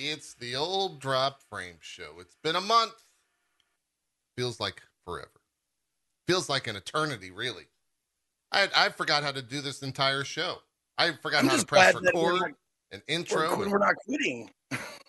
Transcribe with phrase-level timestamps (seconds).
[0.00, 2.14] It's the old drop frame show.
[2.20, 2.92] It's been a month.
[4.36, 5.40] Feels like forever.
[6.28, 7.64] Feels like an eternity, really.
[8.52, 10.58] I I forgot how to do this entire show.
[10.96, 12.50] I forgot I'm how to press record not-
[12.92, 13.62] and We're, intro.
[13.62, 14.50] and- we're not quitting.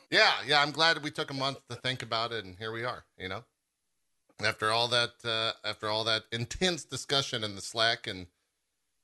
[0.09, 0.61] yeah, yeah.
[0.61, 3.05] I'm glad we took a month to think about it, and here we are.
[3.17, 3.43] You know,
[4.43, 8.25] after all that, uh, after all that intense discussion in the Slack and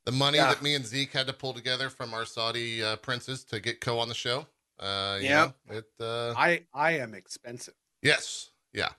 [0.06, 0.48] the money Yeah.
[0.54, 3.82] that me and Zeke had to pull together from our Saudi uh, princes to get
[3.82, 4.48] Co on the show.
[4.80, 5.52] Uh, Yeah.
[5.70, 5.86] know, it.
[6.00, 7.74] Uh, I I am expensive.
[8.02, 8.90] yes, yeah.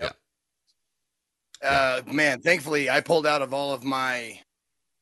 [0.00, 0.12] Yeah.
[1.62, 4.40] Uh, man, thankfully I pulled out of all of my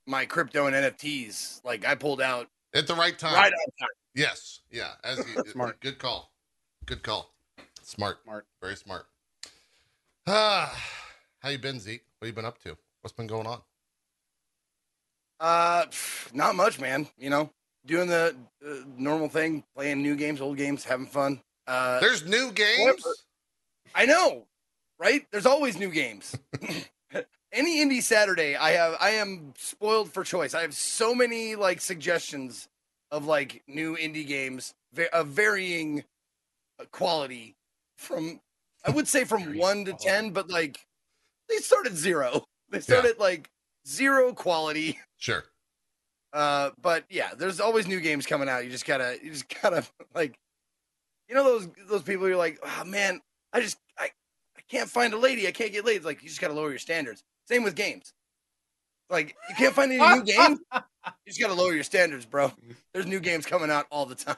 [0.07, 1.65] my crypto and NFTs.
[1.65, 3.35] Like I pulled out At the right time.
[3.35, 3.89] right on time.
[4.15, 4.93] Yes, yeah.
[5.05, 5.81] As you, Smart.
[5.81, 6.33] Good call.
[6.87, 7.33] Good call.
[7.83, 8.23] Smart.
[8.25, 8.47] Smart.
[8.61, 9.07] Very smart.
[10.27, 10.73] Ah,
[11.41, 12.05] how you been, Zeke?
[12.19, 12.77] What you been up to?
[13.01, 13.61] What's been going on?
[15.41, 15.87] Uh,
[16.33, 17.09] not much, man.
[17.19, 17.51] You know,
[17.87, 18.35] doing the
[18.67, 21.41] uh, normal thing, playing new games, old games, having fun.
[21.67, 23.05] Uh, There's new games.
[23.95, 24.47] I know,
[24.99, 25.27] right?
[25.31, 26.37] There's always new games.
[27.53, 30.55] Any indie Saturday, I have I am spoiled for choice.
[30.55, 32.69] I have so many like suggestions
[33.11, 34.73] of like new indie games
[35.13, 36.05] of varying
[36.81, 37.55] uh, quality
[37.99, 38.41] from
[38.87, 40.81] I would say from 1 to 10, but like
[41.49, 42.45] they start at 0.
[42.71, 43.11] They start Yeah.
[43.11, 43.51] at like
[43.87, 44.99] zero quality.
[45.19, 45.45] Sure.
[46.33, 48.65] Uh, but yeah, there's always new games coming out.
[48.65, 49.85] You just gotta, you just gotta
[50.15, 50.39] like,
[51.29, 52.27] you know those those people.
[52.29, 53.21] You're like, oh man,
[53.53, 54.05] I just I
[54.57, 55.47] I can't find a lady.
[55.47, 55.97] I can't get laid.
[55.97, 57.23] It's like you just gotta lower your standards.
[57.49, 58.13] Same with games.
[59.11, 60.61] Like you can't find any new games.
[61.05, 62.53] You just gotta lower your standards, bro.
[62.95, 64.37] There's new games coming out all the time.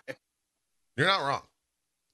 [0.96, 1.42] You're not wrong.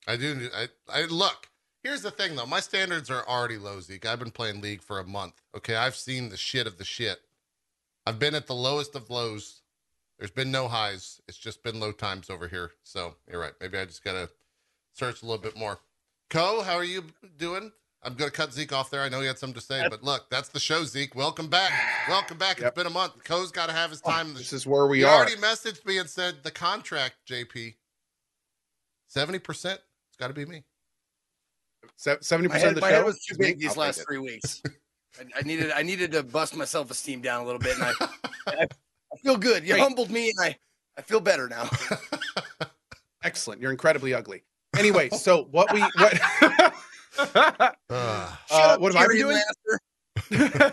[0.08, 0.48] I do.
[0.52, 1.48] I, I look.
[1.82, 2.46] Here's the thing, though.
[2.46, 4.06] My standards are already low, Zeke.
[4.06, 5.34] I've been playing League for a month.
[5.56, 7.20] Okay, I've seen the shit of the shit.
[8.06, 9.59] I've been at the lowest of lows.
[10.20, 11.18] There's been no highs.
[11.28, 12.72] It's just been low times over here.
[12.82, 13.54] So you're right.
[13.58, 14.28] Maybe I just gotta
[14.92, 15.78] search a little bit more.
[16.28, 17.04] Co, how are you
[17.38, 17.72] doing?
[18.02, 19.00] I'm gonna cut Zeke off there.
[19.00, 21.14] I know he had something to say, but look, that's the show, Zeke.
[21.14, 21.72] Welcome back.
[22.06, 22.60] Welcome back.
[22.60, 23.24] It's been a month.
[23.24, 25.16] Co's got to have his oh, time in the This is where we he are.
[25.16, 27.76] already messaged me and said the contract, JP.
[29.08, 29.80] Seventy percent.
[30.10, 30.64] It's got to be me.
[31.96, 32.96] Seventy My percent head, of the my show.
[32.96, 34.62] head was too is big these I'll last three weeks.
[35.18, 37.84] I, I needed I needed to bust my self esteem down a little bit, and
[37.84, 37.92] I,
[38.46, 38.66] I,
[39.12, 39.64] I feel good.
[39.64, 39.82] You Great.
[39.82, 40.56] humbled me, and I
[40.96, 41.68] I feel better now.
[43.24, 43.60] Excellent.
[43.60, 44.44] You're incredibly ugly.
[44.78, 46.20] Anyway, so what we what
[47.90, 50.72] Ah, Uh, what have I been doing?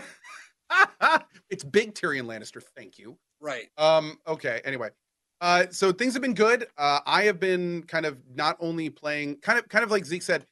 [1.50, 2.62] It's big Tyrion Lannister.
[2.76, 3.16] Thank you.
[3.40, 3.68] Right.
[3.78, 4.60] Um, okay.
[4.64, 4.90] Anyway,
[5.40, 6.66] uh, so things have been good.
[6.76, 10.22] Uh, I have been kind of not only playing, kind of, kind of like Zeke
[10.22, 10.46] said.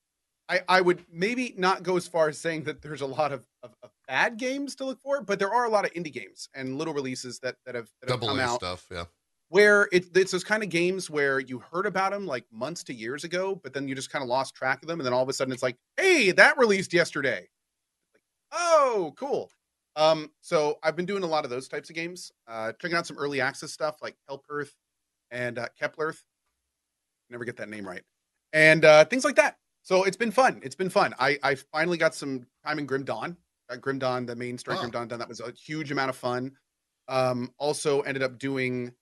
[0.49, 3.45] I, I would maybe not go as far as saying that there's a lot of,
[3.65, 6.49] of, of bad games to look for, but there are a lot of indie games
[6.55, 8.87] and little releases that that have, that have double come A out stuff.
[8.91, 9.05] Yeah.
[9.49, 12.95] where it, it's those kind of games where you heard about them like months to
[12.95, 15.22] years ago, but then you just kind of lost track of them, and then all
[15.22, 17.49] of a sudden it's like, hey, that released yesterday.
[18.12, 18.22] Like,
[18.53, 19.50] oh, cool.
[19.95, 23.06] Um, so I've been doing a lot of those types of games, uh, checking out
[23.06, 24.72] some early access stuff like Helperth
[25.31, 26.22] and uh, Keplerth.
[27.31, 28.03] Never get that name right,
[28.53, 29.56] and uh, things like that.
[29.83, 30.61] So it's been fun.
[30.62, 31.15] It's been fun.
[31.19, 33.36] I I finally got some time in Grim Dawn.
[33.68, 34.80] Got Grim Dawn, the main story Oh.
[34.80, 35.18] Grim Dawn done.
[35.18, 36.53] That was a huge amount of fun.
[37.09, 38.92] Um, also ended up doing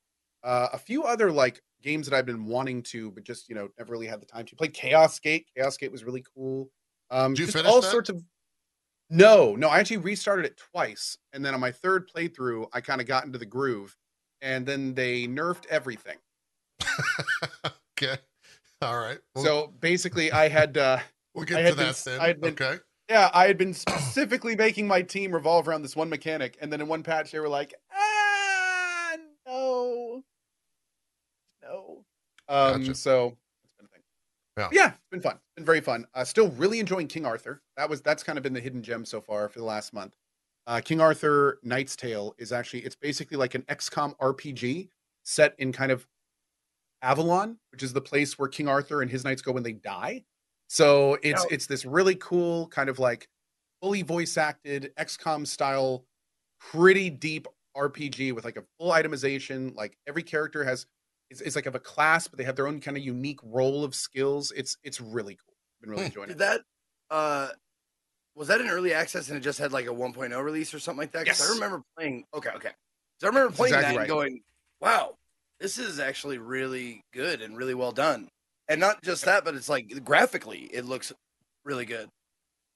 [0.42, 3.68] uh, a few other like games that I've been wanting to, but just you know
[3.78, 4.56] never really had the time to.
[4.56, 5.46] Played Chaos Gate.
[5.56, 6.70] Chaos Gate was really cool.
[7.10, 7.90] Um, Did you finish all that?
[7.90, 8.22] sorts of.
[9.10, 13.00] No, no, I actually restarted it twice, and then on my third playthrough, I kind
[13.02, 13.94] of got into the groove,
[14.40, 16.16] and then they nerfed everything.
[17.98, 18.16] okay.
[18.82, 19.18] All right.
[19.34, 20.76] We'll, So basically, I had.
[20.76, 20.98] uh
[21.34, 22.20] we'll I get had to that then.
[22.20, 22.78] I had been- okay.
[23.08, 26.80] Yeah, I had been specifically making my team revolve around this one mechanic, and then
[26.80, 29.16] in one patch they were like, "Ah,
[29.46, 30.24] no,
[31.62, 32.04] no."
[32.48, 32.94] Um, Gotcha.
[32.94, 34.02] so it's been a thing.
[34.56, 34.68] Yeah.
[34.72, 35.34] yeah, it's been fun.
[35.34, 36.06] It's been very fun.
[36.14, 37.62] Uh, still really enjoying King Arthur.
[37.76, 40.16] That was that's kind of been the hidden gem so far for the last month.
[40.66, 44.88] Uh, King Arthur Knight's Tale is actually it's basically like an XCOM RPG
[45.24, 46.06] set in kind of
[47.02, 50.24] Avalon, which is the place where King Arthur and his knights go when they die.
[50.68, 53.28] So it's Now- it's this really cool kind of like
[53.80, 56.04] fully voice acted XCOM style,
[56.58, 57.46] pretty deep
[57.76, 59.74] RPG with like a full itemization.
[59.74, 60.86] Like every character has
[61.30, 63.82] it's, it's like of a class, but they have their own kind of unique role
[63.84, 64.52] of skills.
[64.56, 65.54] It's it's really cool.
[65.80, 66.06] Been really Hmm.
[66.06, 66.38] enjoying Did it.
[66.38, 66.60] that
[67.10, 67.48] uh
[68.34, 70.98] was that an early access and it just had like a 1.0 release or something
[70.98, 71.26] like that?
[71.26, 71.50] 'Cause Yes.
[71.50, 72.24] I remember playing.
[72.34, 72.72] Okay, okay.
[73.20, 74.02] So I remember playing exactly that right.
[74.02, 74.44] and going,
[74.80, 75.18] "Wow,
[75.60, 78.28] this is actually really good and really well done."
[78.68, 81.12] And not just that, but it's like graphically, it looks
[81.64, 82.08] really good.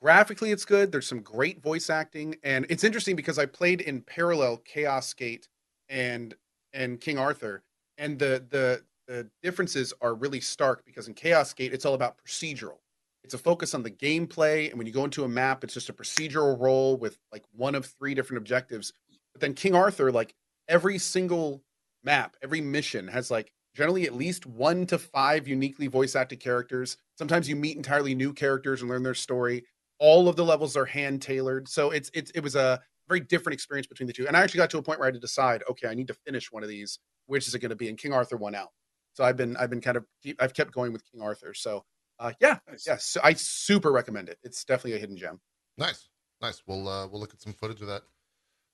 [0.02, 4.00] graphically it's good there's some great voice acting and it's interesting because i played in
[4.00, 5.49] parallel chaos gate
[5.88, 6.35] and
[6.73, 7.62] and king arthur
[7.99, 12.17] and the the the differences are really stark because in Chaos Gate it's all about
[12.19, 12.76] procedural.
[13.25, 15.88] It's a focus on the gameplay, and when you go into a map, it's just
[15.88, 18.93] a procedural role with like one of three different objectives.
[19.32, 20.34] But then King Arthur, like
[20.69, 21.62] every single
[22.05, 26.97] map, every mission has like generally at least one to five uniquely voice acted characters.
[27.17, 29.65] Sometimes you meet entirely new characters and learn their story.
[30.01, 33.55] All of the levels are hand tailored, so it's it's it was a very different
[33.55, 34.27] experience between the two.
[34.27, 36.09] And I actually got to a point where I had to decide, okay, I need
[36.09, 36.99] to finish one of these.
[37.27, 37.89] Which is it going to be?
[37.89, 38.71] And King Arthur won out.
[39.13, 40.05] So I've been I've been kind of
[40.41, 41.55] I've kept going with King Arthur.
[41.55, 41.85] So
[42.19, 42.85] uh, yeah, Nice.
[42.85, 44.39] yes, so I super recommend it.
[44.43, 45.41] It's definitely a hidden gem.
[45.77, 46.09] Nice,
[46.43, 46.63] nice.
[46.67, 48.03] We'll uh, we'll look at some footage of that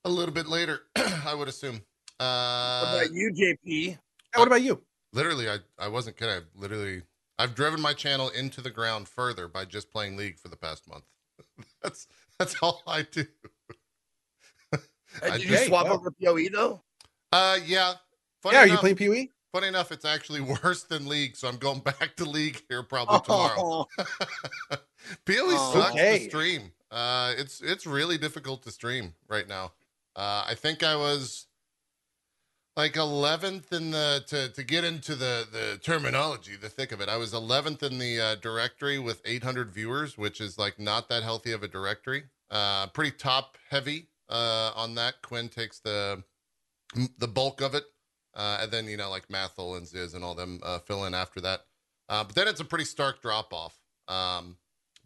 [0.06, 0.81] a little bit later.
[0.97, 1.75] I would assume.
[2.17, 3.89] What Uh, about you, JP?
[3.89, 4.83] And what about you?
[5.14, 6.34] Literally, I I wasn't kidding.
[6.34, 7.02] I've literally
[7.38, 10.88] I've driven my channel into the ground further by just playing League for the past
[10.88, 11.05] month.
[11.82, 12.06] that's
[12.38, 13.25] that's all I do.
[15.22, 15.94] I- Did you Hey, swap wow.
[15.94, 16.82] over PoE though?
[17.32, 17.94] Uh, yeah.
[18.43, 19.26] Funny yeah, are you playing PoE?
[19.52, 23.20] Funny enough, it's actually worse than League, so I'm going back to League here probably
[23.20, 23.87] tomorrow.
[24.70, 24.76] Oh,
[25.26, 25.72] PoE Oh.
[25.72, 26.19] sucks Okay.
[26.19, 26.72] to stream.
[26.90, 29.72] Uh, it's it's really difficult to stream right now.
[30.17, 31.46] Uh, I think I was
[32.76, 37.09] like 11th in the to to get into the the terminology, the thick of it.
[37.09, 41.23] I was 11th in the uh, directory with 800 viewers, which is like not that
[41.23, 42.25] healthy of a directory.
[42.50, 45.23] Uh, pretty top heavy uh, on that.
[45.23, 46.23] Quin takes the
[47.19, 47.85] the bulk of it,
[48.35, 51.15] uh, and then you know like Mathil and Ziz and all them uh, fill in
[51.15, 51.61] after that.
[52.09, 53.79] Uh, but then it's a pretty stark drop off.
[54.09, 54.56] Um,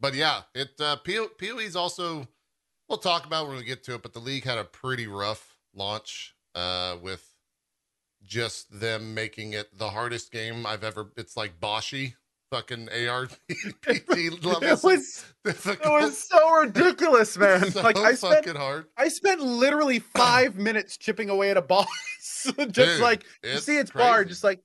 [0.00, 2.29] but yeah, it uh, P- PoE's also
[2.88, 4.03] we'll talk about when we get to it.
[4.03, 7.27] But the league had a pretty rough launch uh, with
[8.28, 11.10] just them making it the hardest game I've ever.
[11.16, 12.14] It's like Boshy
[12.52, 14.62] fucking ARPG levels.
[14.62, 16.02] It was difficult.
[16.02, 17.70] it was so ridiculous, man.
[17.70, 18.86] so like I spent hard.
[18.96, 21.88] I spent literally five minutes chipping away at a boss.
[22.20, 24.60] just Dude, like you see it's bar, just like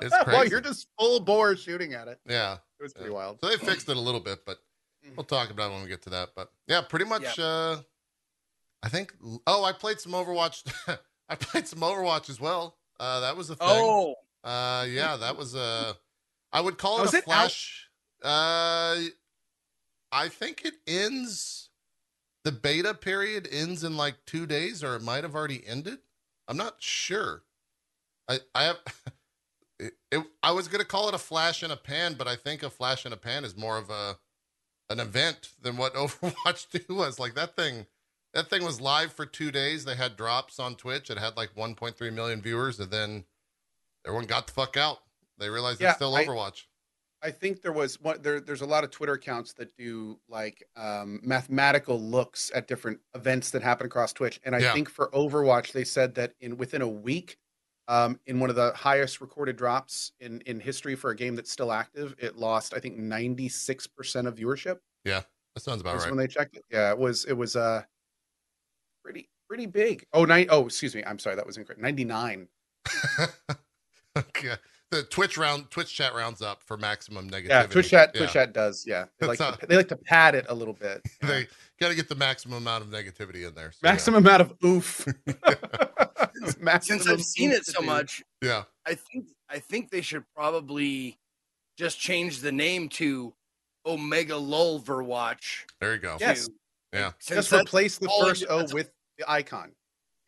[0.00, 0.50] It's crazy.
[0.50, 2.20] you're just full bore shooting at it.
[2.26, 2.54] Yeah.
[2.78, 3.14] It was pretty Yeah.
[3.16, 3.38] wild.
[3.40, 4.58] So they fixed it a little bit, but
[5.16, 6.30] we'll talk about it when we get to that.
[6.36, 7.38] But yeah, pretty much.
[7.38, 7.78] uh
[8.82, 9.12] I think.
[9.46, 10.62] Oh, I played some Overwatch.
[11.28, 12.76] I played some Overwatch as well.
[13.00, 13.66] Uh That was a thing.
[13.68, 14.14] oh,
[14.44, 15.96] Uh Yeah, that was a.
[16.52, 17.24] I would call it it is a it out?
[17.24, 17.88] flash.
[18.22, 18.96] Uh
[20.10, 21.70] I think it ends.
[22.44, 25.98] The beta period ends in like two days, or it might have already ended.
[26.46, 27.42] I'm not sure.
[28.28, 28.78] I I have.
[29.80, 32.64] It, it, I was gonna call it a flash in a pan, but I think
[32.64, 34.18] a flash in a pan is more of a
[34.90, 37.20] an event than what Overwatch 2 was.
[37.20, 37.86] Like that thing,
[38.38, 39.84] that thing was live for two days.
[39.84, 41.10] They had drops on Twitch.
[41.10, 43.24] It had like 1.3 million viewers, and then
[44.06, 44.98] everyone got the fuck out.
[45.38, 46.64] They realized Yeah, it's still I- Overwatch.
[47.20, 50.62] I think there was one there there's a lot of Twitter accounts that do like
[50.76, 54.38] um mathematical looks at different events that happen across Twitch.
[54.44, 54.72] And I Yeah.
[54.72, 57.36] think for Overwatch, they said that in within a week,
[57.88, 61.50] um, in one of the highest recorded drops in in history for a game that's
[61.50, 64.78] still active, it lost, I think, 96% of viewership.
[65.04, 65.22] Yeah,
[65.56, 66.10] that sounds about That's right.
[66.12, 66.64] when they checked it.
[66.70, 67.82] Yeah, it was it was uh
[69.02, 70.04] pretty pretty big.
[70.12, 71.02] Oh nine oh excuse me.
[71.04, 71.80] I'm sorry, that was incorrect.
[71.80, 72.48] 99.
[74.16, 74.54] okay.
[74.90, 77.48] The Twitch round, Twitch chat rounds up for maximum negativity.
[77.48, 78.18] Yeah, Twitch chat Yeah.
[78.20, 78.84] Twitch chat does.
[78.86, 79.04] Yeah.
[79.18, 81.02] They like how- to, they like to pad it a little bit.
[81.22, 81.42] Yeah.
[81.78, 83.70] They got to get the maximum amount of negativity in there.
[83.70, 83.92] So, yeah.
[83.92, 85.06] maximum amount of oof.
[86.80, 88.64] Since I've seen it so much, Yeah.
[88.84, 91.18] I think I think they should probably
[91.76, 93.32] just change the name to
[93.86, 95.66] Omega Lulver Watch.
[95.80, 96.16] There you go.
[96.18, 96.48] Yes.
[96.92, 97.12] Yeah.
[97.18, 99.72] Since just replace the first O with the icon.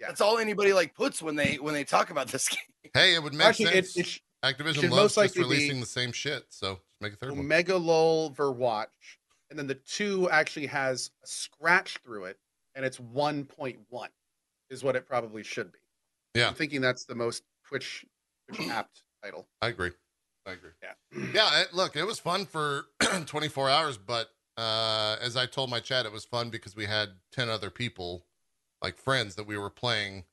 [0.01, 0.09] yeah.
[0.09, 2.49] that's all anybody like puts when they when they talk about this
[2.83, 2.93] game.
[2.95, 3.97] Hey, it would make Actually, sense.
[3.97, 6.45] it sh- Activision should loves most just likely be- releasing the same shit.
[6.49, 7.41] So make a third one.
[7.41, 9.19] Omega Lulver Watch,
[9.51, 12.39] and then the two actually has a scratch through it,
[12.75, 13.77] and it's 1.1
[14.71, 15.79] is what it probably should be.
[16.35, 16.49] Yeah.
[16.49, 18.05] I'm thinking that's the most Twitch,
[18.53, 19.47] Twitch apt title.
[19.61, 19.91] I agree.
[20.47, 20.71] I agree.
[20.83, 21.25] Yeah.
[21.35, 21.61] Yeah.
[21.63, 22.87] It, look, it was fun for
[23.27, 27.11] 24 hours, but uh, as I told my chat, it was fun because we had
[27.33, 28.27] 10 other people,
[28.83, 30.25] like friends that we were playing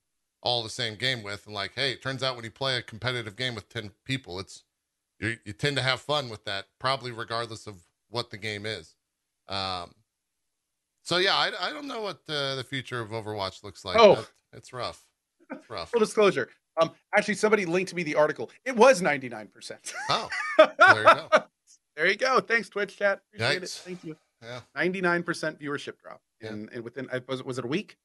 [0.42, 1.46] all the same game with.
[1.46, 4.38] And like, hey, it turns out when you play a competitive game with 10 people,
[4.40, 4.64] it's
[5.20, 7.76] you, you tend to have fun with that, probably regardless of
[8.10, 8.96] what the game is.
[9.48, 9.96] Um,
[11.04, 13.98] so yeah, I, I don't know what uh, the future of Overwatch looks like.
[13.98, 14.16] Oh.
[14.16, 15.06] That- it's rough.
[15.52, 15.92] It's rough.
[15.92, 16.50] Full disclosure.
[16.82, 18.52] Um, actually, somebody linked me the article.
[18.66, 19.72] It was 99%.
[20.10, 21.30] Oh, there you go.
[21.98, 22.40] There you go.
[22.40, 23.22] Thanks, Twitch chat.
[23.34, 23.70] Appreciate it.
[23.70, 24.16] Thank you.
[24.44, 24.60] Yeah.
[24.78, 25.26] 99%
[25.60, 26.22] viewership drop.
[26.40, 26.54] Yeah.
[26.54, 27.98] In, in within, I was, was it a week?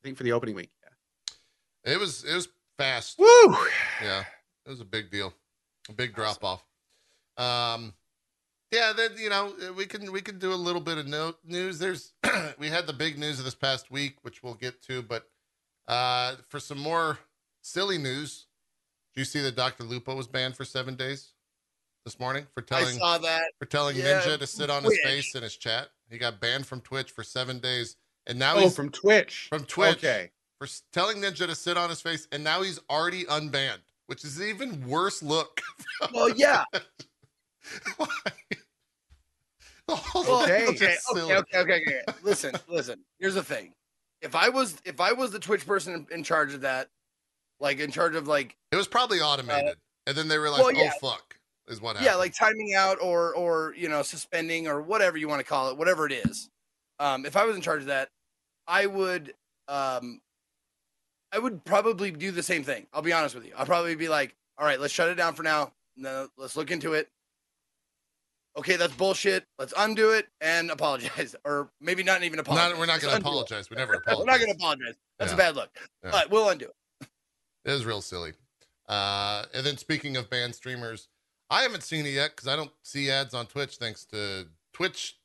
[0.00, 0.70] I think for the opening week.
[0.82, 1.92] Yeah.
[1.94, 3.18] It was it was fast.
[3.18, 3.56] Woo!
[4.02, 4.24] Yeah,
[4.66, 5.32] it was a big deal,
[5.88, 6.62] a big drop off.
[7.38, 7.94] Um,
[8.70, 11.78] yeah, then you know we can we can do a little bit of no, news.
[11.78, 12.12] There's
[12.58, 15.28] we had the big news of this past week, which we'll get to, but
[15.88, 17.18] uh, for some more
[17.62, 18.46] silly news,
[19.14, 19.84] do you see that Dr.
[19.84, 21.32] Lupo was banned for seven days
[22.04, 23.42] this morning for I telling saw that.
[23.58, 25.88] for telling Yeah, Ninja to sit on his face in his chat?
[26.10, 29.46] He got banned from Twitch for seven days, and now Oh, he's from Twitch.
[29.48, 30.30] from Twitch Okay.
[30.58, 34.38] for telling Ninja to sit on his face, and now he's already unbanned, which is
[34.38, 35.60] an even worse look.
[36.14, 36.64] Well, yeah.
[37.98, 38.06] Why?
[39.86, 42.00] Well, okay, okay, okay, okay, okay, okay.
[42.22, 43.00] Listen, listen.
[43.18, 43.74] Here's the thing.
[44.22, 46.88] If I was if I was the Twitch person in, in charge of that,
[47.58, 49.76] like in charge of like It was probably automated,
[50.06, 50.92] and then they realized, Uh, well, yeah.
[51.02, 51.36] "Oh fuck,"
[51.70, 52.04] is what happened.
[52.06, 55.70] yeah, like timing out or or you know suspending or whatever you want to call
[55.70, 56.50] it, whatever it is.
[56.98, 58.10] Um, if I was in charge of that,
[58.66, 59.34] I would
[59.68, 60.20] um,
[61.32, 62.86] I would probably do the same thing.
[62.92, 63.52] I'll be honest with you.
[63.56, 65.72] I'll probably be like, all right, let's shut it down for now.
[65.96, 67.08] No, let's look into it.
[68.58, 69.44] Okay, that's bullshit.
[69.58, 72.70] Let's undo it and apologize, or maybe not even apologize.
[72.70, 73.30] Not, we're not going to undo it.
[73.30, 73.70] apologize.
[73.70, 74.18] We never apologize.
[74.26, 74.94] We're not going to apologize.
[75.18, 75.34] That's Yeah.
[75.36, 75.70] a bad look,
[76.04, 76.10] Yeah.
[76.10, 76.74] but we'll undo it.
[77.64, 78.32] It is real silly.
[78.88, 81.08] Uh, and then speaking of banned streamers,
[81.50, 85.16] I haven't seen it yet because I don't see ads on Twitch thanks to Twitch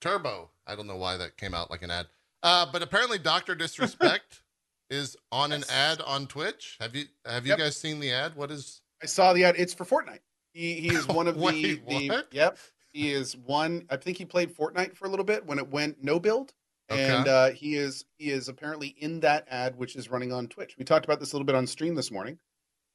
[0.00, 0.50] Turbo.
[0.66, 2.06] I don't know why that came out like an ad.
[2.42, 4.42] Uh, but apparently Doctor Disrespect
[4.90, 6.76] is on an ad on Twitch.
[6.80, 7.58] Have you have you Yep.
[7.58, 8.36] guys seen the ad?
[8.36, 9.56] What is I saw the ad.
[9.58, 10.20] It's for Fortnite.
[10.52, 12.28] He he is one of the, Wait, the what?
[12.32, 12.58] yep.
[12.92, 13.86] He is one.
[13.90, 16.52] I think he played Fortnite for a little bit when it went no build,
[16.90, 17.02] Okay.
[17.16, 20.76] and uh, he is he is apparently in that ad which is running on Twitch.
[20.78, 22.38] We talked about this a little bit on stream this morning.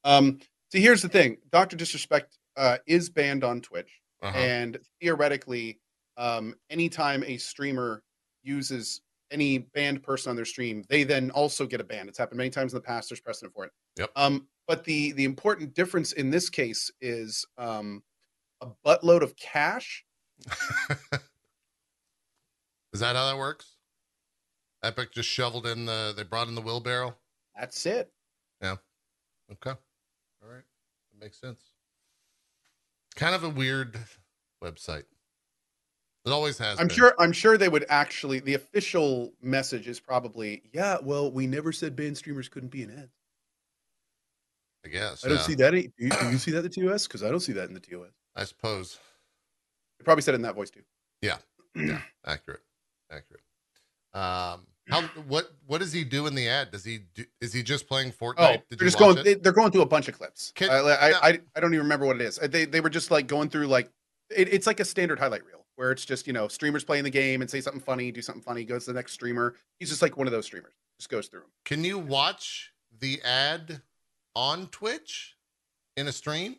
[0.03, 0.39] Um,
[0.71, 4.37] so here's the thing: Doctor Disrespect uh, is banned on Twitch, uh-huh.
[4.37, 5.79] and theoretically,
[6.17, 8.03] um, anytime a streamer
[8.43, 12.07] uses any banned person on their stream, they then also get a ban.
[12.07, 13.09] It's happened many times in the past.
[13.09, 13.71] There's precedent for it.
[13.97, 14.11] Yep.
[14.15, 18.03] Um, but the the important difference in this case is um,
[18.61, 20.03] a buttload of cash.
[22.93, 23.77] is that how that works?
[24.83, 27.15] Epic just shoveled in the they brought in the wheelbarrow.
[27.55, 28.11] That's it.
[28.61, 28.75] Yeah.
[29.51, 29.71] Okay.
[29.71, 30.63] All right.
[31.11, 31.61] That makes sense.
[33.17, 33.99] Kind of a weird
[34.63, 35.03] website.
[36.25, 36.79] It always has.
[36.79, 36.95] I'm been.
[36.95, 37.15] sure.
[37.19, 38.39] I'm sure they would actually.
[38.39, 40.97] The official message is probably, yeah.
[41.01, 43.09] Well, we never said banned streamers couldn't be an ad."
[44.85, 45.25] I guess.
[45.25, 45.71] I don't yeah, see that.
[45.71, 47.07] Do you, do you see that in the TOS?
[47.07, 48.11] Because I don't see that in the TOS.
[48.35, 48.99] I suppose.
[49.97, 50.83] They probably said it in that voice too.
[51.21, 51.37] Yeah.
[51.75, 52.01] Yeah.
[52.25, 52.61] Accurate.
[53.11, 53.41] Accurate.
[54.13, 54.67] Um.
[54.89, 55.01] How?
[55.27, 55.51] What?
[55.65, 56.71] What does he do in the ad?
[56.71, 56.99] Does he?
[57.13, 58.35] Do, is he just playing Fortnite?
[58.37, 59.21] Oh, Did they're just going.
[59.23, 60.51] They, they're going through a bunch of clips.
[60.55, 62.37] Can- I, I, I, I don't even remember what it is.
[62.37, 63.89] They they were just like going through like
[64.29, 67.09] it, it's like a standard highlight reel where it's just you know streamers playing the
[67.09, 69.55] game and say something funny, do something funny, goes to the next streamer.
[69.79, 70.73] He's just like one of those streamers.
[70.99, 71.49] Just goes through them.
[71.65, 73.81] Can you watch the ad
[74.35, 75.35] on Twitch
[75.95, 76.55] in a stream?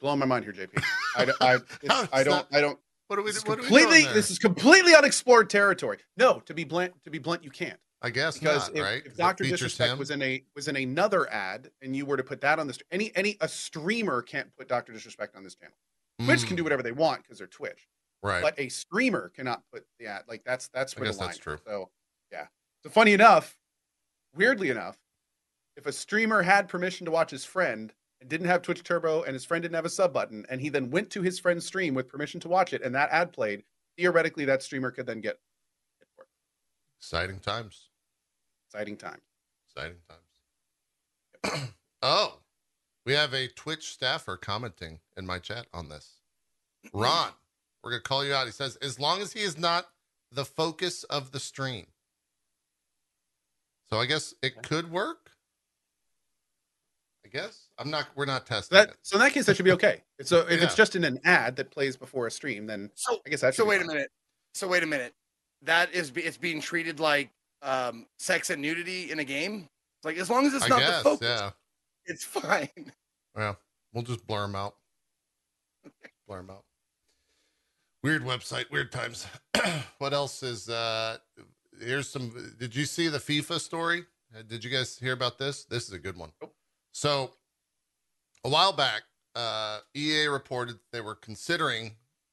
[0.00, 0.82] Blowing my mind here, JP.
[1.16, 2.46] I, I, I don't.
[2.52, 2.78] I don't.
[3.08, 3.30] What are we?
[3.30, 4.02] This is What are we completely.
[4.02, 4.14] doing?
[4.14, 5.98] This is completely unexplored territory.
[6.16, 8.98] No, to be blunt, to be blunt, you can't I guess because not, if, right?
[8.98, 9.98] if 'Cause it Doctor Disrespect him.
[9.98, 12.74] was in a was in another ad and you were to put that on the
[12.74, 15.74] st- any any a streamer can't put Doctor Disrespect on this channel.
[16.24, 17.88] Twitch can Mm, do whatever they want because they're Twitch.
[18.22, 18.42] right.
[18.42, 20.22] but a streamer cannot put the ad.
[20.28, 21.28] Like that's that's I where guess the line.
[21.28, 21.42] that's is.
[21.42, 21.58] true.
[21.66, 21.90] So
[22.30, 22.46] yeah.
[22.84, 23.58] So funny enough,
[24.34, 24.98] weirdly enough,
[25.76, 29.32] if a streamer had permission to watch his friend and didn't have Twitch Turbo and
[29.34, 31.94] his friend didn't have a sub button, and he then went to his friend's stream
[31.94, 33.62] with permission to watch it, and that ad played,
[33.96, 35.38] theoretically that streamer could then get.
[37.00, 37.90] Exciting times.
[38.66, 39.22] exciting times.
[39.68, 41.72] Exciting times.
[42.02, 42.40] oh,
[43.06, 46.16] we have a Twitch staffer commenting in my chat on this.
[46.92, 47.30] Ron,
[47.82, 48.46] we're gonna call you out.
[48.46, 49.86] He says, as long as he is not
[50.32, 51.86] the focus of the stream.
[53.88, 55.27] So I guess it could work.
[57.28, 58.06] I guess I'm not.
[58.14, 58.96] We're not testing That it.
[59.02, 60.02] so in that case that should be okay.
[60.22, 60.64] So if Yeah.
[60.66, 63.54] it's just in an ad that plays before a stream, then So I guess that
[63.54, 64.10] should so be wait a minute.
[64.54, 65.14] So wait a minute.
[65.62, 67.30] That is it's being treated like
[67.62, 69.68] um sex and nudity in a game.
[69.98, 70.96] It's like as long as it's I not guess.
[70.98, 71.50] the focus, Yeah.
[72.06, 72.92] it's fine.
[73.34, 73.56] Well,
[73.92, 74.74] we'll just blur them out.
[76.26, 76.64] blur them out.
[78.02, 79.26] Weird website, weird times.
[79.98, 81.18] what else is uh
[81.80, 84.06] here's some did you see the FIFA story?
[84.36, 85.64] Uh, Did you guys hear about this?
[85.64, 86.30] This is a good one.
[86.42, 86.54] Nope.
[86.98, 87.30] So
[88.42, 89.02] a while back,
[89.36, 91.92] uh EA reported they were considering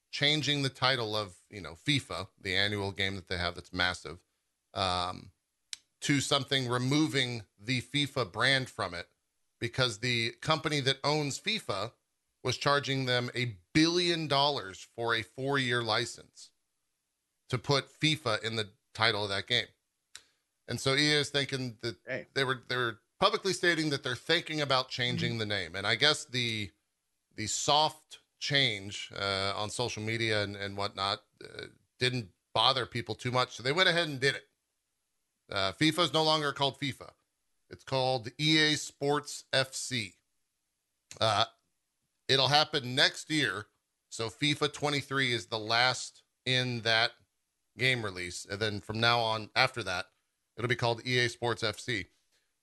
[0.10, 4.17] changing the title of, you know, FIFA, the annual game that they have that's massive,
[4.74, 5.29] um,
[6.01, 9.07] to something removing the FIFA brand from it
[9.60, 11.91] because the company that owns FIFA
[12.43, 16.50] was charging them a billion dollars for a four year license
[17.50, 19.67] to put FIFA in the title of that game.
[20.67, 22.25] And so EA is thinking that Hey.
[22.34, 25.75] they were they were publicly stating that they're thinking about changing the name.
[25.75, 26.72] And I guess the
[27.36, 31.65] the soft change uh, on social media and, and whatnot uh,
[32.00, 33.55] didn't bother people too much.
[33.55, 34.43] So they went ahead and did it.
[35.51, 37.12] Uh, FIFA is no longer called FIFA.
[37.69, 40.13] It's called EA Sports FC.
[41.19, 41.45] Uh,
[42.27, 43.67] it'll happen next year.
[44.10, 47.12] So FIFA 23 is the last in that
[47.77, 48.45] game release.
[48.50, 50.05] And then from now on, after that,
[50.57, 52.05] it'll be called EA Sports FC.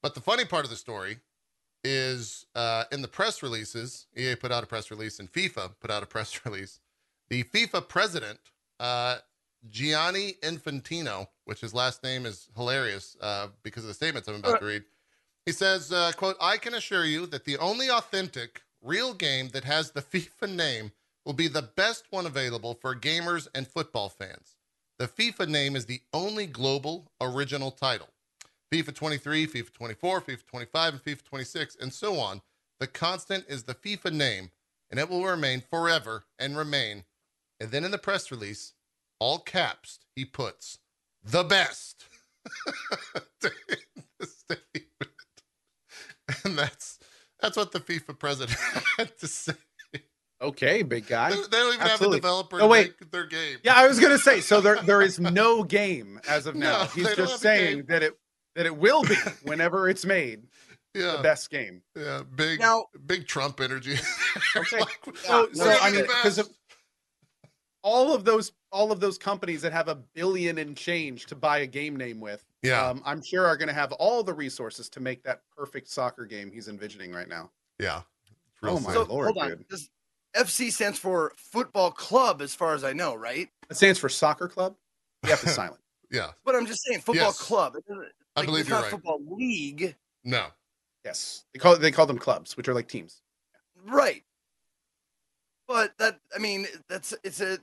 [0.03, 1.19] But the funny part of the story
[1.85, 5.91] is uh, in the press releases, EA put out a press release and FIFA put
[5.91, 6.81] out a press release.
[7.31, 8.39] The FIFA president,
[8.81, 9.19] uh,
[9.71, 14.59] Gianni Infantino, which his last name is hilarious uh, because of the statements I'm about
[14.59, 14.83] to read.
[15.47, 19.65] He says, uh, quote, I can assure you that the only authentic, real game that
[19.65, 20.93] has the FIFA name
[21.25, 24.57] will be the best one available for gamers and football fans.
[24.99, 28.09] The FIFA name is the only global original title.
[28.73, 32.41] FIFA 23, FIFA 24, FIFA 25, and FIFA 26, and so on.
[32.81, 34.51] The constant is the FIFA name,
[34.91, 37.05] and it will remain forever and remain.
[37.61, 38.73] And then in the press release,
[39.21, 40.79] all caps, he puts
[41.23, 42.07] the best.
[46.45, 46.99] and that's
[47.41, 48.59] that's what the FIFA president
[48.99, 49.53] had to say.
[50.41, 51.31] Okay, big guy.
[51.31, 51.87] They, don't even Absolutely.
[51.87, 52.95] have a developer Oh, wait.
[53.01, 53.59] make their game.
[53.63, 54.41] Yeah, I was gonna say.
[54.41, 56.83] So there, there is no game as of now.
[56.83, 58.19] No, He's just saying that it
[58.55, 60.43] that it will be whenever it's made
[60.95, 61.83] yeah, the best game.
[61.97, 63.97] yeah, big, Now- big Trump energy.
[64.57, 64.81] Okay.
[64.81, 66.49] Like, So, Yeah, so we're I mean, because of
[67.83, 71.59] all of those all of those companies that have a billion and change to buy
[71.59, 74.89] a game name with, yeah, um, I'm sure are going to have all the resources
[74.91, 77.51] to make that perfect soccer game he's envisioning right now.
[77.79, 78.03] yeah.
[78.63, 78.93] Oh my.
[78.93, 79.49] So lord, hold on.
[79.49, 79.65] dude.
[79.69, 79.91] This
[80.37, 83.49] FC stands for football club, as far as I know, right?
[83.69, 84.77] It stands for soccer club.
[85.25, 85.81] You have to silent.
[86.11, 87.39] Yeah, But I'm just saying football Yes.
[87.41, 87.75] club.
[87.77, 88.91] It doesn't- I like, believe it's you're not right.
[88.91, 90.47] football league, No,
[91.05, 93.23] Yes, they call they call them clubs, which are like teams.
[93.87, 94.23] right?
[95.67, 97.55] But that I mean, that's it's a.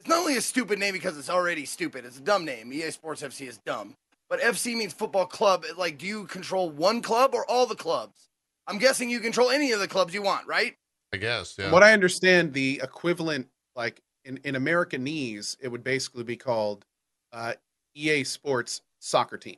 [0.00, 2.04] It's not only a stupid name because it's already stupid.
[2.04, 2.72] It's a dumb name.
[2.72, 3.96] EA Sports FC is dumb.
[4.30, 5.64] But FC means football club.
[5.76, 8.28] Like, do you control one club or all the clubs?
[8.66, 10.76] I'm guessing you control any of the clubs you want, right?
[11.12, 11.56] I guess.
[11.58, 11.64] Yeah.
[11.64, 16.84] From what I understand, the equivalent, like in, in Americanese, it would basically be called
[17.32, 17.54] uh,
[17.94, 19.56] EA Sports Soccer Team.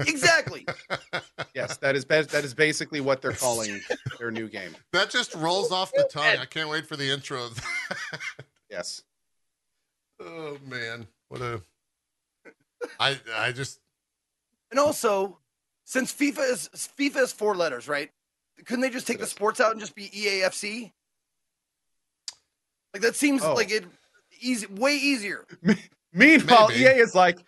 [0.00, 0.66] Exactly.
[1.54, 3.80] Yes, that is bas- that is basically what they're calling
[4.18, 4.76] their new game.
[4.92, 6.36] that just rolls off the tongue.
[6.38, 7.64] I can't wait for the intro of that.
[8.70, 9.02] Yes,
[10.20, 11.62] oh man, what a.
[13.00, 13.80] I I just
[14.70, 15.38] And also,
[15.84, 18.10] since FIFA is FIFA is four letters, right?
[18.66, 20.92] Couldn't they just take the sports out and just be EAFC?
[22.92, 23.54] Like that seems Oh.
[23.54, 23.84] like it
[24.40, 25.46] easy, way easier.
[26.12, 26.80] Meanwhile, Maybe.
[26.82, 27.38] EA is like,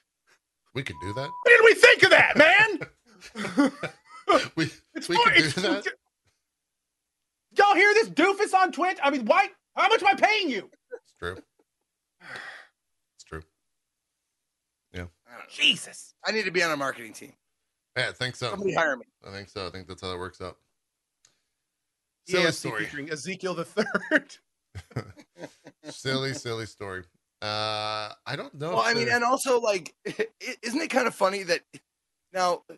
[0.78, 1.28] we could do that.
[1.28, 3.72] "What did we think of that, man?
[4.56, 5.86] We It's we fun- could do it's- that.
[7.56, 8.98] Y'all hear this doofus on Twitch?
[9.02, 9.48] I mean, why?
[9.74, 10.70] How much am I paying you?
[10.92, 11.36] It's true.
[13.16, 13.42] It's true.
[14.94, 15.06] I.
[15.50, 16.14] Jesus.
[16.26, 17.32] I need to be on a marketing team.
[17.96, 18.50] Yeah, I think so.
[18.50, 19.04] Somebody hire me.
[19.26, 19.66] I think so.
[19.66, 20.56] I think that's how that works out.
[22.28, 22.84] Silly ESC story.
[22.84, 24.36] featuring Ezekiel the Third.
[25.84, 27.04] silly, silly story.
[27.40, 28.70] Uh, I don't know.
[28.70, 29.94] Well, I mean, and also like,
[30.62, 31.60] isn't it kind of funny that
[32.32, 32.62] now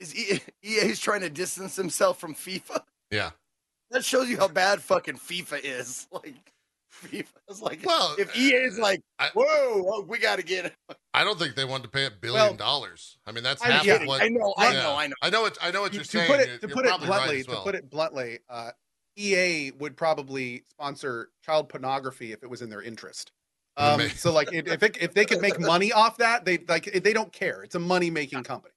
[0.00, 2.80] is E- EA's trying to distance himself from FIFA?
[3.10, 3.30] yeah.
[3.92, 6.08] That shows you how bad fucking FIFA is.
[6.10, 6.34] Like,
[7.04, 10.66] FIFA is like, Well, if EA is like, I- whoa, oh, we got to get
[10.66, 10.74] it.
[11.14, 13.16] I don't think they wanted to pay a billion Well, dollars.
[13.26, 14.02] I mean, that's I'm half kidding.
[14.02, 14.22] of what.
[14.22, 15.14] I know, I know, I know.
[15.22, 16.26] I know what I know what to you're saying.
[16.26, 17.56] put it to you're put it probably right bluntly, well.
[17.58, 18.70] to put it bluntly, uh,
[19.16, 23.32] EA would probably sponsor child pornography if it was in their interest.
[23.78, 26.84] Um, so like if if, it, if they could make money off that, they like
[27.02, 27.62] they don't care.
[27.62, 28.72] It's a money making company.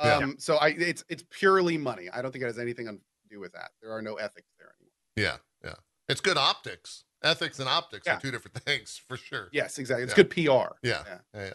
[0.00, 0.16] Yeah.
[0.18, 2.08] Um, so I it's it's purely money.
[2.12, 3.70] I don't think it has anything to do with that.
[3.82, 5.40] There are no ethics there anymore.
[5.62, 5.74] yeah, yeah.
[6.08, 7.04] It's good optics.
[7.24, 8.18] Ethics and optics Yeah.
[8.18, 9.48] are two different things for sure.
[9.52, 10.04] Yes, exactly.
[10.04, 10.22] It's Yeah.
[10.22, 10.40] good PR.
[10.40, 11.18] Yeah, Yeah.
[11.34, 11.50] yeah, yeah.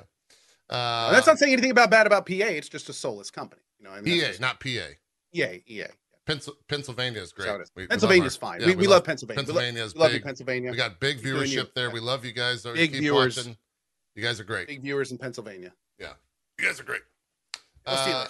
[0.69, 2.33] Uh, Uh, that's not saying anything about bad about PA.
[2.47, 3.61] It's just a soulless company.
[3.79, 4.89] You know, I mean, PA, just- not PA.
[5.33, 5.85] EA, EA.
[6.25, 7.45] Pennsylvania is great.
[7.45, 7.71] That's how it is.
[7.75, 8.59] We- we love our- fine.
[8.61, 9.41] yeah, we, we, love Pennsylvania.
[9.41, 10.23] We lo- Pennsylvania's We love big.
[10.23, 10.71] Pennsylvania.
[10.71, 11.87] We got big viewership there.
[11.87, 11.93] Yeah.
[11.93, 12.63] We love you guys.
[12.63, 13.37] Big keep viewers.
[13.37, 13.57] watching.
[14.15, 14.67] You guys are great.
[14.67, 15.73] Big viewers in Pennsylvania.
[15.97, 16.13] Yeah,
[16.59, 17.01] you guys are great.
[17.85, 18.27] Uh,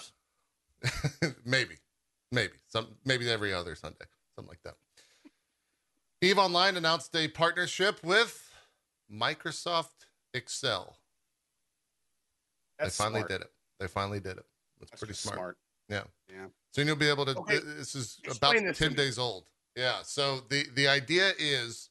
[1.44, 1.76] maybe,
[2.30, 4.74] maybe some, maybe every other Sunday, something like that.
[6.22, 8.52] Eve Online announced a partnership with
[9.12, 10.96] Microsoft Excel.
[12.78, 13.30] That's they finally smart.
[13.30, 13.52] did it.
[13.80, 14.46] They finally did it.
[14.78, 15.56] That's, That's pretty smart.
[15.88, 16.10] smart.
[16.72, 17.38] Soon you'll be able to.
[17.38, 19.44] Okay, This is explain about this ten days old.
[19.76, 19.98] Yeah.
[20.02, 21.90] So the the idea is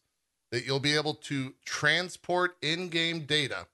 [0.51, 3.67] that you'll be able to transport in-game data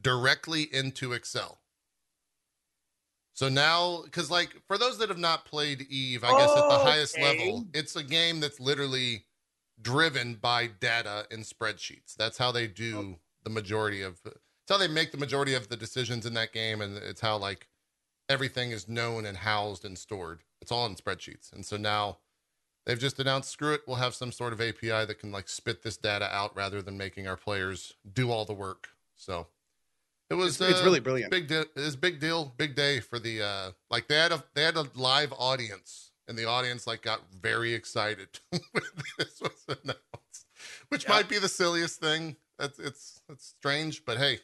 [0.00, 1.58] directly into Excel.
[3.34, 6.78] So now, because like for those that have not played Eve, I guess at the
[6.78, 7.24] highest Okay.
[7.24, 9.26] level, it's a game that's literally
[9.80, 12.14] driven by data and spreadsheets.
[12.16, 13.18] That's how they do oh.
[13.44, 14.20] the majority of.
[14.24, 14.36] it's
[14.68, 17.68] how they make the majority of the decisions in that game, and it's how like
[18.28, 20.42] everything is known and housed and stored.
[20.60, 22.18] It's all in spreadsheets, and so now
[22.86, 25.82] they've just announced, screw it, we'll have some sort of API that can like spit
[25.82, 28.88] this data out rather than making our players do all the work.
[29.14, 29.46] So
[30.30, 31.30] it was It's, it's uh, really brilliant.
[31.30, 31.64] big deal.
[31.76, 34.86] It's big deal, big day for the uh like they had a they had a
[34.94, 38.60] live audience and the audience like got very excited when
[39.18, 40.46] this was announced,
[40.88, 41.14] which Yeah.
[41.14, 42.36] might be the silliest thing.
[42.58, 44.40] That's it's it's strange, but hey,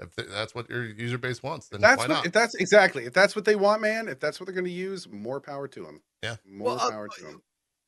[0.00, 2.26] if that's what your user base wants, then That's why what, not?
[2.26, 4.08] if that's exactly if that's what they want, man.
[4.08, 6.00] If that's what they're going to use, more power to them.
[6.22, 6.36] Yeah.
[6.46, 7.42] more Well, uh, power to them.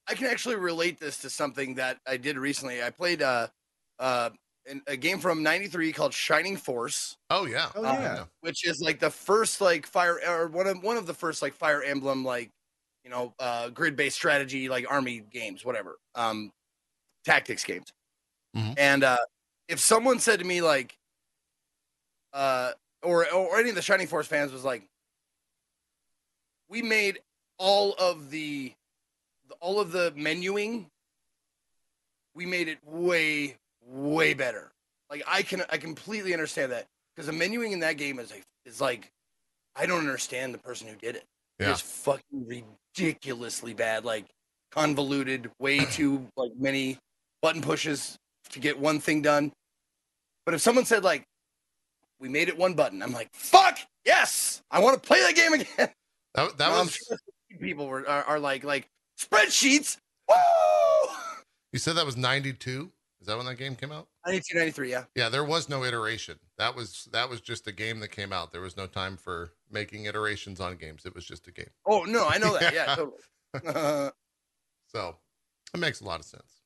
[0.09, 2.83] I can actually relate this to something that I did recently.
[2.83, 3.47] I played uh,
[3.99, 4.31] uh,
[4.87, 8.25] a game from '93 called Shining Force, oh yeah, Oh, um, yeah.
[8.41, 11.55] which is like the first like fire or one of one of the first like
[11.55, 12.51] Fire Emblem like
[13.05, 16.51] you know uh, grid based strategy like army games, whatever, um,
[17.25, 17.87] tactics games.
[18.57, 18.75] Mhm.
[18.77, 19.19] And uh,
[19.69, 20.95] if someone said to me like,
[22.33, 24.83] uh, or or any of the Shining Force fans was like,
[26.69, 27.21] we made
[27.59, 28.73] all of the
[29.61, 30.87] all of the menuing
[32.35, 34.71] we made it way way better.
[35.11, 38.45] Like i can i completely understand that because the menuing in that game is like
[38.65, 39.11] is like
[39.77, 41.25] i don't understand the person who did it.
[41.61, 41.73] Yeah.
[41.73, 42.65] it's fucking
[42.97, 44.25] ridiculously bad like
[44.71, 46.99] convoluted way too like many
[47.43, 48.17] button pushes
[48.51, 49.53] to get one thing done.
[50.45, 51.25] But if someone said like
[52.23, 55.53] we made it one button i'm like fuck yes i want to play that game
[55.53, 55.67] again
[56.35, 56.97] that, that was.
[56.97, 57.19] sure
[57.61, 58.89] people were are, are like like
[59.21, 59.99] spreadsheets.
[60.29, 61.15] Woo!
[61.73, 62.91] You said that was ninety two.
[63.21, 64.09] Is that when that game came out?
[64.25, 65.05] 1993, yeah.
[65.15, 66.39] Yeah, there was no iteration.
[66.59, 68.51] That was that was just a game that came out.
[68.53, 71.05] There was no time for making iterations on games.
[71.05, 71.71] It was just a game.
[71.87, 72.75] Oh no, I know that.
[72.75, 72.97] Yeah,
[73.65, 73.75] Yeah.
[73.75, 74.11] totally.
[74.89, 75.17] So
[75.73, 76.62] it makes a lot of sense.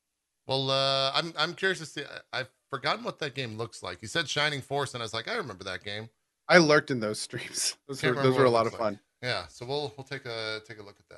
[0.47, 2.03] Well, uh, I'm I'm curious to see.
[2.33, 4.01] I, I've forgotten what that game looks like.
[4.01, 6.09] You said Shining Force, and I was like, I remember that game.
[6.49, 7.75] I lurked in those streams.
[7.87, 8.79] Those Can't were those were a lot of like.
[8.81, 8.99] fun.
[9.21, 11.09] Yeah, so we'll we'll take a take a look at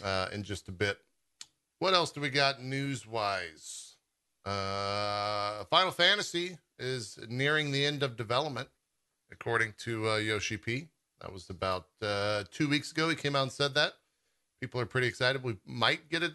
[0.00, 0.98] that uh, in just a bit.
[1.78, 3.96] What else do we got news wise?
[4.46, 8.68] Uh, Final Fantasy is nearing the end of development,
[9.30, 10.88] according to uh, Yoshi P.
[11.20, 13.10] That was about uh, two weeks ago.
[13.10, 13.94] He came out and said that.
[14.60, 15.42] People are pretty excited.
[15.42, 16.32] We might get it.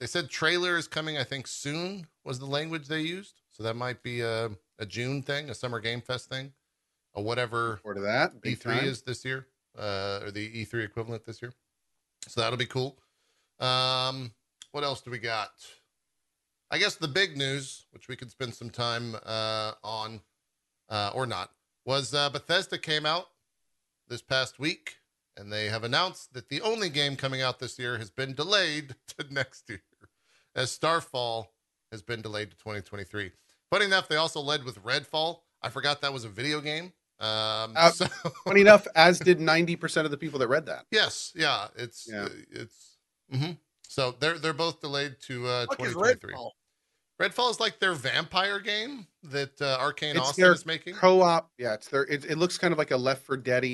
[0.00, 1.16] They said trailer is coming.
[1.16, 3.40] I think soon was the language they used.
[3.50, 6.52] So that might be a, a June thing, a Summer Game Fest thing,
[7.14, 8.40] or whatever Forward to that.
[8.40, 8.84] Big E3 time.
[8.84, 9.46] E is this year,
[9.78, 11.52] uh, or the E3 equivalent this year.
[12.26, 12.98] So that'll be cool.
[13.60, 14.32] Um,
[14.72, 15.50] what else do we got?
[16.70, 20.20] I guess the big news, which we could spend some time uh, on,
[20.88, 21.50] uh, or not,
[21.84, 23.28] was uh, Bethesda came out
[24.08, 24.96] this past week,
[25.38, 28.94] and they have announced that the only game coming out this year has been delayed
[29.18, 29.82] to next year,
[30.54, 31.52] as Starfall
[31.92, 33.30] has been delayed to 2023.
[33.70, 35.40] Funny enough, they also led with Redfall.
[35.62, 36.92] I forgot that was a video game.
[37.20, 38.06] Um, Uh, so
[38.44, 40.86] Funny enough, as did ninety percent of the people that read that.
[40.90, 42.28] yes, yeah, it's Yeah.
[42.50, 42.98] it's
[43.30, 43.52] hmm
[43.88, 46.34] so they're they're both delayed to uh, Fuck is 2023.
[46.34, 46.50] Redfall?
[47.20, 50.94] Redfall is like their vampire game that uh, Arkane It's Austin their is making.
[50.94, 52.04] Co-op, yeah, it's there.
[52.04, 53.64] It, it looks kind of like a Left 4 Dead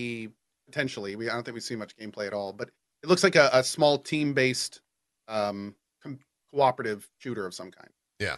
[0.67, 1.17] potentially.
[1.17, 2.71] We I don't think we see much gameplay at all, but
[3.03, 4.81] it looks like a, a small team-based,
[5.29, 6.19] um, com-
[6.53, 7.91] cooperative shooter of some kind.
[8.19, 8.37] Yeah,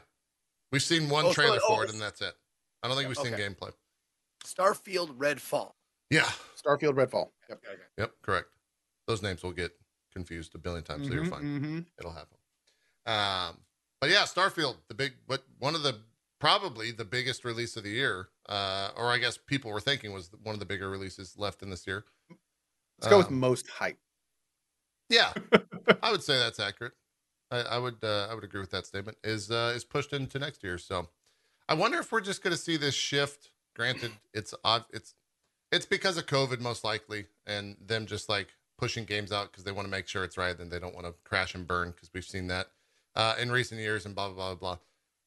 [0.72, 2.34] we've seen one Oh, trailer oh, for it, and that's it.
[2.82, 3.42] I don't think we've seen Okay.
[3.48, 3.72] gameplay.
[4.44, 5.72] Starfield Redfall.
[6.10, 7.30] Yeah, Starfield Redfall.
[7.48, 7.58] Yep.
[7.64, 7.82] Okay, okay.
[7.98, 8.48] yep, correct.
[9.06, 9.72] Those names will get
[10.12, 11.42] confused a billion times, so you're Mhm, fine.
[11.60, 11.86] mhm.
[11.98, 12.36] It'll happen.
[13.06, 13.60] Um,
[14.00, 16.00] but yeah, Starfield, the big, what one of the
[16.38, 20.30] probably the biggest release of the year, uh, or I guess people were thinking was
[20.42, 22.04] one of the bigger releases left in this year.
[23.00, 23.98] Let's go with Um, most hype.
[25.08, 25.32] Yeah,
[26.02, 26.94] I would say that's accurate.
[27.50, 29.18] I, I would uh, I would agree with that statement.
[29.22, 30.78] Is uh, is pushed into next year.
[30.78, 31.08] So
[31.68, 33.50] I wonder if we're just going to see this shift.
[33.74, 34.84] Granted, it's odd.
[34.92, 35.14] It's
[35.70, 39.72] it's because of COVID most likely, and them just like pushing games out because they
[39.72, 42.10] want to make sure it's right, and they don't want to crash and burn because
[42.12, 42.68] we've seen that
[43.14, 44.78] uh, in recent years and blah blah blah blah.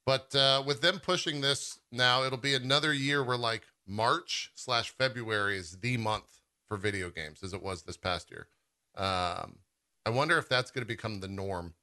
[0.06, 4.90] But uh, with them pushing this now, it'll be another year where like March slash
[4.90, 6.39] February is the month
[6.70, 8.48] for video games as it was this past year.
[8.96, 9.58] Um,
[10.06, 11.74] I wonder if that's going to become the norm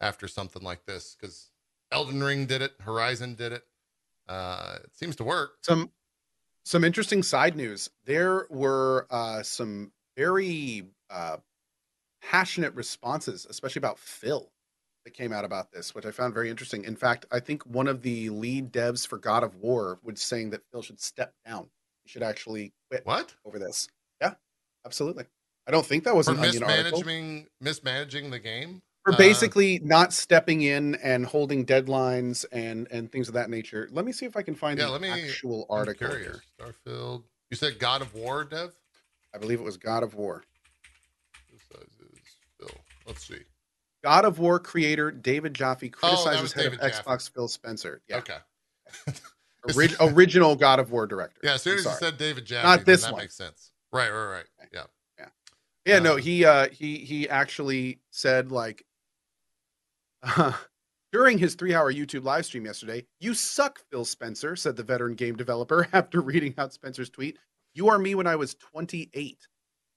[0.00, 1.50] after something like this because
[1.92, 3.62] Elden Ring did it, Horizon did it.
[4.28, 5.52] Uh, it seems to work.
[5.62, 5.90] Some
[6.64, 7.90] some interesting side news.
[8.04, 11.38] There were uh, some very uh,
[12.22, 14.48] passionate responses, especially about Phil,
[15.04, 16.84] that came out about this, which I found very interesting.
[16.84, 20.50] In fact, I think one of the lead devs for God of War was saying
[20.50, 21.68] that Phil should step down.
[22.04, 23.88] He should actually quit What over this.
[24.84, 25.24] Absolutely.
[25.66, 28.82] I don't think that was for an mismanaging mismanaging the game?
[29.04, 33.88] for Uh, basically not stepping in and holding deadlines and and things of that nature.
[33.92, 36.40] Let me see if I can find Yeah, the let me- actual I'm article curious.
[36.58, 36.72] here.
[36.86, 37.24] Starfield.
[37.50, 38.72] You said God of War, Dev?
[39.34, 40.44] I believe it was God of War.
[41.52, 42.18] This size is
[42.58, 42.70] Phil.
[43.06, 43.40] Let's see.
[44.04, 47.02] God of War creator David Jaffe Oh, criticizes was head David of Jaffe.
[47.08, 48.02] Xbox Phil Spencer.
[48.08, 48.38] Yeah, Okay.
[49.74, 51.40] Orig- original God of War director.
[51.44, 53.22] Yeah, as soon as you said David Jaffe, Not then this that one.
[53.22, 53.71] makes sense.
[53.92, 54.46] Right, right, right.
[54.72, 54.84] Yeah.
[55.84, 58.84] Yeah, no, Um, he uh he he actually said like
[60.22, 60.52] uh,
[61.12, 65.36] during his three-hour YouTube live stream yesterday, "You suck, Phil Spencer," said the veteran game
[65.36, 67.38] developer after reading out Spencer's tweet.
[67.74, 69.46] "You are me when I was 28."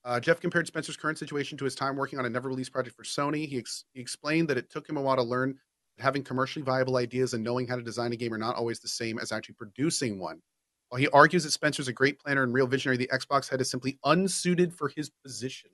[0.04, 3.04] Uh, Jaffe compared Spencer's current situation to his time working on a never-released project for
[3.04, 3.48] Sony.
[3.48, 5.58] He, ex- he explained that it took him a while to learn
[5.98, 8.80] that having commercially viable ideas and knowing how to design a game are not always
[8.80, 10.42] the same as actually producing one.
[10.90, 13.70] While he argues that Spencer's a great planner and real visionary, the Xbox head is
[13.70, 15.72] simply unsuited for his position.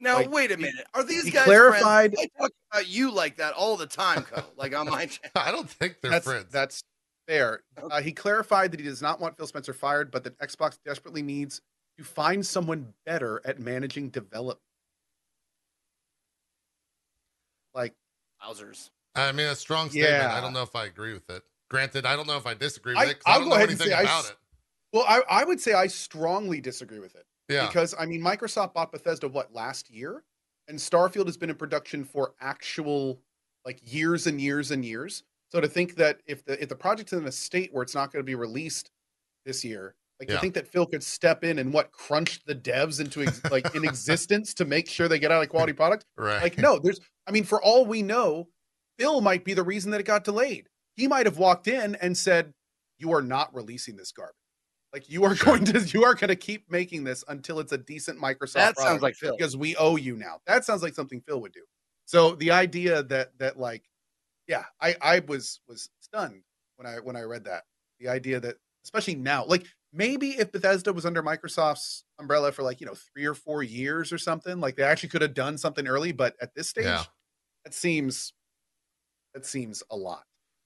[0.00, 0.86] Now Like, wait a minute.
[0.94, 2.30] Are these he guys clarified- Friends?
[2.36, 4.42] I talk about you like that all the time, Co.
[4.56, 5.30] like on my channel.
[5.34, 6.46] I don't think they're that's friends.
[6.52, 6.84] that's
[7.26, 7.62] fair.
[7.90, 11.22] Uh, he clarified that he does not want Phil Spencer fired, but that Xbox desperately
[11.22, 11.60] needs
[11.98, 14.60] to find someone better at managing development.
[17.74, 17.94] Like,
[18.44, 18.90] Wowzers.
[19.14, 20.14] I mean, a strong statement.
[20.24, 21.42] I don't know if I agree with it.
[21.70, 23.56] Granted, I don't know if I disagree with I- it I, I'll don't go know
[23.56, 24.36] ahead and anything say I it.
[24.92, 27.66] well, I, I would say I strongly disagree with it Yeah.
[27.66, 30.24] because I mean, Microsoft bought Bethesda what last year,
[30.68, 33.20] and Starfield has been in production for actual
[33.64, 35.24] like years and years and years.
[35.50, 38.12] So to think that if the if the project's in a state where it's not
[38.12, 38.90] going to be released
[39.44, 40.36] this year, like Yeah.
[40.36, 43.74] to think that Phil could step in and what crunch the devs into ex- like
[43.74, 46.04] in existence to make sure they get out a quality product.
[46.16, 46.42] right.
[46.42, 48.48] Like no, there's I mean, for all we know,
[48.98, 50.68] Phil might be the reason that it got delayed.
[50.98, 52.54] He might have walked in and said,
[52.98, 54.34] "You are not releasing this garbage.
[54.92, 55.58] Like you are Sure.
[55.58, 58.76] going to you are going to keep making this until it's a decent Microsoft That
[58.76, 59.36] product sounds like Phil.
[59.38, 61.64] because we owe you now." That sounds like something Phil would do.
[62.06, 63.84] So the idea that that like
[64.48, 66.44] yeah, I I was was stunned
[66.76, 67.64] when I when I read that.
[68.00, 72.80] The idea that especially now, like maybe if Bethesda was under Microsoft's umbrella for like,
[72.80, 75.88] you know, 3 or 4 years or something, like they actually could have done something
[75.88, 77.04] early, but at this stage Yeah.
[77.64, 78.32] that seems
[79.34, 80.24] that seems a lot.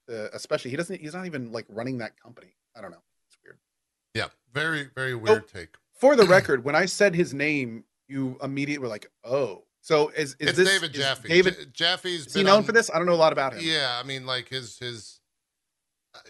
[0.08, 2.54] Uh, especially he doesn't he's not even like running that company.
[2.76, 3.02] I don't know.
[3.28, 3.58] It's weird.
[4.14, 4.26] yeah.
[4.52, 5.76] Very, very weird take.
[5.94, 10.36] For the record, when I said his name, you immediately were like, "Oh." So is
[10.38, 11.28] is it's this David Jaffe.
[11.28, 12.88] David J- Jaffe's is he known on- for this?
[12.90, 13.60] I don't know a lot about him.
[13.64, 15.20] Yeah, I mean, like his his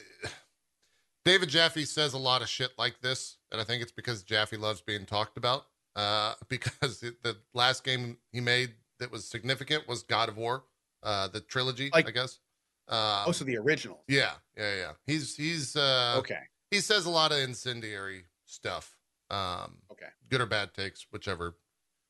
[1.25, 4.57] David Jaffe says a lot of shit like this, and I think it's because Jaffe
[4.57, 5.67] loves being talked about.
[5.95, 10.65] Uh, because it, the last game he made that was significant was God of War,
[11.03, 12.39] uh, the trilogy, Like- I guess.
[12.88, 14.03] Um, Oh, so the original.
[14.09, 14.92] yeah, yeah, yeah.
[15.07, 16.40] He's he's uh, Okay.
[16.71, 18.97] he says a lot of incendiary stuff.
[19.31, 20.09] Um, Okay.
[20.29, 21.57] good or bad takes, whichever,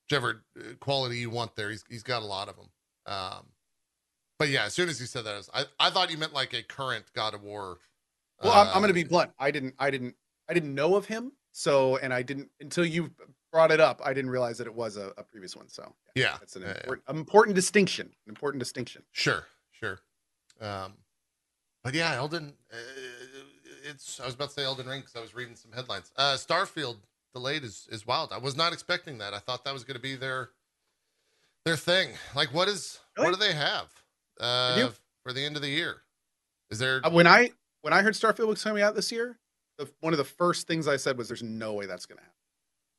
[0.04, 1.70] whichever uh, quality you want there.
[1.70, 2.70] He's he's got a lot of them.
[3.06, 3.46] Um,
[4.38, 6.62] but yeah, as soon as he said that, I, I, thought you meant like a
[6.62, 7.78] current God of War.
[8.42, 9.30] Well, I'm, uh, I'm going to be blunt.
[9.38, 10.16] I didn't, I didn't,
[10.48, 11.32] I didn't know of him.
[11.52, 13.10] So, and I didn't until you
[13.52, 14.00] brought it up.
[14.04, 15.68] I didn't realize that it was a, a previous one.
[15.68, 16.74] So, Yeah, that's an yeah, yeah.
[16.74, 18.06] important, important distinction.
[18.06, 19.02] An important distinction.
[19.12, 20.00] Sure, sure.
[20.62, 20.94] Um,
[21.84, 22.52] but yeah, Elden.
[22.72, 22.76] Uh,
[23.84, 24.20] it's.
[24.20, 26.12] I was about to say Elden Ring because I was reading some headlines.
[26.16, 26.96] Uh, Starfield
[27.34, 28.32] delayed is is wild.
[28.32, 29.34] I was not expecting that.
[29.34, 30.50] I thought that was going to be their
[31.64, 32.10] their thing.
[32.34, 33.88] Like, what is what do they have
[34.40, 34.88] uh,
[35.24, 36.02] for the end of the year?
[36.70, 37.00] Is there?
[37.04, 37.50] Uh, When I
[37.82, 39.38] when I heard Starfield was coming out this year,
[39.78, 42.22] the, one of the first things I said was, "There's no way that's going to
[42.22, 42.36] happen.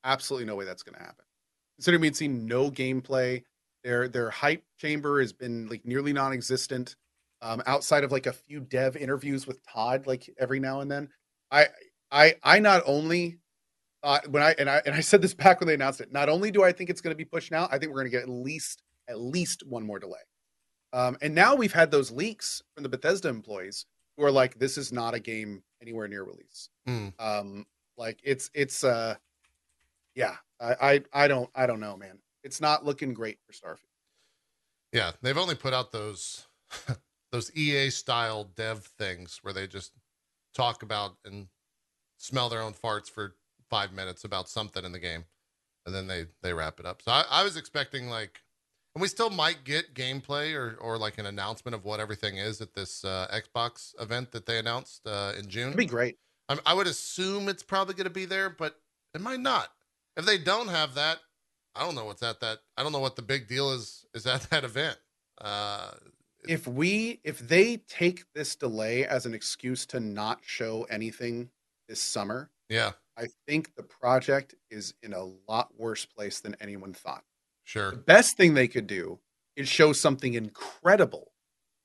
[0.03, 1.23] Absolutely no way that's going to happen."
[1.77, 3.43] Considering we'd seen no gameplay,
[3.83, 6.95] their their hype chamber has been like nearly non-existent.
[7.43, 11.09] Um, outside of like a few dev interviews with Todd, like every now and then,
[11.51, 11.67] I
[12.09, 13.39] I I not only
[14.01, 16.11] thought when I and I and I said this back when they announced it.
[16.11, 18.11] Not only do I think it's going to be pushed now, I think we're going
[18.11, 20.19] to get at least at least one more delay.
[20.93, 24.77] Um, and now we've had those leaks from the Bethesda employees who are like, "This
[24.77, 27.07] is not a game anywhere near release." Hmm.
[27.19, 27.65] Um,
[27.97, 29.15] like it's it's uh,
[30.15, 30.75] yeah, I,
[31.13, 32.19] I I don't I don't know, man.
[32.43, 33.89] It's not looking great for Starfield.
[34.91, 36.45] Yeah, they've only put out those
[37.33, 39.91] those EA style dev things where they just
[40.53, 41.47] talk about and
[42.19, 43.35] smell their own farts for
[43.71, 45.25] five minutes about something in the game,
[45.85, 47.01] and then they they wrap it up.
[47.01, 48.41] So I, I was expecting like,
[48.93, 52.61] and we still might get gameplay or or like an announcement of what everything is
[52.61, 55.69] at this uh, Xbox event that they announced uh, in June.
[55.69, 56.17] It'd be great.
[56.47, 58.79] I, I would assume it's probably going to be there, but
[59.15, 59.69] it might not.
[60.15, 61.17] If they don't have that,
[61.75, 62.59] I don't know what's at that.
[62.77, 64.99] I don't know what the big deal is is at that event.
[65.41, 65.93] Uh,
[66.47, 71.49] If we if they take this delay as an excuse to not show anything
[71.87, 76.93] this summer, yeah, I think the project is in a lot worse place than anyone
[76.93, 77.23] thought.
[77.63, 77.91] sure.
[77.91, 79.19] The best thing they could do
[79.55, 81.31] is show something incredible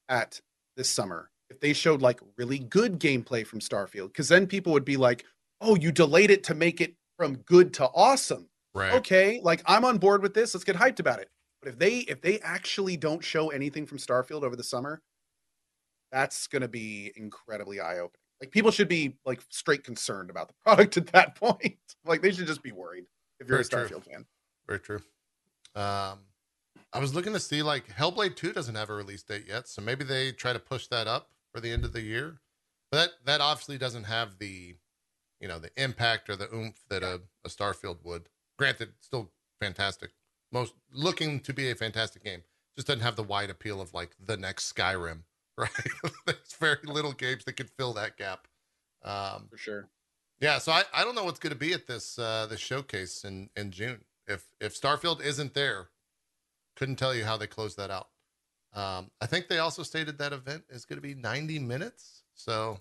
[0.09, 0.41] at
[0.77, 4.85] this summer if they showed like really good gameplay from Starfield, because then people would
[4.85, 5.25] be like,
[5.61, 8.95] "Oh, you delayed it to make it from good to awesome." Right.
[8.95, 10.55] Okay, like I'm on board with this.
[10.55, 11.31] Let's get hyped about it.
[11.63, 15.03] But if they if they actually don't show anything from Starfield over the summer,
[16.13, 18.23] that's going to be incredibly eye opening.
[18.41, 21.79] Like people should be like straight concerned about the product at that point.
[22.05, 23.05] like they should just be worried
[23.41, 23.97] if you're Very a true.
[23.99, 24.25] Starfield fan.
[24.67, 25.01] Very true.
[25.75, 26.21] Um,
[26.93, 29.83] I was looking to see like Hellblade 2 doesn't have a release date yet, so
[29.83, 32.41] maybe they try to push that up for the end of the year.
[32.91, 34.77] But that that obviously doesn't have the,
[35.41, 38.29] you know, the impact or the oomph that a, a Starfield would.
[38.59, 40.11] Granted, still fantastic.
[40.53, 42.43] Most looking to be a fantastic game.
[42.77, 45.23] Just doesn't have the wide appeal of like the next Skyrim,
[45.59, 45.71] right?
[46.27, 48.47] There's very little games that could fill that gap.
[49.05, 49.89] Um, For sure.
[50.41, 53.25] yeah, so I, I don't know what's going to be at this uh, this showcase
[53.25, 54.05] in in June.
[54.27, 55.89] If if Starfield isn't there,
[56.77, 58.09] couldn't tell you how they close that out.
[58.75, 62.81] Um, I think they also stated that event is going to be 90 minutes, so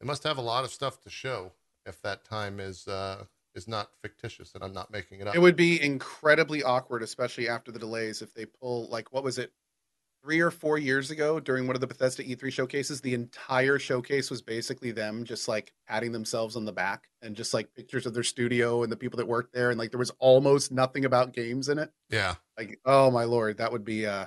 [0.00, 1.52] they must have a lot of stuff to show
[1.84, 5.34] if that time is uh, is not fictitious and I'm not making it up.
[5.34, 9.38] It would be incredibly awkward, especially after the delays, if they pull like what was
[9.38, 9.52] it,
[10.22, 13.00] three or four years ago during one of the Bethesda E3 showcases.
[13.00, 17.52] The entire showcase was basically them just like patting themselves on the back and just
[17.52, 20.12] like pictures of their studio and the people that worked there, and like there was
[20.18, 21.90] almost nothing about games in it.
[22.10, 24.26] yeah, Like, oh my lord, that would be uh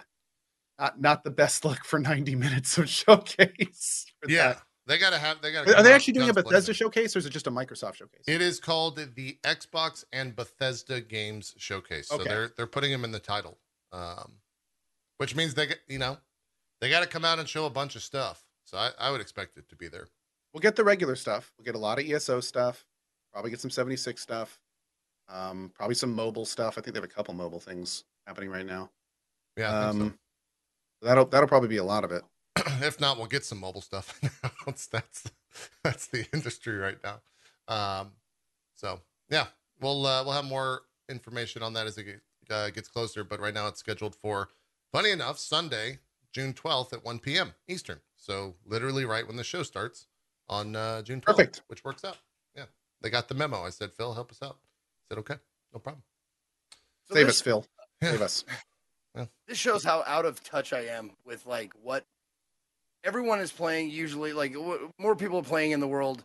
[0.78, 4.06] not not the best look for 90 minutes of showcase.
[4.22, 4.62] for yeah, that.
[4.88, 5.66] They got to have they got.
[5.66, 8.24] to Are they actually doing a Bethesda showcase or is it just a Microsoft showcase?
[8.28, 12.10] It is called the Xbox and Bethesda Games Showcase.
[12.10, 13.58] So they're they're putting them in the title,
[13.92, 14.34] um,
[15.18, 16.18] which means they get you know
[16.82, 18.44] they got to come out and show a bunch of stuff.
[18.66, 20.08] So I, I would expect it to be there.
[20.54, 21.52] We'll get the regular stuff.
[21.58, 22.86] We'll get a lot of ESO stuff.
[23.34, 24.60] Probably get some 76 stuff.
[25.28, 26.78] Um, probably some mobile stuff.
[26.78, 28.90] I think they have a couple mobile things happening right now.
[29.58, 30.18] Yeah, Um,
[31.02, 32.24] that'll that'll probably be a lot of it.
[32.58, 32.64] So.
[32.82, 34.20] if not, we'll get some mobile stuff.
[34.66, 35.32] that's that's
[35.84, 37.22] that's the industry right now.
[37.68, 38.12] Um,
[38.76, 39.48] so yeah,
[39.82, 43.24] we'll uh, we'll have more information on that as it uh, gets closer.
[43.24, 44.50] But right now, it's scheduled for
[44.92, 46.00] funny enough Sunday,
[46.32, 47.54] June twelfth at one p.m.
[47.68, 48.00] Eastern.
[48.18, 50.08] So literally right when the show starts
[50.50, 51.62] on uh, June twelfth, Perfect.
[51.68, 52.18] which works out.
[52.56, 52.66] Yeah,
[53.02, 53.64] they got the memo.
[53.64, 54.58] I said, Phil, help us out.
[54.58, 55.36] I said, okay,
[55.74, 56.04] no problem.
[57.06, 57.66] So Save this, us, Phil.
[58.02, 58.46] Save us.
[59.48, 62.06] this shows how out of touch I am with like what
[63.06, 63.90] everyone is playing.
[63.92, 66.24] Usually, like what more people are playing in the world.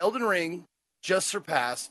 [0.00, 0.64] Elden Ring
[1.02, 1.90] just surpassed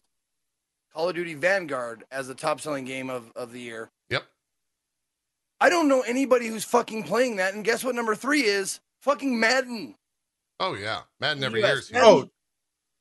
[0.94, 3.90] Call of Duty Vanguard as the top selling game of, of the year.
[4.10, 4.24] Yep.
[5.60, 7.54] I don't know anybody who's fucking playing that.
[7.54, 8.80] And guess what number three is?
[9.02, 9.96] Fucking Madden.
[10.60, 11.78] Oh yeah, Madden every year.
[11.80, 12.02] is huge.
[12.04, 12.30] Oh,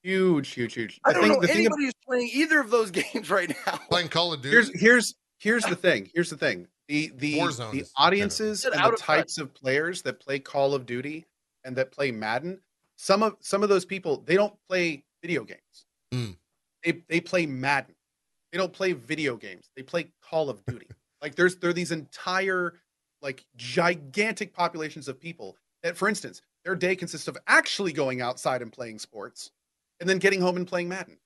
[0.02, 1.00] huge, huge, huge.
[1.04, 3.78] I The don't know the thing anybody who's playing either of those games right now.
[3.90, 4.54] playing Call of Duty.
[4.54, 6.10] here's here's here's the thing.
[6.14, 6.68] Here's the thing.
[6.92, 9.06] The the Warzone the is audiences generally- and the of touch.
[9.06, 11.24] types of players that play Call of Duty
[11.64, 12.60] and that play Madden,
[12.96, 15.86] some of some of those people they don't play video games.
[16.12, 16.36] Mm.
[16.84, 17.94] They they play Madden.
[18.50, 19.70] They don't play video games.
[19.74, 20.86] They play Call of Duty.
[21.22, 22.74] like there's there are these entire
[23.22, 28.60] like gigantic populations of people that, for instance, their day consists of actually going outside
[28.60, 29.50] and playing sports,
[29.98, 31.16] and then getting home and playing Madden.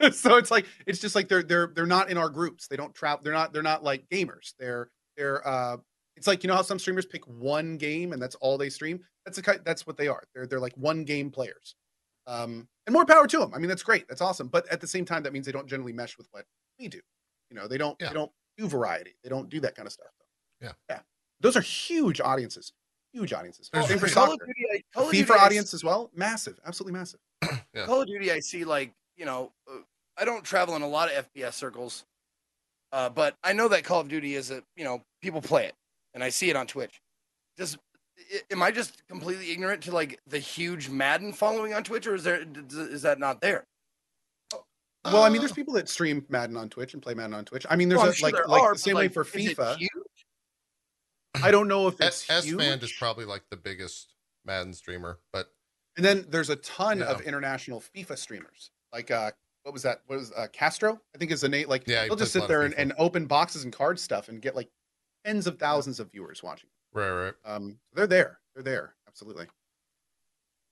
[0.12, 2.66] so it's like it's just like they're they're they're not in our groups.
[2.66, 3.20] They don't travel.
[3.22, 4.54] They're not they're not like gamers.
[4.58, 5.76] They're they're uh.
[6.16, 8.98] It's like you know how some streamers pick one game and that's all they stream.
[9.24, 9.60] That's the kind.
[9.64, 10.24] That's what they are.
[10.34, 11.76] They're they're like one game players.
[12.26, 13.52] Um, and more power to them.
[13.54, 14.08] I mean, that's great.
[14.08, 14.48] That's awesome.
[14.48, 16.44] But at the same time, that means they don't generally mesh with what
[16.80, 17.00] we do.
[17.50, 18.08] You know, they don't Yeah.
[18.08, 19.14] they don't do variety.
[19.22, 20.08] They don't do that kind of stuff.
[20.60, 20.72] Yeah.
[20.90, 21.00] yeah.
[21.40, 22.72] Those are huge audiences.
[23.12, 23.70] Huge audiences.
[23.72, 24.46] There's- Same for Call of soccer.
[24.46, 26.10] Duty, I, Call of Duty, FIFA I audience as well.
[26.14, 26.58] Massive.
[26.66, 27.20] Absolutely massive.
[27.74, 27.86] Yeah.
[27.86, 29.78] Call of Duty, I see like you know, uh,
[30.16, 32.04] I don't travel in a lot of FPS circles,
[32.92, 35.74] uh, but I know that Call of Duty is a you know people play it,
[36.14, 37.00] and I see it on Twitch.
[37.56, 37.76] Does
[38.50, 42.24] am I just completely ignorant to like the huge Madden following on Twitch, or is
[42.24, 43.64] there d- d- is that not there?
[45.04, 47.44] Well, I mean, Uh, there's people that stream Madden on Twitch and play Madden on
[47.44, 47.64] Twitch.
[47.70, 49.24] I mean, there's Well, a, sure like there like are, the but, same way for
[49.24, 49.78] FIFA.
[51.42, 52.60] I don't know if S, it's S huge.
[52.60, 54.14] Fan is probably like the biggest
[54.44, 55.52] Madden streamer, but
[55.96, 58.70] And then there's a ton of international FIFA streamers.
[58.92, 59.30] Like uh
[59.68, 60.00] what was that?
[60.06, 60.98] What was uh, Castro?
[61.14, 61.68] I think is the name.
[61.68, 64.40] Like Yeah, he they'll just sit there and, and open boxes and card stuff and
[64.40, 64.70] get like
[65.26, 66.70] tens of thousands of viewers watching.
[66.94, 67.34] right, right.
[67.44, 68.38] Um they're there.
[68.54, 68.94] They're there.
[69.06, 69.44] Absolutely.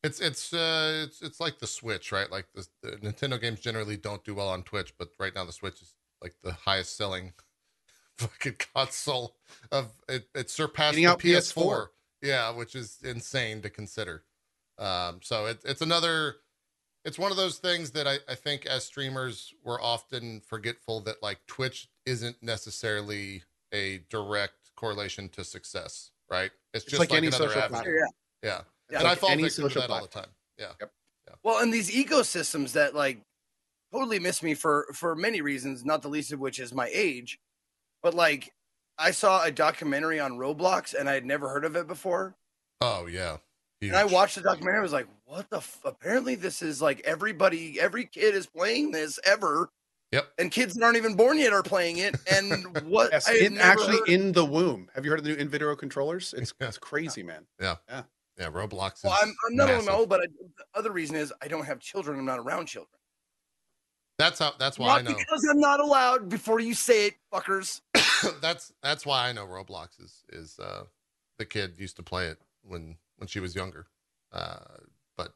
[0.02, 2.30] It's it's uh it's it's like the Switch, right?
[2.32, 5.52] Like the, the Nintendo games generally don't do well on Twitch, but right now the
[5.52, 5.92] Switch is
[6.22, 7.34] like the highest selling
[8.16, 9.36] fucking console
[9.70, 10.26] of it.
[10.34, 11.54] It surpassed the out PS4.
[11.54, 11.86] PS4.
[12.22, 14.24] Yeah, which is insane to consider.
[14.78, 16.36] Um, so it, it's another.
[17.06, 21.22] It's one of those things that I, I think as streamers we're often forgetful that
[21.22, 26.50] like Twitch isn't necessarily a direct correlation to success, right?
[26.74, 27.78] It's, It's just like like, any another social avenue.
[27.78, 27.96] platform.
[28.42, 28.48] Yeah.
[28.50, 28.60] Yeah.
[28.90, 30.28] Yeah, and I fall victim to social that all the time.
[30.58, 30.72] Yeah.
[31.42, 33.20] Well, and these ecosystems that like
[33.92, 37.38] totally miss me for for many reasons, not the least of which is my age.
[38.02, 38.52] But like
[38.98, 42.34] I saw a documentary on Roblox and I had never heard of it before.
[42.80, 43.36] Oh yeah.
[43.80, 43.90] Huge.
[43.90, 44.78] And I watched the documentary.
[44.78, 45.58] I was like, "What the?
[45.58, 45.80] F-?
[45.84, 49.70] Apparently, this is like everybody, every kid is playing this ever."
[50.12, 50.28] Yep.
[50.38, 52.16] And kids that aren't even born yet are playing it.
[52.32, 53.10] And what?
[53.12, 54.88] Yes, I in, actually heard- in the womb.
[54.94, 56.32] Have you heard of the new in vitro controllers?
[56.36, 57.46] It's it's crazy, man.
[57.60, 58.02] Yeah, Yeah.
[58.38, 58.50] Yeah.
[58.50, 59.94] Roblox is Well, I'm, I'm not only massive.
[59.94, 62.18] old, but I, the other reason is I don't have children.
[62.18, 62.90] I'm not around children.
[64.18, 65.12] That's how that's why I know.
[65.14, 66.30] because I'm not allowed.
[66.30, 67.82] Before you say it, fuckers.
[68.40, 70.84] that's that's why I know Roblox is is uh
[71.38, 73.86] the kid used to play it when when she was younger.
[74.32, 74.58] Uh
[75.16, 75.34] but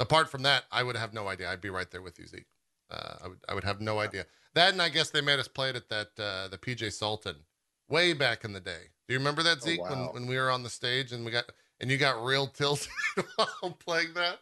[0.00, 1.50] apart from that, I would have no idea.
[1.50, 2.46] I'd be right there with you, Zeke.
[2.90, 4.26] Uh I would I would have no idea.
[4.54, 7.36] That and I guess they made us play it at that uh the PJ Sultan
[7.88, 8.90] way back in the day.
[9.08, 10.12] Do you remember that Oh, Zeke when, wow.
[10.12, 11.44] when we were on the stage and we got
[11.80, 12.88] and you got real tilted
[13.36, 14.38] while playing that?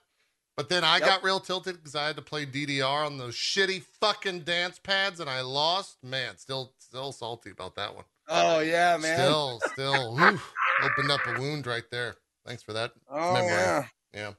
[0.57, 1.07] But then I Yep.
[1.07, 5.19] got real tilted because I had to play DDR on those shitty fucking dance pads
[5.19, 6.05] and I lost.
[6.05, 8.05] Man, still still salty about that one.
[8.29, 9.15] Oh yeah, man.
[9.15, 10.41] Still, still, whew,
[10.83, 12.17] opened up a wound right there.
[12.47, 12.93] Thanks for that.
[13.11, 13.49] oh memory.
[13.51, 13.85] yeah.
[14.15, 14.33] Yeah.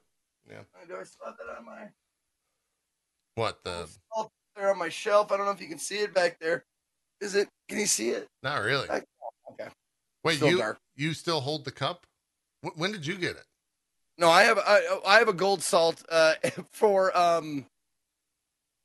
[0.88, 1.88] Do I still have that on my
[3.36, 3.88] What the?
[4.56, 5.32] there on my shelf?
[5.32, 6.66] I don't know if you can see it back there.
[7.22, 7.48] Is it?
[7.70, 8.28] Can you see it?
[8.44, 8.90] Not really.
[8.90, 9.04] I-
[9.54, 9.68] Okay.
[10.24, 10.80] Wait, still you dark.
[10.96, 12.06] you still hold the cup?
[12.64, 13.44] Wh- When did you get it?
[14.18, 16.36] No, I have I, I have a gold salt uh,
[16.72, 17.66] for um.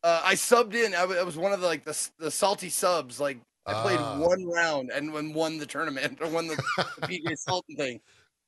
[0.02, 0.94] Uh, I subbed in.
[0.94, 3.20] I was one of the like the the salty subs.
[3.20, 4.18] Like I played Ah.
[4.18, 6.56] one round and when won the tournament or won the,
[6.98, 8.00] the PJ Sultan thing,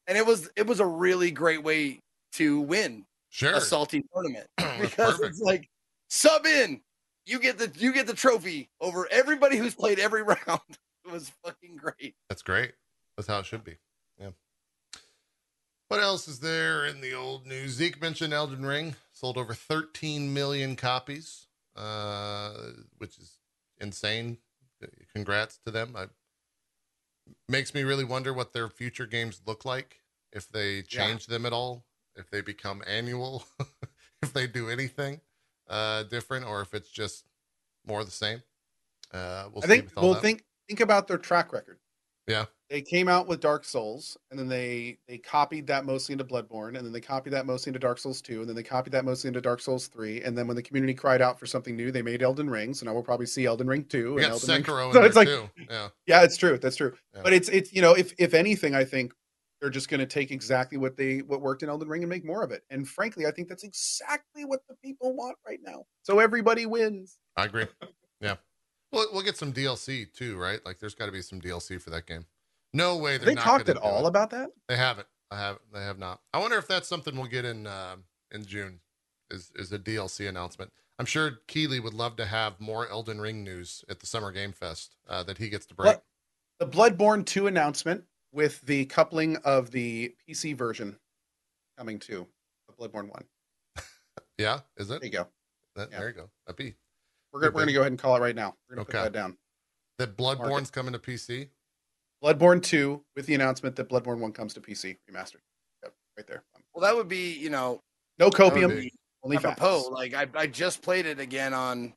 [0.09, 2.00] and it was it was a really great way
[2.32, 3.54] to win Sure.
[3.54, 5.24] a salty tournament because perfect.
[5.28, 5.68] it's like
[6.09, 6.80] sub in,
[7.26, 10.61] you get the you get the trophy over everybody who's played every round.
[11.04, 12.14] It was fucking great.
[12.28, 12.72] That's great.
[13.16, 13.76] That's how it should be.
[14.18, 14.30] Yeah.
[15.88, 17.72] What else is there in the old news?
[17.72, 21.46] Zeke mentioned Elden Ring sold over 13 million copies,
[21.76, 22.52] uh,
[22.98, 23.38] which is
[23.80, 24.38] insane.
[25.14, 25.94] Congrats to them.
[25.96, 26.06] I,
[27.49, 30.01] makes me really wonder what their future games look like
[30.32, 31.84] if they change them at all,
[32.16, 33.44] if they become annual,
[34.22, 35.20] if they do anything
[35.68, 37.24] uh, different, or if it's just
[37.86, 38.42] more the same.
[39.12, 40.22] Uh, we'll I think well that.
[40.22, 41.78] think think about their track record.
[42.26, 42.46] Yeah.
[42.70, 46.76] They came out with Dark Souls and then they they copied that mostly into Bloodborne
[46.76, 49.06] and then they copied that mostly into Dark Souls 2 and then they copied that
[49.06, 51.90] mostly into Dark Souls 3 and then when the community cried out for something new
[51.90, 54.42] they made Elden Ring so now we'll probably see Elden Ring 2 we and got
[54.42, 55.48] Elden Ring Sekiro So it's like- too.
[55.70, 55.88] Yeah.
[56.06, 56.58] Yeah, it's true.
[56.58, 56.92] That's true.
[57.14, 57.22] Yeah.
[57.22, 59.14] But it's it's you know, if if anything, I think
[59.60, 62.24] they're just going to take exactly what they what worked in Elden Ring and make
[62.24, 62.62] more of it.
[62.70, 65.84] And frankly, I think that's exactly what the people want right now.
[66.02, 67.18] So everybody wins.
[67.36, 67.66] I agree.
[68.20, 68.36] Yeah.
[68.92, 70.60] We'll, we'll get some DLC too, right?
[70.66, 72.26] Like there's got to be some DLC for that game.
[72.74, 74.08] No way they're they talked at all it.
[74.08, 74.50] about that?
[74.68, 75.06] They haven't.
[75.30, 75.62] I haven't.
[75.72, 76.20] They have not.
[76.32, 77.96] I wonder if that's something we'll get in uh,
[78.30, 78.80] in June.
[79.30, 80.72] Is is a DLC announcement?
[80.98, 84.52] I'm sure Keighley would love to have more Elden Ring news at the Summer Game
[84.52, 85.96] Fest uh, that he gets to break.
[86.58, 88.02] The Bloodborne 2 announcement
[88.32, 90.98] with the coupling of the PC version
[91.78, 92.26] coming to
[92.66, 93.24] the Bloodborne 1.
[94.38, 95.00] Yeah, is it?
[95.00, 95.28] There you go.
[95.76, 95.98] That, yeah.
[95.98, 96.30] There you go.
[96.46, 96.74] That be
[97.32, 98.54] We're gonna, we're gonna go ahead and call it right now.
[98.68, 98.98] We're gonna Okay.
[98.98, 99.36] put that down.
[99.98, 101.48] that Bloodborne's coming to PC.
[102.22, 105.40] Bloodborne 2 with the announcement that Bloodborne 1 comes to PC remastered.
[105.82, 106.42] Yep, right there.
[106.74, 107.80] Well, that would be you know
[108.18, 108.88] No copium,
[109.22, 109.82] only apropos.
[109.82, 109.90] facts.
[109.92, 111.92] Like I I just played it again on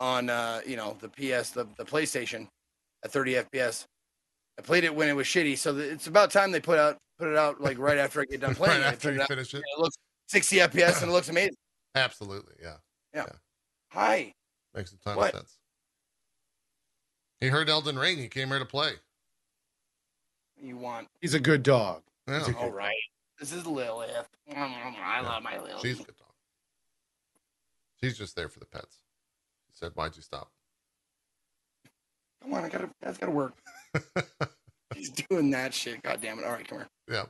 [0.00, 2.48] on uh you know the PS the the PlayStation
[3.04, 3.84] at 30 FPS.
[4.58, 6.98] I played it when it was shitty, so th- it's about time they put out
[7.18, 8.94] put it out like right after I get done playing right it.
[8.94, 9.58] after Put you it, out, finish it.
[9.58, 9.96] it looks
[10.28, 11.54] 60 FPS and it looks amazing.
[11.94, 12.54] Absolutely.
[12.60, 12.76] Yeah.
[13.14, 13.26] Yeah.
[13.92, 14.32] Hi,
[14.74, 15.34] Makes a ton What?
[15.34, 15.58] of sense.
[17.40, 18.16] He heard Elden Ring.
[18.18, 18.92] He came here to play.
[20.62, 21.08] You want?
[21.20, 22.02] He's a good dog.
[22.28, 22.46] Yeah.
[22.50, 22.94] a- All right,
[23.38, 24.28] this is Lilith.
[24.54, 25.80] I love my Lilith.
[25.82, 26.28] She's a good dog.
[28.00, 28.96] She's just there for the pets.
[29.70, 30.50] She said, Why'd you stop?
[32.42, 33.54] Come on, I gotta that's gotta work.
[34.94, 36.02] He's doing that shit.
[36.02, 36.44] God damn it!
[36.44, 36.88] All right, come here.
[37.08, 37.24] yeah.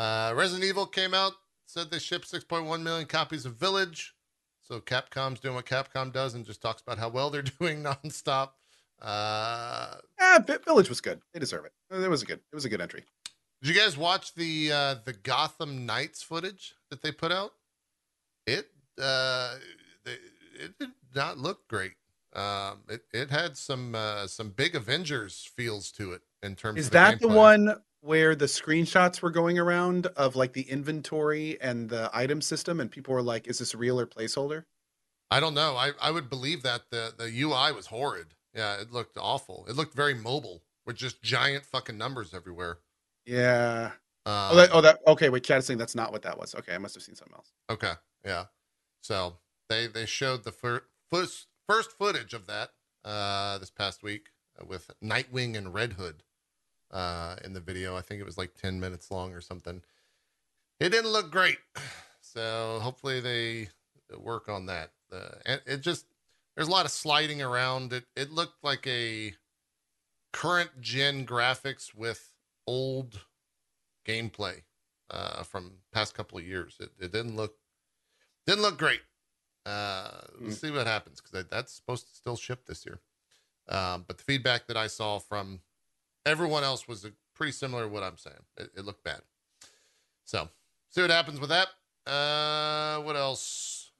[0.00, 1.32] Uh, Resident Evil came out,
[1.66, 4.14] said they shipped 6.1 million copies of Village.
[4.62, 8.50] So Capcom's doing what Capcom does and just talks about how well they're doing nonstop.
[9.02, 11.20] Uh, Ah, Vi- Village was good.
[11.32, 11.72] They deserve it.
[12.02, 12.40] It was a good.
[12.52, 13.04] It was a good entry.
[13.62, 17.52] did you guys watch the uh, the Gotham Knights footage that they put out?
[18.46, 18.68] It
[19.00, 19.54] uh,
[20.04, 20.12] they,
[20.58, 21.92] it did not look great.
[22.34, 26.80] Um, it it had some uh, some big Avengers feels to it in terms.
[26.80, 31.60] Is of that the one where the screenshots were going around of like the inventory
[31.60, 34.64] and the item system, and people were like, "Is this real or placeholder?"
[35.30, 35.76] I don't know.
[35.76, 38.34] I, I would believe that the the UI was horrid.
[38.54, 39.64] Yeah, it looked awful.
[39.68, 40.62] It looked very mobile.
[40.86, 42.78] With just giant fucking numbers everywhere.
[43.26, 43.90] Yeah.
[44.26, 45.00] Um, Oh, that, oh, that.
[45.06, 45.44] Okay, wait.
[45.44, 46.54] Chad is saying that's not what that was.
[46.54, 47.52] Okay, I must have seen something else.
[47.70, 47.92] Okay,
[48.24, 48.44] yeah.
[49.02, 49.34] So
[49.68, 52.70] they they showed the fir- first first footage of that
[53.04, 54.30] uh, this past week
[54.66, 56.22] with Nightwing and Red Hood
[56.90, 57.96] uh, in the video.
[57.96, 59.82] I think it was like ten minutes long or something.
[60.80, 61.58] It didn't look great,
[62.20, 63.68] so hopefully they
[64.18, 64.90] work on that.
[65.12, 66.06] Uh, and it just
[66.56, 67.92] there's a lot of sliding around.
[67.92, 69.34] It it looked like a
[70.34, 72.32] current gen graphics with
[72.66, 73.20] old
[74.04, 74.62] gameplay
[75.08, 76.76] uh, from past couple of years.
[76.80, 77.54] It, it didn't look
[78.46, 79.00] didn't look great.
[79.64, 80.10] Uh,
[80.40, 82.98] Let's see what happens because that's supposed to still ship this year.
[83.68, 85.60] Um, but the feedback that I saw from
[86.26, 88.42] everyone else was uh, pretty similar to what I'm saying.
[88.58, 89.22] It, it looked bad.
[90.24, 90.48] So
[90.90, 91.68] see what happens with that.
[92.10, 93.92] Uh, what else?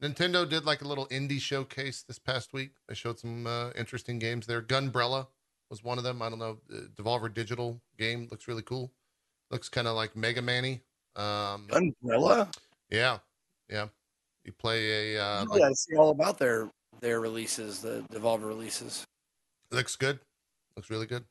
[0.00, 2.70] Nintendo did like a little indie showcase this past week.
[2.88, 4.62] They showed some uh, interesting games there.
[4.62, 5.26] Gunbrella
[5.72, 6.20] was one of them.
[6.20, 6.58] I don't know.
[6.72, 8.92] Uh, Devolver Digital game looks really cool.
[9.50, 10.80] Looks kind of like Mega Man-y.
[11.16, 12.50] Um, Umbrella.
[12.90, 13.18] yeah,
[13.70, 13.88] yeah.
[14.44, 16.70] You play a uh, I like, see all about their
[17.00, 19.06] their releases, the Devolver releases.
[19.70, 20.18] looks good.
[20.76, 21.24] Looks really good.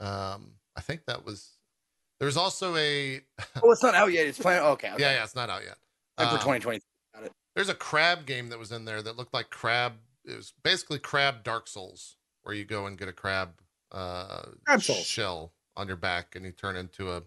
[0.00, 1.52] Um, I think that was.
[2.18, 3.20] There's also a
[3.62, 4.26] Oh, it's not out yet.
[4.26, 4.64] It's planned.
[4.64, 5.02] Okay, okay.
[5.02, 5.22] yeah, yeah.
[5.24, 5.76] It's not out yet.
[6.18, 6.80] Like for Um, 2020.
[7.54, 9.92] There's a crab game that was in there that looked like crab.
[10.24, 13.50] It was basically crab Dark Souls, where you go and get a crab,
[13.92, 17.22] uh, Crab shell on your back, and you turn into a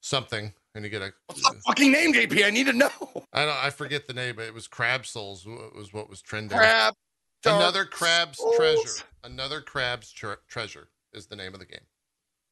[0.00, 1.12] something, and you get a.
[1.26, 2.44] What's the fucking name, JP?
[2.44, 2.90] I need to know.
[3.32, 3.56] I don't.
[3.64, 5.46] I forget the name, but it was Crab Souls.
[5.46, 6.56] wa- Was what was trending.
[6.58, 6.94] Crab.
[7.44, 8.56] Another crab's Souls.
[8.56, 9.04] treasure.
[9.22, 11.86] Another crab's tre- treasure is the name of the game.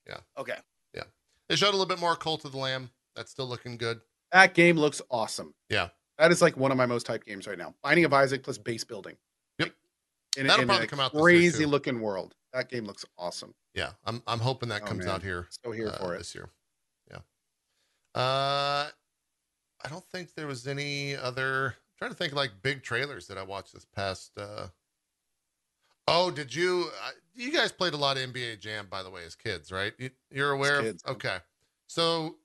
[0.07, 0.19] Yeah.
[0.39, 0.57] Okay.
[0.95, 1.03] Yeah.
[1.49, 2.91] They showed a little bit more Cult of the Lamb.
[3.17, 4.01] That's still looking good.
[4.33, 5.55] That game looks awesome.
[5.69, 5.89] Yeah.
[6.19, 7.75] That is like one of my most hyped games right now.
[7.83, 9.17] Binding of Isaac plus base building.
[10.37, 12.35] In, That'll in probably come out crazy looking world.
[12.53, 13.55] That game looks awesome.
[13.75, 15.15] Yeah, I'm I'm hoping that Oh, comes man.
[15.15, 16.19] out here So here uh, for it.
[16.19, 16.49] this year.
[17.11, 17.19] Yeah.
[18.15, 18.89] Uh,
[19.85, 21.67] I don't think there was any other.
[21.69, 24.33] I'm trying to think like big trailers that I watched this past.
[24.39, 24.69] uh
[26.09, 26.91] Oh, did you?
[27.05, 29.93] Uh, you guys played a lot of NBA Jam, by the way, as kids, right?
[29.99, 31.17] You, you're aware kids, of?
[31.17, 31.39] Okay,
[31.89, 32.37] so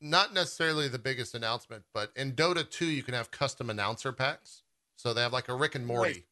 [0.00, 4.62] not necessarily the biggest announcement, but in Dota 2, you can have custom announcer packs.
[4.94, 6.24] So they have like a Rick and Morty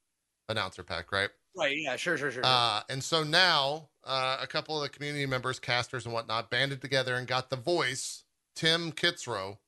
[0.48, 1.30] announcer pack, right?
[1.56, 1.76] Right.
[1.78, 1.96] Yeah.
[1.96, 2.16] Sure.
[2.18, 2.30] Sure.
[2.30, 2.42] Sure.
[2.42, 2.50] sure.
[2.52, 6.80] Uh, and so now uh, a couple of the community members, casters and whatnot, banded
[6.80, 8.24] together and got the voice,
[8.54, 9.58] Tim Kitzrow,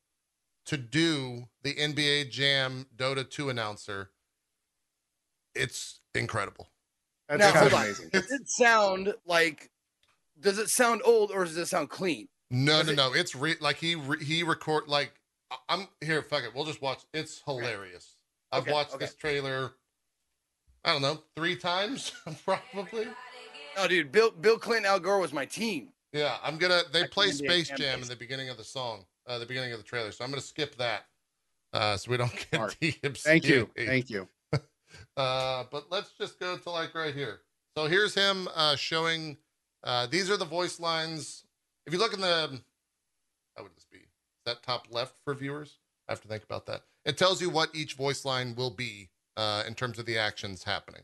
[0.67, 4.11] to do the NBA Jam Dota 2 announcer.
[5.55, 6.69] It's incredible.
[7.29, 7.87] That's Now, kind of hold on.
[7.87, 8.09] amazing.
[8.13, 9.71] does it sound like?
[10.41, 12.29] Does it sound old or does it sound clean?
[12.51, 13.13] No, Is no, it- no.
[13.15, 15.13] It's re- like he re- he record like
[15.51, 16.23] I- I'm here.
[16.23, 16.55] Fuck it.
[16.55, 17.03] We'll just watch.
[17.13, 18.17] It's hilarious.
[18.53, 19.05] I've Okay, watched okay.
[19.05, 19.73] this trailer.
[20.85, 22.13] I don't know three times
[22.45, 23.07] probably.
[23.77, 24.13] Oh, dude.
[24.13, 25.89] Bill Bill Clinton, Al Gore was my team.
[26.13, 26.83] Yeah, I'm gonna.
[26.93, 29.05] They Back play in the NBA Space Jam Jam in the beginning of the song,
[29.27, 30.11] uh, the beginning of the trailer.
[30.13, 31.05] So I'm gonna skip that,
[31.73, 32.77] uh, so we don't get Smart.
[32.81, 33.69] the Thank you.
[33.77, 34.29] Thank you.
[35.17, 37.41] Uh, but let's just go to like right here.
[37.77, 39.37] So here's him uh, showing.
[39.83, 41.45] Uh, these are the voice lines.
[41.87, 42.61] If you look in the,
[43.57, 43.99] how would this be?
[43.99, 44.05] Is
[44.47, 45.79] that top left for viewers?
[46.09, 46.83] I have to think about that.
[47.05, 50.65] It tells you what each voice line will be uh, in terms of the actions
[50.65, 51.03] happening.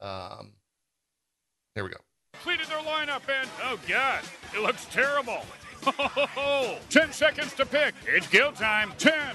[0.00, 0.52] Um,
[1.74, 1.96] here we go.
[2.34, 4.22] completed their lineup and oh god,
[4.54, 5.42] it looks terrible.
[6.90, 7.94] Ten seconds to pick.
[8.06, 8.92] It's guild time.
[8.98, 9.34] Ten,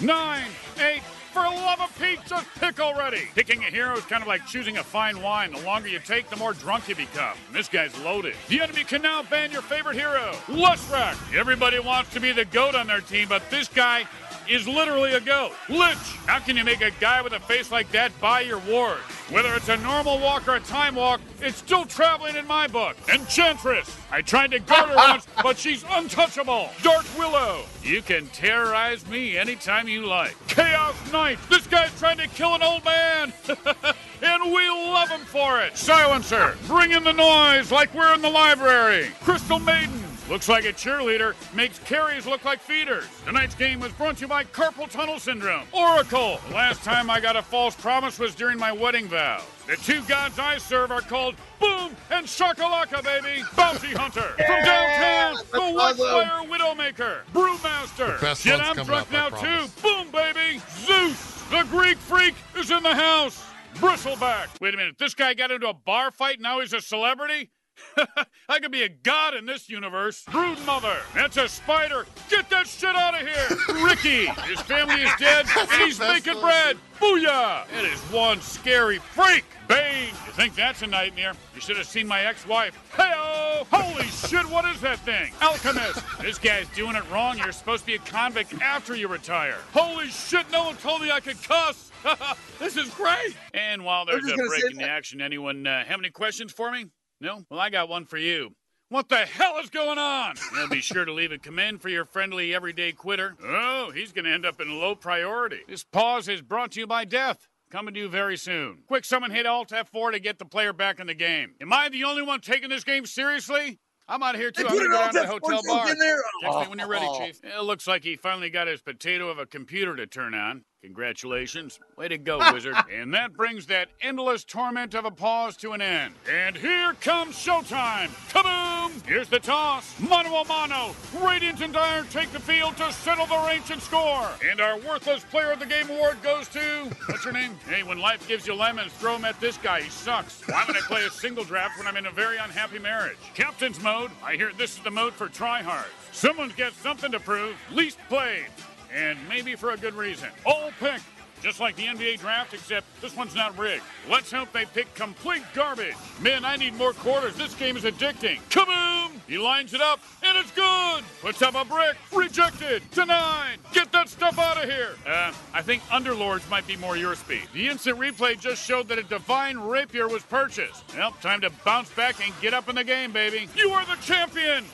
[0.00, 0.44] nine,
[0.78, 1.02] eight.
[1.32, 3.28] For love of just pick already.
[3.34, 5.52] Picking a hero is kind of like choosing a fine wine.
[5.52, 7.36] The longer you take, the more drunk you become.
[7.52, 8.34] This guy's loaded.
[8.48, 11.36] The enemy can now ban your favorite hero, Leshrac.
[11.36, 14.06] Everybody wants to be the goat on their team, but this guy
[14.48, 15.52] is literally a goat.
[15.68, 18.98] Lich, how can you make a guy with a face like that buy your ward?
[19.30, 22.96] Whether it's a normal walk or a time walk, it's still traveling in my book.
[23.12, 26.70] Enchantress, I tried to guard her once, but she's untouchable.
[26.82, 30.36] Dark Willow, you can terrorize me anytime you like.
[30.46, 33.32] Chaos Knight, this guy's trying to kill an old man.
[34.22, 35.76] and we love him for it.
[35.76, 39.08] Silencer, bring in the noise like we're in the library.
[39.22, 43.04] Crystal Maiden, Looks like a cheerleader makes carries look like feeders.
[43.24, 45.62] Tonight's game was brought to you by carpal tunnel syndrome.
[45.72, 46.40] Oracle.
[46.48, 49.44] The last time I got a false promise was during my wedding vows.
[49.68, 53.44] The two gods I serve are called Boom and Shakalaka, baby.
[53.56, 54.34] Bounty Hunter.
[54.44, 57.18] From downtown, the Whitefire Widowmaker.
[57.32, 58.18] Brewmaster.
[58.18, 59.68] The Shit, I'm drunk now too.
[59.80, 60.60] Boom, baby.
[60.84, 63.44] Zeus, the Greek freak, is in the house.
[63.76, 64.48] Bristleback.
[64.60, 64.96] Wait a minute.
[64.98, 66.40] This guy got into a bar fight.
[66.40, 67.50] Now he's a celebrity?
[68.48, 70.24] I could be a god in this universe.
[70.30, 70.96] Brood Mother.
[71.14, 72.06] That's a spider.
[72.28, 73.84] Get that shit out of here.
[73.84, 74.26] Riki.
[74.48, 76.76] His family is dead and he's making bread.
[77.00, 77.64] Booyah.
[77.78, 79.44] It is one scary freak.
[79.68, 80.08] Bane.
[80.26, 81.32] You think that's a nightmare?
[81.54, 82.78] You should have seen my ex-wife.
[82.92, 83.66] Heyo!
[83.70, 85.32] Holy shit, what is that thing?
[85.42, 86.00] Alchemist!
[86.20, 87.38] This guy's doing it wrong.
[87.38, 89.56] You're supposed to be a convict after you retire.
[89.72, 91.90] Holy shit, no one told me I could cuss!
[92.58, 93.36] this is great!
[93.54, 96.10] And while I was there's just a break in the action, anyone uh, have any
[96.10, 96.86] questions for me?
[97.20, 97.44] No?
[97.50, 98.54] Well, I got one for you.
[98.88, 100.36] What the hell is going on?
[100.52, 103.34] Well, be sure to leave a comment for your friendly everyday quitter.
[103.42, 105.60] Oh, he's going to end up in low priority.
[105.68, 107.48] This pause is brought to you by Death.
[107.70, 108.84] Coming to you very soon.
[108.86, 111.54] Quick, someone hit Alt F4 to get the player back in the game.
[111.60, 113.80] Am I the only one taking this game seriously?
[114.08, 114.68] I'm out of here They too.
[114.68, 115.90] I'm put going to it go down to the hotel bar.
[115.90, 116.18] in there.
[116.42, 117.26] Text me when you're ready, Oh.
[117.26, 117.40] Chief.
[117.42, 120.62] It looks like he finally got his potato of a computer to turn on.
[120.82, 121.80] Congratulations.
[121.96, 122.76] Way to go, Wizard.
[122.92, 126.14] And that brings that endless torment of a pause to an end.
[126.30, 128.08] And here comes showtime.
[128.30, 129.04] Kaboom!
[129.06, 129.98] Here's the toss.
[130.00, 130.94] Mano a mano.
[131.20, 134.30] Radiant and Dire take the field to settle their ancient score.
[134.48, 136.90] And our worthless player of the game award goes to.
[137.06, 137.58] What's your name?
[137.68, 139.80] Hey, when life gives you lemons, throw them at this guy.
[139.82, 140.46] He sucks.
[140.48, 143.18] Why would I play a single draft when I'm in a very unhappy marriage?
[143.34, 144.10] Captain's mode.
[144.24, 145.86] I hear this is the mode for tryhards.
[146.12, 147.56] Someone's got something to prove.
[147.72, 148.46] Least played.
[148.94, 150.28] And maybe for a good reason.
[150.44, 151.00] All pick.
[151.42, 153.82] Just like the NBA draft, except this one's not rigged.
[154.10, 155.94] Let's hope they pick complete garbage.
[156.20, 157.36] Man, I need more quarters.
[157.36, 158.40] This game is addicting.
[158.48, 159.10] Kaboom!
[159.28, 161.04] He lines it up, and it's good.
[161.20, 161.96] Puts up a brick.
[162.12, 162.82] Rejected.
[162.90, 163.58] Denied.
[163.72, 164.96] Get that stuff out of here.
[165.06, 167.42] Uh, I think Underlords might be more your speed.
[167.52, 170.84] The instant replay just showed that a divine rapier was purchased.
[170.96, 173.48] Well, time to bounce back and get up in the game, baby.
[173.54, 174.64] You are the champion.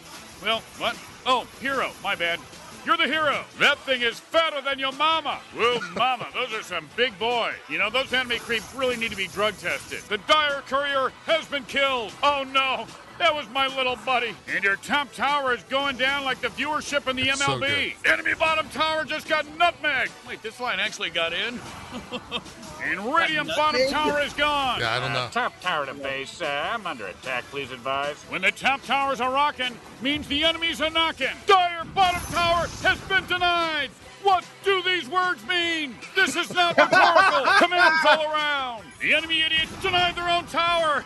[0.43, 0.97] Well, what?
[1.27, 1.91] Oh, hero.
[2.03, 2.39] My bad.
[2.85, 3.45] You're the hero.
[3.61, 5.41] That thing is fatter than your mama.
[5.55, 7.55] Whoa, mama, those are some big boys.
[7.69, 10.01] You know, those enemy creeps really need to be drug tested.
[10.09, 12.13] The dire courier has been killed.
[12.25, 12.87] Oh no,
[13.23, 14.35] that was my little buddy.
[14.53, 17.95] And your top tower is going down like the viewership in the That's so MLB.
[18.05, 20.11] Enemy bottom tower just got nutmegged.
[20.27, 21.61] Wait, this line actually got in?
[22.83, 24.81] and Radiant bottom tower is gone.
[24.81, 25.21] Yeah, I don't know.
[25.21, 26.43] Uh, top tower to base.
[26.43, 28.17] Uh, I'm under attack, please advise.
[28.29, 31.29] When the top towers are rocking, means the enemies are knocking.
[31.47, 33.91] Dire bottom tower has been denied.
[34.23, 35.97] What do these words mean?
[36.15, 37.53] This is not rhetorical.
[37.59, 38.85] Commands all around.
[39.01, 41.05] The enemy idiots denied their own tower.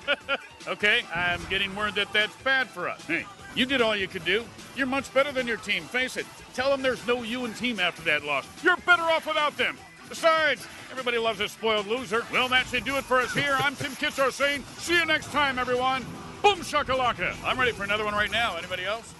[0.68, 3.02] okay, I'm getting word that that's bad for us.
[3.04, 3.24] Hey,
[3.56, 4.44] you did all you could do.
[4.76, 5.82] You're much better than your team.
[5.84, 6.26] Face it.
[6.54, 8.46] Tell them there's no you and team after that loss.
[8.62, 9.76] You're better off without them.
[10.08, 12.24] Besides, everybody loves a spoiled loser.
[12.32, 13.56] Well, that should do it for us here.
[13.58, 16.04] I'm Tim Kitzrow saying, see you next time, everyone.
[16.42, 17.34] Boom shakalaka.
[17.44, 18.56] I'm ready for another one right now.
[18.56, 19.14] Anybody else?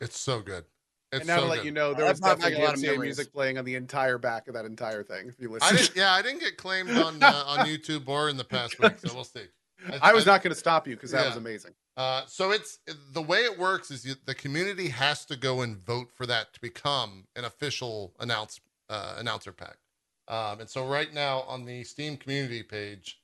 [0.00, 0.64] It's so good.
[1.12, 1.66] It's and now so to let good.
[1.66, 3.74] you know, there was brought back definitely a lot of DMCA music playing on the
[3.74, 5.28] entire back of that entire thing.
[5.28, 5.92] If you listen, I didn't.
[5.96, 9.14] Yeah, I didn't get claimed on uh, on YouTube or in the past week, so
[9.14, 9.44] we'll see.
[10.00, 11.72] I was not going to stop you because that was amazing.
[11.96, 12.78] Uh, so it's
[13.12, 16.54] the way it works is you, the community has to go and vote for that
[16.54, 19.76] to become an official announce uh, announcer pack.
[20.28, 23.20] Um, and so right now on the Steam community page,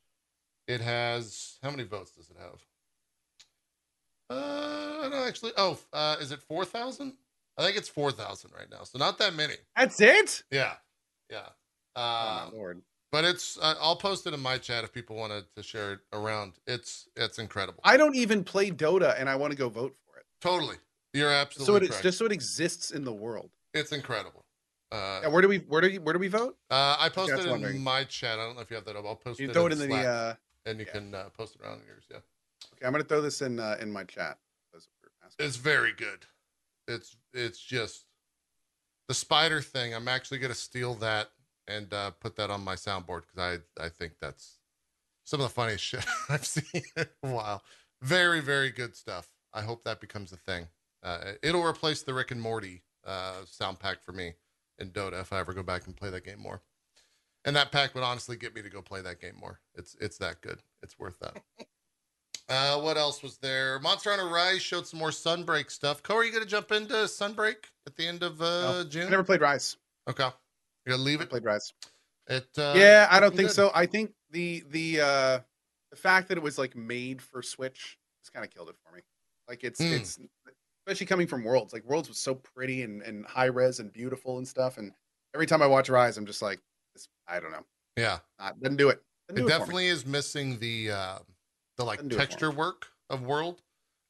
[0.67, 2.61] it has how many votes does it have?
[4.31, 5.53] Uh, I don't actually.
[5.57, 7.15] Oh, uh, is it four thousand?
[7.59, 8.85] I think it's four thousand right now.
[8.85, 9.55] So not that many.
[9.77, 10.43] That's it.
[10.51, 10.75] Yeah,
[11.31, 11.49] yeah.
[11.97, 12.83] oh Um, my lord!
[13.13, 15.99] but it's uh, I'll post it in my chat if people wanted to share it
[16.13, 16.55] around.
[16.67, 17.81] It's it's incredible.
[17.85, 20.25] I don't even play Dota, and I want to go vote for it.
[20.41, 20.77] totally.
[21.15, 21.67] You're absolutely.
[21.67, 22.03] So absolutely it's correct.
[22.05, 23.51] just so it exists in the world.
[23.75, 24.45] it's incredible.
[24.93, 26.57] Uh, And where do we where do we, where do we vote?
[26.71, 27.83] uh, I posted that's it in wondering.
[27.83, 28.39] my chat.
[28.39, 29.05] I don't know if you have that up.
[29.05, 30.35] I'll post You it throw in it in the Slack, uh,
[30.67, 30.93] and you yeah.
[30.93, 32.05] can uh, post it around in yours.
[32.11, 32.19] Yeah,
[32.75, 32.87] okay.
[32.87, 34.39] I'm going to throw this in uh, in my chat.
[34.73, 35.47] Those who are asking.
[35.47, 36.25] it's very good.
[36.89, 38.07] It's it's just
[39.07, 39.95] the spider thing.
[39.95, 41.31] I'm actually gonna steal that
[41.67, 44.59] and uh, put that on my soundboard because I I think that's
[45.25, 47.63] some of the funniest shit I've seen in a while.
[48.03, 49.29] Very very good stuff.
[49.53, 50.67] I hope that becomes a thing.
[51.03, 54.35] Uh, it'll replace the Rick and Morty uh, sound pack for me
[54.79, 56.63] in Dota if I ever go back and play that game more.
[57.45, 59.61] And that pack would honestly get me to go play that game more.
[59.75, 60.59] It's it's that good.
[60.83, 61.43] It's worth that.
[62.49, 63.79] Uh, what else was there?
[63.81, 66.03] Monster Hunter Rise showed some more Sunbreak stuff.
[66.03, 69.11] Co, are you gonna jump into Sunbreak at the end of uh, I June?
[69.11, 69.77] never played Rise.
[70.09, 71.31] Okay, you gonna leave I it?
[71.31, 71.73] played Rise.
[72.29, 73.55] It uh, yeah, I don't think good.
[73.55, 73.71] so.
[73.75, 75.39] I think the the uh
[75.91, 78.95] the fact that it was like made for Switch just kind of killed it for
[78.95, 79.03] me.
[79.47, 79.93] Like it's Hmm.
[79.93, 80.19] it's
[80.87, 81.73] especially coming from Worlds.
[81.75, 84.79] Like Worlds was so pretty and, and high res and beautiful and stuff.
[84.79, 84.93] And
[85.35, 86.61] every time I watch Rise, I'm just like,
[87.27, 87.65] I don't know.
[87.97, 89.03] Yeah, Not, doesn't do it.
[89.29, 91.19] Doesn't it do it definitely is missing the uh,
[91.79, 93.63] the like Doesn't do it for texture work of World,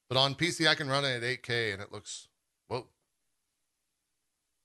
[0.09, 2.27] but on PC I can run it at 8K and it looks
[2.67, 2.87] whoa.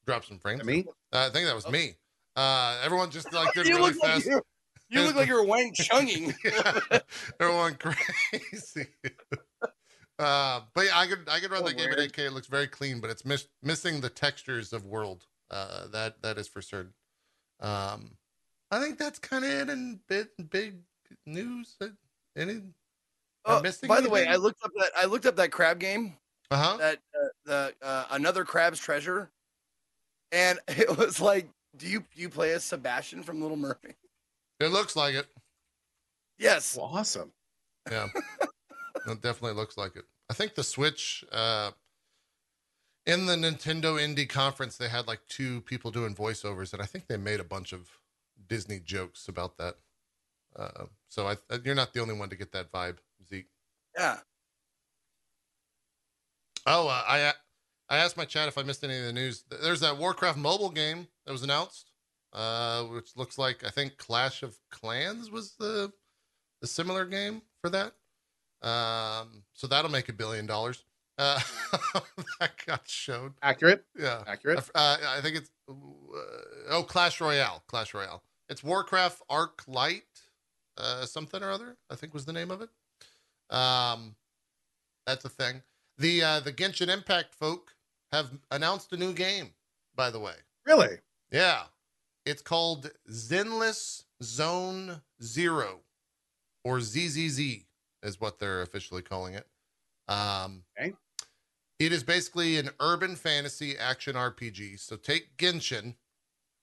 [0.06, 0.64] Drop some frames.
[0.64, 0.86] Me?
[1.12, 1.94] Uh, I think that was me.
[2.34, 4.42] Uh, everyone just like did you really look like you,
[4.88, 6.34] you look like you're Wang Chunging.
[6.44, 6.98] Yeah,
[7.40, 8.88] everyone crazy.
[10.18, 12.18] uh, but yeah, I could I could run So that game at 8K.
[12.18, 15.26] It looks very clean, but it's miss, missing the textures of World.
[15.50, 16.94] Uh, that that is for certain.
[17.60, 18.16] Um,
[18.70, 20.78] I think that's kind of it in big big
[21.26, 21.76] news?
[22.36, 22.60] Any?
[23.46, 24.26] Am Oh, I missing by the way.
[24.26, 26.16] I looked up that I looked up that crab game.
[26.50, 26.76] Uh huh.
[26.78, 29.30] That uh, the uh, another crab's treasure,
[30.32, 33.96] and it was like, do you do you play as Sebastian from Little Mermaid?
[34.60, 35.26] It looks like it.
[36.38, 36.76] Yes.
[36.76, 37.32] Well, awesome.
[37.90, 38.08] Yeah,
[39.08, 40.04] it definitely looks like it.
[40.30, 41.72] I think the Switch, uh,
[43.04, 47.06] in the Nintendo Indie Conference, they had like two people doing voiceovers, and I think
[47.08, 47.90] they made a bunch of
[48.48, 49.74] Disney jokes about that.
[50.56, 53.02] Uh, so I, you're not the only one to get that vibe, Zeke.
[53.96, 54.18] Yeah.
[56.66, 57.32] Oh, uh, I
[57.88, 59.44] I asked my chat if I missed any of the news.
[59.62, 61.90] There's that Warcraft mobile game that was announced,
[62.32, 65.92] uh, which looks like I think Clash of Clans was the
[66.60, 67.92] the similar game for that.
[68.66, 70.84] Um, so that'll make a billion dollars.
[71.18, 71.38] Uh,
[72.40, 73.34] that got shown.
[73.42, 73.84] Accurate.
[73.96, 74.58] Yeah, Accurate.
[74.74, 75.74] Uh, I think it's uh,
[76.70, 77.62] oh Clash Royale.
[77.68, 78.22] Clash Royale.
[78.48, 80.02] It's Warcraft Arc Light,
[80.78, 81.76] uh, something or other.
[81.90, 82.70] I think was the name of it.
[83.50, 84.14] Um,
[85.06, 85.62] that's a thing.
[85.98, 87.74] The uh, the Genshin Impact folk
[88.12, 89.50] have announced a new game.
[89.96, 90.34] By the way,
[90.66, 90.98] Really?
[91.30, 91.64] yeah,
[92.26, 95.80] it's called Zenless Zone Zero,
[96.64, 97.40] or ZZZ
[98.02, 99.46] is what they're officially calling it.
[100.08, 100.94] Um, Okay.
[101.80, 104.78] It is basically an urban fantasy action RPG.
[104.78, 105.94] So take Genshin,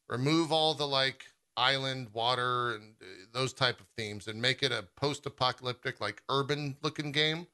[0.07, 1.25] remove all the like
[1.58, 6.78] island, water, and uh, those type of themes, and make it a post-apocalyptic, like urban
[6.82, 7.47] looking game.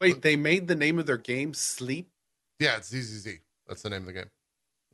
[0.00, 2.10] Wait, they made the name of their game Sleep.
[2.58, 3.38] Yeah, it's ZZZ.
[3.66, 4.30] That's the name of the game.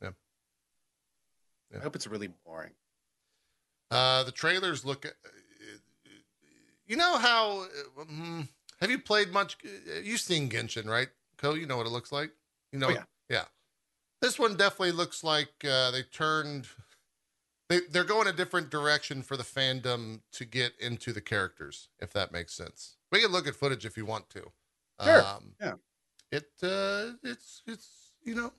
[0.01, 1.79] Yeah.
[1.79, 2.71] I hope it's really boring.
[3.91, 5.05] Uh, the trailers look.
[5.05, 5.09] uh,
[6.85, 7.65] You know how?
[7.99, 8.47] mm,
[8.79, 9.57] have you played much?
[10.03, 11.09] You've seen Genshin, right?
[11.37, 12.31] Co, you know what it looks like.
[12.71, 12.87] You know.
[12.87, 13.03] Oh, yeah.
[13.29, 13.43] Yeah.
[14.21, 16.67] This one definitely looks like uh, they turned.
[17.69, 22.13] They they're going a different direction for the fandom to get into the characters, if
[22.13, 22.95] that makes sense.
[23.11, 24.51] We can look at footage if you want to.
[25.03, 25.73] Sure, Um, yeah.
[26.31, 28.53] It uh, it's it's you know.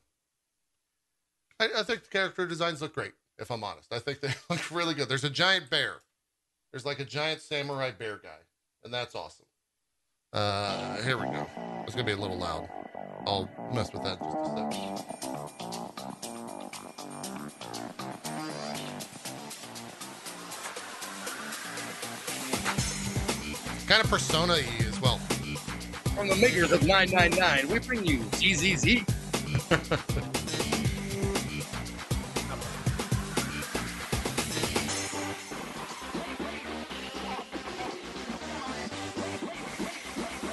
[1.61, 3.13] I, I think the character designs look great.
[3.39, 5.09] If I'm honest, I think they look really good.
[5.09, 5.97] There's a giant bear.
[6.73, 8.39] There's like a giant samurai bear guy,
[8.85, 9.47] and that's awesome.
[10.33, 11.47] Uh, here we go.
[11.87, 12.69] It's gonna be a little loud.
[13.27, 15.09] I'll mess with that just a second.
[23.87, 25.19] Kind of persona as well.
[26.15, 29.05] From the makers of 999, we bring you ZZZ.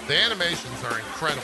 [0.08, 1.42] The animations are incredible,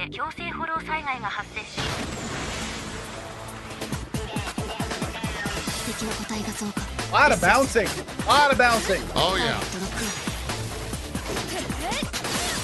[0.00, 1.66] で強制フォロー災害が発生し
[5.86, 6.80] 敵の個体が増加
[7.12, 7.86] A lot of bouncing.
[8.26, 9.00] A lot of bouncing.
[9.14, 9.60] Oh yeah.
[9.70, 10.04] ドロップ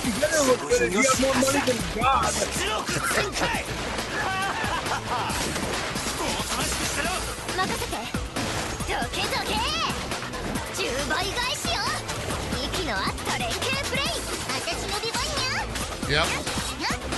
[0.05, 2.33] You better look good if you have more money than God.
[7.57, 9.55] 任せてどけどけ
[10.83, 11.79] 10倍返しよ
[12.65, 14.05] 息の合った連携プレイ
[14.49, 15.23] 私の出番
[16.11, 16.56] や Yep.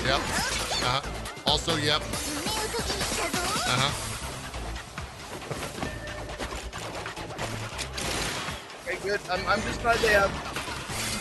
[0.10, 0.18] Yep.
[0.18, 0.22] Uh
[0.89, 1.01] huh.
[1.45, 2.01] Also, yep.
[2.01, 3.93] Uh huh.
[8.88, 9.22] Okay, good.
[9.30, 10.32] I'm, I'm just glad they have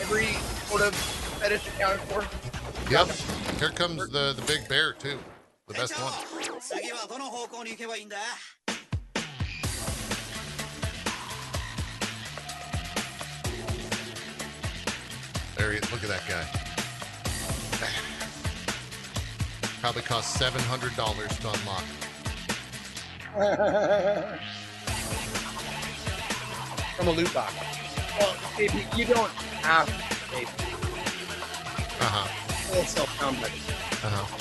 [0.01, 0.33] every
[0.65, 2.25] sort of fetish accounted for.
[2.89, 3.09] Yep.
[3.59, 5.19] Here comes the, the big bear, too.
[5.67, 6.11] The best one.
[15.59, 15.91] There he is.
[15.91, 16.58] Look at that guy.
[19.81, 21.83] Probably cost seven hundred dollars to unlock.
[26.97, 27.53] From a loot box.
[28.19, 30.65] Well, if you, you don't have to pay for
[32.03, 32.27] Uh huh.
[32.27, 32.71] it.
[32.71, 33.53] It'll still sound better.
[34.05, 34.38] Uh huh.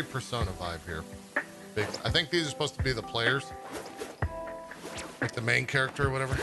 [0.00, 1.04] Very persona vibe here.
[1.74, 1.84] Big.
[2.06, 3.44] I think these are supposed to be the players,
[5.20, 6.38] like the main character or whatever.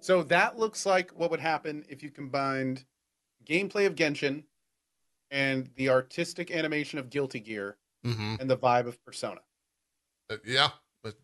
[0.00, 2.86] So that looks like what would happen if you combined
[3.44, 4.44] gameplay of Genshin
[5.30, 9.40] and the artistic animation of Guilty Gear hmm and the vibe of Persona.
[10.46, 10.68] yeah,
[11.02, 11.16] but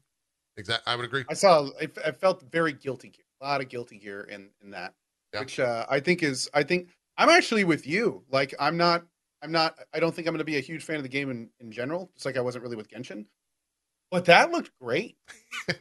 [0.59, 0.83] exact.
[0.87, 1.25] I would agree.
[1.31, 1.71] I saw.
[1.81, 3.25] I, I felt very guilty gear.
[3.41, 4.93] A lot of guilty gear in in that,
[5.33, 5.41] Yeah.
[5.41, 6.51] which uh, I think is.
[6.53, 8.25] I think I'm actually with you.
[8.31, 9.05] Like I'm not.
[9.43, 9.77] I'm not.
[9.93, 11.71] I don't think I'm going to be a huge fan of the game in in
[11.71, 12.11] general.
[12.17, 13.27] It's like I wasn't really with Genshin.
[14.11, 15.17] But that looked great.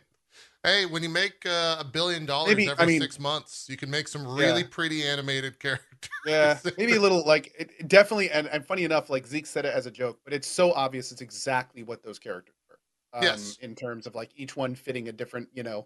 [0.65, 3.75] Hey, when you make uh, a billion dollars Maybe- every I mean- six months, you
[3.75, 4.67] can make some really Yeah.
[4.71, 6.09] pretty animated characters.
[6.25, 8.31] Yeah, maybe a little like it, it definitely.
[8.31, 11.11] And, and funny enough, like Zeke said it as a joke, but it's so obvious.
[11.11, 12.79] It's exactly what those characters were.
[13.19, 13.57] Um, Yes.
[13.61, 15.85] In terms of like each one fitting a different, you know,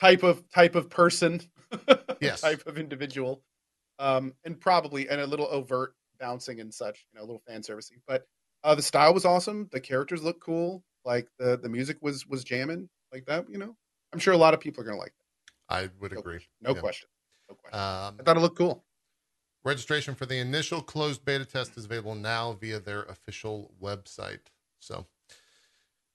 [0.00, 1.42] type of type of person,
[2.22, 2.40] Yes.
[2.40, 3.42] type of individual,
[4.00, 7.62] um, and probably and a little overt bouncing and such, you know, a little fan
[7.62, 8.02] servicing.
[8.08, 8.26] But
[8.64, 9.68] uh, the style was awesome.
[9.72, 10.84] The characters looked cool.
[11.04, 13.48] Like the the music was was jamming like that.
[13.50, 13.76] You know,
[14.12, 15.74] I'm sure a lot of people are gonna like that.
[15.74, 16.34] I would No agree.
[16.34, 16.50] question.
[16.60, 16.80] No Yeah.
[16.80, 17.08] question.
[17.48, 17.80] No question.
[17.80, 18.84] Um, I thought it looked cool.
[19.64, 24.40] registration for the initial closed beta test is available now via their official website.
[24.80, 25.06] So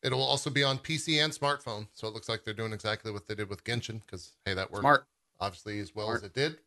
[0.04, 1.88] it'll also be on PC and smartphone.
[1.94, 4.72] So it looks like they're doing exactly what they did with Genshin because hey, that
[4.72, 5.08] worked Smart.
[5.40, 6.22] obviously as well Smart.
[6.22, 6.60] as it did.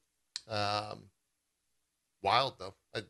[0.48, 1.10] Um,
[2.22, 2.74] wild though.
[2.94, 3.02] I,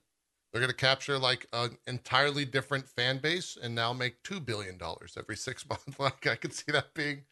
[0.52, 4.78] they're going to capture like an entirely different fan base and now make two billion
[4.78, 5.98] dollars every six months.
[5.98, 7.22] Like I could see that being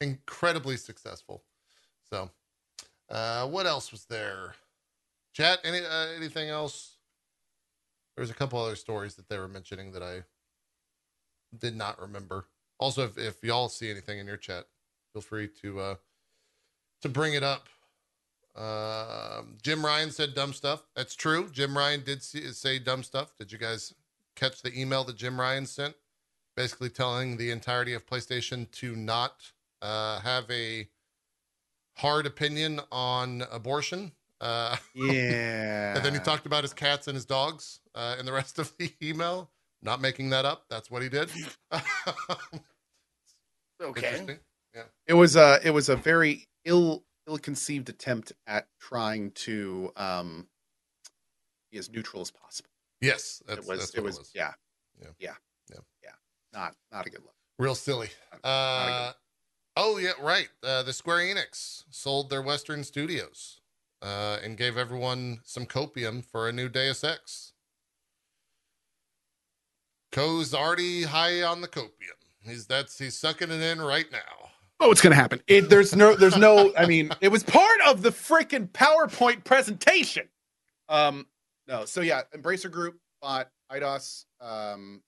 [0.00, 1.44] incredibly successful.
[2.10, 2.30] So,
[3.10, 4.54] uh, what else was there?
[5.34, 5.60] Chat.
[5.64, 6.96] Any uh, anything else?
[8.16, 10.22] There was a couple other stories that they were mentioning that I
[11.58, 12.46] did not remember.
[12.78, 14.64] Also, if, if y'all see anything in your chat,
[15.12, 15.94] feel free to uh,
[17.02, 17.68] to bring it up.
[18.56, 20.82] Um, Jim Ryan said dumb stuff.
[20.96, 21.48] That's true.
[21.52, 23.36] Jim Ryan did see, say dumb stuff.
[23.38, 23.92] Did you guys
[24.34, 25.94] catch the email that Jim Ryan sent?
[26.56, 29.52] Basically telling the entirety of PlayStation to not
[29.82, 30.88] uh, have a
[31.96, 34.12] hard opinion on abortion.
[34.40, 35.94] Uh, Yeah.
[35.96, 38.72] and then he talked about his cats and his dogs uh, in the rest of
[38.78, 39.50] the email.
[39.82, 40.64] Not making that up.
[40.70, 41.28] That's what he did.
[43.82, 44.06] Okay.
[44.08, 44.38] Interesting.
[45.06, 50.46] it was a it was a very ill ill conceived attempt at trying to um
[51.70, 52.70] be as neutral as possible.
[53.00, 54.32] Yes, that's, it was that's it was, it was.
[54.34, 54.52] yeah
[55.00, 55.08] Yeah.
[55.18, 55.34] yeah
[55.70, 55.80] Yeah.
[56.02, 56.10] yeah
[56.52, 57.34] not not a good look.
[57.58, 58.08] Real silly.
[58.32, 59.12] Not Uh,
[59.76, 60.48] oh yeah, right.
[60.62, 63.60] Uh, the Square Enix sold their Western studios
[64.02, 67.52] uh, and gave everyone some copium for a new Deus Ex.
[70.12, 72.16] Co's already high on the copium.
[72.42, 74.50] He's that's he's sucking it in right now.
[74.80, 75.40] Oh, it's gonna happen.
[75.46, 76.72] It, there's no there's no.
[76.76, 80.28] I mean, it was part of the freaking PowerPoint presentation.
[80.88, 81.26] Um,
[81.66, 81.84] no.
[81.86, 84.24] So yeah, Embracer Group bought IDOS.
[84.40, 85.02] Um,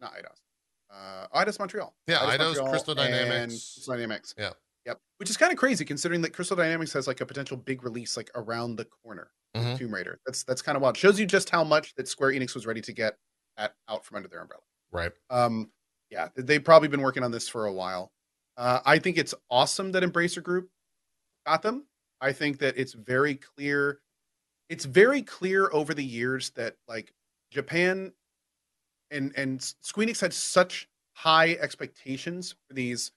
[0.00, 0.40] not IDOS.
[0.88, 1.94] Uh, IDOS Montreal.
[2.06, 3.72] Yeah, IDOS Eidos, Montreal Crystal Dynamics.
[3.74, 4.34] Crystal Dynamics.
[4.38, 4.50] Yeah.
[4.86, 5.00] Yep.
[5.18, 8.16] Which is kind of crazy considering that Crystal Dynamics has like a potential big release
[8.16, 9.30] like around the corner.
[9.54, 9.78] with Mhm.
[9.78, 10.20] Tomb Raider.
[10.26, 10.96] That's that's kind of wild.
[10.96, 13.16] Shows you just how much that Square Enix was ready to get
[13.56, 14.62] at out from under their umbrella.
[14.92, 15.12] Right.
[15.28, 15.72] Um,
[16.10, 18.12] yeah, they've probably been working on this for a while.
[18.56, 20.68] Uh, I think it's awesome that Embracer Group
[21.46, 21.84] got them.
[22.20, 24.00] I think that it's very clear.
[24.68, 27.12] It's very clear over the years that like
[27.52, 28.12] Japan
[29.10, 33.12] and and Square Enix had such high expectations for these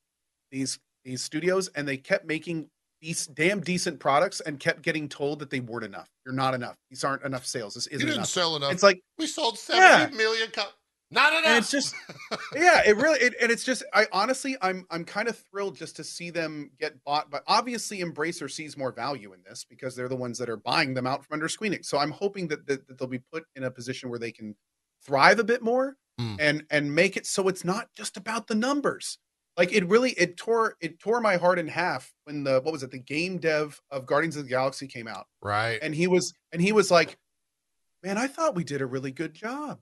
[0.51, 2.69] these these studios, and they kept making
[3.01, 6.09] these damn decent products and kept getting told that they weren't enough.
[6.25, 6.75] You're not enough.
[6.89, 7.73] These aren't enough sales.
[7.75, 8.27] This isn't you didn't enough.
[8.29, 8.73] sell enough.
[8.73, 9.99] It's like we sold Yeah.
[9.99, 10.49] seventy million.
[10.51, 10.67] Co-
[11.11, 11.45] Not enough.
[11.45, 11.95] and it's just
[12.55, 15.95] yeah it really it, and it's just i honestly i'm i'm kind of thrilled just
[15.95, 20.07] to see them get bought but obviously embracer sees more value in this because they're
[20.07, 22.87] the ones that are buying them out from under squeenix so i'm hoping that, that,
[22.87, 24.55] that they'll be put in a position where they can
[25.03, 26.35] thrive a bit more Hmm.
[26.37, 29.19] and and make it so it's not just about the numbers
[29.55, 32.83] like it really it tore it tore my heart in half when the what was
[32.83, 35.79] it the game dev of guardians of the galaxy came out right.
[35.81, 37.17] and he was and he was like
[38.03, 39.79] man i thought we did a really good job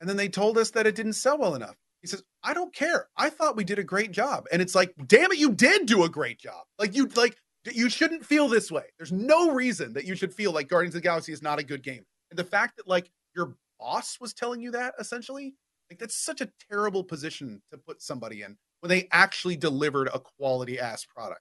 [0.00, 1.76] and then they told us that it didn't sell well enough.
[2.00, 3.08] He says i don't care.
[3.16, 4.46] I thought we did a great job.
[4.52, 6.64] And it's like damn it you did do a great job.
[6.78, 7.36] Like you like
[7.72, 8.84] you shouldn't feel this way.
[8.98, 11.64] There's no reason that you should feel like guardians of the galaxy is not a
[11.64, 12.04] good game.
[12.30, 15.54] And the fact that like your boss was telling you that essentially
[15.90, 20.20] like that's such a terrible position to put somebody in when they actually delivered a
[20.20, 21.40] quality ass product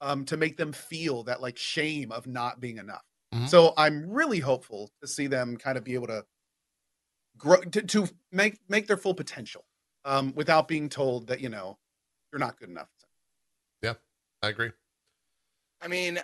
[0.00, 3.02] um to make them feel that like shame of not being enough.
[3.34, 3.48] Mhm.
[3.48, 6.24] so i'm really hopeful to see them kind of be able to
[7.38, 9.64] grow to, to make make their full potential
[10.04, 11.78] um without being told that you know
[12.32, 12.88] you're not good enough
[13.82, 13.94] Yeah,
[14.42, 14.70] I agree.
[15.80, 16.18] I mean,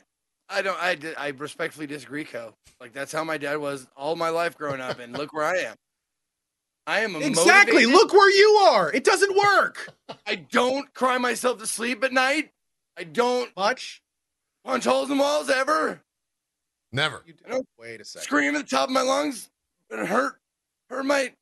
[0.48, 0.78] I don't.
[0.80, 2.54] I I respectfully disagree, Co.
[2.80, 5.58] Like that's how my dad was all my life growing up, and look where I
[5.58, 5.76] am.
[6.86, 9.94] I am exactly motivated- look where you are it doesn't work
[10.26, 12.50] I don't cry myself to sleep at night.
[12.98, 14.02] I don't much
[14.64, 16.02] punch holes in walls ever.
[16.90, 17.22] Never.
[17.24, 19.48] you don't wait a second Scream at the top of my lungs.
[19.90, 20.40] It hurt.
[20.92, 21.32] Hurt my.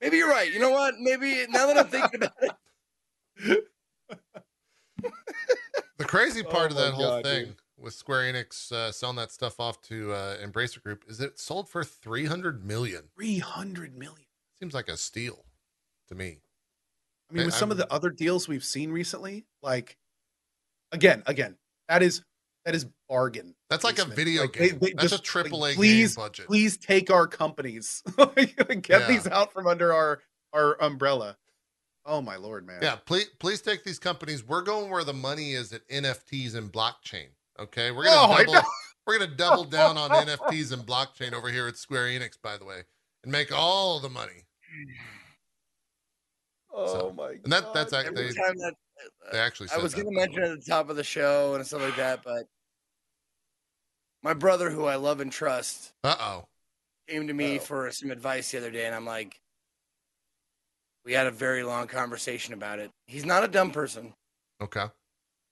[0.00, 0.52] Maybe you're right.
[0.52, 0.94] You know what?
[0.98, 2.32] Maybe now that I'm thinking about
[3.40, 3.64] it,
[5.98, 7.56] The crazy Oh part of that whole God, thing dude.
[7.76, 11.68] with Square Enix uh, selling that stuff off to uh, Embracer Group is it sold
[11.68, 13.04] for 300 million.
[13.16, 14.26] 300 million.
[14.60, 15.44] Seems like a steal
[16.08, 16.38] to me.
[17.30, 19.96] I mean, I- with some of I'm- the other deals we've seen recently, like
[20.92, 21.56] again, again,
[21.88, 22.22] that is
[22.68, 23.54] that is bargain.
[23.70, 24.78] That's like a video Like, game.
[24.78, 26.46] they That's just, a triple A please, game budget.
[26.48, 28.02] Please take our companies.
[28.36, 29.06] Get Yeah.
[29.08, 30.20] these out from under our
[30.52, 31.38] our umbrella.
[32.04, 32.80] Oh my lord, man.
[32.82, 34.46] Yeah, please please take these companies.
[34.46, 37.28] We're going where the money is at NFTs and blockchain.
[37.58, 38.68] Okay, we're gonna Oh, double
[39.06, 42.66] we're gonna double down on NFTs and blockchain over here at Square Enix, by the
[42.66, 42.82] way,
[43.22, 44.44] and make all the money.
[46.70, 47.30] Oh So, my.
[47.30, 48.74] And that that's actually they, that
[49.26, 49.70] uh, they actually.
[49.74, 51.96] I was going to by mention at the top of the show and stuff like
[51.96, 52.44] that, but
[54.22, 56.46] my brother, who I love and trust, Uh-oh.
[57.08, 57.60] came to me Oh.
[57.60, 59.36] for some advice the other day, and I'm like,
[61.04, 62.90] we had a very long conversation about it.
[63.06, 64.12] He's not a dumb person,
[64.60, 64.86] Okay.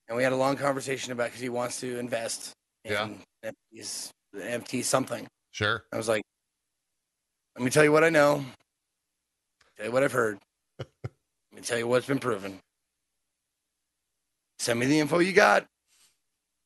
[0.09, 2.53] and we had a long conversation about because he wants to invest
[2.85, 3.53] in Yeah.
[3.75, 5.27] NFTs, NFT something.
[5.53, 5.85] Sure.
[5.93, 6.23] I was like,
[7.57, 8.45] let me tell you what I know.
[9.77, 10.39] Tell you what I've heard.
[10.79, 10.89] let
[11.53, 12.61] me tell you what's been proven.
[14.59, 15.67] Send me the info you got,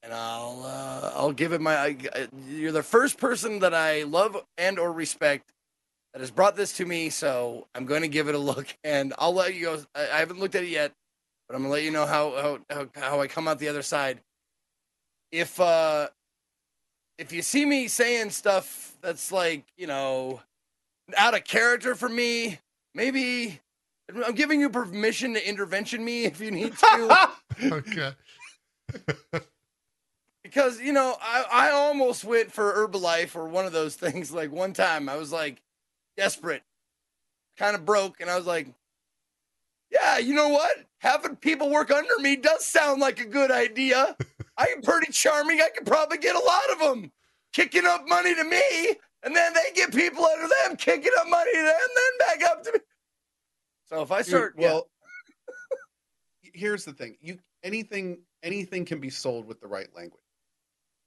[0.03, 1.77] and I'll uh, I'll give it my.
[1.77, 1.97] I,
[2.49, 5.53] you're the first person that I love and or respect
[6.13, 9.13] that has brought this to me, so I'm going to give it a look, and
[9.19, 9.83] I'll let you go.
[9.95, 10.93] I, I haven't looked at it yet,
[11.49, 13.83] but I'm gonna let you know how how how, how I come out the other
[13.83, 14.21] side.
[15.33, 16.09] If uh
[17.19, 20.41] if you see me saying stuff that's like you know
[21.17, 22.59] out of character for me,
[22.95, 23.61] maybe
[24.27, 27.29] I'm giving you permission to intervention me if you need to,
[27.63, 28.13] Okay.
[30.51, 34.31] because you know I I almost went for Herbalife or one of those things.
[34.41, 35.63] Like one time, I was like
[36.17, 36.63] desperate,
[37.59, 38.69] kind of broke, and I was like,
[39.91, 40.73] yeah, you know what?
[40.99, 44.17] Having people work under me does sound like a good idea.
[44.57, 45.61] I'm pretty charming.
[45.61, 47.13] I could probably get a lot of them
[47.53, 51.53] kicking up money to me, and then they get people under them kicking up money
[51.53, 52.79] to them, and then back up to me.
[53.87, 54.89] So if I Dude, start, yeah, well,
[56.55, 60.20] here's the thing: you anything anything can be sold with the right language.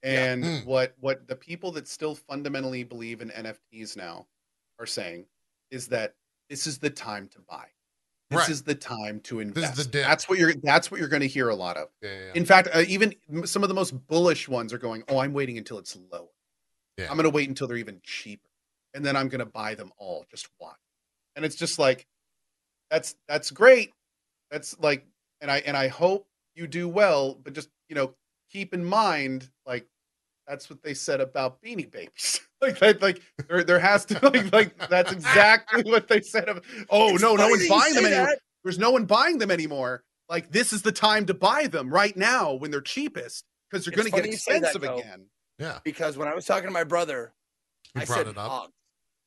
[0.04, 0.66] And Mm.
[0.66, 4.28] what what the people that still fundamentally believe in NFTs now
[4.80, 5.26] are saying
[5.72, 6.16] is that
[6.49, 7.68] this is the time to buy.
[8.30, 8.49] This Right.
[8.49, 9.91] is the time to invest.
[9.91, 10.54] That's what you're.
[10.56, 11.89] That's what you're going to hear a lot of.
[12.01, 12.34] Yeah, yeah, yeah.
[12.34, 15.58] In fact, uh, even some of the most bullish ones are going, "Oh, I'm waiting
[15.58, 16.30] until it's lower.
[16.97, 17.10] Yeah.
[17.10, 18.49] I'm going to wait until they're even cheaper,
[18.93, 20.26] and then I'm going to buy them all.
[20.30, 20.80] Just watch."
[21.36, 22.08] And it's just like,
[22.89, 23.93] that's that's great.
[24.51, 25.06] That's like,
[25.41, 28.16] and I and I hope you do well, but just you know,
[28.49, 29.88] keep in mind, like,
[30.47, 32.41] that's what they said about Beanie Babies.
[32.61, 36.49] like, that, like there there has to like like that's exactly what they said.
[36.49, 39.37] Of, oh It's no, no funny one's buying them say anymore there's no one buying
[39.37, 40.03] them anymore.
[40.29, 43.95] Like this is the time to buy them right now when they're cheapest because they're
[43.95, 44.97] going to get funny you say that, expensive though.
[44.97, 45.25] again.
[45.59, 45.79] yeah.
[45.83, 47.33] because when I was talking to my brother,
[47.95, 48.51] You I brought said it up.
[48.51, 48.69] Pogs.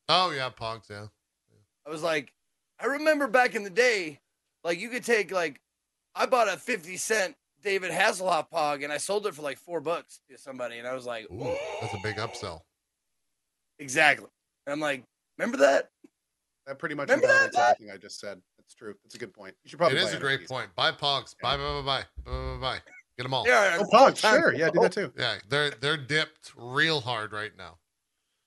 [0.09, 0.89] Oh yeah, Pogs.
[0.89, 1.05] Yeah.
[1.85, 2.33] I was like,
[2.79, 4.19] I remember back in the day,
[4.63, 5.61] like you could take like,
[6.15, 9.81] I bought a fifty cent David Hasselhoff Pog and I sold it for like four
[9.81, 12.61] bucks to somebody, and I was like, Ooh, that's a big upsell.
[13.79, 14.27] exactly.
[14.65, 15.03] And I'm like,
[15.37, 15.89] remember that?
[16.65, 17.55] That pretty much Remember that?
[17.57, 18.41] everything I just said.
[18.57, 18.93] That's true.
[19.03, 19.55] That's a good point.
[19.63, 19.97] You should probably.
[19.99, 20.67] is buy a great point.
[20.75, 21.33] Buy Pogs.
[21.41, 22.77] Buy, buy, buy, buy, buy, buy, buy.
[23.17, 23.47] Get them all.
[23.47, 23.77] Yeah.
[23.79, 24.53] Oh, Pogs, time sure.
[24.53, 25.11] Yeah, do that too.
[25.17, 27.77] Yeah, they're they're dipped real hard right now.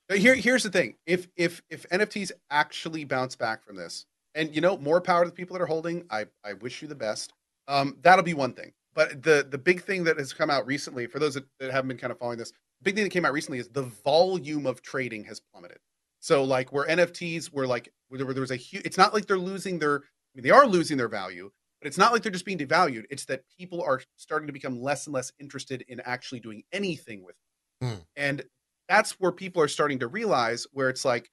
[0.07, 4.05] But here, here's the thing: if if if NFTs actually bounce back from this,
[4.35, 6.87] and you know, more power to the people that are holding, I I wish you
[6.87, 7.33] the best.
[7.67, 8.71] Um, that'll be one thing.
[8.93, 11.87] But the the big thing that has come out recently, for those that, that haven't
[11.87, 14.65] been kind of following this, the big thing that came out recently is the volume
[14.65, 15.79] of trading has plummeted.
[16.19, 19.37] So like where NFTs were like where there was a huge, it's not like they're
[19.37, 20.01] losing their, I
[20.35, 21.49] mean, they are losing their value,
[21.81, 23.05] but it's not like they're just being devalued.
[23.09, 27.23] It's that people are starting to become less and less interested in actually doing anything
[27.23, 27.35] with
[27.81, 27.89] them.
[27.89, 28.01] Hmm.
[28.15, 28.43] And
[28.87, 31.31] that's where people are starting to realize where it's like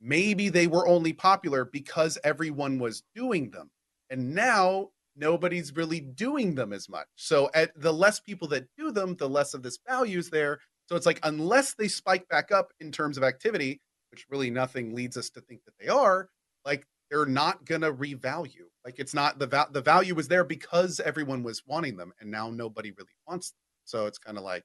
[0.00, 3.70] maybe they were only popular because everyone was doing them.
[4.10, 7.06] And now nobody's really doing them as much.
[7.16, 10.60] So at the less people that do them, the less of this value is there.
[10.88, 14.94] So it's like unless they spike back up in terms of activity, which really nothing
[14.94, 16.28] leads us to think that they are,
[16.64, 18.66] like they're not gonna revalue.
[18.84, 22.30] Like it's not the va- the value was there because everyone was wanting them, and
[22.30, 23.58] now nobody really wants them.
[23.84, 24.64] So it's kind of like,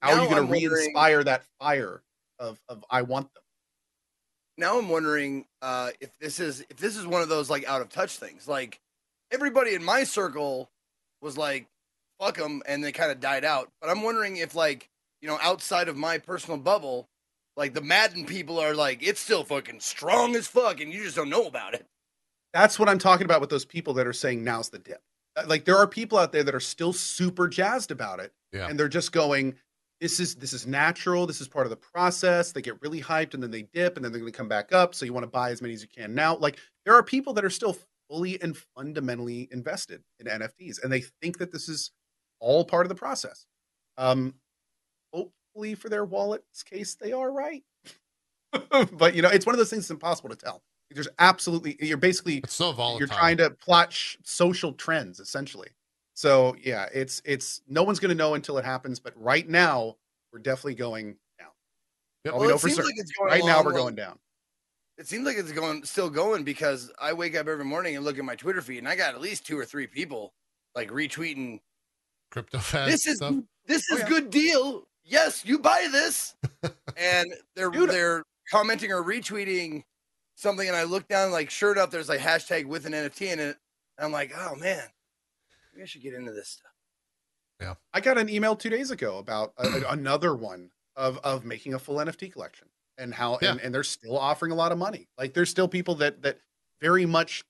[0.00, 2.02] how are you gonna re-inspire that fire
[2.38, 3.42] of of I want them?
[4.58, 7.80] now I'm wondering uh, if this is if this is one of those like out
[7.82, 8.48] of touch things.
[8.48, 8.80] Like
[9.30, 10.70] everybody in my circle
[11.20, 11.66] was like,
[12.20, 13.70] "Fuck them," and they kind of died out.
[13.80, 14.88] But I'm wondering if like
[15.20, 17.08] you know outside of my personal bubble,
[17.56, 21.16] Like the Madden people are like, it's still fucking strong as fuck, and you just
[21.16, 21.86] don't know about it.
[22.52, 25.00] That's what I'm talking about with those people that are saying now's the dip.
[25.36, 28.68] Uh, Like there are people out there that are still super jazzed about it, Yeah.
[28.68, 29.56] and they're just going,
[30.02, 31.26] "This is this is natural.
[31.26, 34.04] This is part of the process." They get really hyped, and then they dip, and
[34.04, 34.94] then they're going to come back up.
[34.94, 36.36] So you want to buy as many as you can now.
[36.36, 41.02] Like there are people that are still fully and fundamentally invested in NFTs, and they
[41.22, 41.90] think that this is
[42.40, 43.46] all part of the process.
[43.98, 44.34] Um,
[45.12, 47.62] hopefully, for their wallet's case, they are right.
[48.92, 50.62] but you know, it's one of those things that's impossible to tell.
[50.90, 52.98] There's absolutely you're basically It's so volatile.
[53.00, 55.68] you're trying to plot sh- social trends essentially.
[56.14, 59.00] So yeah, it's it's no one's going to know until it happens.
[59.00, 59.96] But right now,
[60.32, 61.48] we're definitely going down.
[62.24, 62.34] Yep.
[62.34, 62.84] All we know for certain.
[62.86, 64.18] like it's right now, we're like- going down.
[64.98, 68.18] It seems like it's going still going because I wake up every morning and look
[68.18, 70.32] at my Twitter feed, and I got at least two or three people
[70.74, 71.60] like retweeting.
[72.30, 73.34] crypto fast This is stuff.
[73.66, 74.08] this Oh, is yeah.
[74.08, 74.86] good deal.
[75.04, 76.34] Yes, you buy this,
[76.96, 77.90] and they're Dude.
[77.90, 79.84] Uh they're commenting or retweeting
[80.34, 83.38] something, and I look down like sure enough, there's like hashtag with an NFT in
[83.38, 83.56] it.
[83.98, 84.82] And I'm like, oh man,
[85.74, 86.72] maybe I should get into this stuff.
[87.60, 87.74] Yeah.
[87.94, 91.74] I got an email two days ago about a, a- another one of of making
[91.74, 92.68] a full NFT collection
[92.98, 93.52] and how Yeah.
[93.52, 95.08] and, and they're still offering a lot of money.
[95.18, 96.38] Like there's still people that that
[96.80, 97.44] very much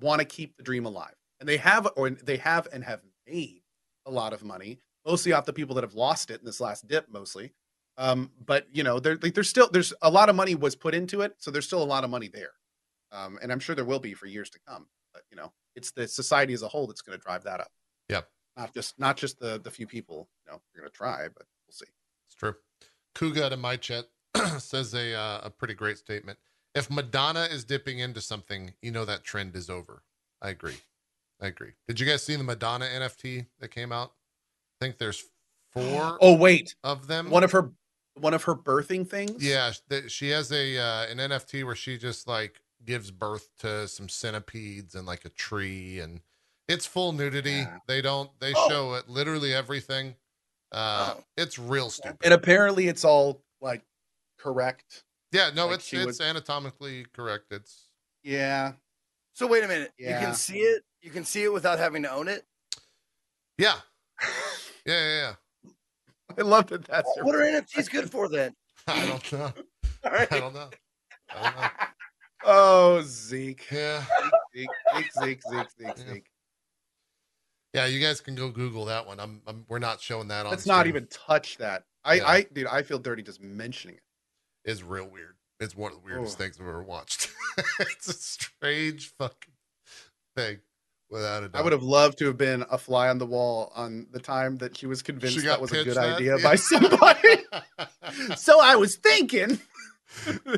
[0.00, 3.62] want to keep the dream alive, and they have or they have and have made
[4.06, 6.86] a lot of money, mostly off the people that have lost it in this last
[6.86, 7.52] dip, mostly.
[7.96, 10.94] Um, but you know, there like there's still there's a lot of money was put
[10.94, 12.52] into it, so there's still a lot of money there,
[13.12, 14.86] um, and I'm sure there will be for years to come.
[15.12, 17.70] But you know, it's the society as a whole that's going to drive that up
[18.08, 18.28] Yep.
[18.56, 21.46] not just not just the the few people you know are going to try but
[21.66, 21.86] we'll see
[22.26, 22.54] It's true.
[23.14, 24.06] Kuga in my chat
[24.58, 26.38] says a uh, a pretty great statement.
[26.74, 30.02] If Madonna is dipping into something, you know that trend is over.
[30.42, 30.76] I agree.
[31.40, 31.72] I agree.
[31.88, 34.12] Did you guys see the Madonna NFT that came out?
[34.80, 35.24] I think there's
[35.72, 37.30] four oh wait of them.
[37.30, 37.70] one of her
[38.20, 41.96] one of her birthing things Yeah, th- she has a uh, an NFT where she
[41.98, 46.20] just like gives birth to some centipedes and like a tree, and
[46.68, 47.50] it's full nudity.
[47.52, 47.78] Yeah.
[47.86, 48.30] They don't.
[48.40, 48.68] They Oh.
[48.68, 50.16] show it literally everything.
[50.72, 51.24] Uh, Oh.
[51.36, 52.18] It's real stupid.
[52.24, 53.82] and apparently it's all like
[54.44, 57.46] correct yeah, no, like it's it's would- anatomically correct.
[57.50, 57.88] It's
[58.22, 58.72] yeah
[59.32, 60.20] So wait a minute, Yeah.
[60.20, 60.84] you can see it.
[61.02, 62.44] You can see it without having to own it.
[63.58, 63.74] yeah,
[64.86, 65.32] yeah, yeah.
[65.64, 65.70] yeah.
[66.38, 68.54] i love that that's your- What are NFTs good for then?
[68.86, 69.52] I don't know.
[70.04, 70.32] All right.
[70.32, 70.70] I don't know.
[71.34, 71.68] I don't know.
[72.44, 74.04] oh zeke Yeah,
[74.54, 76.12] zeke zeke zeke zeke zeke Yeah.
[76.12, 76.30] zeke
[77.72, 77.86] yeah.
[77.86, 79.18] You guys can go Google that one.
[79.18, 79.42] I'm.
[79.48, 80.50] I'm we're not showing that on.
[80.52, 82.26] let's not even touch that i Yeah.
[82.28, 84.02] i dude i feel dirty just mentioning it
[84.64, 85.34] is real weird.
[85.60, 86.42] It's one of the weirdest Oh.
[86.42, 87.30] things I've ever watched.
[87.80, 89.52] it's a strange fucking
[90.36, 90.58] thing,
[91.10, 91.60] without a doubt.
[91.60, 94.56] i would have loved to have been a fly on the wall on the time
[94.58, 96.16] that she was convinced that was a good that?
[96.16, 96.42] idea Yeah.
[96.42, 97.36] by somebody
[98.36, 99.60] so i was thinking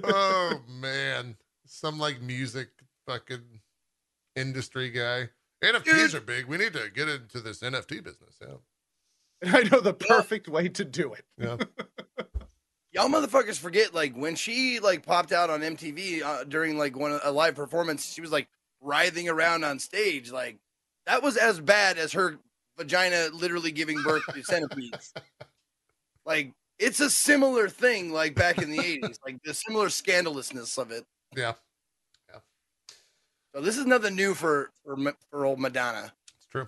[0.05, 2.69] oh man, some like music
[3.07, 3.61] fucking
[4.35, 5.29] industry guy.
[5.65, 6.47] NFTs are big.
[6.47, 8.37] We need to get into this NFT business.
[8.41, 8.57] Yeah,
[9.43, 11.25] And I know the perfect way to do it.
[11.39, 11.57] yeah.
[12.97, 17.21] Y'all motherfuckers forget like when she like popped out on MTV uh, during like one
[17.23, 18.49] a live performance, she was like
[18.81, 20.33] writhing around on stage.
[20.33, 20.57] Like
[21.05, 22.39] that was as bad as her
[22.79, 25.13] vagina literally giving birth to centipedes.
[26.25, 30.91] Like it's a similar thing like back in the 80s, like the similar scandalousness of
[30.91, 31.05] it.
[31.37, 31.53] yeah.
[32.29, 32.41] Yeah.
[33.55, 34.97] So this is nothing new for for,
[35.31, 36.13] for old Madonna.
[36.37, 36.67] It's true.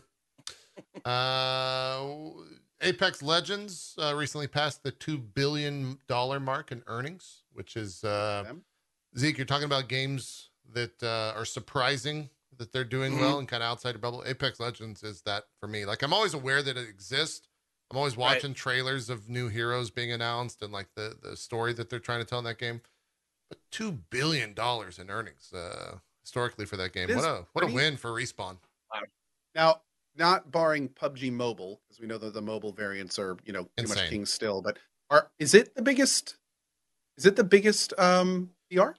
[1.05, 2.07] Uh,
[2.81, 8.45] Apex Legends uh, recently passed the two billion dollar mark in earnings, which is uh,
[9.17, 9.37] Zeke.
[9.39, 13.71] You're talking about games that uh, are surprising that they're doing well and kind of
[13.71, 14.23] outside the bubble.
[14.27, 15.85] Apex Legends is that for me.
[15.87, 17.49] Like I'm always aware that it exists.
[17.91, 18.35] I'm always Right.
[18.35, 22.21] watching trailers of new heroes being announced and like the the story that they're trying
[22.21, 22.81] to tell in that game.
[23.49, 27.09] But two billion dollars in earnings uh, historically for that game.
[27.15, 28.59] What a what a win for respawn.
[28.93, 29.01] Wow.
[29.55, 29.81] Now,
[30.19, 33.71] not barring PUBG Mobile, because we know that the mobile variants are, you know, too
[33.79, 33.89] Insane.
[33.89, 34.79] much king still, but
[35.11, 36.37] are is it the biggest
[37.17, 38.97] is it the biggest um BR?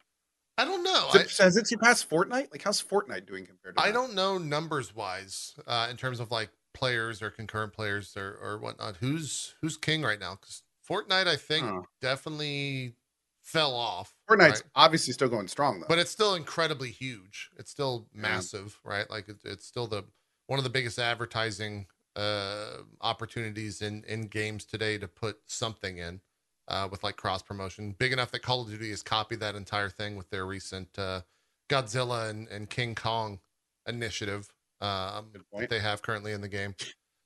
[0.58, 1.10] I don't know.
[1.14, 2.52] It, has it surpassed Fortnite?
[2.52, 3.94] Like how's Fortnite doing compared to I that?
[3.94, 8.58] don't know numbers wise uh, in terms of like players or concurrent players or, or
[8.58, 8.98] whatnot.
[8.98, 10.36] Who's who's king right now?
[10.36, 11.82] Because Fortnite, I think, Huh.
[12.02, 12.96] definitely
[13.44, 14.14] fell off.
[14.30, 14.64] Fortnite's right?
[14.76, 15.88] obviously still going strong though.
[15.88, 17.50] but it's still incredibly huge.
[17.58, 18.22] It's still Yeah.
[18.22, 19.10] massive, right?
[19.10, 20.04] Like it, it's still the
[20.50, 21.86] one of the biggest advertising
[22.16, 26.20] uh, opportunities in in games today to put something in
[26.68, 29.90] uh, with like cross promotion, big enough that Call of Duty has copied that entire
[29.90, 31.22] thing with their recent uh,
[31.70, 33.40] Godzilla and, and King Kong
[33.88, 34.52] initiative
[34.82, 35.28] um,
[35.58, 36.76] that they have currently in the game.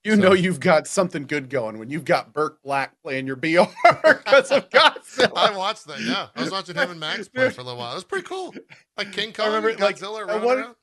[0.04, 3.38] You So- know you've got something good going when you've got Burke Black playing your
[3.38, 3.64] BR
[4.04, 5.32] because of Godzilla.
[5.36, 6.02] I watched that.
[6.02, 7.94] Yeah, I was watching him and Max play for a little while.
[7.94, 8.54] It was pretty cool.
[8.98, 10.76] Like King Kong, remember, and like, Godzilla at running one- around.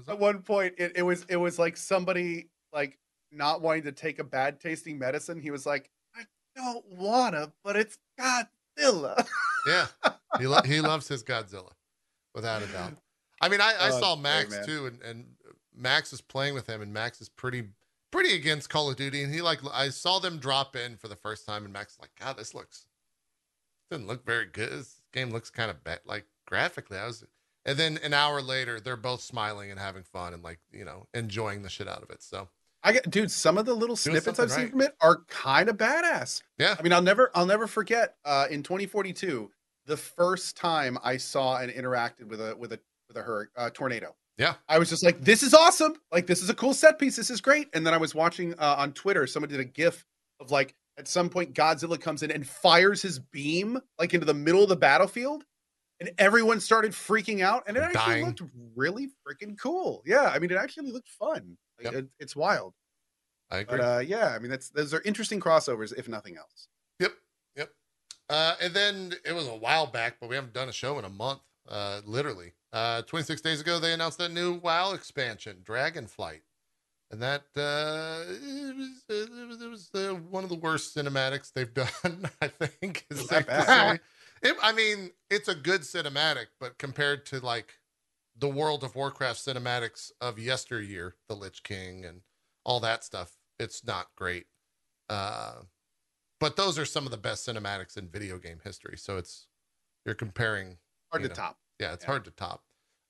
[0.00, 2.98] Was- was that- At one point, it, it was it was like somebody like
[3.32, 5.40] not wanting to take a bad tasting medicine.
[5.40, 6.22] He was like, I
[6.56, 9.26] don't wanna, but it's Godzilla.
[9.66, 9.86] Yeah,
[10.38, 11.72] he lo- he loves his Godzilla,
[12.34, 12.94] without a doubt.
[13.40, 14.66] I mean, I, I Oh, saw Max man.
[14.66, 15.26] too, and, and
[15.74, 17.64] Max is playing with him, and Max is pretty
[18.10, 21.16] pretty against Call of Duty, and he like I saw them drop in for the
[21.16, 22.86] first time, and Max is like, God, this looks
[23.90, 24.70] doesn't look very good.
[24.70, 26.96] This game looks kind of bad, like graphically.
[26.98, 27.24] I was,
[27.64, 31.06] and then an hour later, they're both smiling and having fun, and like you know
[31.14, 32.22] enjoying the shit out of it.
[32.22, 32.48] So
[32.82, 34.70] I get, dude, some of the little snippets I've seen right.
[34.70, 36.42] from it are kind of badass.
[36.58, 38.16] yeah, I mean, I'll never, I'll never forget.
[38.24, 39.50] Uh, in 2042,
[39.86, 43.70] the first time I saw and interacted with a with a with a hur- uh,
[43.70, 44.14] tornado.
[44.38, 44.54] Yeah.
[44.68, 45.96] I was just like, "This is awesome!
[46.10, 47.16] Like, this is a cool set piece.
[47.16, 50.06] This is great." And then I was watching uh, on Twitter, somebody did a GIF
[50.40, 54.34] of like, at some point, Godzilla comes in and fires his beam like into the
[54.34, 55.44] middle of the battlefield,
[56.00, 58.26] and everyone started freaking out, and it actually Dying.
[58.26, 58.42] looked
[58.74, 60.02] really freaking cool.
[60.06, 61.56] Yeah, I mean, it actually looked fun.
[61.78, 61.94] Like, Yep.
[61.94, 62.74] it- it's wild.
[63.50, 63.78] I agree.
[63.78, 66.68] But uh, yeah, I mean, that's those are interesting crossovers, if nothing else.
[67.00, 67.12] Yep,
[67.56, 67.70] yep.
[68.28, 71.04] Uh, and then it was a while back, but we haven't done a show in
[71.04, 71.40] a month.
[71.68, 76.40] Uh, literally, uh, 26 days ago, they announced that new WoW expansion, Dragonflight,
[77.10, 81.52] and that uh, it was, it was, it was uh, one of the worst cinematics
[81.52, 82.28] they've done.
[82.40, 83.96] I think is safe that to bad?
[83.96, 84.02] say.
[84.42, 87.80] It, I mean, it's a good cinematic, but compared to like
[88.36, 92.22] the World of Warcraft cinematics of yesteryear, the Lich King and
[92.64, 94.46] all that stuff, it's not great.
[95.08, 95.62] Uh,
[96.40, 98.98] but those are some of the best cinematics in video game history.
[98.98, 99.48] So it's
[100.06, 100.78] you're comparing.
[101.12, 101.34] Hard You to know.
[101.34, 101.60] top.
[101.80, 102.10] Yeah, it's Yeah.
[102.10, 102.64] hard to top.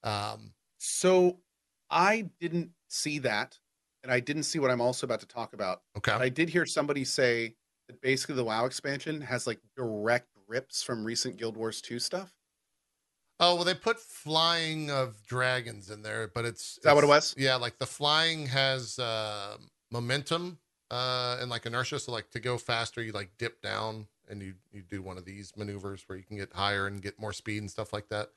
[0.05, 1.43] Um, So
[1.91, 3.59] I didn't see that,
[4.03, 5.83] and I didn't see what I'm also about to talk about.
[5.97, 6.13] okay.
[6.17, 7.57] But I did hear somebody say
[7.89, 12.35] that basically the WoW expansion has like direct rips from recent Guild Wars 2 stuff.
[13.39, 17.35] Oh well, they put flying of dragons in there, but it's that what it was?
[17.39, 19.57] Yeah, like the flying has uh,
[19.91, 20.59] momentum
[20.91, 21.99] uh, and like inertia.
[22.01, 25.25] So like to go faster, you like dip down and you you do one of
[25.25, 28.29] these maneuvers where you can get higher and get more speed and stuff like that.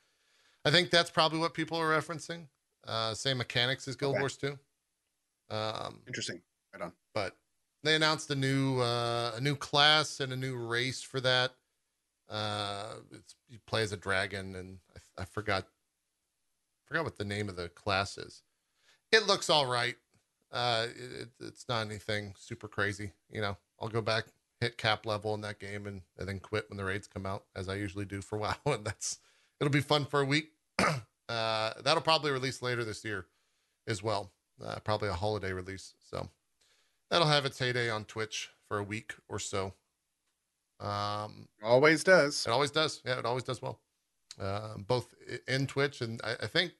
[0.63, 2.47] I think that's probably what people are referencing.
[2.87, 4.21] Uh, same mechanics as Guild Okay.
[4.21, 4.57] Wars 2.
[5.49, 6.41] Um, Interesting.
[6.73, 6.93] Right on.
[7.13, 7.35] but
[7.83, 11.51] they announced a new uh, a new class and a new race for that.
[12.29, 14.79] Uh, it's you play as a dragon, and
[15.17, 15.67] I, I forgot
[16.85, 18.43] forgot what the name of the class is.
[19.11, 19.95] It looks all right.
[20.51, 23.11] Uh, it, it- it's not anything super crazy.
[23.29, 24.25] You know, I'll go back
[24.61, 27.43] hit cap level in that game and, and then quit when the raids come out,
[27.55, 29.19] as I usually do for WoW, and that's
[29.59, 30.51] it'll be fun for a week.
[30.79, 33.25] uh, that'll probably release later this year
[33.87, 34.31] as well.
[34.63, 35.95] Uh, probably a holiday release.
[36.01, 36.29] So
[37.09, 39.73] that'll have its heyday on Twitch for a week or so.
[40.83, 42.45] Um, Always does.
[42.45, 43.01] it always does.
[43.05, 43.79] Yeah, it always does well.
[44.39, 45.13] Uh, both
[45.47, 46.73] in Twitch and I, I think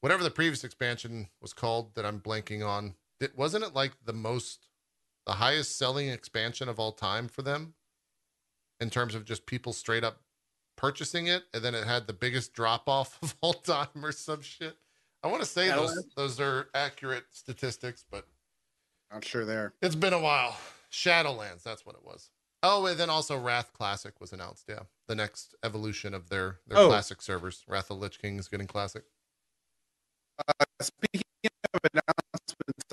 [0.00, 4.12] whatever the previous expansion was called that I'm blanking on, it wasn't it like the
[4.12, 4.68] most,
[5.26, 7.74] the highest selling expansion of all time for them
[8.80, 10.20] in terms of just people straight up
[10.76, 14.40] purchasing it, and then it had the biggest drop off of all time or some
[14.40, 14.76] shit.
[15.22, 18.26] I want to say Yeah, those well- those are accurate statistics, but
[19.12, 19.74] Not sure there.
[19.82, 20.56] it's been a while.
[20.90, 22.30] Shadowlands, that's what it was.
[22.64, 24.66] Oh, and then also Wrath Classic was announced.
[24.68, 26.88] Yeah, the next evolution of their their Oh.
[26.88, 27.64] classic servers.
[27.66, 29.04] Wrath of Lich King is getting classic.
[30.80, 31.22] Speaking
[31.74, 32.84] of announcements,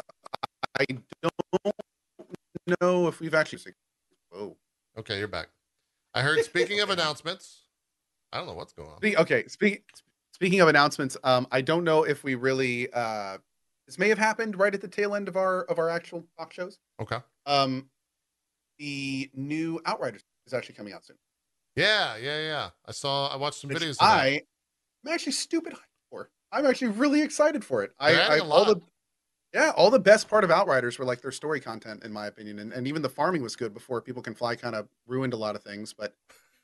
[0.79, 0.85] I
[1.21, 3.73] don't know if we've actually.
[4.31, 4.57] Whoa.
[4.97, 5.49] Okay, you're back.
[6.13, 6.43] I heard.
[6.43, 7.63] Speaking of announcements,
[8.31, 9.15] I don't know what's going on.
[9.21, 9.47] Okay.
[9.47, 9.83] Speak,
[10.33, 12.91] speaking of announcements, um, I don't know if we really.
[12.91, 13.37] Uh,
[13.87, 16.53] this may have happened right at the tail end of our of our actual talk
[16.53, 16.77] shows.
[17.01, 17.17] Okay.
[17.45, 17.89] Um,
[18.79, 21.17] the new Outriders is actually coming out soon.
[21.75, 22.69] Yeah, yeah, yeah.
[22.85, 23.27] I saw.
[23.27, 23.97] I watched some which videos.
[24.01, 24.41] I
[25.05, 25.75] am actually stupid
[26.09, 26.29] for.
[26.51, 27.91] I'm actually really excited for it.
[27.99, 28.81] I, They're I all the
[29.53, 32.59] yeah, all the best part of Outriders were like their story content, in my opinion,
[32.59, 35.37] and, and even the farming was good before People Can Fly kind of ruined a
[35.37, 35.93] lot of things.
[35.93, 36.13] But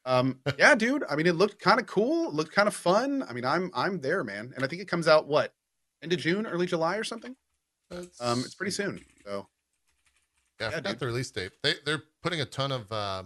[0.05, 2.27] um, yeah, dude, I mean, it looked kind of cool.
[2.27, 3.23] It looked kind of fun.
[3.27, 5.53] I mean, I'm I'm there, man, and I think it comes out what
[6.03, 7.35] end of June, early July or something.
[7.89, 9.03] Let's Um, it's pretty soon.
[9.25, 9.47] So
[10.59, 10.99] Yeah, I Yeah, forgot dude.
[10.99, 11.51] the release date.
[11.63, 13.23] They they're putting a ton of uh,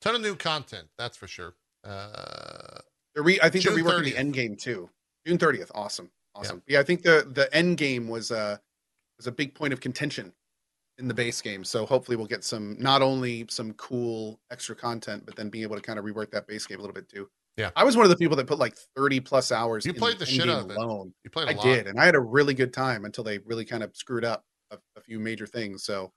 [0.00, 0.88] ton of new content.
[0.98, 1.54] That's for sure.
[1.84, 2.78] Uh,
[3.14, 4.04] they're re- I think June they're reworking 30th.
[4.04, 4.90] the end game too.
[5.26, 5.70] June 30th.
[5.74, 6.10] Awesome.
[6.34, 6.62] Awesome.
[6.66, 8.58] Yeah, I think the the end game was uh
[9.18, 10.32] was a big point of contention
[10.98, 11.64] in the base game.
[11.64, 15.76] So hopefully we'll get some not only some cool extra content, but then being able
[15.76, 17.28] to kind of rework that base game a little bit too.
[17.56, 17.70] Yeah.
[17.74, 19.86] I was one of the people that put like 30 plus hours.
[19.86, 20.76] You in played the shit end out of it.
[20.76, 21.14] alone.
[21.24, 21.64] you played a I lot.
[21.64, 24.44] did, and I had a really good time until they really kind of screwed up.
[24.70, 25.82] a, a few major things.
[25.84, 26.10] So I-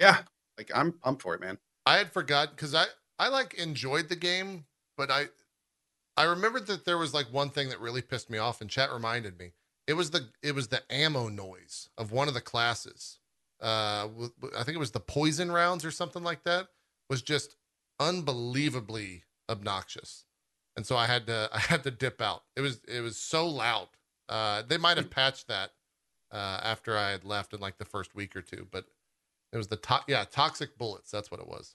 [0.00, 0.18] yeah,
[0.58, 1.58] like I'm pumped for it, man.
[1.86, 2.86] I had forgotten because I
[3.18, 4.64] I like enjoyed the game,
[4.96, 5.26] but I
[6.16, 8.92] I remembered that there was like one thing that really pissed me off, and chat
[8.92, 9.52] reminded me.
[9.86, 13.18] It was the it was the ammo noise of one of the classes.
[13.60, 14.08] Uh,
[14.56, 16.68] I think it was the poison rounds or something like that.
[17.08, 17.56] Was just
[17.98, 20.24] unbelievably obnoxious,
[20.76, 22.44] and so I had to I had to dip out.
[22.56, 23.88] It was it was so loud.
[24.28, 25.72] Uh, they might have patched that
[26.30, 28.84] uh, after I had left in like the first week or two, but
[29.52, 31.10] it was the to- yeah toxic bullets.
[31.10, 31.74] That's what it was.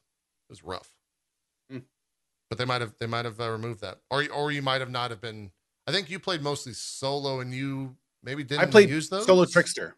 [0.50, 0.92] It was rough.
[1.70, 1.80] Hmm.
[2.50, 4.92] But they might have they might have uh, removed that, or or you might have
[4.92, 5.52] not have been.
[5.88, 9.26] I think you played mostly solo, and you maybe didn't I played use those.
[9.26, 9.96] Solo Trickster.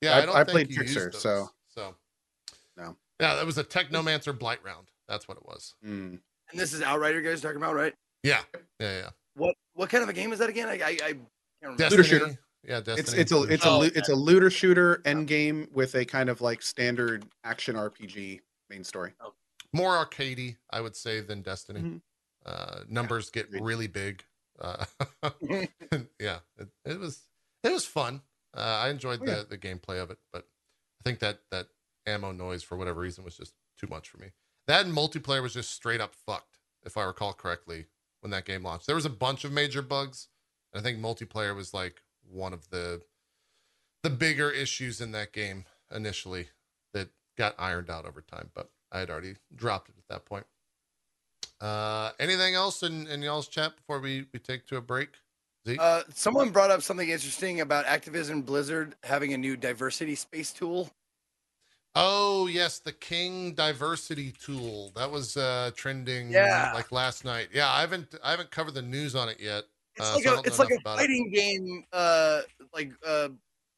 [0.00, 1.94] Yeah, I- I, don't I think played you used Trickster, those, so- so
[2.76, 2.96] No.
[3.20, 4.88] Yeah, that was a Technomancer blight round.
[5.08, 5.74] That's what it was.
[5.84, 6.18] Mm.
[6.50, 7.94] And this is Outrider guys talking about, right?
[8.22, 8.40] Yeah,
[8.80, 9.10] yeah, yeah.
[9.36, 10.68] What what kind of a game is that again?
[10.68, 11.26] I I, I can't
[11.62, 11.78] remember.
[11.78, 12.38] Destiny, Looter shooter.
[12.66, 13.00] Yeah, Destiny.
[13.00, 13.98] It's it's a it's a Oh, loo- okay.
[13.98, 18.84] it's a looter shooter end game with a kind of like standard action RPG main
[18.84, 19.12] story.
[19.72, 21.80] more arcadey, I would say, than Destiny.
[21.80, 22.00] Mhm.
[22.46, 23.62] Uh, numbers get agreed.
[23.62, 24.24] really big.
[24.58, 24.84] Uh,
[26.20, 27.22] yeah, it, it was
[27.62, 28.22] it was fun.
[28.56, 29.42] Uh, I enjoyed Oh, the yeah.
[29.48, 30.46] the gameplay of it, but
[31.00, 31.68] I think that that
[32.06, 34.28] ammo noise for whatever reason was just too much for me.
[34.66, 37.86] That multiplayer was just straight up fucked, if I recall correctly,
[38.20, 38.86] when that game launched.
[38.86, 40.28] There was a bunch of major bugs.
[40.72, 43.02] And I think multiplayer was like one of the
[44.02, 45.64] the bigger issues in that game
[45.94, 46.48] initially
[46.92, 50.44] that got ironed out over time, but I had already dropped it at that point.
[51.60, 55.08] Uh, anything else in, in y'all's chat before we, we take to a break?
[55.66, 55.80] Zeke?
[55.80, 60.90] Uh, someone brought up something interesting about Activision Blizzard having a new diversity space tool.
[61.94, 66.72] oh yes, the King diversity tool that was uh, trending Yeah.
[66.74, 67.48] like last night.
[67.54, 69.64] Yeah, I haven't I haven't covered the news on it yet.
[69.96, 71.00] It's Uh, like so a it's like a about it.
[71.02, 72.42] fighting game, uh,
[72.72, 73.28] like uh,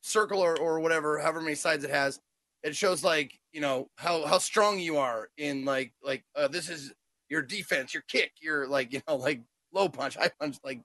[0.02, 2.20] circle or, or whatever, however many sides it has.
[2.62, 6.68] It shows like you know how how strong you are in like like uh, this
[6.68, 6.92] is
[7.28, 10.80] your defense, your kick, your like you know like low punch, high punch, like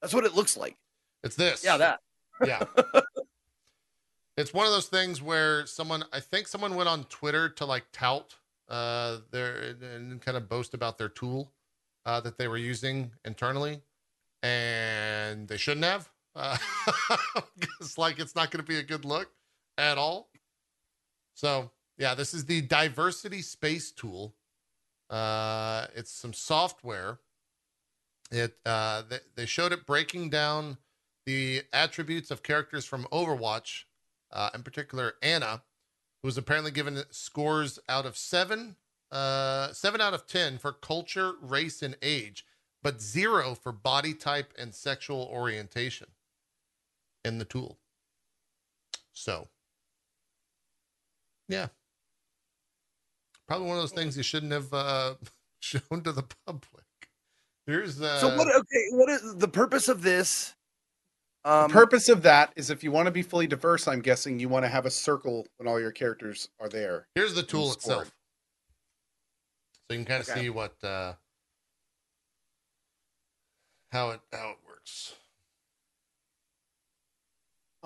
[0.00, 0.76] that's what it looks like.
[1.22, 1.64] It's this.
[1.64, 2.00] Yeah, that.
[2.44, 2.64] yeah.
[4.36, 7.84] it's one of those things where someone, I think someone went on Twitter to like
[7.92, 8.34] tout
[8.68, 11.52] uh, their and kind of boast about their tool
[12.06, 13.80] uh, that they were using internally,
[14.42, 16.10] and they shouldn't have.
[16.34, 16.56] Uh,
[17.80, 19.30] it's like it's not going to be a good look
[19.78, 20.30] at all.
[21.34, 24.34] So yeah, this is the diversity space tool.
[25.10, 27.18] Uh, it's some software.
[28.30, 30.78] It uh, they, they showed it breaking down
[31.26, 33.84] the attributes of characters from Overwatch,
[34.32, 35.62] uh, in particular Ana,
[36.22, 38.76] who was apparently given scores out of seven,
[39.12, 42.46] uh, seven out of ten for culture, race, and age,
[42.82, 46.08] but zero for body type and sexual orientation
[47.24, 47.78] in the tool.
[49.12, 49.48] So,
[51.48, 51.68] yeah,
[53.46, 55.14] probably one of those things you shouldn't have uh,
[55.60, 56.84] shown to the public.
[57.66, 58.48] Here's uh, So what?
[58.48, 60.54] Okay, what is the purpose of this?
[61.44, 64.38] Um, the purpose of that is if you want to be fully diverse, I'm guessing
[64.38, 67.08] you want to have a circle when all your characters are there.
[67.14, 68.12] Here's the tool itself.
[69.90, 70.40] So you can kind of Okay.
[70.42, 71.14] see what uh
[73.92, 75.14] how it how it works.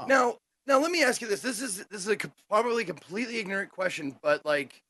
[0.06, 1.40] Now, now let me ask you this.
[1.40, 2.16] This is this is a
[2.48, 4.82] probably completely ignorant question, but like,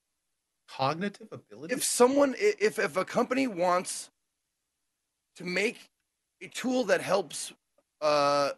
[0.68, 1.74] Cognitive ability.
[1.74, 4.10] if someone, if if a company wants
[5.36, 5.88] to make
[6.42, 7.52] a tool that helps
[8.02, 8.50] uh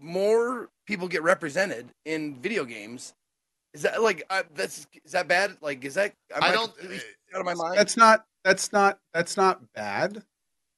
[0.00, 3.14] more people get represented in video games,
[3.74, 5.56] is that like uh, that's is that bad?
[5.60, 6.72] Like, is that am I don't
[7.34, 7.76] out of my mind?
[7.76, 10.24] that's not that's not that's not bad.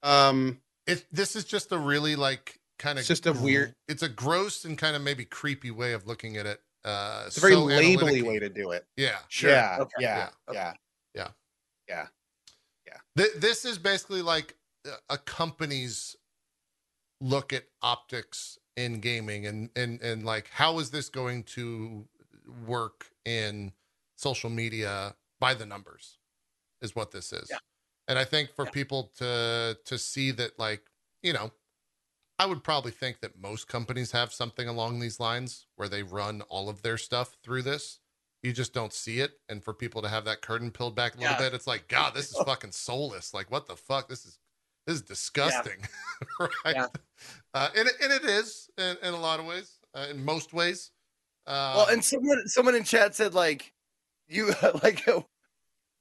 [0.03, 4.09] Um, it this is just a really like kind of just a weird- it's a
[4.09, 6.61] gross and kind of maybe creepy way of looking at it.
[6.85, 8.87] Uh it's a very so labely way to do it.
[8.97, 9.19] Yeah.
[9.29, 9.51] Sure.
[9.51, 9.91] Yeah, Okay.
[10.01, 10.31] yeah,
[11.15, 11.29] Yeah.
[11.89, 12.07] yeah.
[13.17, 14.57] Th- this is basically like
[15.11, 16.17] a company's
[17.21, 22.07] look at optics in gaming and and and like how is this going to
[22.67, 23.73] work in
[24.17, 26.17] social media by the numbers
[26.81, 27.59] is what this is Yeah.
[28.11, 28.70] And i think for Yeah.
[28.73, 30.82] people to to see that like
[31.23, 31.53] you know
[32.39, 36.43] i would probably think that most companies have something along these lines where they run
[36.43, 37.99] all of their stuff through this.
[38.43, 39.32] You just don't see it.
[39.51, 41.39] And for people to have that curtain peeled back a little Yeah.
[41.39, 43.35] bit it's like god this is fucking soulless.
[43.35, 44.09] Like what the fuck?
[44.09, 44.39] This is
[44.87, 45.87] this is disgusting.
[46.41, 46.77] Right?
[46.77, 46.87] Yeah.
[47.53, 50.91] uh, and, and it is in, in a lot of ways uh, in most ways.
[51.47, 53.74] Uh, Well, and someone someone in chat said like
[54.28, 55.07] you like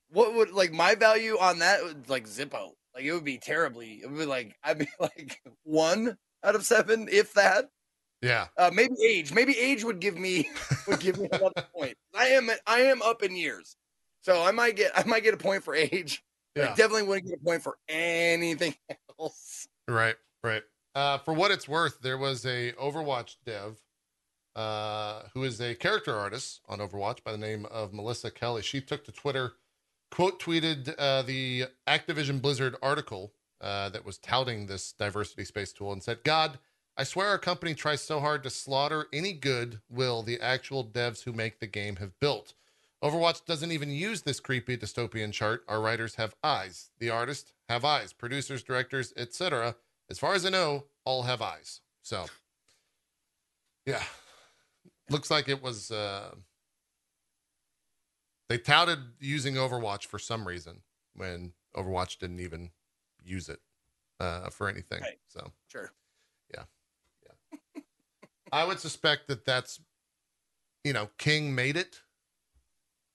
[0.09, 2.71] what would like my value on that would like Zippo.
[2.93, 4.01] Like it would be terribly.
[4.03, 7.69] It would be like I'd be like one out of seven, if that.
[8.21, 8.47] Yeah.
[8.57, 9.33] Uh, maybe age.
[9.33, 10.49] Maybe age would give me
[10.87, 11.95] would give me another point.
[12.17, 13.75] I am I am up in years,
[14.21, 16.23] so I might get I might get a point for age.
[16.55, 18.75] but I definitely wouldn't get a point for anything
[19.19, 19.67] else.
[19.87, 20.63] Right, right.
[20.95, 23.77] Uh, for what it's worth, there was a Overwatch dev
[24.55, 28.61] uh, who is a character artist on Overwatch by the name of Melissa Kelly.
[28.61, 29.53] She took to Twitter,
[30.11, 35.91] quote tweeted uh, the Activision Blizzard article uh, that was touting this diversity space tool
[35.91, 36.59] and said, God,
[36.97, 41.23] I swear our company tries so hard to slaughter any good will the actual devs
[41.23, 42.53] who make the game have built.
[43.03, 45.63] Overwatch doesn't even use this creepy dystopian chart.
[45.69, 46.89] Our writers have eyes.
[46.99, 48.11] The artists have eyes.
[48.11, 49.75] Producers, directors, etc.
[50.09, 51.79] As far as I know, all have eyes.
[52.01, 52.25] So,
[53.85, 54.03] yeah,
[55.09, 55.91] looks like it was.
[55.91, 56.31] Uh,
[58.49, 60.81] they touted using Overwatch for some reason
[61.15, 62.71] when Overwatch didn't even
[63.23, 63.59] use it
[64.19, 65.01] uh, for anything.
[65.01, 65.19] Right.
[65.27, 65.91] So, Sure.
[66.53, 66.63] Yeah,
[67.23, 67.81] yeah.
[68.51, 69.79] I would suspect that that's,
[70.83, 72.01] you know, King made it.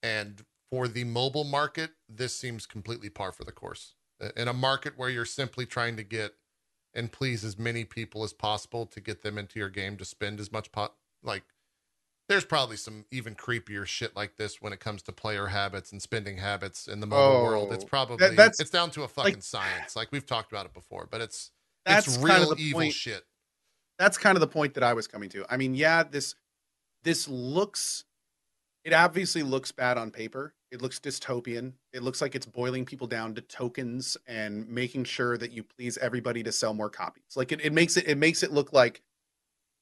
[0.03, 3.95] And for the mobile market, this seems completely par for the course.
[4.21, 6.35] Uh, In a market where you're simply trying to get
[6.95, 10.39] and please as many people as possible to get them into your game to spend
[10.39, 10.95] as much pot,
[11.25, 11.43] like,
[12.29, 16.01] there's probably some even creepier shit like this when it comes to player habits and
[16.01, 17.73] spending habits in the mobile world.
[17.73, 19.95] It's Oh, probably that's- it's down to a fucking like- science.
[19.97, 21.51] Like we've talked about it before, but it's
[21.85, 22.95] That's it's kind real of the evil point.
[22.95, 23.25] shit.
[23.99, 25.45] that's kind of the point that I was coming to.
[25.49, 26.35] I mean, yeah, this
[27.03, 28.05] this looks
[28.85, 30.55] it obviously looks bad on paper.
[30.71, 31.75] It looks dystopian.
[31.93, 35.97] It looks like it's boiling people down to tokens and making sure that you please
[35.99, 37.37] everybody to sell more copies.
[37.37, 39.03] Like it, it makes it it makes it look like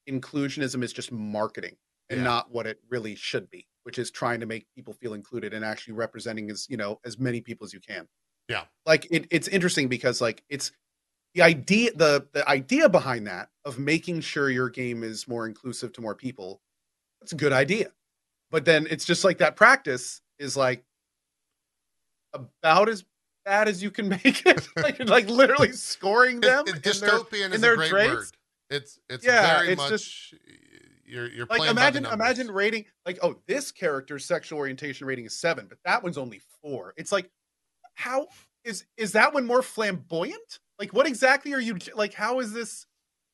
[0.08, 1.76] inclusionism is just marketing
[2.10, 2.24] and Yeah.
[2.24, 5.64] not what it really should be, which is trying to make people feel included and
[5.64, 8.08] actually representing as, you know, as many people as you can.
[8.48, 8.64] Yeah.
[8.86, 10.72] Like it, it's interesting because like it's
[11.34, 15.92] the idea the the idea behind that of making sure your game is more inclusive
[15.94, 16.60] to more people
[17.20, 17.90] that's a good idea
[18.50, 20.84] but then it's just like that practice is like
[22.34, 23.04] about as
[23.46, 27.10] bad as you can make it like, like literally scoring them It- it- in their-
[27.10, 28.12] dystopian in is their a great traits?
[28.14, 28.26] word.
[28.70, 30.34] It's it's Yeah, very it's much just-
[31.04, 35.38] you're you're like playing imagine imagine rating like oh this character's sexual orientation rating is
[35.38, 37.28] seven but that one's only four it's like
[37.94, 38.26] how
[38.64, 42.86] is is that one more flamboyant like what exactly are you like how is this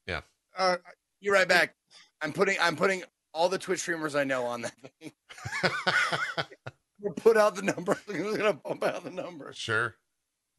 [0.07, 0.23] Yeah.
[0.57, 0.77] uh
[1.21, 1.75] You're right back.
[2.23, 3.03] I'm putting I'm putting
[3.35, 5.13] all the Twitch streamers I know on that thing.
[7.01, 7.97] We'll put out the number.
[8.09, 9.53] We're gonna bump out the number.
[9.55, 9.95] sure.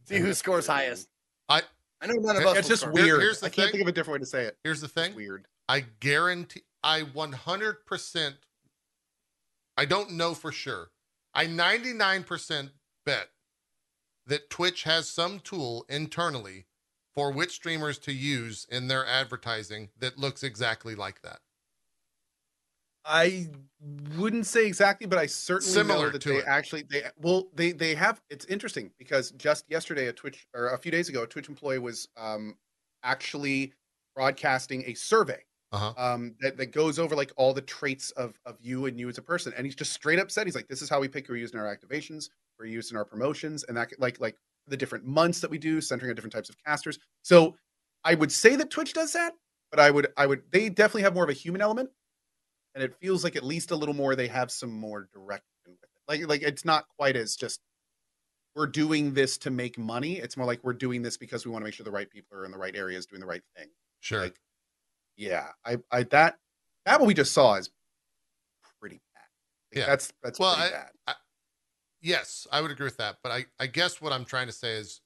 [0.06, 1.10] See who scores highest.
[1.50, 1.64] I-
[2.02, 2.58] I know none of It's us.
[2.60, 2.94] it's just score.
[2.94, 4.86] Weird here's the i can't think of a different way to say it Here's the
[4.86, 5.14] it's thing.
[5.16, 8.34] weird I guarantee I 100%
[9.78, 10.92] I don't know for sure.
[11.34, 12.72] I 99%
[13.06, 13.30] bet
[14.26, 16.66] that Twitch has some tool internally
[17.16, 21.40] for which streamers to use in their advertising that looks exactly like that.
[23.06, 23.48] I
[24.18, 26.46] wouldn't say exactly, but I certainly Similar know that to they it.
[26.46, 28.22] actually they well they they have.
[28.30, 31.80] It's interesting because just yesterday a Twitch or a few days ago a Twitch employee
[31.80, 32.58] was um
[33.04, 33.74] actually
[34.16, 35.94] broadcasting a survey Uh-huh.
[35.98, 39.18] um that, that goes over like all the traits of of you and you as
[39.20, 41.28] a person, and he's just straight up said he's like this is how we pick
[41.28, 44.36] who we're using in our activations, we're using our promotions, and that like like
[44.68, 46.98] the different months that we do, centering on different types of casters.
[47.22, 47.56] So
[48.04, 49.34] I would say that Twitch does that,
[49.72, 51.90] but I would I would they definitely have more of a human element
[52.76, 55.84] and it feels like at least a little more they have some more direction with
[55.84, 55.90] it.
[56.08, 57.62] Like like it's not quite as just
[58.56, 60.18] we're doing this to make money.
[60.18, 62.38] It's more like we're doing this because we want to make sure the right people
[62.38, 63.68] are in the right areas doing the right thing.
[64.00, 64.24] Sure.
[64.24, 64.40] Like,
[65.20, 66.38] yeah, I I that
[66.86, 67.70] that what we just saw is
[68.80, 69.24] pretty bad.
[69.72, 69.86] Like, Yeah.
[69.92, 70.78] that's that's Well, pretty I-
[71.08, 71.16] bad.
[72.02, 73.18] Yes, I would agree with that.
[73.22, 75.02] But I, I guess what I'm trying to say is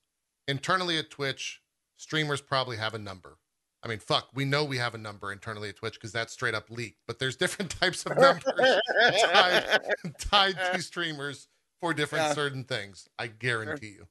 [0.48, 1.60] internally at Twitch,
[1.98, 3.40] streamers probably have a number.
[3.82, 6.54] I mean, fuck, we know we have a number internally at Twitch because that's straight
[6.54, 7.00] up leaked.
[7.08, 8.44] But there's different types of numbers
[9.24, 9.80] tied,
[10.20, 11.48] tied to streamers
[11.82, 12.34] for different Yeah.
[12.34, 13.08] certain things.
[13.18, 14.06] I guarantee you.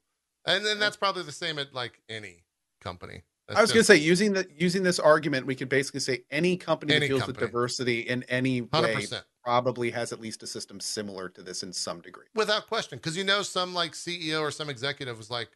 [0.45, 2.43] And then that's probably the same at like any
[2.81, 3.23] company.
[3.53, 6.25] That's I was going to say using the using this argument, we could basically say
[6.31, 7.43] any company Any that deals company.
[7.45, 9.23] with diversity in any way 100%.
[9.45, 12.27] probably has at least a system similar to this in some degree.
[12.35, 15.51] without question because you know some like ceo or some executive was like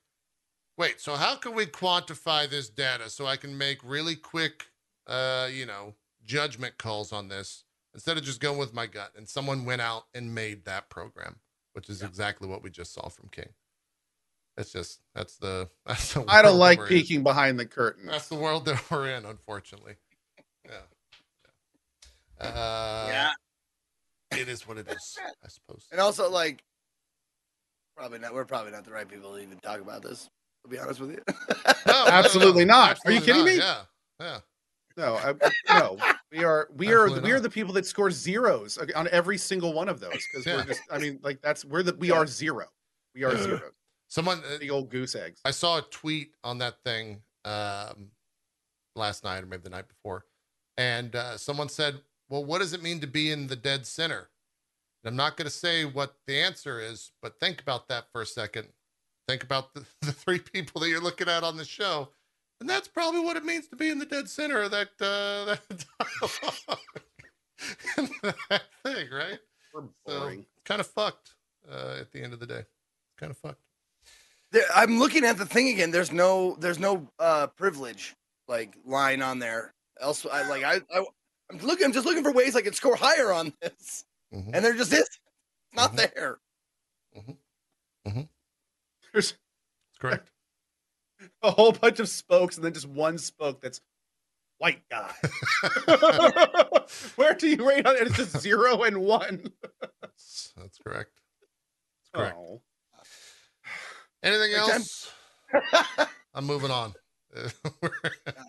[0.76, 4.66] wait so how can we quantify this data so i can make really quick
[5.06, 5.94] uh you know
[6.24, 7.64] judgment calls on this
[7.94, 11.36] instead of just going with my gut and someone went out and made that program
[11.74, 13.48] which is exactly what we just saw from king
[14.56, 16.88] that's just that's the that's the I don't like we're in.
[16.90, 18.06] peeking behind the curtain.
[18.06, 19.94] that's the world that we're in unfortunately
[20.64, 20.72] yeah,
[22.40, 22.46] yeah.
[22.48, 23.06] uh
[24.32, 24.38] yeah.
[24.40, 26.62] it is what it is i suppose And also, like,
[27.96, 28.34] probably not.
[28.34, 30.28] We're probably not the right people to even talk about this.
[30.64, 31.22] To be honest with you.
[31.28, 31.34] No,
[31.86, 32.98] no, no, Absolutely not.
[33.04, 33.56] Are you Absolutely kidding me?
[33.58, 33.80] Yeah,
[34.20, 34.38] yeah.
[34.96, 35.98] No, I, no,
[36.32, 39.72] we are we are Absolutely we are the people that score zeros on every single
[39.74, 40.56] one of those because Yeah.
[40.56, 40.80] we're just.
[40.90, 42.14] I mean, like that's we're the we Yeah.
[42.16, 42.64] are zero.
[43.14, 43.60] We are zero.
[44.16, 45.42] Someone, the old goose eggs.
[45.44, 48.12] I saw a tweet on that thing um,
[48.94, 50.24] last night or maybe the night before,
[50.78, 54.30] and uh, someone said, "Well, what does it mean to be in the dead center?"
[55.04, 58.22] And I'm not going to say what the answer is, but think about that for
[58.22, 58.68] a second.
[59.28, 62.08] Think about the, the three people that you're looking at on the show,
[62.58, 65.56] and that's probably what it means to be in the dead center of that uh,
[65.68, 66.78] that
[68.48, 69.40] that thing, right?
[69.74, 70.32] We're So
[70.64, 71.34] kind of fucked
[71.70, 72.64] uh, at the end of the day.
[73.18, 73.65] Kind of fucked.
[74.56, 75.90] There, I'm looking at the thing again.
[75.90, 78.14] There's no there's no uh privilege
[78.48, 79.74] like line on there.
[80.00, 81.04] Else, I like I, I
[81.50, 81.84] I'm looking.
[81.84, 84.52] I'm just looking for ways I can score higher on this, Mhm.
[84.54, 85.00] and there just is.
[85.00, 85.18] It's
[85.74, 85.96] not Mhm.
[86.14, 86.38] there.
[89.12, 90.30] There's That's correct.
[91.42, 93.82] a whole bunch of spokes and then just one spoke that's
[94.56, 95.12] white guy.
[97.16, 98.06] Where do you rate on it?
[98.06, 99.52] It's just zero and one.
[100.00, 101.12] That's, that's correct.
[102.00, 102.36] That's correct.
[102.38, 102.62] Oh.
[104.22, 105.12] Anything else?
[106.34, 106.94] I'm moving on.
[107.82, 107.90] We're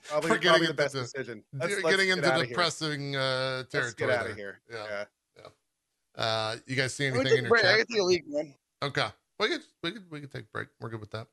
[0.07, 1.43] Probably, We're getting probably the into best decision.
[1.59, 3.93] getting Let's- let's get into depressing uh, Let's territory.
[3.97, 4.31] get out there.
[4.31, 4.61] of here.
[4.71, 5.03] Yeah.
[5.37, 6.23] Yeah.
[6.23, 7.65] Uh, you guys see anything in your break.
[7.65, 7.87] I chat?
[7.87, 8.53] can take a leak, man.
[8.81, 9.07] Okay.
[9.39, 10.67] We could, we could we could take a break.
[10.79, 11.27] We're good with that.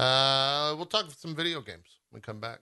[0.00, 2.60] Uh, we'll talk some video games when we come back.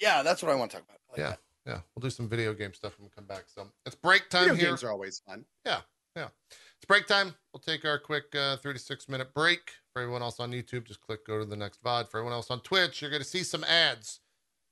[0.00, 0.98] Yeah, that's what I want to talk about.
[1.10, 1.28] Like Yeah.
[1.30, 1.38] that.
[1.66, 3.44] Yeah, we'll do some video game stuff when we come back.
[3.46, 4.68] So it's break time Video here.
[4.68, 5.44] games are always fun.
[5.66, 5.80] Yeah,
[6.14, 6.28] yeah.
[6.50, 7.34] It's break time.
[7.52, 9.72] We'll take our quick uh, 36 minute break.
[9.98, 12.08] For everyone else on YouTube, just click go to the next VOD.
[12.08, 14.20] For everyone else on Twitch, you're going to see some ads.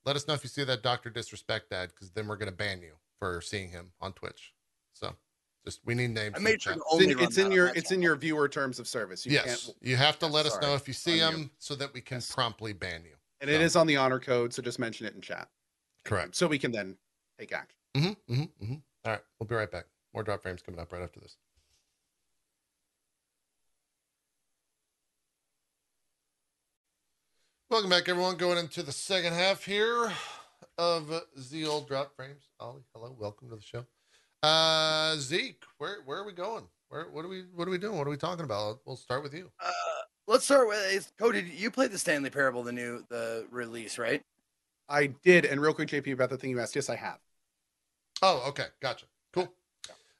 [0.04, 1.10] Let us know if you see that Dr.
[1.10, 4.54] Disrespect ad because then we're going to ban you for seeing him on Twitch.
[4.92, 5.16] So
[5.64, 6.36] just, we need names.
[6.36, 6.78] I made sure chat.
[6.80, 8.86] to It's only in, run it's in your my it's in your viewer terms of
[8.86, 9.26] service.
[9.26, 9.64] You yes.
[9.64, 10.64] can't, You have to let us Sorry.
[10.64, 11.50] know if you see On you.
[11.58, 12.32] so that we can Yes.
[12.32, 13.16] promptly ban you.
[13.40, 14.54] and it So- is on the honor code.
[14.54, 15.48] So just mention it in chat.
[16.04, 16.36] Correct.
[16.36, 16.96] So we can then
[17.36, 17.76] take action.
[17.96, 18.74] Mm-hmm, mm-hmm, mm-hmm.
[19.06, 19.20] All right.
[19.40, 19.86] We'll be right back.
[20.14, 21.36] More drop frames coming up right after this.
[27.68, 28.36] Welcome back, everyone.
[28.36, 30.12] Going into the second half here
[30.78, 31.08] of
[31.50, 32.48] the old drop frames.
[32.60, 33.84] Ollie, hello, welcome to the show.
[34.42, 36.64] Uh, Zeke, where where are we going?
[36.88, 37.98] Where what are we what are we doing?
[37.98, 38.80] What are we talking about?
[38.86, 39.50] We'll start with you.
[39.60, 39.70] Uh,
[40.28, 41.50] let's start with Cody.
[41.56, 44.22] You played the Stanley Parable, the new the release, right?
[44.88, 45.44] I did.
[45.44, 46.76] And real quick, JP, about the thing you asked.
[46.76, 47.18] Yes, I have.
[48.22, 49.06] Oh, okay, gotcha.
[49.32, 49.52] Cool.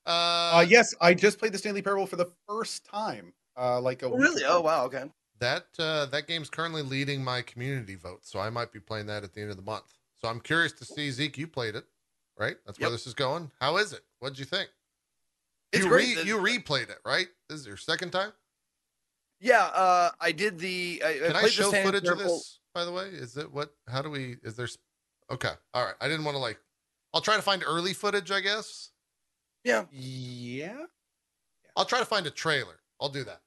[0.04, 0.10] Uh,
[0.56, 3.32] Uh, yes, I just played the Stanley Parable for the first time.
[3.56, 4.42] Uh, like a Oh, really?
[4.42, 4.56] ago.
[4.58, 4.84] Oh, wow.
[4.86, 5.04] Okay.
[5.38, 9.22] That uh, that game's currently leading my community vote, so I might be playing that
[9.22, 9.94] at the end of the month.
[10.20, 11.36] So I'm curious to see Zeke.
[11.36, 11.84] You played it,
[12.38, 12.56] right?
[12.64, 13.50] That's where this is going.
[13.60, 14.00] How is it?
[14.20, 14.70] What'd you think?
[15.72, 16.16] It's you great.
[16.16, 17.26] Re- you replayed it, right?
[17.48, 18.32] This is your second time.
[19.40, 21.02] Yeah, uh, I did the.
[21.04, 22.60] I, Can I, the show footage of this?
[22.74, 23.74] By the way, is it what?
[23.88, 24.36] How do we?
[24.42, 24.68] Is there?
[25.30, 25.94] Okay, all right.
[26.00, 26.58] I didn't want to like.
[27.12, 28.30] I'll try to find early footage.
[28.30, 28.90] I guess
[29.64, 29.84] Yeah.
[29.90, 30.84] Yeah.
[31.76, 32.80] I'll try to find a trailer.
[33.00, 33.40] I'll do that.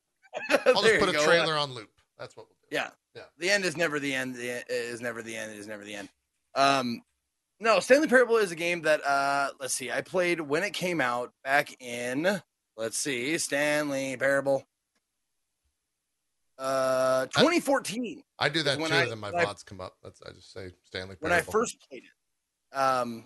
[0.65, 1.23] I'll just put a go.
[1.25, 1.89] trailer on loop.
[2.17, 2.75] That's what we'll do.
[2.75, 2.89] Yeah.
[3.15, 3.23] Yeah.
[3.37, 4.35] The end is never the end.
[4.35, 5.51] The end is never the end.
[5.51, 6.09] It is never the end.
[6.55, 7.01] Um,
[7.59, 9.91] no, Stanley Parable is a game that uh, let's see.
[9.91, 12.41] I played when it came out back in.
[12.77, 14.63] Let's see, Stanley Parable.
[16.57, 18.21] Uh, 2014.
[18.37, 19.93] I do that When too, I- and then my when I- vods come up.
[20.03, 21.15] That's I just say Stanley.
[21.15, 21.23] Parable.
[21.29, 22.77] When I first played it.
[22.77, 23.25] Um,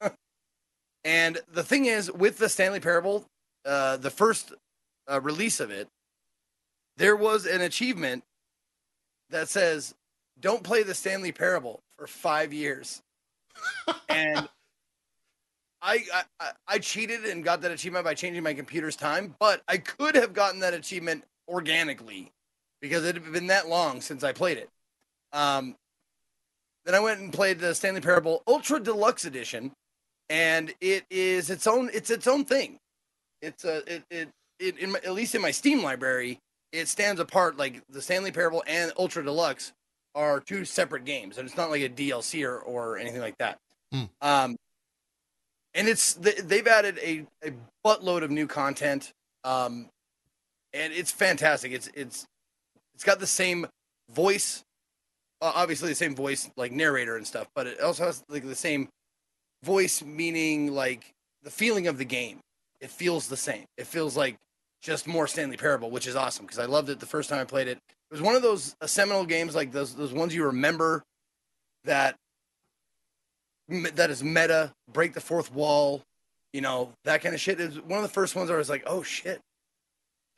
[1.04, 3.26] and the thing is, with the Stanley Parable,
[3.64, 4.52] uh, the first
[5.10, 5.88] uh, release of it,
[7.02, 8.22] there was an achievement
[9.30, 9.92] that says,
[10.38, 13.02] "Don't play the Stanley Parable for five years."
[14.08, 14.48] and
[15.82, 16.04] I,
[16.38, 20.14] I I- cheated and got that achievement by changing my computer's time, but I could
[20.14, 22.30] have gotten that achievement organically
[22.80, 24.70] because it had been that long since I played it.
[25.32, 25.74] Um,
[26.84, 29.72] then I went and played the Stanley Parable Ultra Deluxe Edition,
[30.30, 31.90] and it is its own.
[31.92, 32.78] It's its own thing.
[33.40, 34.28] It's a it it,
[34.60, 36.38] it in my, at least in my Steam library,
[36.72, 37.56] it stands apart.
[37.56, 39.72] Like the Stanley Parable and Ultra Deluxe
[40.14, 43.58] are two separate games, and it's not like a DLC or or anything like that.
[43.92, 44.04] Hmm.
[44.20, 44.56] Um,
[45.74, 47.52] and it's they- they've added a a
[47.84, 49.12] buttload of new content.
[49.44, 49.88] Um,
[50.74, 51.72] and it's fantastic.
[51.72, 52.26] It's it's
[52.94, 53.66] it's got the same
[54.10, 54.62] voice
[55.40, 58.54] uh, obviously the same voice like narrator and stuff but it also has like the
[58.54, 58.88] same
[59.62, 61.12] voice meaning like
[61.42, 62.40] the feeling of the game
[62.80, 64.36] it feels the same it feels like
[64.82, 67.44] just more stanley parable which is awesome because i loved it the first time i
[67.44, 67.78] played it.
[68.10, 71.02] It was one of those uh, seminal games like those those ones you remember
[71.84, 72.16] that
[73.94, 76.02] that is meta break the fourth wall
[76.52, 78.68] you know that kind of shit is one of the first ones where i was
[78.70, 79.40] like oh shit.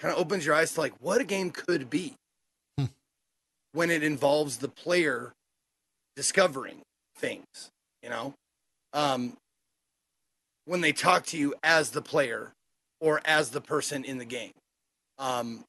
[0.00, 2.14] Kind of opens your eyes to like what a game could be
[2.78, 2.86] Hmm.
[3.72, 5.32] when it involves the player
[6.16, 6.82] discovering
[7.16, 7.70] things
[8.02, 8.34] you know?
[8.92, 9.36] Um,
[10.66, 12.52] when they talk to you as the player
[13.04, 14.52] or as the person in the game.
[15.18, 15.62] Um,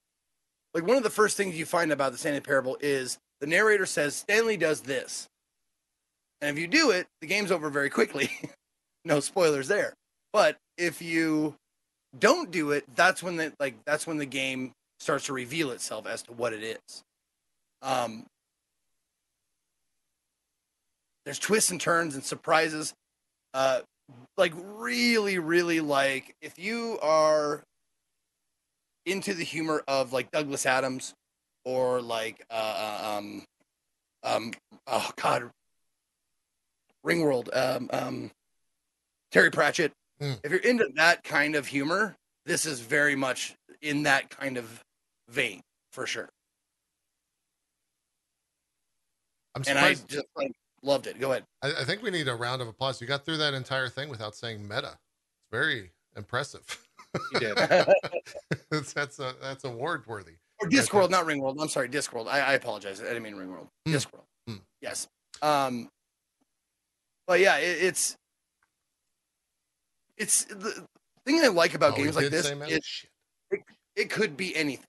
[0.74, 3.86] like one of the first things you find about the Stanley Parable is the narrator
[3.86, 5.28] says Stanley does this,
[6.40, 8.30] and if you do it, the game's over very quickly.
[9.06, 9.94] no spoilers there.
[10.32, 11.56] But if you
[12.18, 14.72] don't do it, that's when the like that's when the game
[15.02, 17.03] starts to reveal itself as to what it is.
[17.82, 18.26] Um,
[21.26, 22.94] there's twists and turns and surprises.
[23.53, 23.82] Uh,
[24.38, 27.64] like really, really like if you are
[29.06, 31.14] into the humor of like Douglas Adams
[31.64, 33.44] or like uh, uh um
[34.23, 34.52] um
[34.88, 35.49] oh god
[37.06, 38.32] Ringworld um um
[39.32, 39.91] Terry Pratchett.
[40.22, 40.40] Mm.
[40.44, 42.15] If you're into that kind of humor,
[42.45, 44.84] this is very much in that kind of
[45.30, 45.61] vein
[45.91, 46.30] for sure.
[49.56, 50.10] I'm And I surprised.
[50.10, 50.52] just like
[50.86, 51.20] loved it.
[51.20, 51.44] Go ahead.
[51.62, 53.02] I, I think we need a round of applause.
[53.02, 54.98] You got through that entire thing without saying meta.
[55.40, 56.64] It's very impressive.
[57.34, 57.56] He did.
[58.70, 60.34] that's that's a, that's award worthy.
[60.62, 61.57] Or Discworld, not Ringworld.
[61.60, 62.28] I'm sorry, Discworld.
[62.28, 63.02] I, I apologize.
[63.02, 63.68] I didn't mean Ringworld.
[63.86, 63.94] Hmm.
[63.94, 64.26] Discworld.
[64.48, 64.56] Hmm.
[64.82, 65.07] Yes.
[65.41, 65.90] Um.
[67.28, 68.18] But yeah, it, it's
[70.18, 70.86] it's the
[71.26, 72.48] thing I like about Oh, games like this.
[72.48, 72.82] say meta?
[73.52, 73.62] It,
[73.95, 74.86] it could be anything.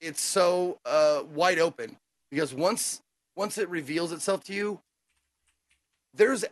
[0.00, 1.96] It's so uh, wide open
[2.30, 3.00] because once
[3.36, 4.80] once it reveals itself to you,
[6.14, 6.44] there's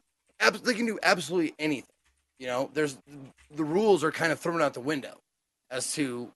[0.62, 1.90] they can do absolutely anything.
[2.38, 2.98] You know, there's
[3.54, 5.18] the rules are kind of thrown out the window
[5.70, 6.30] as to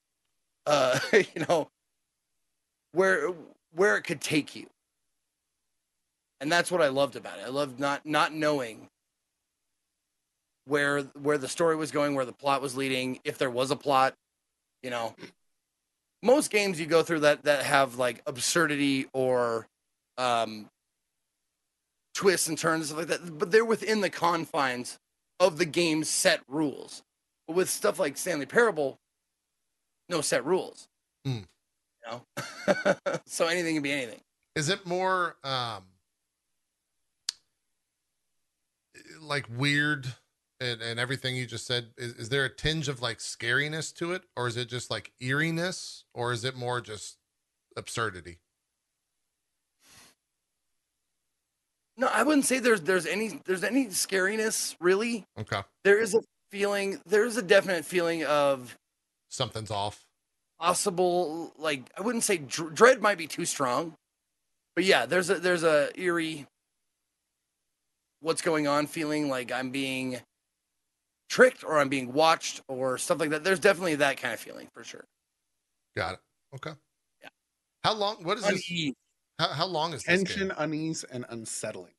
[0.65, 1.69] uh, you know
[2.91, 3.29] where
[3.75, 4.67] where it could take you.
[6.41, 7.45] And that's what I loved about it.
[7.45, 8.89] I loved not not knowing
[10.65, 13.75] where where the story was going, where the plot was leading, if there was a
[13.75, 14.13] plot,
[14.81, 15.15] you know.
[16.21, 19.67] Most games you go through that that have like absurdity or
[20.17, 20.69] um
[22.13, 24.99] twists and turns and stuff like that, but they're within the confines
[25.39, 27.03] of the game's set rules.
[27.47, 28.99] But with stuff like Stanley Parable,
[30.09, 30.87] no set rules.
[31.25, 31.39] Hmm.
[32.05, 32.95] You know?
[33.25, 34.19] so anything can be anything.
[34.55, 35.83] Is it more um
[39.21, 40.07] like weird
[40.59, 41.87] and, and everything you just said?
[41.97, 45.11] Is, is there a tinge of like scariness to it, or is it just like
[45.21, 47.17] eeriness, or is it more just
[47.75, 48.39] absurdity?
[51.97, 55.25] No, I wouldn't say there's there's any there's any scariness really.
[55.39, 56.21] Okay, There is a
[56.51, 58.77] feeling there is a definite feeling of
[59.29, 60.03] something's off.
[60.59, 63.93] possible like I wouldn't say dr- dread might be too strong.
[64.75, 66.47] But yeah, there's a there's a eerie
[68.21, 70.19] what's going on feeling like I'm being
[71.29, 73.43] tricked or I'm being watched or stuff like that.
[73.43, 75.03] There's definitely that kind of feeling for sure.
[75.95, 76.19] Got it.
[76.55, 76.71] Okay.
[77.21, 77.29] Yeah.
[77.83, 78.23] How long?
[78.23, 78.71] What is this?
[79.39, 79.49] Unease.
[79.49, 80.25] How, how long is this game?
[80.25, 81.93] Tension, unease, and unsettling.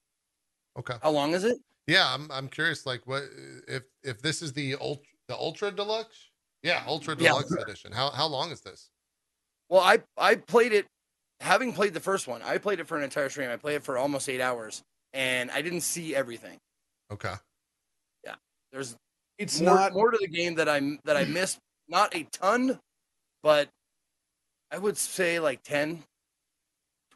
[0.78, 0.94] Okay.
[1.02, 1.58] How long is it?
[1.86, 2.86] Yeah, I'm I'm curious.
[2.86, 3.22] Like, what
[3.68, 6.30] if if this is the ultra the ultra deluxe?
[6.62, 7.30] Yeah, ultra Yeah.
[7.30, 7.92] deluxe edition.
[7.92, 8.88] How how long is this?
[9.68, 10.86] Well, I I played it
[11.40, 12.40] having played the first one.
[12.42, 13.50] I played it for an entire stream.
[13.50, 14.82] I played it for almost 8 hours
[15.12, 16.58] and I didn't see everything.
[17.12, 17.34] Okay.
[18.24, 18.36] Yeah,
[18.72, 18.96] there's
[19.38, 21.58] It's more, not more to the game that I that I missed.
[21.88, 22.80] Not a ton,
[23.42, 23.68] but
[24.70, 26.02] I would say like 10,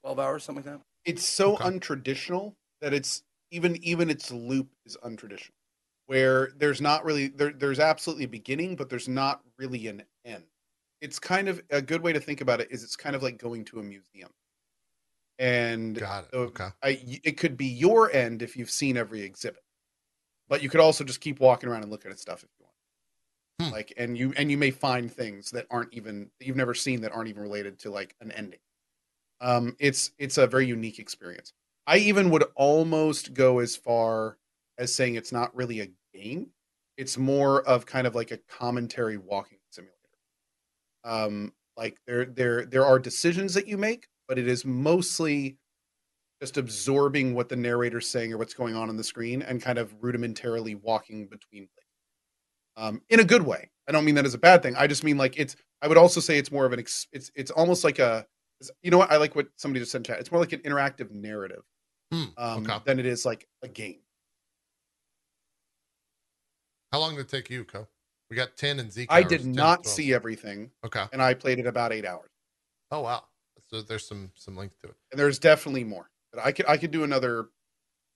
[0.00, 0.86] 12 hours, something like that.
[1.04, 1.64] it's so Okay.
[1.64, 5.50] untraditional that it's even even its loop is untraditional
[6.06, 10.44] where there's not really there, there's absolutely a beginning but there's not really an end
[11.00, 13.38] it's kind of a good way to think about it is it's kind of like
[13.38, 14.30] going to a museum
[15.38, 16.30] and Got it.
[16.32, 16.70] so Okay.
[16.82, 19.62] I, it could be your end if you've seen every exhibit
[20.48, 22.74] but you could also just keep walking around and looking at stuff if you want
[23.60, 23.72] Hmm.
[23.72, 27.00] like and you and you may find things that aren't even that you've never seen
[27.02, 28.60] that aren't even related to like an ending
[29.40, 31.52] um it's it's a very unique experience
[31.86, 34.36] i even would almost go as far
[34.78, 36.48] as saying it's not really a game
[36.96, 39.94] it's more of kind of like a commentary walking simulator
[41.04, 45.56] um like there there there are decisions that you make but it is mostly
[46.40, 49.78] just absorbing what the narrator's saying or what's going on on the screen and kind
[49.78, 51.88] of rudimentarily walking between places
[52.76, 53.70] um, in a good way.
[53.88, 54.76] I don't mean that as a bad thing.
[54.76, 55.56] I just mean like it's.
[55.82, 56.78] I would also say it's more of an.
[56.78, 58.26] Ex, it's it's almost like a.
[58.82, 59.10] You know what?
[59.10, 60.18] I like what somebody just said in chat.
[60.20, 61.62] It's more like an interactive narrative
[62.12, 62.78] Hmm, um, okay.
[62.84, 64.00] than it is like a game.
[66.92, 67.86] How long did it take you, Co?
[68.30, 69.08] We got ten and Zeke.
[69.10, 71.04] I did not see everything, Okay.
[71.12, 72.30] and I played it about eight hours.
[72.90, 73.24] Oh wow.
[73.70, 74.94] So there's some some length to it.
[75.12, 76.10] And there's definitely more.
[76.32, 77.48] But I could I could do another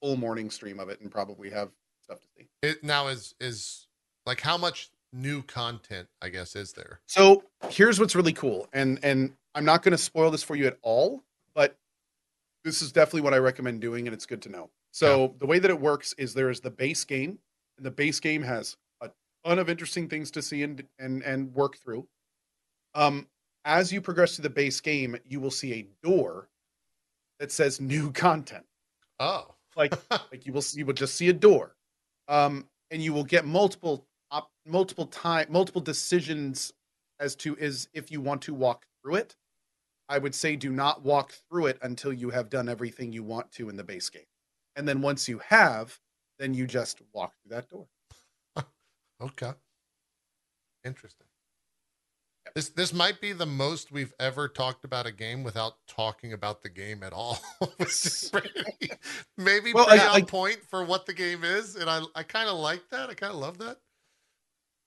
[0.02, 1.70] full morning stream of it and probably have
[2.02, 2.48] stuff to see.
[2.62, 3.86] It now is is
[4.26, 7.00] like how much new content I guess is there?
[7.06, 10.66] So here's what's really cool, and and I'm not going to spoil this for you
[10.66, 11.22] at all,
[11.54, 11.76] but
[12.64, 14.70] this is definitely what I recommend doing, and it's good to know.
[14.92, 17.38] So the way that it works is there is the base game,
[17.76, 19.10] and the base game has a
[19.44, 22.06] ton of interesting things to see and and and work through.
[22.94, 23.26] Um,
[23.64, 26.48] as you progress through the base game, you will see a door
[27.38, 28.64] that says new content.
[29.18, 29.54] Oh.
[29.76, 31.76] Like like you will you will just see a door,
[32.28, 36.72] um, and you will get multiple op, multiple time multiple decisions
[37.20, 39.36] as to is if you want to walk through it.
[40.08, 43.50] I would say do not walk through it until you have done everything you want
[43.52, 44.26] to in the base game,
[44.76, 45.98] and then once you have,
[46.38, 47.86] then you just walk through that door.
[49.22, 49.52] Okay.
[50.84, 51.26] Interesting.
[52.56, 56.60] This this might be the most we've ever talked about a game without talking about
[56.62, 57.38] the game at all.
[57.78, 58.90] Pretty-
[59.38, 62.48] maybe Well, I- on like- point for what the game is, and I I kind
[62.48, 63.08] of like that.
[63.10, 63.78] I kind of love that.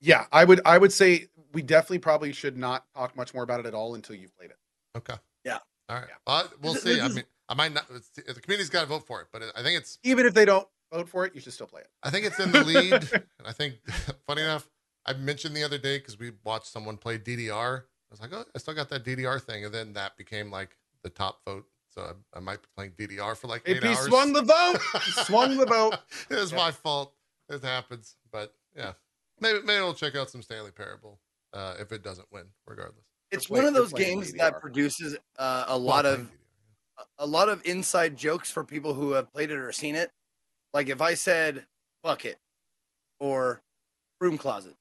[0.02, 3.62] Yeah, I would I would say we definitely probably should not talk much more about
[3.62, 4.58] it at all until you've played it.
[4.96, 5.16] Okay.
[5.44, 5.60] Yeah.
[5.90, 6.06] All right.
[6.08, 6.16] Yeah.
[6.26, 6.94] Well, we'll This- see.
[6.96, 7.88] this I is- mean, I might not.
[7.90, 10.68] The community's got to vote for it, but I think it's Even if they don't
[10.92, 11.90] vote for it, you should still play it.
[12.02, 12.94] I think it's in the lead.
[13.14, 13.76] and I think,
[14.28, 14.68] funny enough,
[15.06, 17.82] I mentioned the other day because we watched someone play DDR.
[17.84, 19.66] I was like, oh, I still got that DDR thing.
[19.66, 21.66] And then that became like the top vote.
[21.94, 22.02] So
[22.34, 24.06] I, I might be playing DDR for like eight AP hours.
[24.06, 24.80] swung the vote.
[25.26, 25.96] Swung the vote.
[26.30, 26.60] it was Yep.
[26.60, 27.14] my fault.
[27.50, 28.16] It happens.
[28.32, 28.94] But yeah,
[29.40, 31.20] maybe, maybe we'll check out some Stanley Parable
[31.54, 33.06] uh, if it doesn't win, regardless.
[33.36, 36.30] It's play- one of those games that produces uh, a lot of
[37.20, 40.12] a lot of inside jokes for people who have played it or seen it.
[40.74, 41.66] Like if I said
[42.04, 42.38] bucket
[43.20, 43.62] or
[44.20, 44.76] broom closet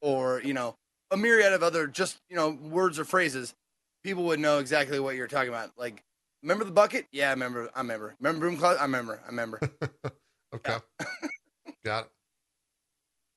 [0.00, 0.74] or, you know,
[1.10, 3.54] a myriad of other just, you know, words or phrases,
[4.02, 5.70] people would know exactly what you're talking about.
[5.76, 6.02] Like,
[6.42, 7.06] remember the bucket?
[7.12, 7.70] Yeah, I remember.
[7.74, 8.14] I remember.
[8.20, 8.80] Remember broom closet?
[8.80, 9.20] I remember.
[9.24, 9.60] I remember.
[10.54, 10.76] Okay.
[11.84, 12.10] got it.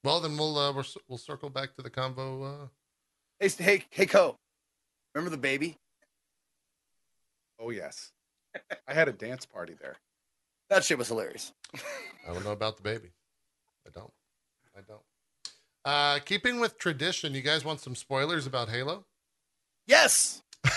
[0.03, 2.63] Well, then we'll uh, we'll, we'll circle back to the convo.
[2.63, 2.67] Uh,
[3.39, 4.37] hey, hey, hey, Co.
[5.19, 5.75] Remember the baby?
[7.59, 8.13] Oh yes,
[8.87, 9.97] I had a dance party there.
[10.69, 11.51] That shit was hilarious.
[11.75, 13.09] I don't know about the baby.
[13.85, 14.13] I don't.
[14.77, 15.01] I don't.
[15.83, 19.03] Uh, keeping with tradition, you guys want some spoilers about Halo?
[19.87, 20.41] Yes.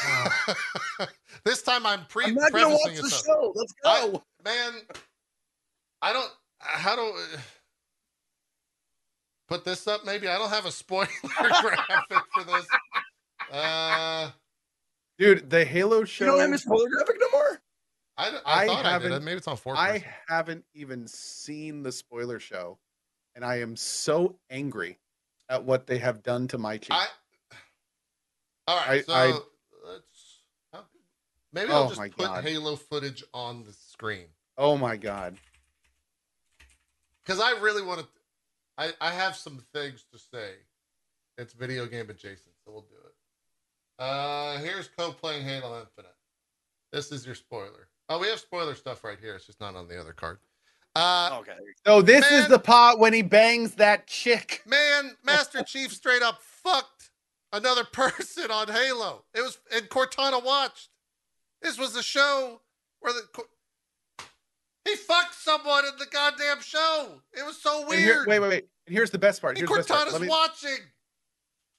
[1.44, 3.24] this time I'm pre I'm not gonna watch the up.
[3.24, 3.52] show.
[3.54, 4.24] Let's go.
[4.44, 4.72] Man,
[6.02, 6.30] I don't.
[6.58, 7.12] How do
[9.48, 10.04] put this up?
[10.04, 12.66] Maybe I don't have a spoiler graphic for this.
[13.52, 14.30] Uh,
[15.18, 16.24] Dude, the Halo show.
[16.24, 16.38] you show.
[16.38, 17.60] don't have a spoiler graphic no more?
[18.16, 19.02] I, I, I thought I did.
[19.10, 19.76] haven't- Maybe it's on four.
[19.76, 22.78] I haven't even seen the spoiler show,
[23.34, 24.98] and I am so angry
[25.48, 26.92] at what they have done to my cheek.
[26.92, 27.06] I.
[28.68, 29.38] All right, I- so I-
[29.92, 30.38] let's.
[30.72, 30.84] how-
[31.52, 32.44] Maybe I'll Oh just my put God.
[32.44, 34.26] Halo footage on the screen
[34.58, 35.36] oh my god.
[37.24, 38.06] because I really want to.
[38.78, 40.52] I I have some things to say.
[41.38, 43.11] It's video game adjacent, so we'll do it.
[44.02, 46.14] Uh, here's Co playing Halo Infinite.
[46.92, 47.88] This is your spoiler.
[48.08, 49.36] Oh, we have spoiler stuff right here.
[49.36, 50.38] It's just not on the other card.
[50.96, 51.52] Uh, Okay.
[51.86, 52.42] So this Man.
[52.42, 54.62] is the part when he bangs that chick.
[54.66, 57.10] Man, Master Chief straight up fucked
[57.52, 59.24] another person on Halo.
[59.34, 60.88] It was and Cortana watched.
[61.62, 62.60] This was a show
[63.00, 63.44] where the
[64.84, 67.22] he fucked someone in the goddamn show.
[67.32, 68.26] It was so And here- weird.
[68.26, 68.64] wait, wait, wait.
[68.88, 69.56] And here's the best part.
[69.56, 70.08] And Here's the best part.
[70.08, 70.78] Cortana's me- watching.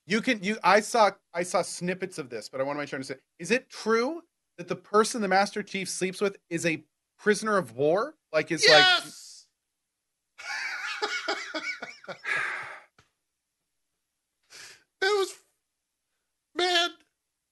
[0.06, 2.90] You can you I saw I saw snippets of this, but I want to make
[2.90, 3.22] sure I understand.
[3.40, 4.22] Is it true
[4.58, 6.84] that the person the Master Chief sleeps with is a
[7.18, 8.16] prisoner of war?
[8.34, 9.46] Like is like yes.
[15.02, 15.34] it was
[16.56, 16.90] man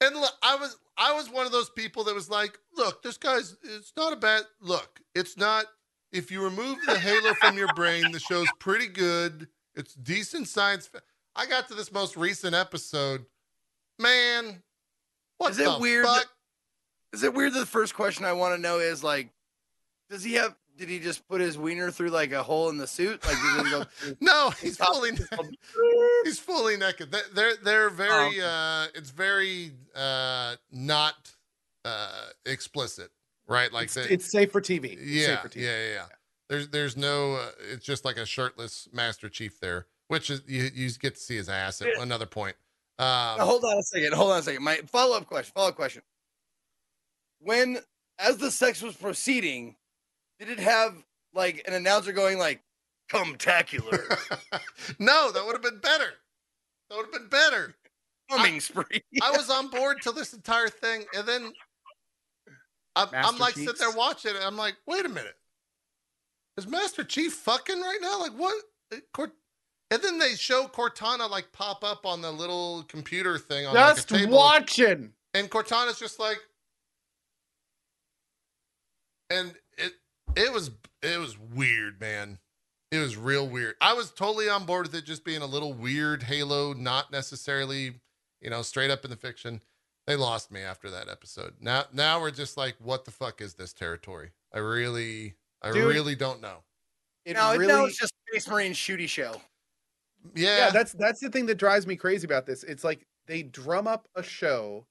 [0.02, 3.18] and look i was i was one of those people that was like look this
[3.18, 5.66] guy's it's not a bad look it's not
[6.12, 10.88] if you remove the halo from your brain the show's pretty good it's decent science
[10.88, 11.00] fi-
[11.36, 13.26] i got to this most recent episode
[14.00, 14.62] man
[15.38, 16.18] what Is it the weird fuck?
[16.24, 19.30] that- Is it weird that the first question I want to know is like,
[20.10, 20.56] does he have?
[20.78, 23.26] Did he just put his wiener through like a hole in the suit?
[23.26, 25.12] Like, he go through- no he's fully
[26.26, 31.32] he's fully naked They- they're they're very uh it's very uh not
[31.86, 33.10] uh explicit
[33.48, 34.94] right like it's, they, it's safe for TV.
[34.94, 35.62] It's yeah, safe for TV.
[35.64, 36.06] yeah, yeah, yeah.
[36.50, 37.34] There's there's no.
[37.36, 41.22] Uh, it's just like a shirtless Master Chief there, which is you, you get to
[41.22, 42.58] see his ass at another point.
[43.00, 44.14] Um, Now, hold on a second.
[44.14, 44.62] Hold on a second.
[44.62, 45.54] My follow up question.
[45.56, 46.02] Follow up question.
[47.40, 47.80] When,
[48.20, 49.78] as the sex was proceeding,
[50.38, 51.02] did it have
[51.34, 52.62] like an announcer going like,
[53.08, 54.02] "Come tacular,
[55.00, 56.12] no, that would have been better.
[56.90, 57.74] That would have been better.
[58.30, 59.02] coming spree"?
[59.24, 61.54] I was on board till this entire thing, and then
[62.98, 64.42] I'm, I'm like sitting there watching it.
[64.44, 65.38] I'm like, wait a minute,
[66.58, 68.20] is Master Chief fucking right now?
[68.20, 68.62] Like what?
[68.92, 69.32] It- Cort-
[69.92, 73.92] and then they show Cortana like pop up on the little computer thing on like,
[73.92, 74.38] a Just table.
[74.38, 75.12] watching.
[75.34, 76.40] And Cortana's just like,
[79.30, 79.94] and it
[80.36, 80.72] it was
[81.04, 82.40] it was weird, man.
[82.92, 83.76] It was real weird.
[83.82, 87.94] I was totally on board with it just being a little weird Halo, not necessarily,
[88.42, 89.62] you know, straight up in the fiction.
[90.08, 91.56] They lost me after that episode.
[91.60, 94.32] Now now we're just like, what the fuck is this territory?
[94.54, 95.84] I really I Dude.
[95.86, 96.64] really don't know.
[97.26, 99.42] It no, really, no, it's just Space Marine shooty show.
[100.36, 102.64] Yeah, yeah, that's that's the thing that drives me crazy about this.
[102.64, 104.86] It's like they drum up a show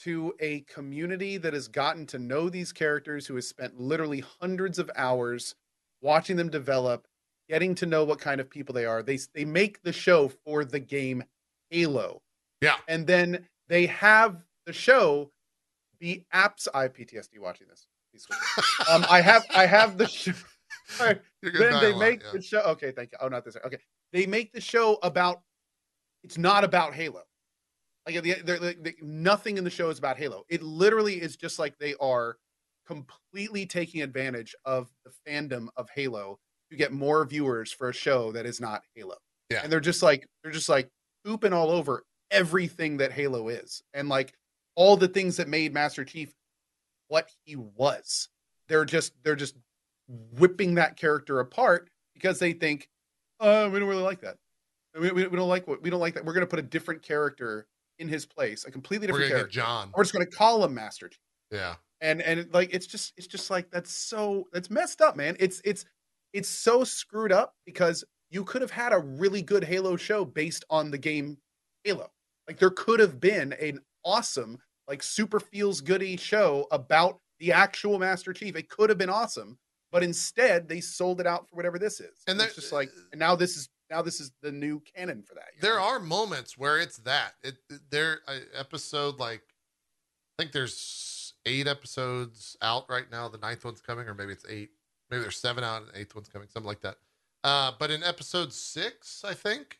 [0.00, 4.78] to a community that has gotten to know these characters, who has spent literally hundreds
[4.78, 5.54] of hours
[6.02, 7.06] watching them develop,
[7.48, 9.02] getting to know what kind of people they are.
[9.02, 11.24] They they make the show for the game
[11.70, 12.22] Halo.
[12.62, 12.76] Yeah.
[12.88, 15.30] and then they have the show
[15.98, 16.68] be apps.
[16.72, 17.86] I have PTSD watching this.
[18.90, 20.32] Um, I have I have the show.
[21.42, 22.30] You're then they make yeah.
[22.32, 22.60] the show.
[22.60, 23.18] Okay, thank you.
[23.20, 23.56] Oh, not this.
[23.64, 23.78] Okay,
[24.12, 25.42] they make the show about.
[26.22, 27.22] It's not about Halo.
[28.06, 30.44] Like the, they're, they they- nothing in the show is about Halo.
[30.48, 32.36] It literally is just like they are
[32.86, 36.38] completely taking advantage of the fandom of Halo
[36.70, 39.16] to get more viewers for a show that is not Halo.
[39.50, 39.60] Yeah.
[39.62, 40.88] and they're just like they're just like
[41.24, 44.32] pooping all over everything that Halo is, and like
[44.74, 46.32] all the things that made Master Chief
[47.08, 48.28] what he was.
[48.68, 49.54] They're just they're just
[50.08, 52.88] whipping that character apart because they think,
[53.40, 54.36] uh, we don't really like that.
[54.98, 56.24] We, we, we don't like what we don't like that.
[56.24, 57.66] We're gonna put a different character
[57.98, 59.48] in his place, a completely different character.
[59.48, 59.90] John.
[59.94, 61.18] We're just gonna call him Master Chief.
[61.50, 61.74] Yeah.
[62.00, 65.36] And and like it's just it's just like that's so that's messed up, man.
[65.38, 65.84] It's it's
[66.32, 70.64] it's so screwed up because you could have had a really good Halo show based
[70.68, 71.38] on the game
[71.84, 72.10] Halo.
[72.48, 74.58] Like there could have been an awesome,
[74.88, 78.56] like super feels goody show about the actual Master Chief.
[78.56, 79.58] It could have been awesome,
[79.96, 82.22] but instead they sold it out for whatever this is.
[82.28, 85.32] And it's just like and now this is now this is the new canon for
[85.36, 85.44] that.
[85.62, 85.86] there know?
[85.86, 87.54] are moments where it's that it
[87.90, 89.40] there uh, episode like
[90.38, 94.44] i think there's eight episodes out right now the ninth one's coming or maybe it's
[94.50, 94.68] eight
[95.10, 96.96] maybe there's seven out and the eighth one's coming something like that
[97.44, 99.78] uh but in episode six i think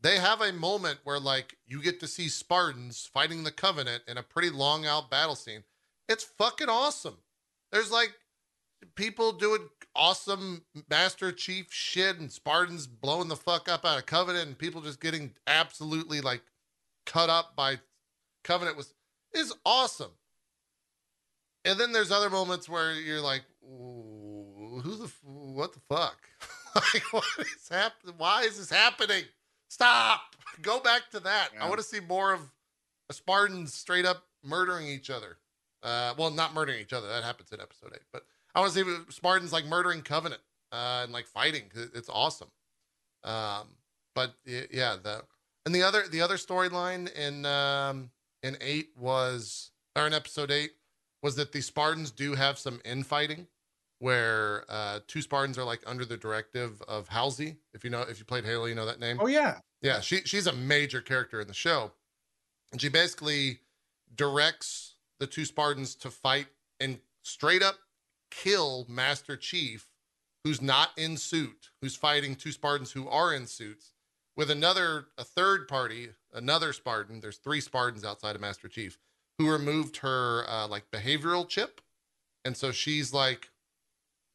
[0.00, 4.16] they have a moment where like you get to see spartans fighting the covenant in
[4.16, 5.62] a pretty long out battle scene
[6.08, 7.18] it's fucking awesome
[7.70, 8.14] there's like
[8.94, 14.46] people doing awesome Master Chief shit and Spartans blowing the fuck up out of Covenant
[14.46, 16.42] and people just getting absolutely like
[17.06, 17.78] cut up by
[18.44, 18.94] Covenant was
[19.34, 20.12] is awesome.
[21.64, 26.16] And then there's other moments where you're like, who the what the fuck?
[26.74, 28.14] like what is happening?
[28.18, 29.24] Why is this happening?
[29.68, 30.20] Stop!
[30.62, 31.50] Go back to that.
[31.58, 32.40] I want to see more of
[33.08, 35.38] a Spartans straight up murdering each other.
[35.82, 37.08] Uh, well, not murdering each other.
[37.08, 38.02] That happens in episode eight.
[38.12, 40.42] But I want to see Spartans like murdering Covenant
[40.72, 41.64] uh, and like fighting.
[41.94, 42.48] It's awesome.
[43.24, 43.68] Um,
[44.14, 45.22] but yeah, the
[45.64, 48.10] and the other the other storyline in um,
[48.42, 50.72] in eight was or in episode eight
[51.22, 53.46] was that the Spartans do have some infighting
[54.00, 57.56] where uh, two Spartans are like under the directive of Halsey.
[57.72, 59.18] If you know if you played Halo, you know that name.
[59.20, 59.58] Oh yeah.
[59.80, 61.92] Yeah, she she's a major character in the show,
[62.70, 63.60] and she basically
[64.14, 66.46] directs the two Spartans to fight
[66.80, 67.76] and straight up
[68.32, 69.88] kill Master Chief,
[70.44, 73.92] who's not in suit, who's fighting two Spartans who are in suits,
[74.36, 77.20] with another a third party, another Spartan.
[77.20, 78.98] There's three Spartans outside of Master Chief
[79.38, 81.80] who removed her uh, like behavioral chip,
[82.44, 83.50] and so she's like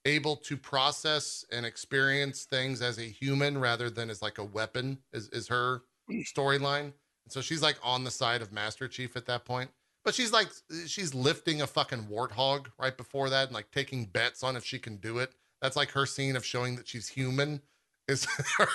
[0.05, 4.99] able to process and experience things as a human rather than as like a weapon
[5.11, 6.93] is, is her storyline.
[7.25, 9.69] And so she's like on the side of master chief at that point
[10.07, 10.47] but she's like
[10.85, 14.79] she's lifting a fucking warthog right before that and like taking bets on if she
[14.79, 15.33] can do it.
[15.61, 17.61] That's like her scene of showing that she's human
[18.07, 18.25] is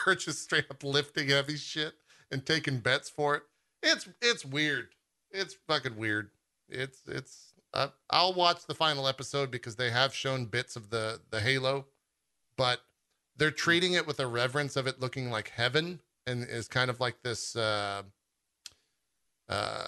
[0.05, 1.95] her just straight up lifting heavy shit
[2.31, 3.45] and taking bets for it.
[3.83, 4.89] It's it's weird.
[5.31, 6.29] It's fucking weird.
[6.69, 11.19] It's it's uh, I'll watch the final episode because they have shown bits of the
[11.31, 11.87] the Halo,
[12.59, 12.83] but
[13.39, 17.01] they're treating it with a reverence of it looking like heaven and is kind of
[17.01, 18.03] like this uh
[19.49, 19.85] uh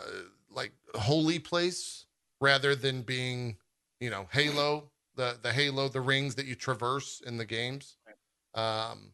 [0.54, 2.06] like holy place
[2.40, 3.56] rather than being
[4.00, 7.96] you know Halo the the Halo the rings that you traverse in the games.
[8.54, 9.12] Um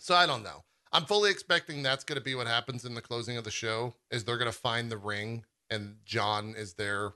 [0.00, 0.62] so I don't know.
[0.92, 3.94] I'm fully expecting that's going to be what happens in the closing of the show
[4.10, 7.12] is they're going to find the ring and John is there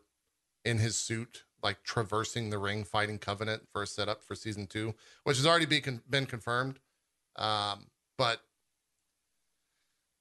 [0.64, 4.94] in his suit, like traversing the ring, fighting Covenant for a setup for season two,
[5.24, 6.78] which has already been been confirmed.
[7.36, 7.86] Um,
[8.18, 8.40] but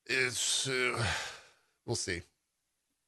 [0.06, 1.04] it's uh,
[1.86, 2.22] we'll see.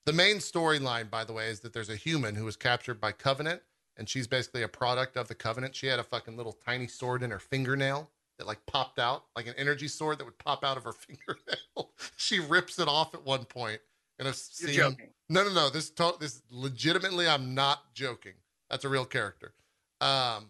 [0.05, 3.11] The main storyline, by the way, is that there's a human who was captured by
[3.11, 3.61] Covenant,
[3.97, 5.75] and she's basically a product of the Covenant.
[5.75, 9.45] She had a fucking little tiny sword in her fingernail that like popped out, like
[9.47, 11.91] an energy sword that would pop out of her fingernail.
[12.17, 13.79] she rips it off at one point
[14.17, 14.73] in a scene.
[14.73, 15.09] joking.
[15.29, 15.69] No, no, no.
[15.69, 18.33] This to- this legitimately, I'm not joking.
[18.69, 19.53] That's a real character.
[19.99, 20.47] Um,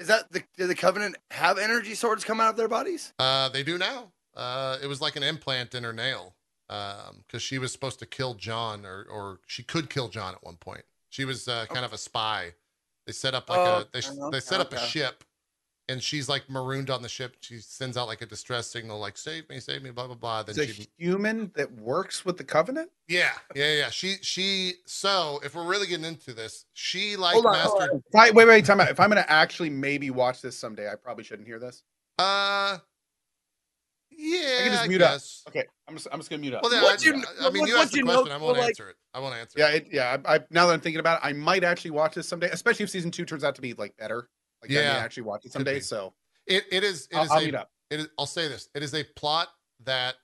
[0.00, 3.12] Is that the did the Covenant have energy swords come out of their bodies?
[3.20, 4.10] uh, they do now.
[4.34, 6.34] Uh, it was like an implant in her nail
[6.68, 10.56] because she was supposed to kill John, or or she could kill John at one
[10.56, 10.84] point.
[11.10, 12.54] She was uh, kind of a spy.
[13.06, 15.24] They set up like Oh, a they, okay, they set up a ship,
[15.88, 17.36] and she's like marooned on the ship.
[17.40, 20.42] She sends out like a distress signal, like "Save me, save me," blah blah blah.
[20.42, 22.90] Then a she human that works with the Covenant.
[23.08, 23.90] Yeah, yeah, yeah.
[23.90, 28.02] She she so if we're really getting into this, she like Hold on, hold mastered
[28.12, 28.88] If I, wait, wait, time out.
[28.88, 31.82] If I'm to actually maybe watch this someday, I probably shouldn't hear this.
[32.18, 32.78] uh
[34.16, 35.10] yeah, I can just I mute up.
[35.12, 35.42] guess.
[35.48, 36.62] Okay, I'm just, I'm just going to mute up.
[36.62, 38.32] Well, then, What I, you- I mean, what- you asked the you know- question.
[38.32, 38.96] I won't like- answer it.
[39.12, 39.60] I won't answer it.
[39.60, 39.86] yeah, it.
[39.86, 40.16] it, yeah.
[40.24, 42.84] I, I, now that I'm thinking about it, I might actually watch this someday, especially
[42.84, 44.28] if season two turns out to be like better.
[44.62, 45.80] Like, I Yeah, may actually watch it someday.
[45.80, 46.14] So
[46.46, 47.70] It it is it I'll, is I'll a mute up.
[47.90, 48.68] it is I'll say this.
[48.74, 49.48] It is a plot
[49.84, 50.14] that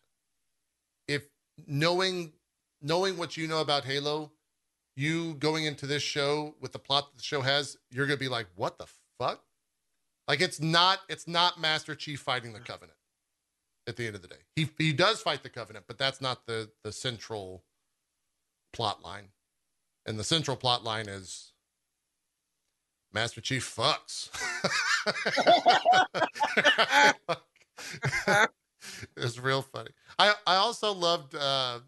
[1.08, 1.24] if
[1.66, 2.32] knowing
[2.82, 4.32] knowing what you know about Halo,
[4.96, 8.28] you going into this show with the plot that the show has, you're gonna be
[8.28, 8.86] like, what the
[9.18, 9.42] fuck?
[10.26, 12.96] Like it's not it's not Master Chief fighting the Covenant
[13.86, 14.36] at the end of the day.
[14.56, 17.64] He he does fight the Covenant, but that's not the the central
[18.72, 19.28] plot line.
[20.06, 21.52] And the central plot line is
[23.12, 24.30] Master Chief fucks.
[29.16, 29.90] it's real funny.
[30.18, 31.80] I I also loved uh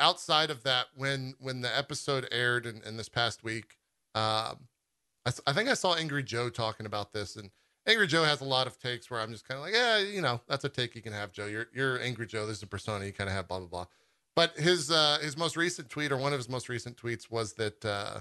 [0.00, 3.76] outside of that when when the episode aired in, in this past week.
[4.14, 4.68] Um
[5.26, 7.50] I, I think I saw Angry Joe talking about this and
[7.86, 10.22] Angry Joe has a lot of takes where I'm just kind of like, yeah, you
[10.22, 11.46] know, that's a take you can have, Joe.
[11.46, 12.46] You're you're Angry Joe.
[12.46, 13.86] This is a persona you kind of have, blah blah blah.
[14.34, 17.54] But his uh his most recent tweet or one of his most recent tweets was
[17.54, 18.20] that uh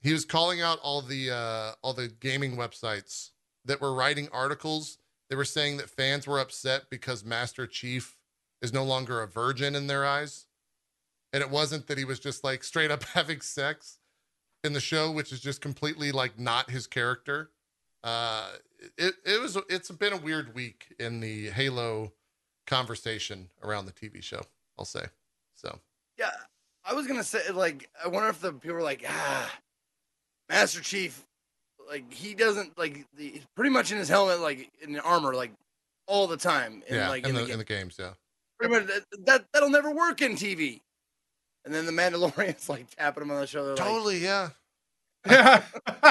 [0.00, 3.30] he was calling out all the uh all the gaming websites
[3.64, 4.98] that were writing articles
[5.28, 8.16] they were saying that fans were upset because master chief
[8.62, 10.46] is no longer a virgin in their eyes
[11.32, 13.98] and it wasn't that he was just like straight up having sex
[14.64, 17.50] in the show which is just completely like not his character
[18.04, 18.48] uh
[18.96, 22.12] it, it was it's been a weird week in the halo
[22.66, 24.40] conversation around the tv show
[24.78, 25.04] i'll say
[25.54, 25.78] so
[26.18, 26.30] Yeah,
[26.84, 29.52] I was gonna say like I wonder if the people were like ah,
[30.48, 31.26] Master Chief,
[31.88, 35.52] like he doesn't like the, he's pretty much in his helmet like in armor like
[36.06, 38.12] all the time and yeah like in, in, the, the, in the games yeah
[38.58, 40.80] pretty much that, that that'll never work in TV.
[41.64, 43.70] And then the Mandalorian's like tapping him on the shoulder.
[43.70, 44.50] Like, totally yeah
[45.26, 45.62] Yeah.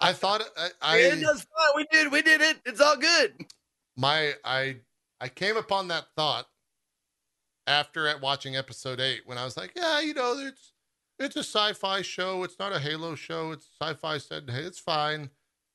[0.00, 1.72] i thought uh, I, I "Yeah, it fine.
[1.74, 2.12] We did.
[2.12, 2.58] We did it.
[2.64, 3.34] It's all good.
[3.96, 4.76] my i
[5.20, 6.46] i came upon that thought
[7.66, 10.72] after at watching episode eight when i was like yeah you know it's
[11.18, 15.30] it's a sci-fi show it's not a halo show it's sci-fi said hey it's fine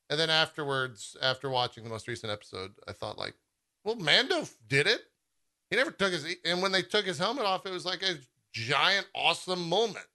[0.10, 3.34] and then afterwards after watching the most recent episode i thought like
[3.84, 5.02] well mando did it
[5.70, 8.16] he never took his and when they took his helmet off it was like a
[8.54, 10.06] giant awesome moment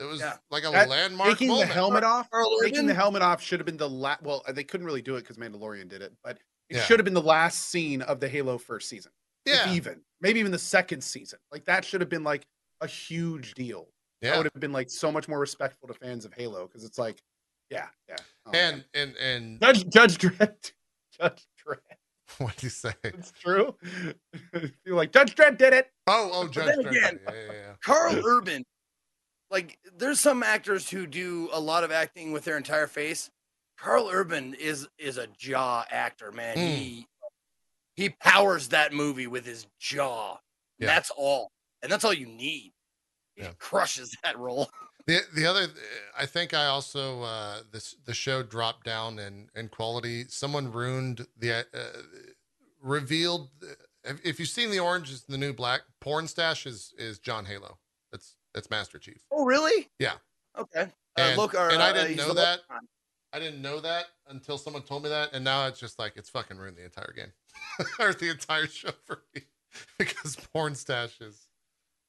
[0.00, 0.36] it was Yeah.
[0.50, 2.28] like a That- landmark taking moment the helmet off.
[2.62, 2.86] Taking Urban?
[2.86, 4.22] the helmet off should have been the last.
[4.22, 6.38] Well, they couldn't really do it because Mandalorian did it, but
[6.68, 6.84] it Yeah.
[6.84, 9.12] should have been the last scene of the Halo first season.
[9.46, 11.38] yeah even maybe even the second season.
[11.52, 12.46] Like that should have been like
[12.80, 13.92] a huge deal.
[14.22, 16.82] Yeah, That would have been like so much more respectful to fans of Halo because
[16.82, 17.22] it's like,
[17.68, 18.16] yeah, yeah.
[18.46, 18.84] Oh, man.
[18.94, 20.72] and and and Judge Judge Dredd,
[21.20, 21.78] Judge Dredd.
[22.38, 23.76] what do you say It's true.
[24.84, 25.92] You're like Judge Dredd did it.
[26.06, 26.86] oh oh judge Dredd.
[26.90, 27.74] again- yeah, yeah, yeah.
[27.82, 28.64] Karl Urban,
[29.50, 33.30] like there's some actors who do a lot of acting with their entire face.
[33.78, 36.56] Karl Urban is is a jaw actor, man.
[36.56, 36.76] Mm.
[36.76, 37.06] He
[37.96, 40.38] he powers that movie with his jaw.
[40.78, 40.86] Yeah.
[40.88, 41.50] That's all,
[41.82, 42.72] and that's all you need.
[43.36, 43.52] He Yeah.
[43.58, 44.68] crushes that role.
[45.06, 45.66] The the other,
[46.18, 50.24] I think I also uh, this the show dropped down in in quality.
[50.28, 52.02] Someone ruined the uh,
[52.80, 53.50] revealed.
[54.04, 57.78] If, if you've seen the Orange is the New Black, Pornstache is is John Halo.
[58.54, 59.20] That's Master Chief.
[59.32, 59.88] Oh, really?
[59.98, 60.14] Yeah.
[60.56, 60.82] Okay.
[60.82, 62.60] Uh, And- look, or, and I uh, didn't he's know that.
[63.32, 66.30] I didn't know that until someone told me that, and now it's just like it's
[66.30, 67.32] fucking ruined the entire game
[67.98, 69.42] or the entire show for me
[69.98, 71.48] because Pornstache is,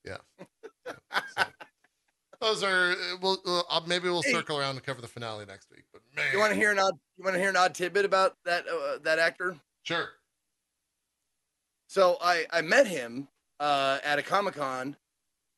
[0.04, 0.18] yeah.
[0.86, 1.44] Yeah, so.
[2.42, 2.94] Those are
[3.24, 4.34] we'll uh, maybe we'll Hey.
[4.34, 5.86] circle around and cover the finale next week.
[5.92, 6.94] But man, You want to hear an odd?
[7.18, 9.56] You want to hear an odd tidbit about that uh, that actor?
[9.82, 10.10] Sure.
[11.88, 13.28] So I I met him
[13.60, 14.96] uh, at a comic con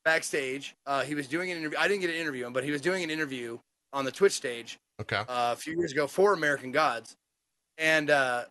[0.08, 0.74] backstage.
[0.86, 1.76] Uh, he was doing an interview.
[1.78, 3.58] I didn't get an interview him, but he was doing an interview
[3.92, 5.16] on the Twitch stage Okay.
[5.16, 7.14] uh, a few years ago for American Gods,
[7.76, 8.44] and uh,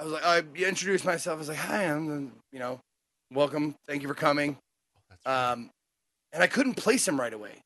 [0.00, 1.36] I was like, I introduced myself.
[1.36, 2.80] I was like, "Hi, I'm the- you know,
[3.32, 3.76] welcome.
[3.86, 4.56] Thank you for coming."
[5.24, 5.70] Um,
[6.32, 7.60] and I couldn't place him right away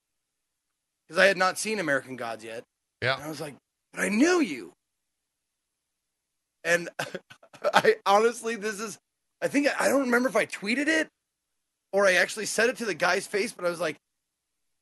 [1.09, 2.63] because I had not seen American Gods yet.
[3.03, 3.15] Yeah.
[3.15, 3.55] And I was like,
[3.95, 4.73] but I knew you.
[6.65, 6.91] And
[7.75, 8.99] I honestly, this is,
[9.41, 11.09] I think, I don't remember if I tweeted it
[11.93, 13.97] or I actually said it to the guy's face, but I was like,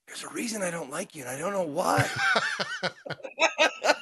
[0.07, 2.09] there's a reason I don't like you, and I don't know why.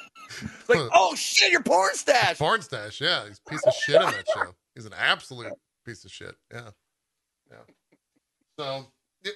[0.69, 2.37] Like, oh shit, your Pornstache.
[2.37, 3.25] Porn stash, yeah.
[3.27, 4.53] He's a piece of shit in that show.
[4.75, 5.53] He's an absolute
[5.85, 6.35] piece of shit.
[6.53, 6.69] Yeah.
[7.49, 7.57] Yeah.
[8.59, 8.85] So,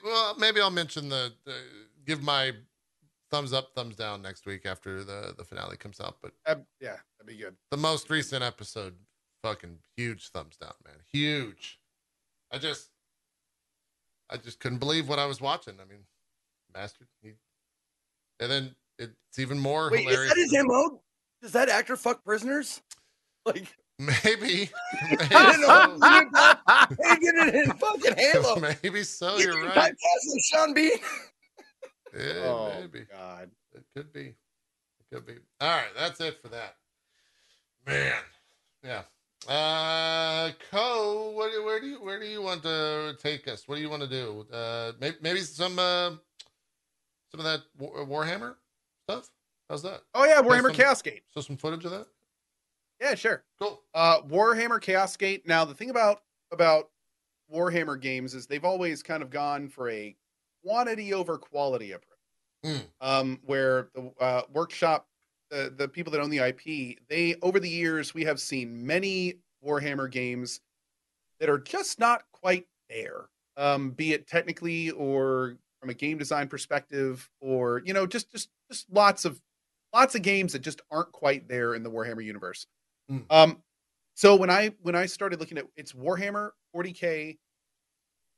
[0.03, 1.56] well, maybe I'll mention the, the
[2.06, 2.52] give my
[3.31, 6.18] thumbs up, thumbs down next week after the the finale comes out.
[6.22, 7.56] But Uh, yeah, that'd be good.
[7.72, 8.95] the most recent episode,
[9.41, 10.95] fucking huge thumbs down, man.
[11.11, 11.80] Huge.
[12.52, 12.89] I just,
[14.31, 15.73] I just couldn't believe what I was watching.
[15.81, 15.99] I mean,
[16.73, 17.07] bastard.
[17.21, 17.33] He,
[18.39, 21.01] and then it's even more Wait, is that his MO?
[21.41, 22.81] Does that actor fuck prisoners?
[23.43, 24.11] Like, Maybe.
[25.09, 25.97] Maybe I didn't know.
[25.99, 26.09] so.
[26.09, 26.89] He did that.
[26.89, 28.59] He did it in fucking Halo.
[28.83, 29.35] Maybe so.
[29.37, 29.91] You You're think right.
[29.93, 30.91] typecast as Sean Bean.
[32.15, 33.05] Yeah, oh maybe.
[33.11, 33.49] God.
[33.73, 34.35] It could be.
[34.99, 35.33] It could be.
[35.59, 36.75] All right, that's it for that.
[37.87, 38.13] Man,
[38.83, 39.01] yeah.
[39.47, 43.68] Uh, Co, what, where do you where do you want to take us?
[43.68, 44.45] What do you want to do?
[44.53, 46.11] Uh, maybe, maybe some uh,
[47.31, 48.55] some of that War- Warhammer
[49.03, 49.30] stuff.
[49.69, 50.01] How's that?
[50.13, 51.23] Oh yeah, Warhammer some- Chaos Gate.
[51.34, 52.07] So some footage of that.
[52.99, 53.43] Yeah, sure.
[53.59, 53.81] Cool.
[53.95, 55.47] Uh, Warhammer Chaos Gate.
[55.47, 56.89] Now the thing about about
[57.51, 60.15] Warhammer games is they've always kind of gone for a
[60.63, 62.07] quantity over quality approach.
[62.63, 62.81] Mm.
[63.01, 65.07] Um, where the uh, workshop,
[65.51, 69.35] the the people that own the IP, they over the years we have seen many
[69.63, 70.61] Warhammer games
[71.39, 73.29] that are just not quite there.
[73.57, 78.49] Um, be it technically or from a game design perspective, or you know, just just
[78.71, 79.39] just lots of
[79.93, 82.65] lots of games that just aren't quite there in the Warhammer universe.
[83.11, 83.25] Mm.
[83.29, 83.57] Um,
[84.15, 87.37] so when I when I started looking at it's Warhammer 40k,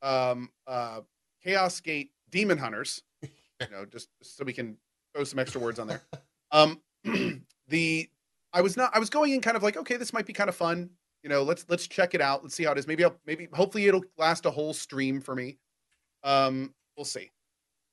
[0.02, 1.00] um, uh,
[1.42, 3.30] Chaos Gate, Daemonhunters, you
[3.70, 4.76] know, just, just so we can
[5.14, 6.02] throw some extra words on there.
[6.52, 6.80] Um,
[7.68, 8.08] the
[8.52, 10.48] I was not I was going in kind of like okay, this might be kind
[10.48, 10.90] of fun.
[11.22, 12.42] You know, let's let's check it out.
[12.42, 12.86] Let's see how it is.
[12.86, 15.58] Maybe I'll maybe hopefully it'll last a whole stream for me.
[16.22, 17.30] Um, we'll see.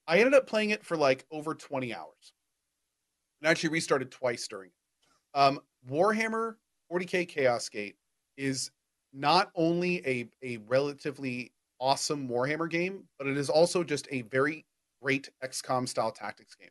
[0.07, 2.33] I ended up playing it for like over 20 hours.
[3.41, 5.39] And actually restarted twice during it.
[5.39, 5.59] Um,
[5.89, 6.55] Warhammer
[6.91, 7.95] 40k Chaos Gate
[8.37, 8.71] is
[9.13, 14.65] not only a, a relatively awesome Warhammer game, but it is also just a very
[15.01, 16.69] great XCOM style tactics game.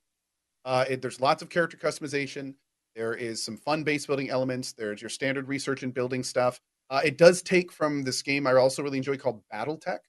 [0.65, 2.55] Uh, it, there's lots of character customization.
[2.95, 4.73] There is some fun base building elements.
[4.73, 6.61] There's your standard research and building stuff.
[6.91, 10.01] Uh, it does take from this game I also really enjoy called BattleTech,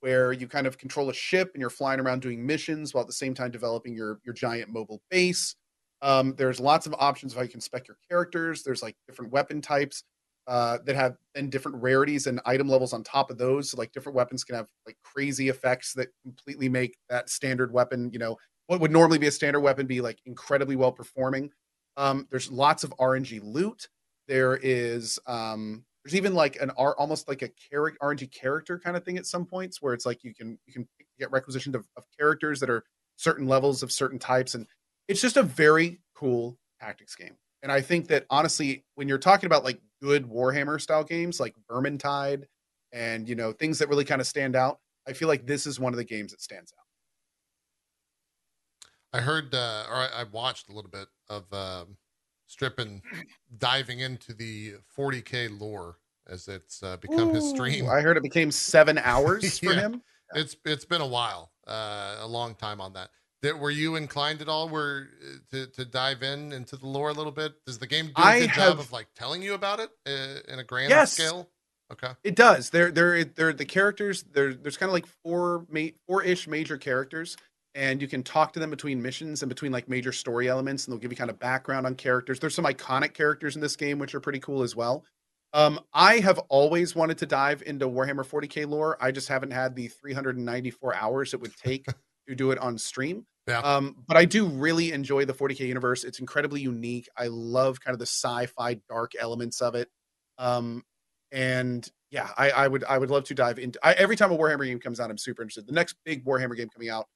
[0.00, 3.08] where you kind of control a ship and you're flying around doing missions while at
[3.08, 5.56] the same time developing your your giant mobile base.
[6.02, 8.62] Um, there's lots of options of how you can spec your characters.
[8.62, 10.04] There's like different weapon types
[10.46, 13.70] uh, that have and different rarities and item levels on top of those.
[13.70, 18.10] So like different weapons can have like crazy effects that completely make that standard weapon,
[18.12, 18.36] you know,
[18.70, 21.50] what would normally be a standard weapon be like incredibly well performing.
[21.96, 23.88] Um, there's lots of RNG loot.
[24.28, 28.96] There is um, there's even like an R almost like a character RNG character kind
[28.96, 30.86] of thing at some points where it's like you can you can
[31.18, 32.84] get requisitioned of, of characters that are
[33.16, 34.68] certain levels of certain types and
[35.08, 37.34] it's just a very cool tactics game.
[37.64, 41.56] And I think that honestly, when you're talking about like good Warhammer style games like
[41.68, 42.44] Vermintide
[42.92, 44.78] and you know things that really kind of stand out,
[45.08, 46.84] I feel like this is one of the games that stands out.
[49.12, 51.96] I heard, uh, or I, I watched a little bit of um,
[52.46, 53.02] Strippin
[53.58, 55.96] diving into the 40k lore
[56.28, 57.88] as it's uh, become his stream.
[57.88, 59.80] I heard it became seven hours for Yeah.
[59.80, 60.02] him.
[60.34, 63.10] It's it's been a while, uh, a long time on that.
[63.42, 64.68] That were you inclined at all?
[64.68, 67.54] Were uh, to to dive in into the lore a little bit?
[67.66, 69.90] Does the game do a I good have- job of like telling you about it
[70.06, 71.12] uh, in a grand Yes.
[71.14, 71.48] scale?
[71.92, 72.12] Okay.
[72.22, 72.70] It does.
[72.70, 74.22] They're they're they're the characters.
[74.22, 77.36] There there's kind of like four ma- four ish major characters,
[77.74, 80.92] and you can talk to them between missions and between like major story elements, and
[80.92, 82.40] they'll give you kind of background on characters.
[82.40, 85.04] There's some iconic characters in this game which are pretty cool as well.
[85.52, 88.96] Um, I have always wanted to dive into Warhammer 40k lore.
[89.00, 91.86] I just haven't had the 394 hours it would take
[92.28, 93.26] to do it on stream.
[93.48, 93.58] Yeah.
[93.60, 96.04] Um, but I do really enjoy the 40k universe.
[96.04, 97.08] It's incredibly unique.
[97.16, 99.88] I love kind of the sci-fi dark elements of it.
[100.38, 100.84] Um,
[101.32, 103.78] and yeah, I, I would I would love to dive into.
[103.82, 105.66] I, every time a Warhammer game comes out, I'm super interested.
[105.66, 107.06] The next big Warhammer game coming out,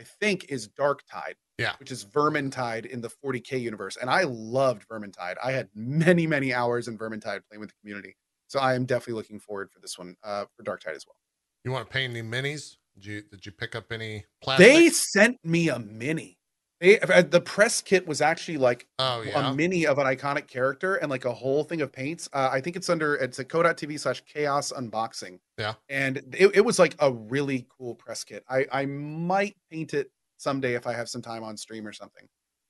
[0.00, 1.34] I think, is Darktide.
[1.58, 1.74] Yeah.
[1.78, 5.34] which is Vermintide in the 40k universe, and I loved Vermintide.
[5.44, 8.16] I had many many hours in Vermintide playing with the community,
[8.46, 11.16] so I am definitely looking forward for this one uh, for Darktide as well.
[11.64, 12.76] You want to paint any minis?
[12.94, 14.66] Did you did you pick up any plastic?
[14.66, 16.38] They sent me a mini.
[16.80, 19.50] They uh, the press kit was actually like oh yeah.
[19.50, 22.28] a mini of an iconic character and like a whole thing of paints.
[22.32, 25.40] Uh, I think it's under it's a co.tv slash chaos unboxing.
[25.58, 25.74] Yeah.
[25.90, 28.44] And it, it was like a really cool press kit.
[28.48, 32.26] I, I might paint it someday if I have some time on stream or something.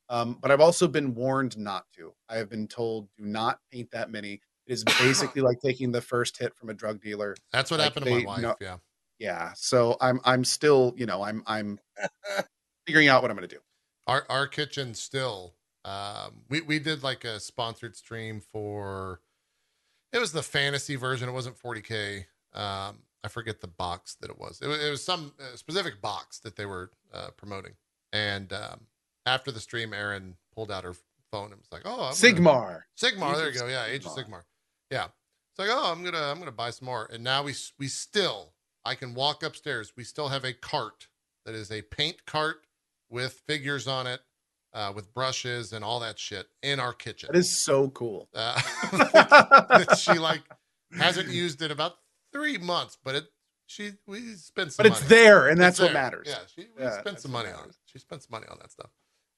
[0.09, 2.13] Um, but I've also been warned not to.
[2.29, 4.41] I have been told do not paint that many.
[4.67, 7.37] It is basically like taking the first hit from a drug dealer.
[7.53, 8.43] That's what like happened to they- my wife.
[8.43, 8.77] no- yeah.
[9.21, 9.53] Yeah.
[9.55, 11.79] So I'm I'm still, you know, I'm I'm
[12.87, 13.61] figuring out what I'm going to do.
[14.11, 15.55] Our our kitchen still.
[15.85, 19.21] Um, we we did like a sponsored stream for.
[20.13, 21.29] It was the fantasy version.
[21.29, 22.25] It wasn't 40k.
[22.53, 24.61] Um, I forget the box that it was.
[24.61, 27.75] It was, it was some uh, specific box that they were uh, promoting.
[28.13, 28.81] And um,
[29.27, 30.95] after the stream, Aaron pulled out her
[31.31, 32.83] phone and was like, "Oh, I'm gonna- Sigmar.
[33.01, 33.67] Sigmar, Age there you go.
[33.69, 34.27] Yeah, Age of Sigmar.
[34.27, 34.43] Sigmar.
[34.91, 35.05] Yeah.
[35.53, 37.09] It's like, oh, I'm gonna I'm gonna buy some more.
[37.13, 38.55] And now we we still
[38.85, 39.93] I can walk upstairs.
[39.97, 41.07] We still have a cart
[41.47, 42.67] that is a paint cart
[43.11, 44.21] with figures on it,
[44.73, 47.29] uh, with brushes and all that shit in our kitchen.
[47.33, 48.29] That is so cool.
[48.35, 48.55] uh,
[48.93, 50.43] that she like
[50.97, 51.95] hasn't used it in about
[52.33, 53.25] three months, but it
[53.67, 55.09] she we spent some But it's money.
[55.09, 56.27] there, and It's that's what matters.
[56.29, 57.77] Yeah, she we Yeah, spent some what money on it.
[57.87, 58.91] She spent some money on that stuff.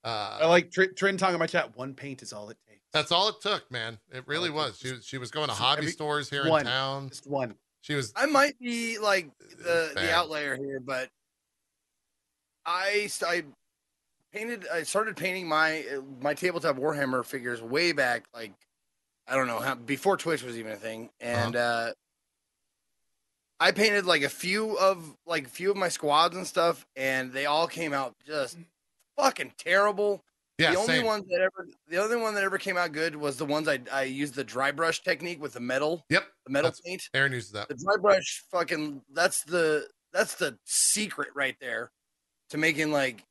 [0.05, 1.77] Uh, I like Tr- Trin talking in my chat.
[1.77, 2.81] One paint is all it takes.
[2.93, 3.99] That's all it took, man.
[4.11, 4.79] It really it was.
[4.79, 4.89] took.
[4.89, 6.61] She was she was going to Just hobby every- stores here one.
[6.63, 7.09] in town.
[7.11, 7.55] Just one.
[7.83, 10.05] She was I might be like the Bad.
[10.05, 11.09] the outlier here, but
[12.65, 13.45] I I
[14.33, 14.67] painted.
[14.73, 15.85] I started painting my
[16.21, 18.53] my tabletop Warhammer figures way back, like
[19.27, 21.93] I don't know how before Twitch was even a thing, and uh
[23.61, 27.33] I painted like a few of like a few of my squads and stuff, and
[27.33, 28.59] they all came out just
[29.17, 30.25] fucking terrible.
[30.59, 31.07] yeah, the only same.
[31.07, 33.79] ones that ever the only one that ever came out good was the ones I
[33.93, 37.33] I used the dry brush technique with the metal Yep, the metal That's- paint Aaron
[37.33, 37.69] uses that.
[37.69, 41.91] the dry brush fucking that's the that's the secret right there
[42.51, 43.25] to making like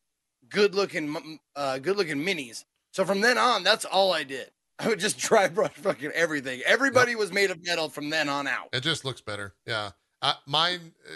[0.51, 2.65] good looking uh good looking minis.
[2.93, 4.51] So from then on that's all i did.
[4.79, 6.61] I would just dry brush fucking everything.
[6.65, 8.69] Everybody was made of metal from then on out.
[8.73, 9.53] It just looks better.
[9.65, 9.91] Yeah,
[10.21, 11.15] uh, mine, uh,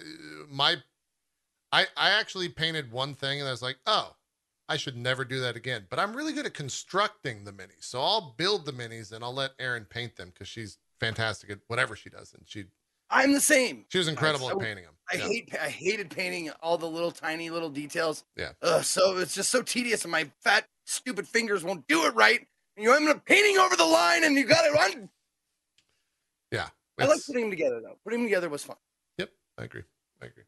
[0.50, 0.78] my,
[1.72, 4.16] I I actually painted one thing and I was like, oh,
[4.68, 5.86] I should never do that again.
[5.90, 9.34] But I'm really good at constructing the minis, so I'll build the minis and I'll
[9.34, 12.66] let Aaron paint them because she's fantastic at whatever she does, and she
[13.10, 14.94] i'm the same she was incredible so- at painting them.
[15.12, 15.24] i Yeah.
[15.28, 18.52] hate i hated painting all the little tiny little details Yeah.
[18.62, 22.46] Ugh, so it's just so tedious and my fat stupid fingers won't do it right
[22.78, 25.10] and you end up painting over the line and you got it on
[26.52, 26.70] Yeah,
[27.00, 28.78] i like putting them together though putting them together was fun
[29.18, 29.84] Yep, I agree.
[30.22, 30.44] I agree.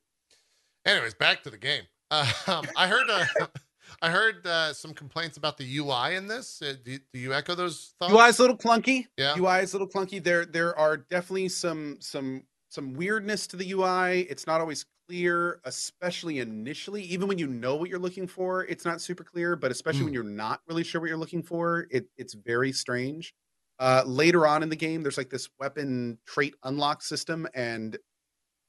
[0.85, 1.83] Anyways, back to the game.
[2.47, 3.25] Um, I heard uh,
[4.01, 6.61] I heard uh, some complaints about the UI in this.
[6.61, 8.13] Uh, do, do you echo those thoughts?
[8.13, 9.07] UI is a little clunky.
[9.17, 9.35] Yeah.
[9.37, 10.23] UI is a little clunky.
[10.23, 14.21] There there are definitely some some some weirdness to the UI.
[14.29, 17.01] It's not always clear, especially initially.
[17.03, 19.55] Even when you know what you're looking for, it's not super clear.
[19.55, 20.05] But especially Mm.
[20.05, 23.33] when you're not really sure what you're looking for, it it's very strange.
[23.79, 27.97] Uh, later on in the game, there's like this weapon trait unlock system, and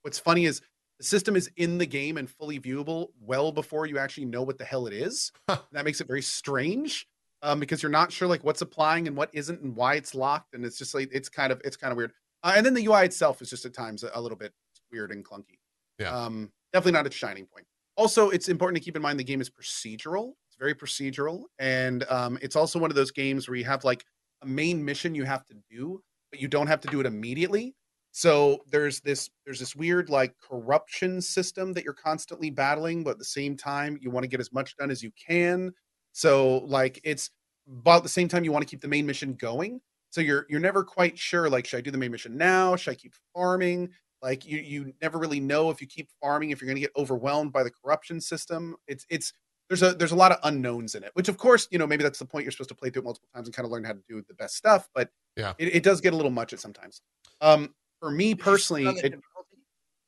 [0.02, 0.60] what's funny is
[0.98, 4.58] the system is in the game and fully viewable well before you actually know what
[4.58, 5.32] the hell it is.
[5.46, 7.06] That makes it very strange
[7.42, 10.54] um, because you're not sure like what's applying and what isn't and why it's locked,
[10.54, 12.12] and it's just like it's kind of it's kind of weird.
[12.42, 14.52] Uh, and then the UI itself is just at times a, a little bit
[14.92, 15.58] weird and clunky.
[15.98, 16.16] Yeah.
[16.16, 17.66] Um, definitely not its shining point.
[17.96, 20.34] Also, it's important to keep in mind the game is procedural.
[20.46, 24.04] It's very procedural, and um, it's also one of those games where you have like
[24.42, 26.00] a main mission you have to do,
[26.30, 27.74] but you don't have to do it immediately.
[28.12, 33.18] So there's this there's this weird like corruption system that you're constantly battling, but at
[33.18, 35.72] the same time you want to get as much done as you can.
[36.12, 37.30] So like it's
[37.68, 39.80] about the same time you want to keep the main mission going.
[40.10, 42.76] So you're you're never quite sure like should I do the main mission now?
[42.76, 43.90] Should I keep farming?
[44.22, 46.92] Like you you never really know if you keep farming if you're going to get
[46.96, 48.76] overwhelmed by the corruption system.
[48.86, 49.32] It's it's
[49.68, 52.02] there's a there's a lot of unknowns in it, which of course you know maybe
[52.02, 53.84] that's the point you're supposed to play through it multiple times and kind of learn
[53.84, 54.88] how to do the best stuff.
[54.94, 55.52] But Yeah.
[55.58, 57.02] it, it does get a little much at sometimes.
[57.40, 59.22] Um, for me personally, start on the it,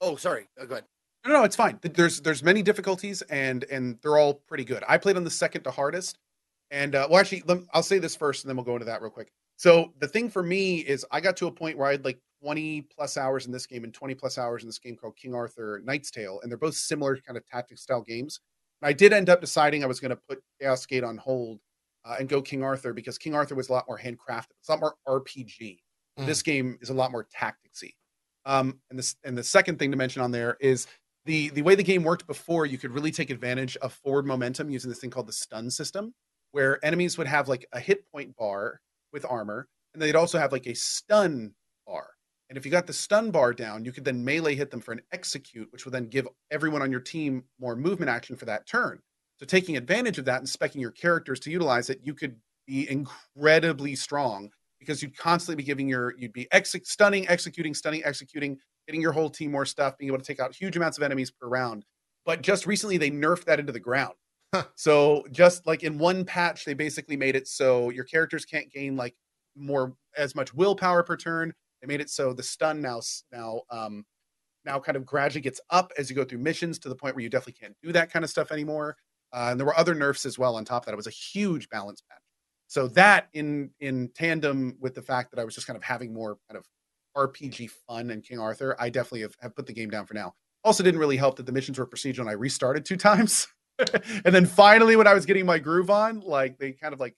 [0.00, 0.84] oh sorry oh, go ahead
[1.26, 1.78] no, no, it's fine.
[1.82, 4.82] There's there's many difficulties and and they're all pretty good.
[4.88, 6.18] I played on the second to hardest,
[6.70, 9.02] and uh, well, actually, lem- I'll say this first, and then we'll go into that
[9.02, 9.30] real quick.
[9.60, 12.18] So the thing for me is, I got to a point where I had like
[12.42, 15.34] 20 plus hours in this game and 20 plus hours in this game called King
[15.34, 18.40] Arthur Knight's Tale, and they're both similar kind of tactic style games.
[18.80, 21.58] And I did end up deciding I was going to put Chaos Gate on hold
[22.06, 24.46] uh, and go King Arthur because King Arthur was a lot more handcrafted.
[24.60, 25.80] It's a lot more RPG.
[26.18, 26.24] Mm.
[26.24, 27.92] This game is a lot more tacticsy.
[28.46, 30.86] Um, and this and the second thing to mention on there is
[31.26, 32.64] the the way the game worked before.
[32.64, 36.14] You could really take advantage of forward momentum using this thing called the stun system,
[36.52, 38.80] where enemies would have like a hit point bar
[39.12, 41.54] with armor, and they'd also have like a stun
[41.86, 42.08] bar.
[42.48, 44.92] And if you got the stun bar down, you could then melee hit them for
[44.92, 48.66] an execute, which would then give everyone on your team more movement action for that
[48.66, 49.00] turn.
[49.38, 52.90] So taking advantage of that and specking your characters to utilize it, you could be
[52.90, 58.58] incredibly strong because you'd constantly be giving your you'd be ex- stunning, executing, stunning, executing,
[58.86, 61.30] getting your whole team more stuff, being able to take out huge amounts of enemies
[61.30, 61.84] per round.
[62.26, 64.14] But just recently they nerfed that into the ground.
[64.74, 68.96] So just like in one patch, they basically made it so your characters can't gain
[68.96, 69.14] like
[69.56, 71.52] more as much willpower per turn.
[71.80, 73.00] They made it so the stun now
[73.32, 74.04] now um
[74.64, 77.22] now kind of gradually gets up as you go through missions to the point where
[77.22, 78.96] you definitely can't do that kind of stuff anymore.
[79.32, 80.92] uh, and there were other nerfs as well on top of that.
[80.92, 82.20] It was a huge balance patch.
[82.68, 86.12] So that in in tandem with the fact that I was just kind of having
[86.14, 86.66] more kind of
[87.16, 90.34] RPG fun in King Arthur, I definitely have, have put the game down for now.
[90.64, 93.48] Also, didn't really help that the missions were procedural and I restarted two times.
[94.24, 97.16] and then finally, when I was getting my groove on, like they kind of like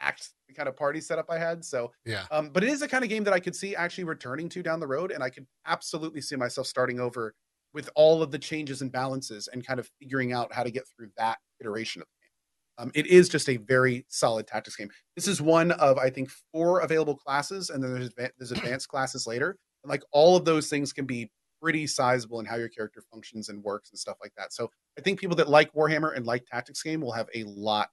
[0.00, 1.64] act the kind of party setup I had.
[1.64, 2.24] So, Yeah.
[2.30, 4.62] um, but it is the kind of game that I could see actually returning to
[4.62, 7.34] down the road, and I could absolutely see myself starting over
[7.74, 10.84] with all of the changes and balances and kind of figuring out how to get
[10.94, 12.86] through that iteration of the game.
[12.86, 14.90] Um, it is just a very solid tactics game.
[15.16, 19.26] This is one of I think four available classes, and then there's there's advanced classes
[19.26, 19.56] later.
[19.84, 21.30] And like all of those things can be
[21.62, 24.52] pretty sizable in how your character functions and works and stuff like that.
[24.52, 27.90] So I think people that like Warhammer and like tactics game will have a lot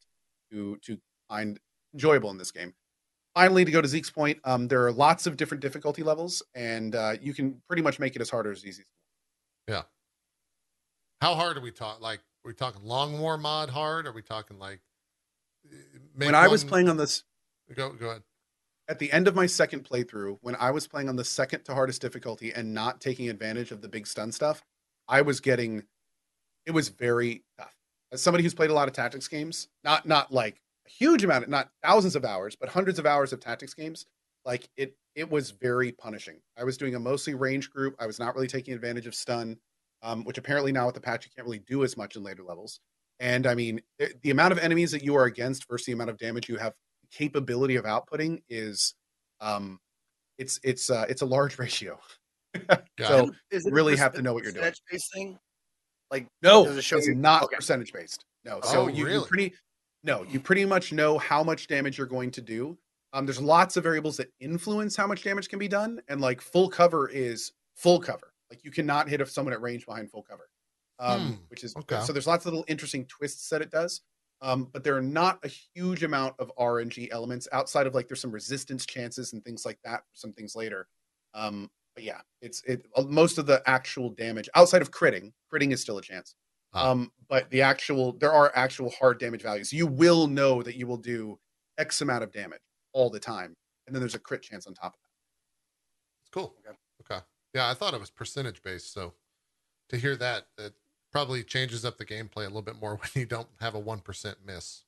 [0.51, 0.97] to to
[1.29, 1.59] find
[1.93, 2.73] enjoyable in this game.
[3.35, 6.95] Finally, to go to Zeke's point, um, there are lots of different difficulty levels, and
[6.95, 8.83] uh, you can pretty much make it as hard or as easy.
[9.67, 9.83] Yeah.
[11.21, 12.01] How hard are we talking?
[12.01, 14.07] Like, are we talking long war mod hard?
[14.07, 14.81] Are we talking like?
[15.71, 15.75] uh,
[16.15, 17.23] when I was one- playing on this
[17.75, 18.23] go go ahead.
[18.89, 21.75] At the end of my second playthrough, when I was playing on the second to
[21.75, 24.63] hardest difficulty and not taking advantage of the big stun stuff,
[25.07, 25.83] I was getting
[26.65, 27.73] it was very tough.
[28.11, 31.43] As somebody who's played a lot of tactics games, not not like a huge amount,
[31.43, 34.07] of, not thousands of hours, but hundreds of hours of tactics games,
[34.43, 36.39] like it it was very punishing.
[36.57, 37.95] I was doing a mostly range group.
[37.99, 39.57] I was not really taking advantage of stun,
[40.01, 42.43] um, which apparently now with the patch you can't really do as much in later
[42.43, 42.79] levels.
[43.19, 46.09] And I mean, the, the amount of enemies that you are against versus the amount
[46.09, 46.73] of damage you have
[47.11, 48.93] capability of outputting is
[49.41, 49.79] um
[50.37, 51.99] it's it's uh it's a large ratio.
[52.99, 53.33] So it.
[53.51, 54.63] Is it really have to know what you're doing.
[54.63, 55.39] percentage-based thing?
[56.11, 57.55] Like no, Does it show it's you- not okay.
[57.57, 58.25] percentage based.
[58.45, 59.27] No, Oh, so you, you really?
[59.27, 59.53] pretty
[60.03, 62.77] no, you pretty much know how much damage you're going to do.
[63.11, 66.41] Um, there's lots of variables that influence how much damage can be done, and like
[66.41, 68.33] full cover is full cover.
[68.49, 70.47] Like you cannot hit if someone at range behind full cover,
[70.99, 72.01] um, Hmm, which is okay.
[72.03, 72.13] so.
[72.13, 74.01] There's lots of little interesting twists that it does,
[74.41, 78.21] um, but there are not a huge amount of RNG elements outside of like there's
[78.21, 80.87] some resistance chances and things like that some things later.
[81.33, 85.33] Um, but yeah, it's it uh, most of the actual damage outside of critting.
[85.51, 86.35] Critting is still a chance.
[86.73, 86.91] Ah.
[86.91, 89.73] Um, but the actual there are actual hard damage values.
[89.73, 91.37] You will know that you will do
[91.77, 92.61] X amount of damage
[92.93, 93.55] all the time,
[93.87, 95.09] and then there's a crit chance on top of that.
[96.23, 96.55] It's cool.
[96.65, 96.77] Okay.
[97.01, 97.25] Okay.
[97.53, 98.93] Yeah, I thought it was percentage based.
[98.93, 99.13] So
[99.89, 100.73] to hear that, it
[101.11, 103.99] probably changes up the gameplay a little bit more when you don't have a one
[103.99, 104.83] percent miss.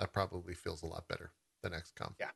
[0.00, 2.14] That probably feels a lot better than XCOM.
[2.18, 2.30] Yeah.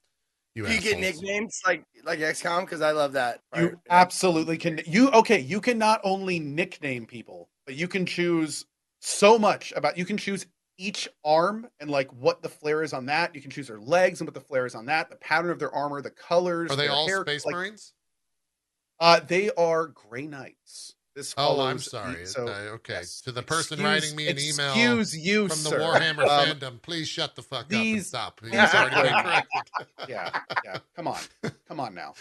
[0.54, 2.62] You, do you get nicknames like like XCOM?
[2.62, 3.42] Because I love that.
[3.56, 4.80] You absolutely can.
[4.86, 5.38] You okay?
[5.38, 8.66] You can not only nickname people, but you can choose
[9.00, 9.96] so much about.
[9.96, 10.46] You can choose
[10.78, 13.34] each arm and like what the flare is on that.
[13.34, 15.10] You can choose their legs and what the flare is on that.
[15.10, 16.70] The pattern of their armor, the colors.
[16.70, 17.92] Are they all hair, Space like, Marines?
[18.98, 20.94] Uh, they are Gray Knights.
[21.18, 22.26] This Oh, I'm sorry.
[22.26, 22.92] so Uh, okay.
[22.94, 23.20] yes.
[23.22, 24.70] To the person Excuse- writing me an email
[25.00, 25.78] Excuse you, from the sir.
[25.80, 28.40] Warhammer Um, fandom, please shut the fuck up and stop.
[28.44, 29.86] He's already been corrected.
[30.08, 30.78] yeah, yeah.
[30.94, 31.18] Come on,
[31.68, 32.14] come on now.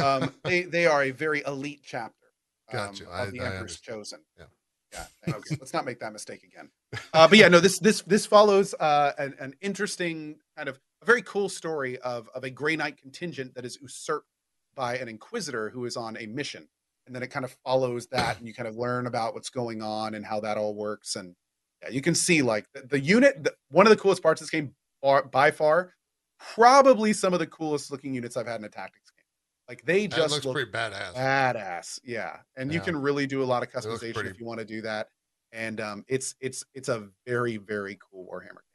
[0.00, 2.26] Um, they they are a very elite chapter
[2.72, 3.04] um, Gotcha.
[3.04, 3.96] of I- the I Emperor's understand.
[3.98, 4.20] Chosen.
[4.36, 4.44] Yeah.
[4.92, 5.06] yeah.
[5.32, 5.50] thanks.
[5.52, 6.70] Let's not make that mistake again.
[7.14, 7.60] Uh, but yeah, no.
[7.60, 12.28] This this this follows uh, an, an interesting kind of a very cool story of
[12.34, 14.26] of a Grey Knight contingent that is usurped
[14.74, 16.66] by an Inquisitor who is on a mission,
[17.10, 19.82] and then it kind of follows that, and you kind of learn about what's going
[19.82, 21.16] on and how that all works.
[21.16, 21.34] And
[21.82, 23.42] yeah, you can see like the, the unit.
[23.42, 25.94] The, one of the coolest parts of this game, bar, by far,
[26.38, 29.24] probably some of the coolest looking units I've had in a tactics game.
[29.68, 31.14] Like they That just looks look pretty badass.
[31.14, 34.58] badass yeah and you can really do a lot of customization pretty- if you want
[34.60, 35.08] to do that
[35.52, 38.69] and um it's it's it's a very very cool warhammer game for sure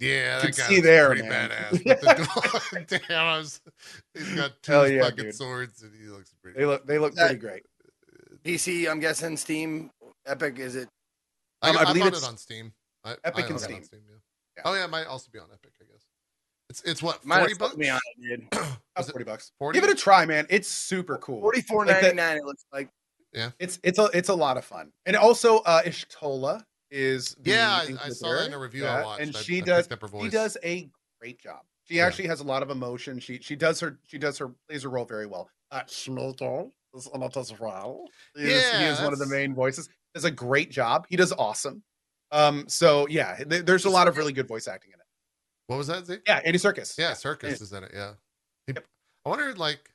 [0.00, 1.50] Yeah, that can guy see there, pretty man.
[1.50, 1.72] badass.
[2.72, 3.60] With the Damn, I was,
[4.14, 5.34] he's got two Hell yeah, fucking dude.
[5.34, 6.58] swords, and he looks pretty.
[6.58, 7.62] they look they look That- pretty great
[8.44, 8.88] PC.
[8.88, 9.90] I'm guessing Steam,
[10.26, 10.58] Epic.
[10.58, 10.88] Is it?
[11.62, 12.72] I, Um, I I, believe bought it's it on Steam.
[13.04, 14.00] I, Epic I and own it on Steam.
[14.08, 14.14] yeah.
[14.56, 14.62] Yeah.
[14.64, 15.72] Oh yeah, it might also be on Epic.
[15.80, 16.04] I guess
[16.70, 17.78] it's it's what Might forty have sold bucks.
[17.78, 18.48] me on it, dude.
[18.52, 19.80] About Was it 40 bucks 40?
[19.80, 22.36] give it a try man it's super cool Forty four Like ninety that- nine.
[22.36, 22.88] It looks like.
[23.32, 23.50] Yeah.
[23.60, 28.06] It's it's a it's a lot of fun and also uh Y'shtola is Yeah, I-
[28.06, 29.22] I saw that in a review I watched.
[29.22, 30.90] and I- she I does picked up her she does a
[31.20, 32.06] great job she Yeah.
[32.06, 34.88] actually has a lot of emotion she she does her she does her plays her
[34.88, 38.06] role very well uh Schmiltor is on it as well.
[38.34, 41.82] He is, one of the main voices does a great job he does awesome
[42.30, 45.06] um so yeah th- there's a lot of really good voice acting in it
[45.66, 46.06] What was that?
[46.06, 46.22] Zeke?
[46.26, 47.90] yeah Andy Serkis Yeah, Serkis is in it.
[47.94, 48.14] Yeah.
[48.66, 48.74] He-
[49.26, 49.90] I wonder, like,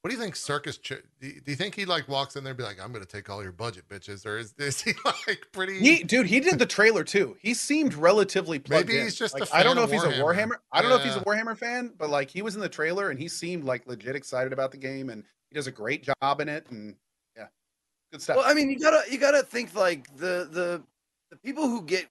[0.00, 0.80] what do you think Serkis?
[0.80, 2.92] Ch- do, you, do you think he like walks in there and be like, "I'm
[2.92, 5.78] going to take all your budget, bitches," or is, is he like pretty?
[5.80, 7.36] He, dude, he did the trailer too.
[7.42, 9.04] He seemed relatively plugged Maybe in.
[9.04, 10.34] he's just a Like, I don't know of if he's a Warhammer.
[10.36, 10.52] Warhammer.
[10.72, 13.10] I don't know if he's a Warhammer fan, but like he was in the trailer
[13.10, 16.40] and he seemed like legit excited about the game, and he does a great job
[16.40, 16.66] in it.
[16.70, 16.94] And
[17.36, 17.46] yeah,
[18.12, 18.36] good stuff.
[18.36, 20.82] Well, I mean, you gotta you gotta think like the the
[21.30, 22.06] the people who get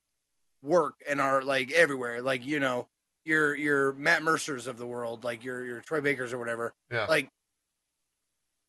[0.62, 2.86] work and are like everywhere, like you know,
[3.24, 7.06] your your Matt Mercers of the world, like your your Troy Bakers or whatever, Yeah.
[7.06, 7.30] like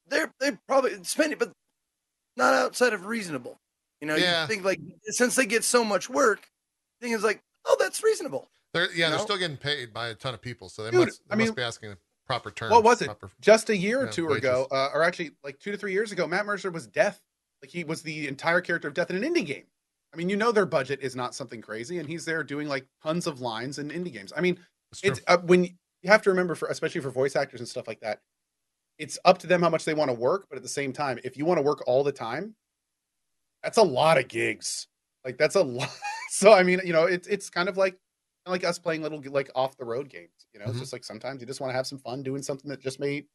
[0.10, 1.52] they're they probably spend it, but
[2.36, 3.60] not outside of reasonable.
[4.02, 4.44] You know, Yeah.
[4.44, 6.48] you think like since they get so much work,
[7.02, 8.49] thing is like, oh, that's reasonable.
[8.73, 9.23] They're yeah, they're No.
[9.23, 11.48] still getting paid by a ton of people, so they Dude, must they I must
[11.49, 11.95] mean, be asking
[12.27, 12.72] proper terms.
[12.72, 13.06] what was it?
[13.06, 14.38] proper- Just a year or two wages.
[14.40, 17.19] ago, uh, or actually like two to three years ago, Matt Mercer was Death.
[17.61, 19.65] Like he was the entire character of Death in an indie game.
[20.14, 22.86] I mean, you know their budget is not something crazy, and he's there doing like
[23.03, 24.31] tons of lines in indie games.
[24.36, 24.60] I mean,
[24.91, 25.72] It's it's uh, when you
[26.10, 28.22] have to remember for especially for voice actors and stuff like that
[29.00, 31.18] it's up to them how much they want to work but at the same time
[31.24, 32.54] if you want to work all the time
[33.64, 34.88] that's a lot of gigs
[35.26, 35.90] like that's a lot
[36.30, 37.98] so i mean you know it's it's kind of like
[38.46, 40.70] like us playing little like off the road games you know Mhm.
[40.72, 43.00] it's just like sometimes you just want to have some fun doing something that just
[43.00, 43.26] may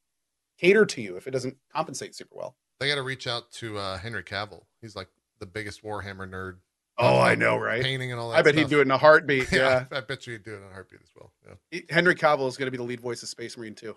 [0.58, 3.78] cater to you if it doesn't compensate super well they got to reach out to
[3.78, 4.64] uh, Henry Cavill.
[4.80, 5.06] He's like
[5.38, 6.56] the biggest Warhammer nerd.
[6.98, 8.38] oh i know right Painting and all that.
[8.38, 8.64] i bet stuff.
[8.64, 10.72] he'd do it in a heartbeat yeah, I bet you he'd do it in a
[10.72, 11.32] heartbeat as well.
[11.70, 11.80] Yeah.
[11.90, 13.96] Henry cavill is going to be the lead voice of space marine too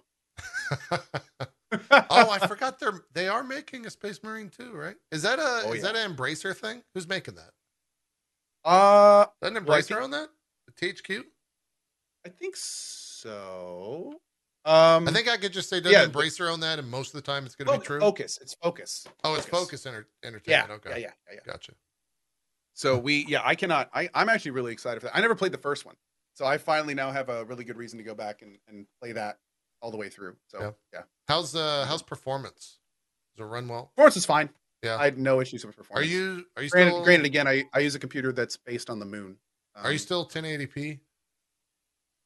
[1.72, 4.96] oh, I forgot they're they are making a Space Marine too, right?
[5.12, 5.92] Is that a Oh, is yeah.
[5.92, 6.82] that an Embracer thing?
[6.94, 7.52] Who's making that?
[8.66, 10.30] uh Doesn't Well, Embracer think- own that?
[10.68, 11.24] The THQ?
[12.26, 14.14] I think so.
[14.66, 17.14] Um, I think I could just say doesn't yeah, Embracer own that, and most of
[17.14, 18.02] the time it's going to be true.
[18.02, 18.38] Focus.
[18.42, 19.08] It's focus.
[19.24, 19.84] oh, it's Focus.
[19.84, 20.72] Focus Enter- Yeah, Entertainment.
[20.72, 21.52] okay, yeah, yeah, yeah, yeah.
[21.52, 21.72] gotcha.
[22.74, 23.90] So we, yeah, I cannot.
[23.94, 25.16] I, I'm actually really excited for that.
[25.16, 25.96] I never played the first one,
[26.34, 29.14] so I finally now have a really good reason to go back and, and play
[29.14, 29.38] that
[29.82, 30.36] all the way through.
[30.48, 30.72] So Yeah.
[30.94, 32.80] yeah, How's uh how's performance?
[33.36, 33.92] Does it run well?
[33.96, 34.50] performance is fine.
[34.84, 34.98] Yeah.
[34.98, 36.06] I had no issues with performance.
[36.08, 38.90] Are you are you Granted, still granted, again, I, I use a computer that's based
[38.90, 39.38] on the moon.
[39.76, 41.00] are you Um, still 1080p?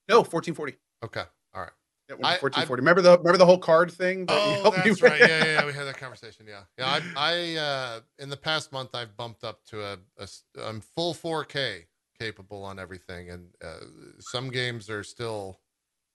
[0.08, 0.78] No, 1440.
[1.04, 1.24] Okay,
[1.54, 1.72] all right.
[2.10, 2.82] Yeah, went to I- I- 1440.
[2.82, 4.26] remember the remember the whole card thing?
[4.26, 5.20] that Oh, that's right.
[5.20, 5.66] Yeah, yeah, yeah.
[5.66, 6.46] We had that conversation.
[6.48, 7.00] Yeah, yeah.
[7.16, 10.28] I, I, uh, in the past month, I've bumped up to a, a
[10.62, 11.86] I'm full 4K
[12.20, 13.80] capable on everything, and uh,
[14.20, 15.60] some games are still.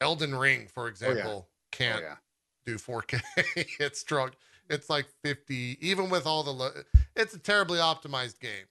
[0.01, 2.17] Elden Ring, for example, Oh, can't yeah.
[2.65, 3.21] do 4K.
[3.81, 4.31] it's strong.
[4.69, 6.51] It's like 50, even with all the.
[6.53, 6.73] Lo-
[7.15, 8.67] it's a terribly optimized game,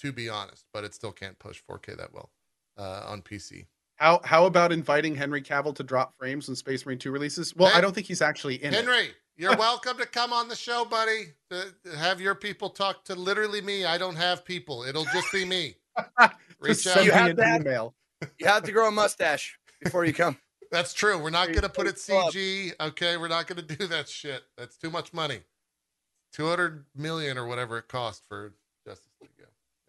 [0.00, 2.30] to be honest, but it still can't push 4K that well
[2.76, 3.66] uh, on PC.
[3.96, 7.54] How how about inviting Henry Cavill to drop frames when Space Marine 2 releases?
[7.56, 8.84] Well, Hen- I don't think he's actually in it.
[8.84, 11.28] Henry, you're welcome to come on the show, buddy.
[11.50, 13.84] To to have your people talk to literally me.
[13.86, 14.82] I don't have people.
[14.82, 15.76] It'll just be me.
[16.60, 16.94] Reach Just out.
[16.94, 17.60] send You me have an that?
[17.62, 17.94] email.
[18.38, 20.36] You have to grow a mustache before you come.
[20.76, 21.18] That's true.
[21.18, 22.72] We're not going to put it CG.
[22.80, 24.42] Okay, we're not going to do that shit.
[24.58, 25.40] That's too much money.
[26.32, 28.52] Two hundred million or whatever it cost for
[28.86, 29.30] Justice League.
[29.38, 29.46] Yeah.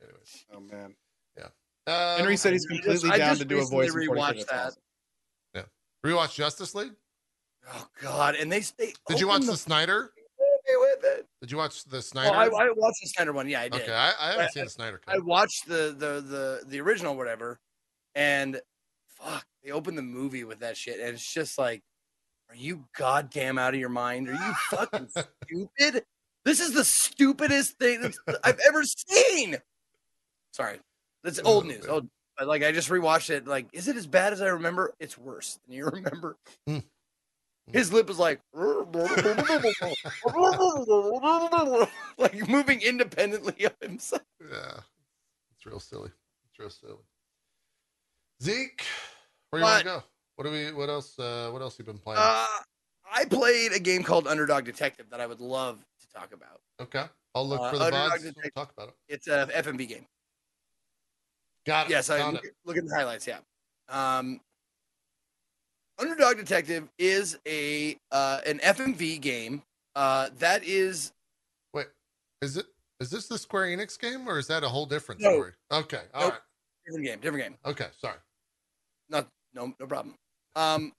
[0.08, 0.96] Anyways, Oh man.
[1.88, 3.96] uh, Henry said he's I just- completely I down to do a recently voice.
[3.96, 4.78] in 40 rewatched That's
[5.54, 5.60] that.
[5.60, 5.70] awesome.
[6.06, 6.94] rewatch Justice League.
[7.74, 8.36] Oh God!
[8.36, 10.14] And they they Did you watch opened the Snyder?
[10.40, 11.26] movie with it.
[11.42, 12.34] Did you watch the Oh, Snyder?
[12.36, 13.50] I, I watched the Snyder one.
[13.50, 13.82] Yeah, I did.
[13.82, 15.16] okay, I, I haven't I- seen the Snyder Cut.
[15.16, 17.60] I watched the the the the original whatever,
[18.16, 18.62] and
[19.20, 21.82] fuck, they opened the movie with that shit, and it's just like,
[22.50, 24.30] are you goddamn out of your mind?
[24.30, 25.10] Are you fucking
[25.44, 26.04] stupid?
[26.46, 28.14] This is the stupidest thing
[28.44, 29.58] I've ever seen.
[30.54, 30.80] Sorry,
[31.24, 31.86] that's old news.
[31.86, 32.08] Old,
[32.38, 33.48] but, like I just rewatched it.
[33.48, 34.94] Like, is it as bad as I remember?
[35.00, 36.38] It's worse than you remember.
[36.66, 36.80] Hmm.
[37.74, 38.40] His lip is like,
[42.18, 44.22] like moving independently of himself.
[44.40, 44.80] Yeah,
[45.54, 46.12] it's real silly.
[46.50, 47.04] It's real silly.
[48.44, 48.84] Zeke,
[49.50, 50.04] where you want to go?
[50.36, 50.72] What do we?
[50.72, 51.18] What else?
[51.18, 52.20] Uh, what else you been playing?
[52.22, 52.46] Uh,
[53.12, 56.60] I played a game called Underdog Detective that I would love to talk about.
[56.82, 58.24] okay, I'll look uh, for the Underdog VODs.
[58.24, 58.96] We'll Detective- talk about it.
[59.10, 60.06] It's a FMV game.
[61.66, 61.92] Got it.
[61.92, 63.28] Yes, I look, look at the highlights.
[63.28, 63.40] Yeah.
[63.90, 64.40] Um,
[66.00, 69.64] Underdog Detective is a uh, an FMV game
[69.96, 71.12] uh, that is
[71.74, 71.88] Wait,
[72.44, 72.68] is it?
[73.00, 75.32] Is this the Square Enix game or is that a whole different No.
[75.32, 75.52] story?
[75.72, 76.34] Okay, all Nope.
[76.34, 76.42] right.
[76.86, 77.20] different game.
[77.20, 77.58] Different game.
[77.66, 78.18] Okay, sorry.
[79.10, 80.16] Not no no problem.
[80.56, 80.94] Um,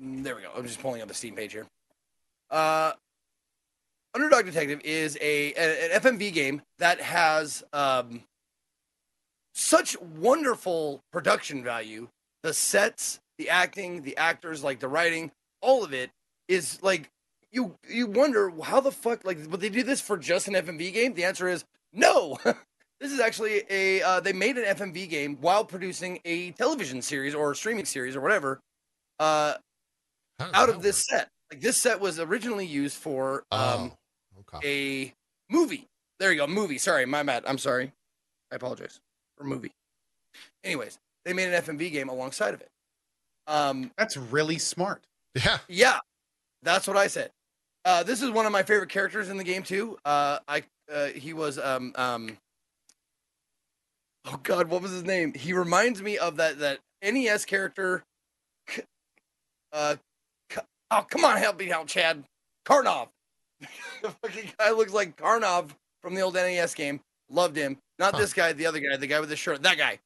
[0.00, 0.50] mm, there we go.
[0.56, 1.66] I'm just pulling up the Steam page here.
[2.50, 2.92] Uh,
[4.14, 8.22] Underdog Detective is a an FMV game that has um
[9.52, 12.08] such wonderful production value.
[12.42, 15.30] The sets, the acting, the actors, like the writing,
[15.62, 16.10] all of it
[16.48, 17.10] is like
[17.50, 20.92] you you wonder how the fuck like would they do this for just an FMV
[20.92, 21.14] game?
[21.14, 22.38] The answer is no.
[23.04, 27.34] this is actually a uh, they made an FMV game while producing a television series
[27.34, 28.60] or a streaming series or whatever
[29.20, 29.54] uh,
[30.40, 31.20] out that of this work?
[31.20, 31.28] set.
[31.52, 33.92] Like this set was originally used for um,
[34.34, 35.12] Oh, okay.
[35.50, 35.86] a movie.
[36.18, 36.78] There you go, movie.
[36.78, 37.44] Sorry, my bad.
[37.46, 37.92] I'm sorry.
[38.50, 39.00] I apologize
[39.36, 39.72] for movie.
[40.64, 42.68] Anyways, they made an FMV game alongside of it.
[43.46, 45.02] Um, That's really smart.
[45.34, 45.98] Yeah, yeah,
[46.62, 47.30] that's what I said.
[47.84, 49.98] Uh, this is one of my favorite characters in the game too.
[50.06, 52.38] Uh, I uh, he was um um.
[54.26, 55.34] Oh God, what was his name?
[55.34, 58.04] He reminds me of that that NES character.
[59.72, 59.96] Uh,
[60.90, 62.24] oh come on, help me out, Chad.
[62.64, 63.08] Karnov.
[64.02, 65.70] the fucking guy looks like Karnov
[66.00, 67.00] from the old NES game.
[67.30, 67.78] Loved him.
[67.98, 68.20] Not Huh.
[68.20, 69.62] this guy, the other guy, the guy with the shirt.
[69.62, 69.98] That guy.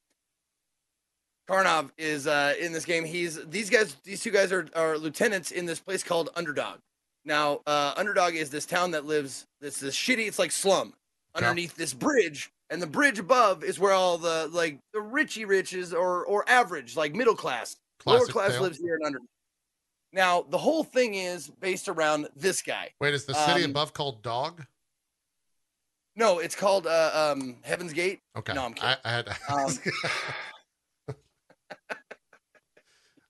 [1.49, 3.05] Karnov is uh, in this game.
[3.05, 3.97] He's these guys.
[4.05, 6.79] These two guys are, are lieutenants in this place called Underdog.
[7.25, 9.47] Now, uh, Underdog is this town that lives.
[9.61, 10.27] This this shitty.
[10.29, 10.93] It's like slum
[11.35, 15.93] underneath this bridge, and the bridge above is where all the like the richy riches
[15.95, 17.77] or or average like middle class
[18.07, 18.63] lower class tale.
[18.63, 19.27] lives here in Underdog.
[20.13, 22.91] Now, the whole thing is based around this guy.
[23.01, 24.65] Wait, is the city Um, above called Dog?
[26.17, 28.21] No, it's called uh, um, Heaven's Gate.
[28.37, 28.55] Okay.
[28.55, 28.89] no, I'm kidding.
[28.89, 29.87] I, I had to Um, ask.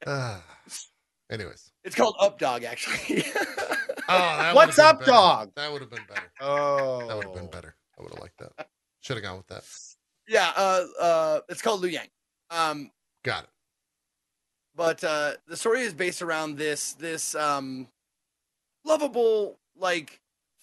[0.06, 0.43] Ah.
[1.31, 1.70] anyways.
[1.85, 3.24] It's called up dog actually.
[4.10, 5.10] Oh, that What's up, better.
[5.10, 5.51] dog?
[5.55, 6.32] That would have been better.
[6.40, 7.74] Oh, That would have been better.
[7.98, 8.66] I would have liked that.
[9.09, 9.64] Should have gone with that.
[10.28, 12.09] yeah, uh, uh, it's called Lu Yang.
[12.51, 12.90] Um,
[13.24, 13.51] Got it.
[14.76, 17.89] but uh, the story is based around this this um,
[18.85, 20.20] lovable, like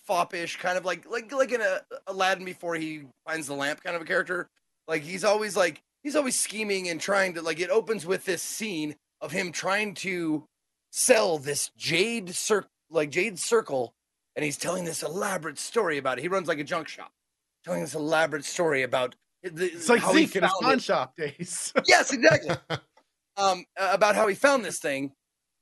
[0.07, 3.95] foppish kind of like like like in a Aladdin before he finds the lamp kind
[3.95, 4.47] of a character.
[4.87, 8.43] Like he's always like he's always scheming and trying to like it opens with this
[8.43, 10.45] scene of him trying to
[10.91, 13.95] sell this jade cir- like jade circle
[14.35, 16.21] and he's telling this elaborate story about it.
[16.21, 17.11] He runs like a junk shop,
[17.65, 21.73] telling this elaborate story about the, It's like Zeke in his pawn shop days.
[21.87, 22.55] Yes, exactly.
[23.37, 25.11] um, about how he found this thing,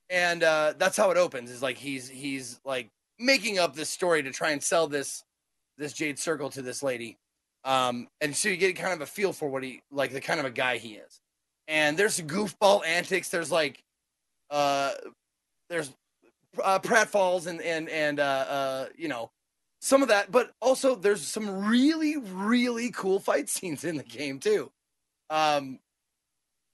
[0.10, 1.50] and uh, that's how it opens.
[1.50, 2.90] Is like he's he's like
[3.20, 5.24] making up this story to try and sell this
[5.78, 7.18] this jade circle to this lady,
[7.66, 10.40] um, and so you get kind of a feel for what he like the kind
[10.40, 11.20] of a guy he is.
[11.68, 13.30] And there's goofball antics.
[13.30, 13.82] There's like,
[14.50, 14.92] uh,
[15.70, 15.92] there's
[16.62, 19.32] uh, pratfalls and and and uh, uh, you know
[19.84, 24.40] some of that, but also there's some really really cool fight scenes in the game
[24.40, 24.72] too.
[25.30, 25.80] Um,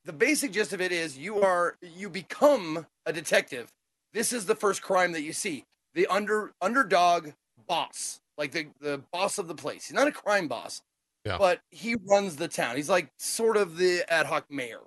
[0.06, 3.74] the basic gist of it is you are you become a detective.
[4.14, 5.66] This is the first crime that you see.
[5.96, 7.30] The under underdog
[7.68, 9.88] boss, like the the boss of the place.
[9.88, 10.84] He's not a crime boss,
[11.26, 11.40] Yeah.
[11.40, 12.76] but he runs the town.
[12.76, 14.82] He's like sort of the ad hoc mayor.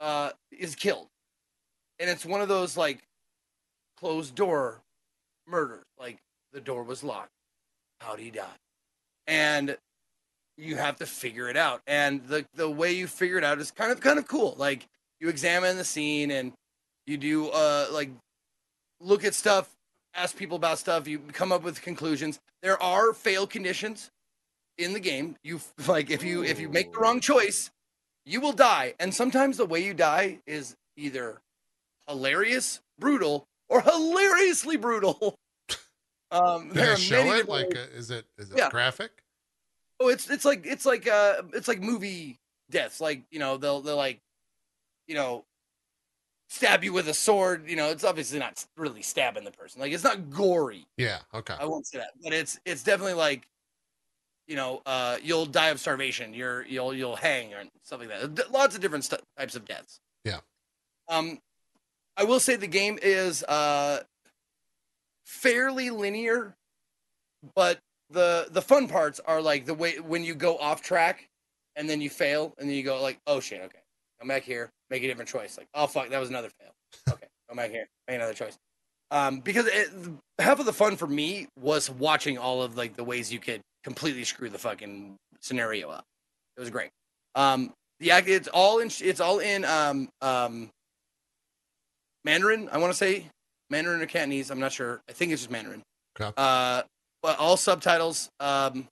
[0.00, 1.06] Uh, is killed,
[2.00, 3.06] and it's one of those like
[3.96, 4.82] closed door
[5.46, 5.84] murders.
[5.96, 6.18] Like
[6.52, 7.30] the door was locked.
[8.00, 8.46] How'd he die?
[9.26, 9.76] And
[10.56, 11.82] you have to figure it out.
[11.86, 14.54] And the the way you figure it out is kind of kind of cool.
[14.58, 14.86] Like
[15.20, 16.52] you examine the scene and
[17.06, 18.10] you do uh like
[19.00, 19.70] look at stuff,
[20.14, 22.38] ask people about stuff, you come up with conclusions.
[22.62, 24.10] There are fail conditions
[24.78, 25.36] in the game.
[25.42, 27.70] You like if you if you make the wrong choice,
[28.24, 28.94] you will die.
[29.00, 31.40] And sometimes the way you die is either
[32.06, 35.36] hilarious, brutal, or hilariously brutal.
[36.32, 37.48] Um, Did there show it?
[37.48, 38.70] Like, uh, is it is it Yeah.
[38.70, 39.10] graphic?
[40.00, 42.40] Oh, it's it's like it's like uh it's like movie
[42.70, 43.00] deaths.
[43.00, 44.20] Like you know they'll they'll like
[45.06, 45.44] you know
[46.48, 47.68] stab you with a sword.
[47.68, 49.80] You know it's obviously not really stabbing the person.
[49.80, 50.86] Like it's not gory.
[50.96, 51.18] Yeah.
[51.34, 51.54] Okay.
[51.58, 53.46] I won't say that, but it's it's definitely like
[54.48, 56.34] you know uh you'll die of starvation.
[56.34, 58.50] You're you'll you'll hang or stuff like that.
[58.50, 60.00] Lots of different stu- types of deaths.
[60.24, 60.40] Yeah.
[61.08, 61.40] Um,
[62.16, 64.02] I will say the game is uh
[65.32, 66.54] fairly linear,
[67.56, 67.78] but
[68.10, 71.26] the the fun parts are like the way when you go off track
[71.74, 73.78] and then you fail and then you go like oh shit okay
[74.20, 75.56] come back here make a different choice.
[75.56, 76.70] Like oh fuck that was another fail.
[77.14, 78.56] Okay come back here make another choice.
[79.10, 79.88] Um because it,
[80.38, 83.62] half of the fun for me was watching all of like the ways you could
[83.82, 86.04] completely screw the fucking scenario up.
[86.56, 86.90] It was great.
[87.34, 90.68] Um the act it's all in it's all in um um
[92.24, 93.26] mandarin i want to say
[93.72, 95.00] mandarin or cantonese i'm not sure.
[95.08, 95.82] I think it's just mandarin.
[96.20, 96.32] Okay.
[96.36, 96.82] uh
[97.22, 98.86] but all subtitles um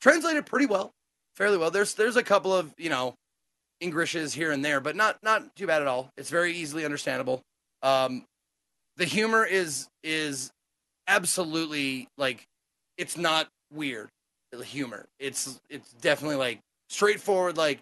[0.00, 0.92] translated pretty well
[1.36, 1.70] fairly well.
[1.70, 3.14] There's there's a couple of you know
[3.80, 6.10] englishes here and there but not not too bad at all.
[6.16, 7.42] It's very easily understandable.
[7.82, 8.24] Um
[8.96, 10.50] the humor is is
[11.08, 12.44] absolutely like
[12.98, 14.08] it's not weird
[14.52, 15.06] the humor.
[15.18, 17.80] It's it's definitely like straightforward like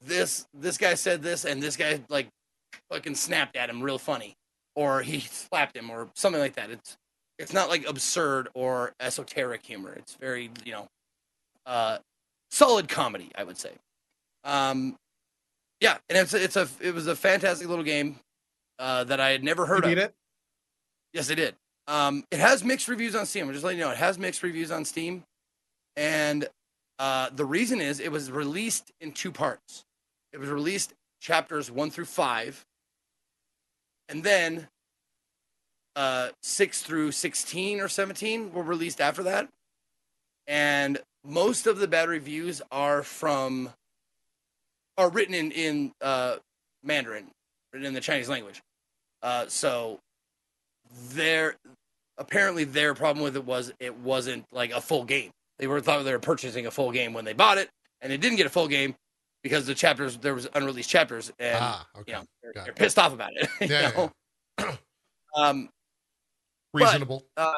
[0.00, 2.28] this this guy said this and this guy like
[2.90, 4.34] fucking snapped at him real funny
[4.78, 6.96] or he slapped him or something like that it's
[7.38, 10.88] it's not like absurd or esoteric humor it's very you know
[11.66, 11.98] uh
[12.50, 13.72] solid comedy i would say
[14.44, 14.96] um
[15.80, 18.16] yeah and it's a, it's a it was a fantastic little game
[18.80, 20.14] uh that i had never You heard of beat it?
[21.14, 21.56] Yes, I did.
[21.88, 23.48] Um, it has mixed reviews on Steam.
[23.48, 25.24] I'm just letting you know it has mixed reviews on Steam,
[25.96, 26.48] and
[27.00, 29.84] uh, the reason is it was released in two parts.
[30.32, 32.64] It was released chapters one through five,
[34.08, 34.68] and then
[35.96, 39.48] uh, six through sixteen or seventeen were released after that,
[40.46, 43.70] and most of the bad reviews are from
[44.96, 46.36] are written in in uh,
[46.82, 47.26] Mandarin,
[47.72, 48.60] written in the Chinese language.
[49.22, 49.98] Uh, so
[51.10, 51.56] their
[52.16, 55.30] apparently their problem with it was it wasn't like a full game.
[55.58, 57.68] They were thought they were purchasing a full game when they bought it,
[58.00, 58.94] and they didn't get a full game
[59.42, 62.12] because the chapters there was unreleased chapters, and ah, okay.
[62.12, 63.48] you know they're, they're pissed off about it.
[63.60, 63.90] you Yeah,
[64.58, 64.78] know?
[65.36, 65.68] um,
[66.74, 67.24] Reasonable.
[67.36, 67.52] uh,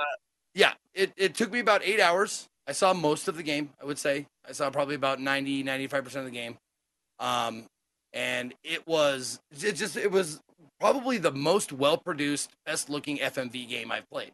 [0.54, 2.48] yeah, it, it took me about eight hours.
[2.66, 4.26] I saw most of the game, I would say.
[4.48, 6.56] I saw probably about 90, 95% of the game.
[7.18, 7.64] Um,
[8.12, 10.40] and it was, it just, it was
[10.78, 14.30] probably the most well produced, best looking FMV game I've played.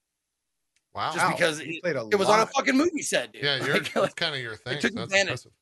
[0.94, 1.12] wow.
[1.14, 3.42] Just because you it, played a it was on a fucking movie set, dude.
[3.42, 4.78] yeah, you're, Like, that's kind of your thing.
[4.80, 5.22] took that's advantage.
[5.28, 5.52] impressive.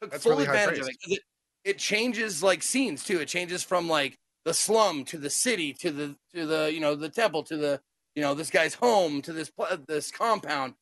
[0.00, 0.96] Took That's full really advantage of it.
[1.06, 1.20] It,
[1.64, 3.18] it changes like scenes too.
[3.18, 6.94] It changes from like the slum to the city to the to the you know
[6.94, 7.80] the temple to the
[8.14, 9.50] you know this guy's home to this
[9.88, 10.74] this compound,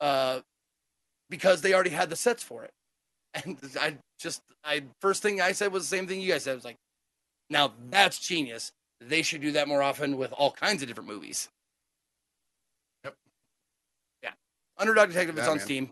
[0.00, 0.40] uh,
[1.28, 2.70] because they already had the sets for it.
[3.44, 6.52] And I just I first thing I said was the same thing you guys said.
[6.52, 6.78] I was like,
[7.50, 8.72] now that's genius.
[9.00, 11.48] They should do that more often with all kinds of different movies.
[13.04, 13.14] Yep.
[14.22, 14.30] Yeah,
[14.78, 15.36] Underdog Detective.
[15.36, 15.66] It's Yeah, on man.
[15.66, 15.90] Steam.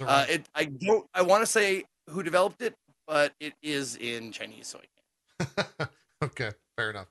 [0.00, 2.74] Uh, it I don't I want to say who developed it,
[3.06, 5.90] but it is in Chinese, so I can't.
[6.24, 7.08] okay, fair enough.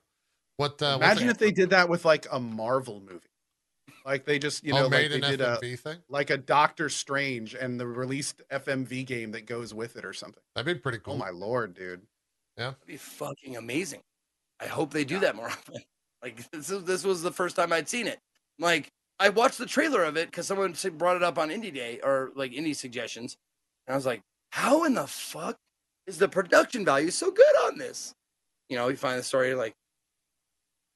[0.56, 0.80] What?
[0.82, 3.28] Uh, Imagine if they did that with like a Marvel movie.
[4.04, 5.98] Like they just, you oh, know, like they an did a thing.
[6.08, 10.42] like a Doctor Strange and the released FMV game that goes with it or something.
[10.54, 11.14] That'd be pretty cool.
[11.14, 12.02] Oh my lord, dude.
[12.56, 14.00] Yeah, That'd be fucking amazing.
[14.60, 15.20] I hope they do Yeah.
[15.20, 15.76] that more often.
[16.22, 18.18] Like this is, this was the first time I'd seen it.
[18.58, 22.00] Like I watched the trailer of it because someone brought it up on Indie Day
[22.02, 23.36] or like Indie suggestions,
[23.86, 25.58] and I was like, how in the fuck
[26.06, 28.14] is the production value so good on this?
[28.68, 29.74] You know, you find the story like,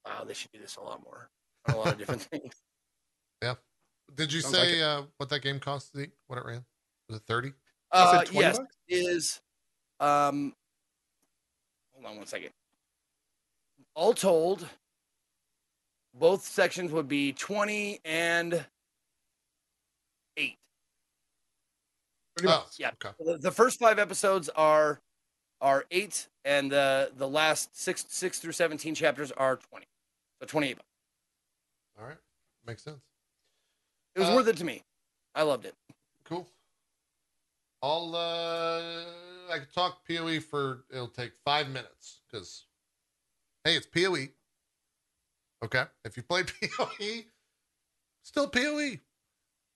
[0.06, 1.28] wow, they should do this a lot more
[1.68, 2.54] on a lot of different things.
[3.42, 3.54] Yeah.
[4.14, 5.94] Did you Sounds like say uh, what that game cost?
[6.26, 6.64] What it ran?
[7.08, 7.52] Was it thirty?
[7.90, 8.76] Uh, yes, bucks?
[8.88, 9.40] is
[10.00, 10.54] um.
[11.94, 12.50] Hold on one second.
[13.94, 14.66] All told,
[16.14, 18.64] both sections would be twenty and
[20.36, 20.58] eight.
[22.42, 22.78] Pretty Oh, much.
[22.78, 22.90] Yeah.
[23.04, 23.14] Okay.
[23.20, 25.00] The, the first five episodes are
[25.60, 29.86] are eight, and the the last six six through seventeen chapters are twenty.
[30.40, 30.78] So twenty eight.
[32.00, 32.16] All right.
[32.66, 33.02] Makes sense.
[34.16, 34.82] It was Uh, worth it to me.
[35.34, 35.74] I loved it.
[36.24, 36.48] Cool.
[37.82, 39.04] I'll uh
[39.52, 42.64] I could talk PoE for it'll take five minutes because
[43.64, 44.28] hey, it's PoE.
[45.64, 45.84] Okay.
[46.04, 46.42] If you play
[46.76, 47.22] PoE,
[48.22, 48.98] still PoE.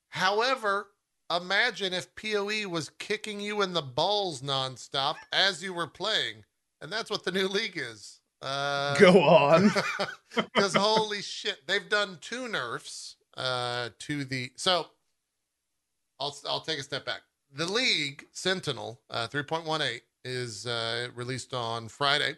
[0.09, 0.89] However,
[1.35, 6.45] imagine if PoE was kicking you in the balls nonstop as you were playing.
[6.81, 8.21] And that's what the new league is.
[8.43, 9.71] Uh Go on.
[10.35, 14.51] because holy shit, they've done two nerfs uh, to the.
[14.57, 14.87] So
[16.21, 17.23] I'll I'll take a step back.
[17.53, 22.37] The league Sentinel uh, 3.18 is uh, released on Friday.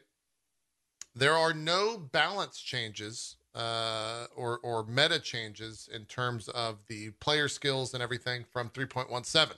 [1.14, 7.48] There are no balance changes uh, or or meta changes in terms of the player
[7.48, 9.50] skills and everything from 3.17.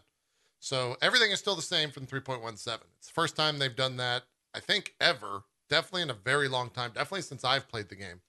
[0.58, 2.50] So everything is still the same from 3.17.
[2.52, 2.78] It's the
[3.12, 4.22] first time they've done that,
[4.54, 5.42] I think, ever.
[5.68, 6.90] Definitely in a very long time.
[6.94, 8.20] Definitely since I've played the game.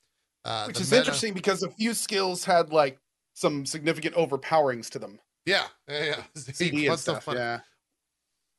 [0.44, 3.00] Uh, Which the is meta- interesting because a few skills had like
[3.34, 5.20] some significant overpowerings to them.
[5.46, 6.24] Yeah, yeah, yeah.
[6.36, 7.24] CD and what's so stuff.
[7.24, 7.40] funny?
[7.40, 7.60] yeah.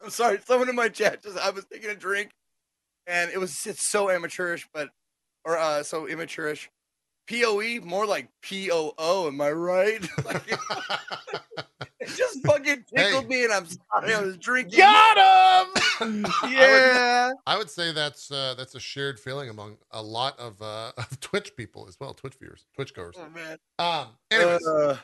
[0.03, 0.39] I'm sorry.
[0.47, 2.31] Someone in my chat just I was taking a drink,
[3.07, 4.89] and it was it's so amateurish, but
[5.45, 6.69] or uh so immaturish.
[7.29, 9.27] Poe more like P O O.
[9.29, 10.01] Am I right?
[10.25, 10.43] like,
[12.01, 13.29] it just fucking tickled Hey.
[13.29, 14.15] me, and I'm sorry.
[14.15, 14.79] I was drinking.
[14.79, 15.67] Got
[16.01, 16.27] him.
[16.51, 17.31] yeah.
[17.47, 21.21] I would say that's uh, that's a shared feeling among a lot of uh, of
[21.21, 23.17] Twitch people as well, Twitch viewers, Twitch goers.
[23.19, 23.57] Oh man.
[23.79, 24.97] Um, anyways, Uh,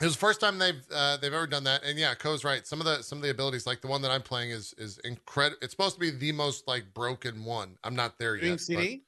[0.00, 2.66] it was the first time they've uh, they've ever done that, and yeah, Ko's right.
[2.66, 4.98] Some of the some of the abilities, like the one that I'm playing, is is
[5.04, 5.58] incredible.
[5.62, 7.76] It's supposed to be the most like broken one.
[7.84, 8.58] I'm not there Doing yet.
[8.58, 9.02] but- CD?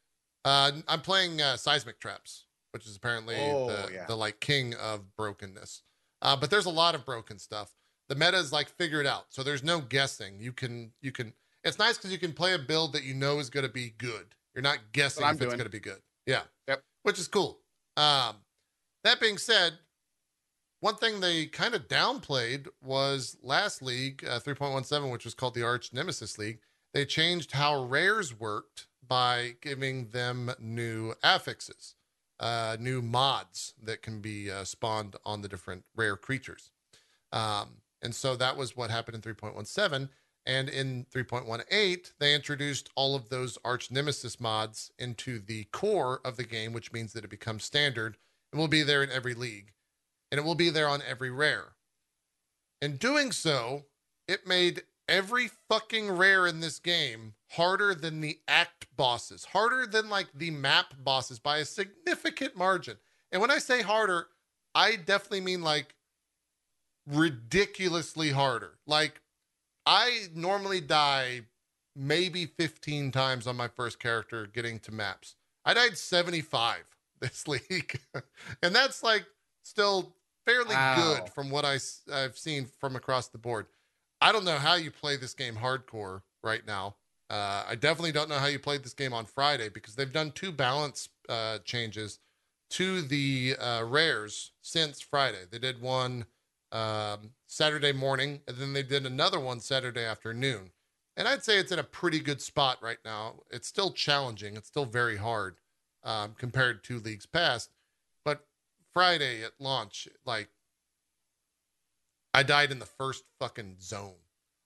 [0.44, 4.06] Uh, I'm playing uh, seismic traps, which is apparently Oh, the, yeah.
[4.06, 5.82] the like king of brokenness.
[6.22, 7.72] Uh, but there's a lot of broken stuff.
[8.08, 10.38] The meta is like figure it out, so there's no guessing.
[10.38, 11.32] You can you can.
[11.64, 13.94] It's nice because you can play a build that you know is going to be
[13.96, 14.26] good.
[14.54, 16.00] You're not guessing if it's going to be good.
[16.26, 16.42] Yeah.
[16.68, 16.82] Yep.
[17.04, 17.60] Which is cool.
[17.96, 18.36] Um,
[19.02, 19.72] that being said,
[20.80, 25.62] one thing they kind of downplayed was last league, uh, 3.17, which was called the
[25.62, 26.58] Arch Nemesis League.
[26.92, 31.94] They changed how rares worked by giving them new affixes,
[32.40, 36.70] uh, new mods that can be uh, spawned on the different rare creatures.
[37.32, 40.08] Um, and so that was what happened in 3.17.
[40.46, 46.36] And in 3.18, they introduced all of those arch nemesis mods into the core of
[46.36, 48.18] the game, which means that it becomes standard
[48.52, 49.72] and will be there in every league.
[50.30, 51.76] And it will be there on every rare.
[52.82, 53.84] In doing so,
[54.28, 60.08] it made every fucking rare in this game harder than the act bosses, harder than
[60.08, 62.96] like the map bosses by a significant margin.
[63.32, 64.28] And when I say harder,
[64.74, 65.94] I definitely mean like
[67.06, 68.78] ridiculously harder.
[68.86, 69.20] Like
[69.86, 71.42] I normally die
[71.96, 75.36] maybe 15 times on my first character getting to maps.
[75.64, 76.84] I died 75
[77.20, 78.00] this league.
[78.62, 79.26] and that's like
[79.62, 80.94] still fairly Wow.
[81.20, 81.78] good from what I,
[82.12, 83.66] I've seen from across the board.
[84.24, 86.96] I don't know how you play this game hardcore right now.
[87.28, 90.30] Uh, I definitely don't know how you played this game on Friday because they've done
[90.30, 92.20] two balance uh, changes
[92.70, 95.42] to the uh, rares since Friday.
[95.50, 96.24] They did one
[96.72, 100.70] um, Saturday morning, and then they did another one Saturday afternoon.
[101.18, 103.42] And I'd say it's in a pretty good spot right now.
[103.50, 104.56] It's still challenging.
[104.56, 105.56] It's still very hard
[106.02, 107.72] um, compared to leagues past.
[108.24, 108.46] But
[108.94, 110.48] Friday at launch, like
[112.34, 114.16] I died in the first fucking zone.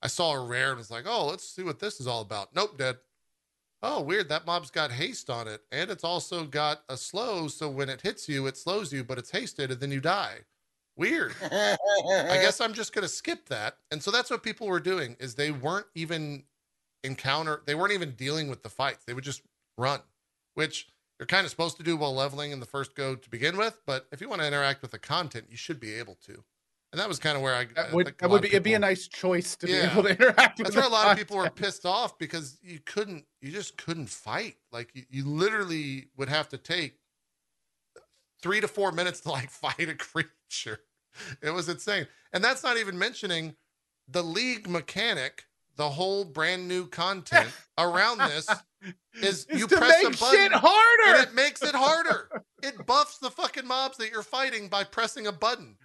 [0.03, 2.55] I saw a rare and was like, oh, let's see what this is all about.
[2.55, 2.97] Nope, dead.
[3.83, 4.29] Oh, weird.
[4.29, 5.63] That mob's got haste on it.
[5.71, 7.47] And it's also got a slow.
[7.47, 10.39] So when it hits you, it slows you, but it's hasted and then you die.
[10.97, 11.35] Weird.
[11.43, 11.77] I
[12.43, 13.77] guess I'm just going to skip that.
[13.91, 16.45] And so that's what people were doing is they weren't even
[17.05, 19.05] encounter they weren't even dealing with the fights.
[19.05, 19.43] They would just
[19.77, 20.01] run,
[20.55, 20.89] which
[21.19, 23.81] you're kind of supposed to do while leveling in the first go to begin with,
[23.87, 26.45] but if you want to interact with the content, you should be able to.
[26.93, 28.79] And that was kind of where I, That would that would be it'd be a
[28.79, 29.87] nice choice to Yeah.
[29.87, 30.67] be able to interact with.
[30.69, 34.09] that's where a lot of people were pissed off because you couldn't you just couldn't
[34.09, 36.97] fight like you, you literally would have to take
[38.43, 40.81] three to four minutes to like fight a creature
[41.43, 43.55] it was insane and that's not even mentioning
[44.09, 45.45] the league mechanic
[45.77, 48.49] the whole brand new content around this
[49.23, 51.19] is It's you press a button shit harder.
[51.19, 52.31] and it makes it harder.
[52.63, 55.77] It buffs the fucking mobs that you're fighting by pressing a button.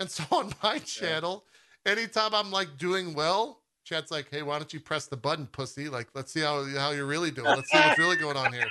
[0.00, 1.44] And so on my channel,
[1.84, 5.88] anytime I'm like doing well, chat's like, "Hey, why don't you press the button, pussy?
[5.88, 7.46] Like, let's see how how you're really doing.
[7.46, 8.66] Let's see what's really going on here."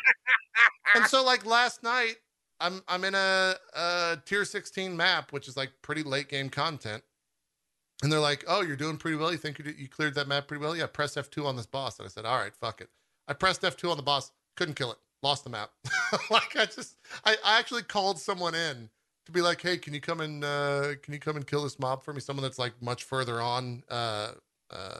[0.96, 2.16] and so like last night,
[2.60, 7.04] I'm I'm in a, a tier 16 map, which is like pretty late game content.
[8.04, 9.32] And they're like, "Oh, you're doing pretty well.
[9.32, 10.76] You think you, did, you cleared that map pretty well?
[10.76, 12.90] Yeah, press F2 on this boss." And I said, "All right, fuck it."
[13.28, 15.72] I pressed F2 on the boss, couldn't kill it, lost the map.
[16.30, 18.90] like I just, I, I actually called someone in
[19.26, 21.80] to be like, "Hey, can you come and uh, can you come and kill this
[21.80, 24.32] mob for me?" Someone that's like much further on, uh,
[24.72, 25.00] uh,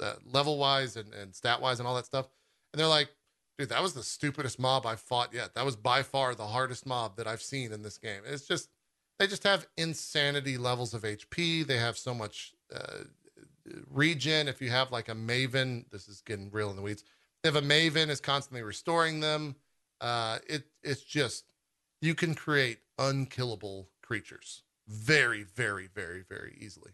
[0.00, 2.28] uh level wise and, and stat wise and all that stuff.
[2.72, 3.10] And they're like,
[3.58, 5.54] "Dude, that was the stupidest mob I've fought yet.
[5.54, 8.22] That was by far the hardest mob that I've seen in this game.
[8.26, 8.70] It's just."
[9.18, 11.66] They just have insanity levels of HP.
[11.66, 13.02] They have so much uh,
[13.90, 14.48] regen.
[14.48, 17.04] If you have like a Maven, this is getting real in the weeds.
[17.44, 19.56] If a Maven is constantly restoring them,
[20.00, 21.44] uh, it it's just
[22.00, 26.92] you can create unkillable creatures very, very, very, very easily.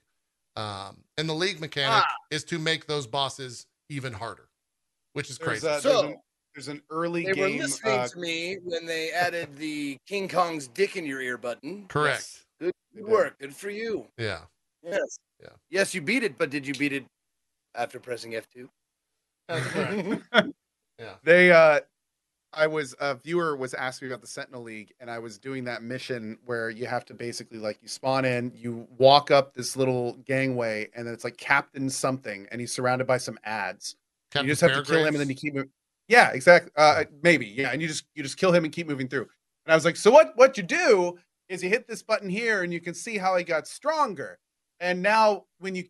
[0.57, 4.49] Um, and the league mechanic is to make those bosses even harder,
[5.13, 5.67] which is There's, crazy.
[5.67, 6.17] a, there's, So, an,
[6.55, 7.61] there's an early They were game.
[7.61, 11.87] listening uh, to me when they added the King Kong's dick in your ear button.
[11.89, 12.45] Correct.
[12.61, 13.39] Good, good work.
[13.39, 14.07] Good for you.
[14.19, 14.41] Yeah.
[14.83, 15.19] Yes.
[15.41, 15.49] Yeah.
[15.71, 17.05] Yes, you beat it, but did you beat it
[17.75, 18.69] after pressing F2?
[19.49, 20.23] That's correct.
[20.99, 21.15] yeah.
[21.23, 21.81] They uh
[22.57, 25.83] I was a viewer was asking about the Sentinel League and I was doing that
[25.83, 30.15] mission where you have to basically like you spawn in, you walk up this little
[30.25, 33.97] gangway and then it's like Captain something and he's surrounded by some ads.
[34.31, 35.71] Captain you just have to kill him and then you keep moving.
[36.09, 36.71] Yeah, exactly.
[36.77, 37.47] Uh maybe.
[37.47, 39.29] Yeah, and you just you just kill him and keep moving through.
[39.67, 41.19] And I was like, "So what what you do
[41.49, 44.39] is you hit this button here and you can see how he got stronger.
[44.81, 45.85] And now when you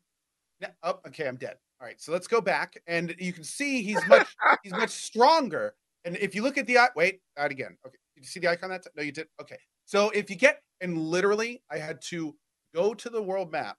[0.83, 1.57] oh, okay, I'm dead.
[1.81, 5.75] All right, so let's go back, and you can see he's much he's much stronger.
[6.05, 7.76] And if you look at the i- wait, that again.
[7.86, 8.83] Okay, did you see the icon that?
[8.83, 9.28] t- No, you did.
[9.41, 12.36] Okay, so if you get and literally, I had to
[12.74, 13.78] go to the world map,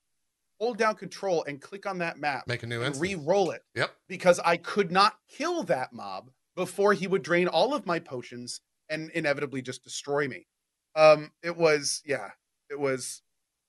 [0.60, 3.02] hold down Control, and click on that map Make a new and instance.
[3.02, 3.92] re-roll it Yep.
[4.08, 8.62] because I could not kill that mob before he would drain all of my potions
[8.90, 10.48] and inevitably just destroy me.
[10.96, 12.32] Um, it was yeah,
[12.70, 13.22] it was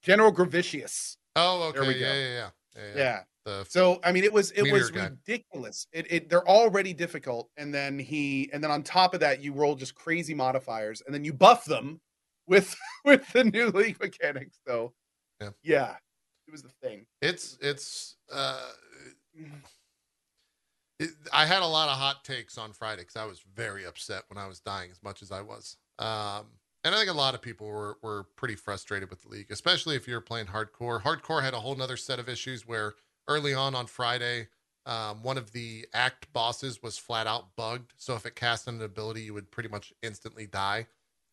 [0.03, 1.17] General Gravicius.
[1.35, 1.89] Oh, There okay.
[1.89, 2.15] we Yeah, go.
[2.15, 2.51] yeah, yeah, yeah.
[2.77, 2.95] Yeah.
[2.97, 3.23] yeah.
[3.47, 5.05] The So I mean, it was it was guy.
[5.05, 5.87] ridiculous.
[5.93, 9.53] It, it they're already difficult, and then he and then on top of that, you
[9.53, 12.01] roll just crazy modifiers, and then you buff them
[12.49, 14.59] with with the new league mechanics.
[14.67, 14.93] So
[15.41, 15.51] Yeah.
[15.63, 15.97] yeah,
[16.49, 17.07] it was the thing.
[17.23, 18.69] it's it's uh
[20.99, 24.25] it, I had a lot of hot takes on Friday because I was very upset
[24.29, 25.77] when I was dying as much as I was.
[25.99, 26.47] Um,
[26.85, 29.95] and I think a lot of people were were pretty frustrated with the league, especially
[29.97, 31.03] if you're playing hardcore.
[31.03, 32.95] Hardcore had a whole nother set of issues where
[33.29, 34.49] early on on Friday,
[34.87, 37.93] um, one of the act bosses was flat out bugged.
[37.97, 40.87] So if it cast an ability, you would pretty much instantly die.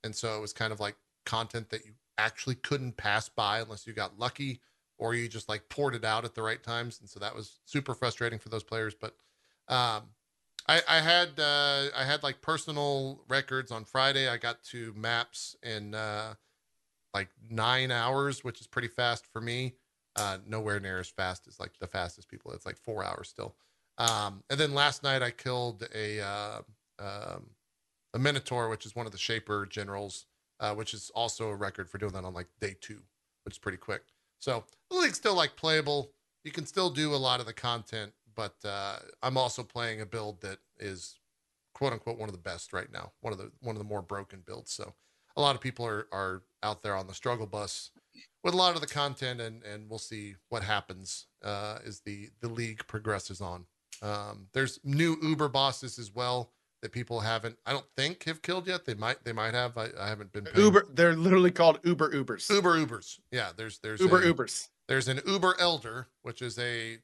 [0.04, 3.86] And so it was kind of like content that you actually couldn't pass by unless
[3.88, 4.60] you got lucky
[4.98, 7.00] or you just like poured it out at the right times.
[7.00, 8.96] And so that was super frustrating for those players.
[8.96, 9.16] But
[9.68, 10.10] um,
[10.68, 14.28] I, I had uh, I had like personal records on Friday.
[14.28, 16.36] I got to maps in uh,
[17.14, 19.76] like nine hours, which is pretty fast for me.
[20.16, 22.52] Uh, nowhere near as fast as like the fastest people.
[22.52, 23.56] It's like four hours still.
[23.98, 26.62] Um, and then last night I killed a uh,
[27.00, 27.50] um,
[28.14, 30.26] a Minotaur, which is one of the Shaper generals,
[30.60, 33.02] uh, which is also a record for doing that on like day two,
[33.44, 34.04] which is pretty quick.
[34.40, 36.12] So the league's still like playable.
[36.44, 40.06] You can still do a lot of the content, but uh, I'm also playing a
[40.06, 41.18] build that is
[41.74, 43.12] quote unquote one of the best right now.
[43.22, 44.72] One of the one of the more broken builds.
[44.72, 44.94] So
[45.36, 47.92] a lot of people are are out there on the struggle bus
[48.44, 52.30] with a lot of the content, and and we'll see what happens uh, as the
[52.42, 53.66] the league progresses on.
[54.02, 58.68] Um, there's new Uber bosses as well that people haven't, I don't think, have killed
[58.68, 58.84] yet.
[58.84, 59.78] They might, they might have.
[59.78, 62.50] I, I haven't been paying- Uber, they're literally called Uber Ubers.
[62.50, 63.20] Uber Ubers.
[63.32, 64.68] Yeah, there's there's Uber a- Ubers.
[64.90, 66.98] there's an Uber Elder, which is a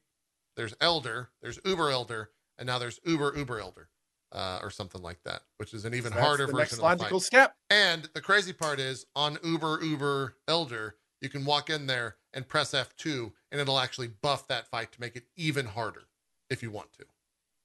[0.56, 3.88] there's Elder, there's Uber Elder, and now there's Uber Uber Elder,
[4.32, 6.82] uh, or something like that, which is an even That's harder version next of the
[6.82, 6.98] fight.
[6.98, 7.54] logical step.
[7.70, 12.46] And the crazy part is on Uber Uber Elder, you can walk in there and
[12.48, 16.02] press F2 and it'll actually buff that fight to make it even harder
[16.48, 17.04] if you want to.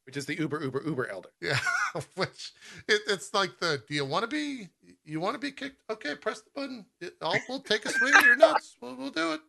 [0.06, 1.30] which is the Uber Uber Uber Elder.
[1.42, 1.60] Yeah.
[2.16, 2.52] Which
[2.88, 4.68] it, it's like the do you want to be
[5.06, 5.82] you want to be kicked?
[5.90, 6.86] Okay, press the button.
[7.00, 8.76] It, I'll, we'll take a swing at your nuts.
[8.82, 9.40] We'll, we'll do it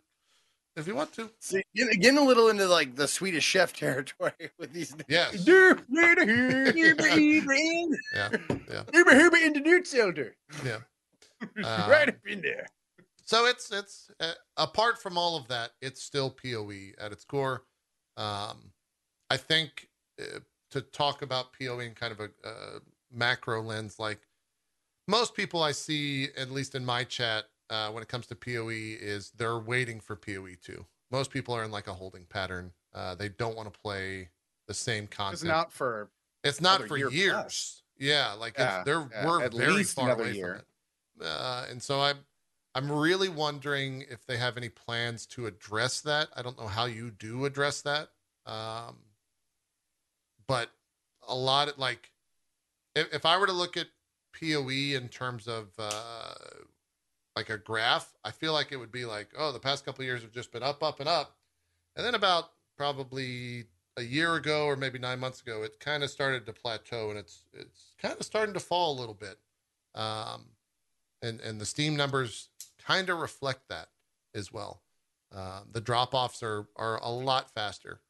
[0.77, 1.31] if you want to.
[1.41, 4.95] See, getting, getting a little into like the Swedish chef territory with these.
[5.09, 5.47] Yes.
[5.47, 7.55] Uber, Uber, Uber, Uber,
[8.15, 8.29] Yeah.
[8.71, 8.83] Yeah.
[8.95, 10.37] Uber, Uber, in the newt elder.
[10.65, 10.79] Yeah.
[11.63, 12.67] Uh, right up in there.
[13.27, 17.65] So it's it's uh, apart from all of that, it's still Poe at its core.
[18.17, 18.73] Um,
[19.29, 19.89] I think
[20.21, 20.39] uh,
[20.71, 22.79] to talk about Poe in kind of a, uh
[23.13, 24.21] macro lens, like
[25.09, 28.69] most people I see, at least in my chat, uh, when it comes to Poe,
[28.71, 30.87] is they're waiting for Poe two.
[31.11, 32.73] Most people are in like a holding pattern.
[32.95, 34.29] Uh, they don't want to play
[34.69, 35.35] the same content.
[35.35, 36.11] It's not for
[36.45, 37.33] It's not for year years.
[37.33, 37.83] plus.
[37.99, 40.65] Yeah, like Yeah, it's, they're yeah, we're at very least far away year.
[41.19, 41.27] from it.
[41.29, 42.19] Uh, and so I'm
[42.77, 46.29] I'm really wondering if they have any plans to address that.
[46.37, 48.11] I don't know how you do address that.
[48.45, 48.97] Um,
[50.47, 50.69] but
[51.27, 52.11] a lot of like
[52.95, 53.87] if, if I were to look at
[54.39, 56.35] PoE in terms of uh,
[57.35, 60.21] like a graph, I feel like it would be like, oh, the past couple years
[60.21, 61.35] have just been up, up, and up.
[61.97, 63.65] And then about probably
[63.97, 67.19] a year ago or maybe nine months ago, it kind of started to plateau and
[67.19, 69.39] it's it's kind of starting to fall a little bit.
[69.95, 70.45] Um,
[71.23, 72.51] and and the Steam numbers
[72.87, 73.89] kind of reflect that
[74.35, 74.83] as well.
[75.35, 78.01] Uh, the drop offs are are a lot faster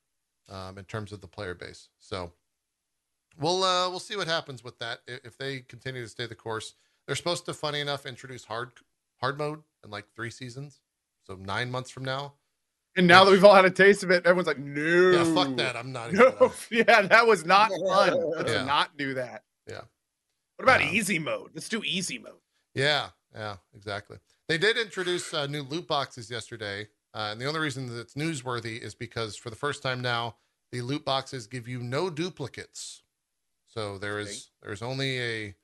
[0.48, 1.88] um, in terms of the player base.
[1.98, 2.32] So
[3.38, 6.74] we'll uh, we'll see what happens with that if they continue to stay the course.
[7.06, 8.72] They're supposed to, funny enough, introduce hard
[9.20, 10.80] hard mode in like three seasons,
[11.26, 12.34] so nine months from now.
[12.96, 15.10] and now that we've all had a taste of it, everyone's like, no.
[15.12, 15.76] Yeah, fuck that.
[15.76, 16.12] I'm not.
[16.12, 18.30] No, yeah, that was not fun.
[18.36, 18.64] Let's Yeah.
[18.64, 19.44] not do that.
[19.68, 19.82] Yeah.
[20.56, 21.50] What about Um, easy mode?
[21.54, 22.40] Let's do easy mode.
[22.74, 24.18] Yeah, yeah, exactly.
[24.48, 28.14] They did introduce uh, new loot boxes yesterday, uh, and the only reason that it's
[28.14, 30.36] newsworthy is because for the first time now,
[30.70, 33.02] the loot boxes give you no duplicates.
[33.66, 35.54] So there is there's only a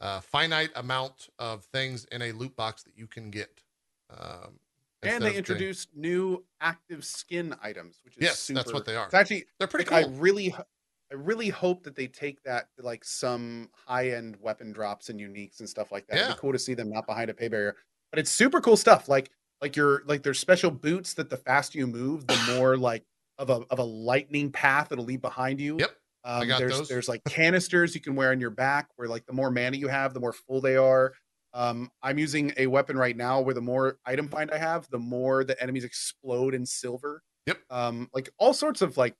[0.00, 3.62] uh, finite amount of things in a loot box that you can get.
[4.10, 4.58] Um,
[5.02, 8.96] And they getting- introduced new active skin items, which is Yes, super, that's what they
[8.96, 9.04] are.
[9.06, 10.14] It's actually They're pretty like, cool.
[10.14, 14.72] I really, I really hope that they take that to like some high end weapon
[14.72, 16.16] drops and uniques and stuff like that.
[16.16, 16.34] It'd Yeah.
[16.34, 17.76] be cool to see them not behind a pay barrier,
[18.14, 19.08] but it's super cool stuff.
[19.08, 23.04] Like like your like there's special boots that the faster you move, the more like
[23.38, 25.76] of a of a lightning path it'll leave behind you.
[25.80, 25.90] Yep.
[26.22, 26.88] Um, got there's those.
[26.88, 29.88] there's like canisters you can wear on your back, where like the more mana you
[29.88, 31.12] have, the more full they are.
[31.54, 34.98] Um, I'm using a weapon right now where the more item find I have, the
[34.98, 37.22] more the enemies explode in silver.
[37.46, 37.58] Yep.
[37.70, 39.16] Um, like all sorts of like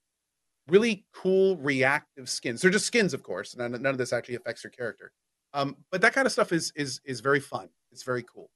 [0.68, 2.62] really cool reactive skins.
[2.62, 3.56] They're just skins, of course.
[3.56, 5.10] None, none of this actually affects your character.
[5.52, 7.70] Um, but that kind of stuff is is is very fun.
[7.90, 8.50] It's very cool.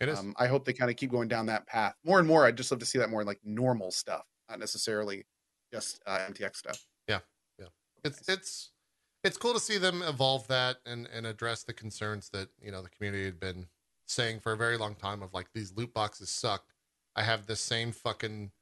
[0.00, 0.18] It is.
[0.18, 2.46] Um, I hope they kind of keep going down that path more and more.
[2.46, 5.26] I'd just love to see that more like normal stuff, not necessarily
[5.72, 6.86] just uh, MTX stuff.
[7.06, 7.18] Yeah,
[7.58, 7.66] yeah.
[8.04, 8.70] It's it's
[9.22, 12.82] it's cool to see them evolve that and and address the concerns that you know
[12.82, 13.66] the community had been
[14.06, 16.64] saying for a very long time of like these loot boxes suck.
[17.14, 18.52] I have the same fucking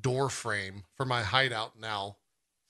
[0.00, 2.18] door frame for my hideout now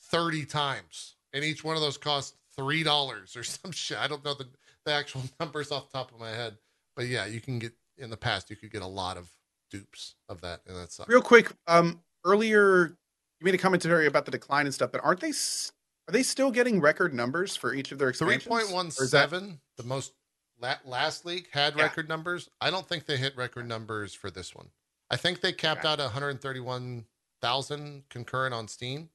[0.01, 3.99] 30 times and each one of those costs three dollars or some shit.
[3.99, 4.49] I don't know the,
[4.85, 6.59] the actual numbers off the top of my head.
[6.97, 9.31] But yeah, you can get in the past you could get a lot of
[9.71, 11.09] dupes of that and that sucks.
[11.09, 12.97] Real quick, um, earlier
[13.41, 15.31] you made a commentary about the decline and stuff, but aren't they?
[15.31, 18.65] Are they still getting record numbers for each of their Three expansions?
[18.67, 20.13] point one is that- the most
[20.59, 21.83] la- last league had Yeah.
[21.83, 22.49] record numbers.
[22.61, 24.71] I don't think they hit record numbers for this one.
[25.11, 25.89] I think they capped Okay.
[25.89, 29.11] out 131,000 concurrent on Steam.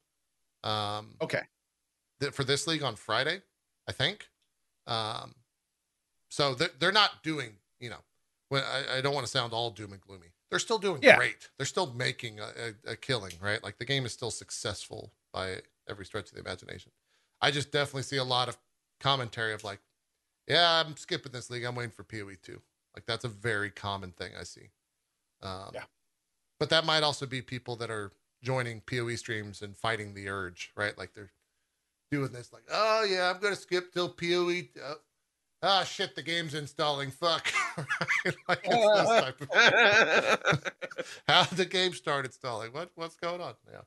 [0.63, 1.43] Um, Okay.
[2.21, 3.41] th- for this league on Friday,
[3.87, 4.29] I think.
[4.87, 5.35] Um,
[6.29, 7.99] so they're, they're not doing, you know,
[8.53, 10.27] when I, I don't want to sound all doom and gloomy.
[10.51, 11.15] They're still doing Yeah.
[11.15, 11.49] great.
[11.57, 12.43] They're still making a,
[12.87, 13.63] a, a killing, right?
[13.63, 16.91] Like the game is still successful by every stretch of the imagination.
[17.41, 18.57] I just definitely see a lot of
[18.99, 19.79] commentary of like,
[20.47, 21.63] yeah, I'm skipping this league.
[21.63, 22.61] I'm waiting for PoE two.
[22.95, 24.69] Like that's a very common thing I see.
[25.41, 25.85] Um, Yeah.
[26.59, 28.11] But that might also be people that are
[28.43, 30.95] joining PoE streams and fighting the urge, right?
[30.95, 31.31] Like they're
[32.11, 34.69] doing this, like, oh yeah, I'm gonna skip till PoE.
[34.79, 34.93] Uh,
[35.63, 37.11] ah, shit, the game's installing.
[37.11, 37.51] Fuck.
[38.47, 40.73] Like it's this type of
[41.27, 42.71] how the game start installing?
[42.71, 43.55] What what's going on?
[43.69, 43.81] Yeah.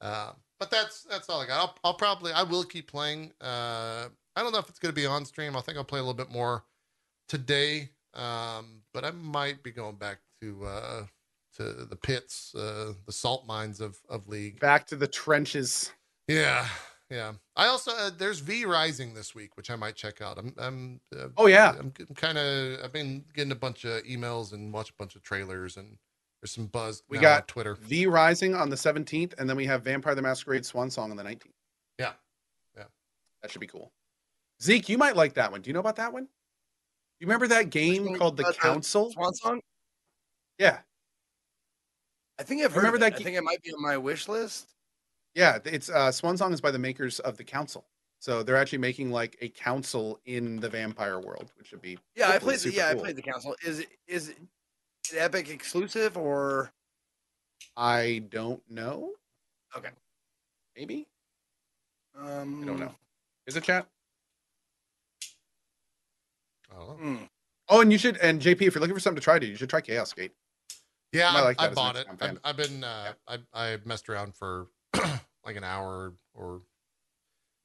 [0.00, 1.58] Um, but that's that's all I got.
[1.58, 3.32] I'll, I'll probably I will keep playing.
[3.40, 5.56] Uh, I don't know if it's going to be on stream.
[5.56, 6.64] I think I'll play a little bit more
[7.28, 7.90] today.
[8.14, 11.02] Um, but I might be going back to uh,
[11.56, 14.58] to the pits, uh, the salt mines of of League.
[14.60, 15.92] Back to the trenches.
[16.26, 16.66] Yeah,
[17.10, 17.32] yeah.
[17.56, 20.38] I also uh, there's V Rising this week, which I might check out.
[20.38, 21.74] I'm I'm uh, Oh yeah.
[21.78, 25.22] I'm, kind of I've been getting a bunch of emails and watch a bunch of
[25.22, 25.96] trailers and
[26.40, 27.02] there's some buzz.
[27.08, 27.74] We now got on Twitter.
[27.74, 31.16] V Rising on the 17th, and then we have Vampire the Masquerade Swan Song on
[31.16, 31.50] the 19th.
[31.98, 32.12] Yeah.
[32.76, 32.84] Yeah.
[33.42, 33.92] That should be cool.
[34.62, 35.62] Zeke, you might like that one.
[35.62, 36.28] Do you know about that one?
[37.20, 39.10] You remember that game called The about the Council?
[39.10, 39.60] Swan Song.
[40.58, 40.78] Yeah.
[42.38, 43.10] I think I've heard Remember of it.
[43.10, 44.74] that I think it might be on my wish list.
[45.38, 47.84] Yeah, it's uh Swan Song is by the makers of The Council.
[48.18, 52.26] So they're actually making like a council in the vampire world, which would be Yeah,
[52.26, 52.72] I hopefully played.
[52.72, 53.00] The, yeah, cool.
[53.00, 53.54] I played the council.
[53.64, 54.36] Is it is it
[55.14, 56.72] Epic exclusive or
[57.76, 59.12] I don't know.
[59.76, 59.90] Okay.
[60.76, 61.06] Maybe?
[62.18, 62.94] um, I don't know.
[63.46, 63.86] Is it chat?
[66.72, 66.78] Oh.
[66.78, 66.94] don't know.
[66.94, 67.24] hmm.
[67.68, 69.54] Oh, and you should and JP, if you're looking for something to try to, you
[69.54, 70.32] should try Chaos Gate.
[71.12, 72.08] Yeah, I, like I bought it.
[72.10, 72.40] I've, fan.
[72.42, 74.66] I've been uh, I I messed around for
[75.48, 76.60] like an hour or a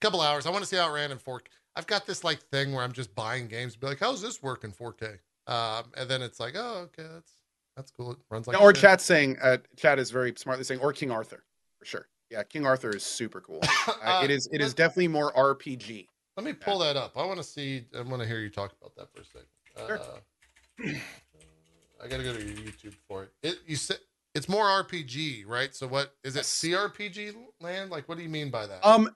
[0.02, 0.46] couple hours.
[0.46, 1.42] I want to see how it ran in 4K.
[1.76, 4.64] I've got this like thing where I'm just buying games, be like, how's this work
[4.64, 5.18] in 4K?
[5.48, 7.32] Um, and then it's like, oh, okay, that's
[7.76, 8.12] that's cool.
[8.12, 11.12] It runs like Yeah, or chat saying uh chat is very smartly saying, or King
[11.12, 11.44] Arthur,
[11.78, 12.08] for sure.
[12.30, 13.60] Yeah, King Arthur is super cool.
[13.62, 16.08] Uh, Uh, it is it is definitely more RPG.
[16.38, 17.14] Let me pull that up.
[17.18, 17.86] I want to see.
[17.98, 19.48] I want to hear you talk about that for a second.
[19.88, 20.00] Sure.
[20.00, 21.00] Uh,
[22.04, 23.32] I gotta go to your YouTube for it.
[23.44, 23.98] It you said
[24.36, 25.74] it's more RPG, right?
[25.76, 26.44] So what is it?
[26.44, 27.92] CRPG land?
[27.92, 28.86] Like, what do you mean by that?
[28.86, 29.10] Um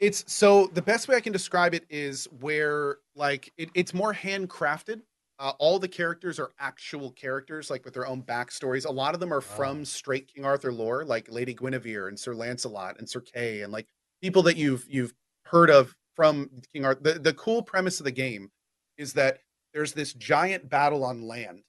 [0.00, 4.12] it's so the best way I can describe it is where like it, it's more
[4.12, 5.02] handcrafted.
[5.38, 8.86] Uh, all the characters are actual characters, like with their own backstories.
[8.86, 9.84] A lot of them are from Oh.
[9.84, 13.86] straight King Arthur lore, like Lady Guinevere and Sir Lancelot and Sir Kay, and like
[14.20, 15.12] people that you've you've
[15.46, 17.00] heard of from King Arthur.
[17.14, 18.50] The, the cool premise of the game
[18.98, 19.38] is that
[19.74, 21.62] there's this giant battle on land,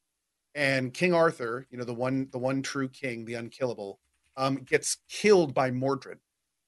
[0.55, 3.99] and King Arthur, you know, the one the one true king, the unkillable,
[4.37, 6.19] um, gets killed by Mordred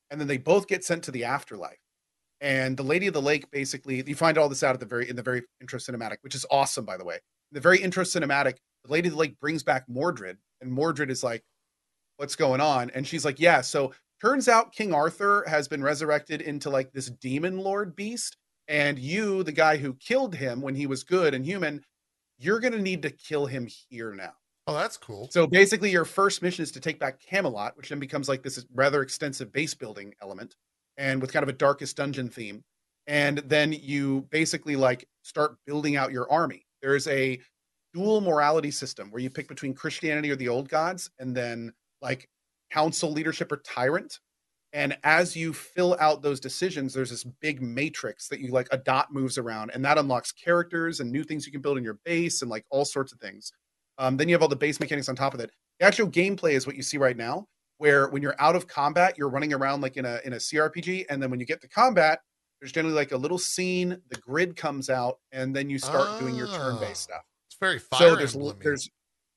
[0.09, 1.79] and then they both get sent to the afterlife.
[2.41, 5.09] And the Lady of the Lake basically, you find all this out at the very
[5.09, 7.15] in the very intro cinematic, which is awesome, by the way.
[7.15, 11.09] In the very intro cinematic, the Lady of the Lake brings back Mordred, and Mordred
[11.09, 11.43] is like,
[12.17, 16.41] "What's going on?" And she's like, "Yeah." So turns out King Arthur has been resurrected
[16.41, 20.87] into like this demon lord beast, and you, the guy who killed him when he
[20.87, 21.83] was good and human,
[22.37, 24.33] you're gonna need to kill him here now.
[24.67, 25.29] oh, that's cool.
[25.31, 28.65] So basically, your first mission is to take back Camelot, which then becomes like this
[28.73, 30.55] rather extensive base building element,
[30.97, 32.63] and with kind of a darkest dungeon theme.
[33.07, 36.65] And then you basically like start building out your army.
[36.81, 37.39] There's a
[37.93, 42.27] dual morality system where you pick between Christianity or the old gods, and then like
[42.71, 44.19] council leadership or tyrant.
[44.75, 48.77] And as you fill out those decisions, there's this big matrix that you like a
[48.77, 51.97] dot moves around, and that unlocks characters and new things you can build in your
[52.03, 53.53] base and like all sorts of things.
[53.97, 55.49] Um, then you have all the base mechanics on top of it.
[55.79, 57.47] The actual gameplay is what you see right now,
[57.77, 61.05] where when you're out of combat, you're running around like in a in a CRPG,
[61.09, 62.19] and then when you get to combat,
[62.59, 66.35] there's generally like a little scene, the grid comes out, and then you start doing
[66.35, 66.57] your Ah.
[66.57, 67.23] turn-based stuff.
[67.47, 68.89] It's very fire so there's there's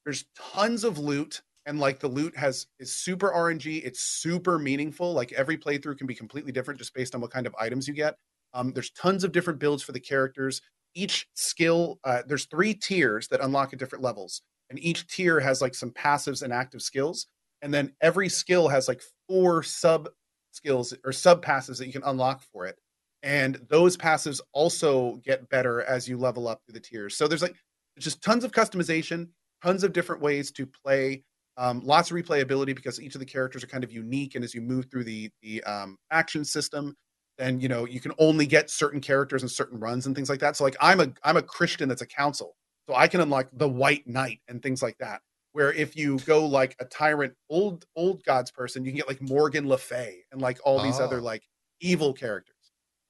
[0.04, 3.84] there's tons of loot, and like the loot has is super RNG.
[3.84, 5.12] It's super meaningful.
[5.12, 7.92] Like every playthrough can be completely different just based on what kind of items you
[7.92, 8.16] get.
[8.54, 10.62] Um, there's tons of different builds for the characters.
[10.94, 14.40] Each skill, uh, there's three tiers that unlock at different levels,
[14.70, 17.26] and each tier has like some passives and active skills.
[17.60, 20.08] And then every skill has like four sub
[20.52, 22.76] skills or sub passives that you can unlock for it.
[23.22, 27.14] And those passives also get better as you level up through the tiers.
[27.14, 27.56] So there's like
[27.98, 29.28] just tons of customization,
[29.62, 31.24] tons of different ways to play
[31.58, 34.54] Um, lots of replayability because each of the characters are kind of unique, and as
[34.54, 36.94] you move through the the um, action system,
[37.36, 40.40] then you know you can only get certain characters and certain runs and things like
[40.40, 40.56] that.
[40.56, 42.56] So like I'm a I'm a Christian that's a council,
[42.88, 45.20] so I can unlock the White Knight and things like that.
[45.52, 49.20] Where if you go like a tyrant old old gods person, you can get like
[49.20, 51.24] Morgan Le Fay and like all these other Oh.
[51.24, 51.42] like
[51.80, 52.54] evil characters.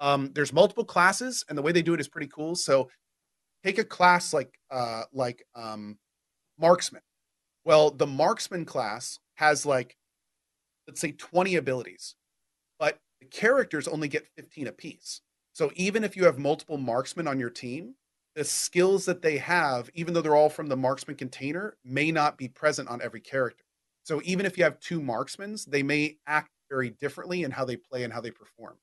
[0.00, 2.54] Um, there's multiple classes, and the way they do it is pretty cool.
[2.56, 2.88] So
[3.64, 5.98] take a class like uh like um
[6.58, 7.02] marksman.
[7.68, 9.94] Well, the marksman class has like
[10.86, 12.14] let's say 20 abilities,
[12.78, 15.20] but the characters only get 15 apiece.
[15.52, 17.94] So even if you have multiple marksmen on your team,
[18.34, 22.38] the skills that they have, even though they're all from the marksman container, may not
[22.38, 23.64] be present on every character.
[24.02, 27.76] So even if you have two marksmen, they may act very differently in how they
[27.76, 28.78] play and how they perform,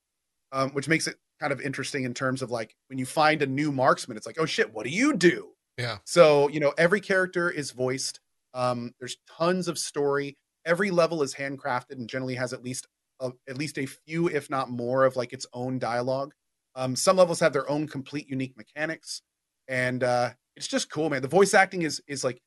[0.52, 3.46] um, which makes it kind of interesting in terms of like when you find a
[3.46, 5.54] new marksman, it's like, oh shit, what do you do?
[5.76, 5.98] Yeah.
[6.04, 8.20] So, you know, every character is voiced.
[8.56, 10.36] Um, there's tons of story.
[10.64, 12.86] Every level is handcrafted and generally has at least
[13.20, 16.32] a, at least a few, if not more, of like its own dialogue.
[16.74, 19.22] Um, some levels have their own complete unique mechanics,
[19.68, 21.22] and uh, it's just cool, man.
[21.22, 22.40] The voice acting is is like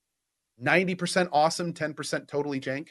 [0.57, 2.89] ninety percent awesome, ten percent totally jank.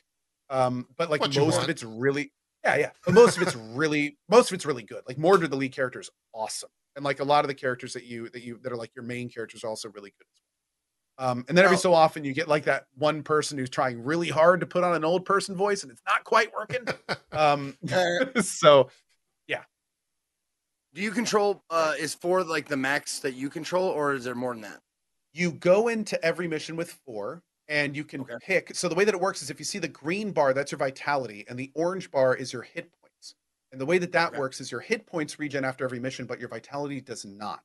[0.51, 2.33] Um, but like What most of it's really,
[2.65, 2.91] yeah, yeah.
[3.05, 5.03] But most of it's really, most of it's really good.
[5.07, 8.05] Like Mordred, the lead character, is awesome, and like a lot of the characters that
[8.05, 10.48] you that you that are like your main characters are also really good as well.
[11.19, 14.29] Um, and then every so often you get like that one person who's trying really
[14.29, 16.87] hard to put on an old person voice and it's not quite working.
[17.33, 17.77] um,
[18.41, 18.89] so
[19.49, 19.63] yeah.
[20.95, 21.63] Do you control?
[21.71, 24.81] Uh, is four like the max that you control, or is there more than that?
[25.33, 28.35] you go into every mission with four and you can Okay.
[28.41, 28.75] pick.
[28.75, 30.79] So the way that it works is if you see the green bar, that's your
[30.79, 33.35] vitality, and the orange bar is your hit points.
[33.71, 34.39] And the way that that Okay.
[34.39, 37.61] works is your hit points regen after every mission, but your vitality does not.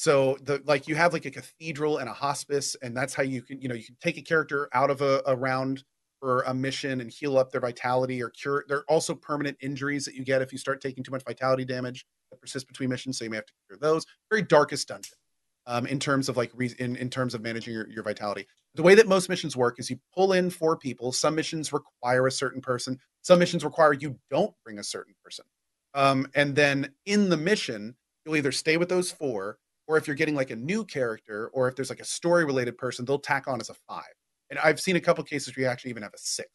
[0.00, 3.42] So the like you have like a cathedral and a hospice, and that's how you
[3.42, 5.84] can you know you can take a character out of a, a round
[6.20, 8.64] for a mission and heal up their vitality or cure.
[8.66, 11.66] There are also permanent injuries that you get if you start taking too much vitality
[11.66, 14.06] damage that persists between missions, so you may have to cure those.
[14.30, 15.18] Very darkest dungeon
[15.66, 18.46] um, in terms of like re- in, in terms of managing your, your vitality.
[18.76, 21.12] The way that most missions work is you pull in four people.
[21.12, 22.98] Some missions require a certain person.
[23.20, 25.44] Some missions require you don't bring a certain person.
[25.92, 29.58] Um, and then in the mission, you'll either stay with those four,
[29.90, 32.78] or if you're getting like a new character, or if there's like a story related
[32.78, 34.12] person, they'll tack on as a five.
[34.48, 36.48] And I've seen a couple cases where you actually even have a six.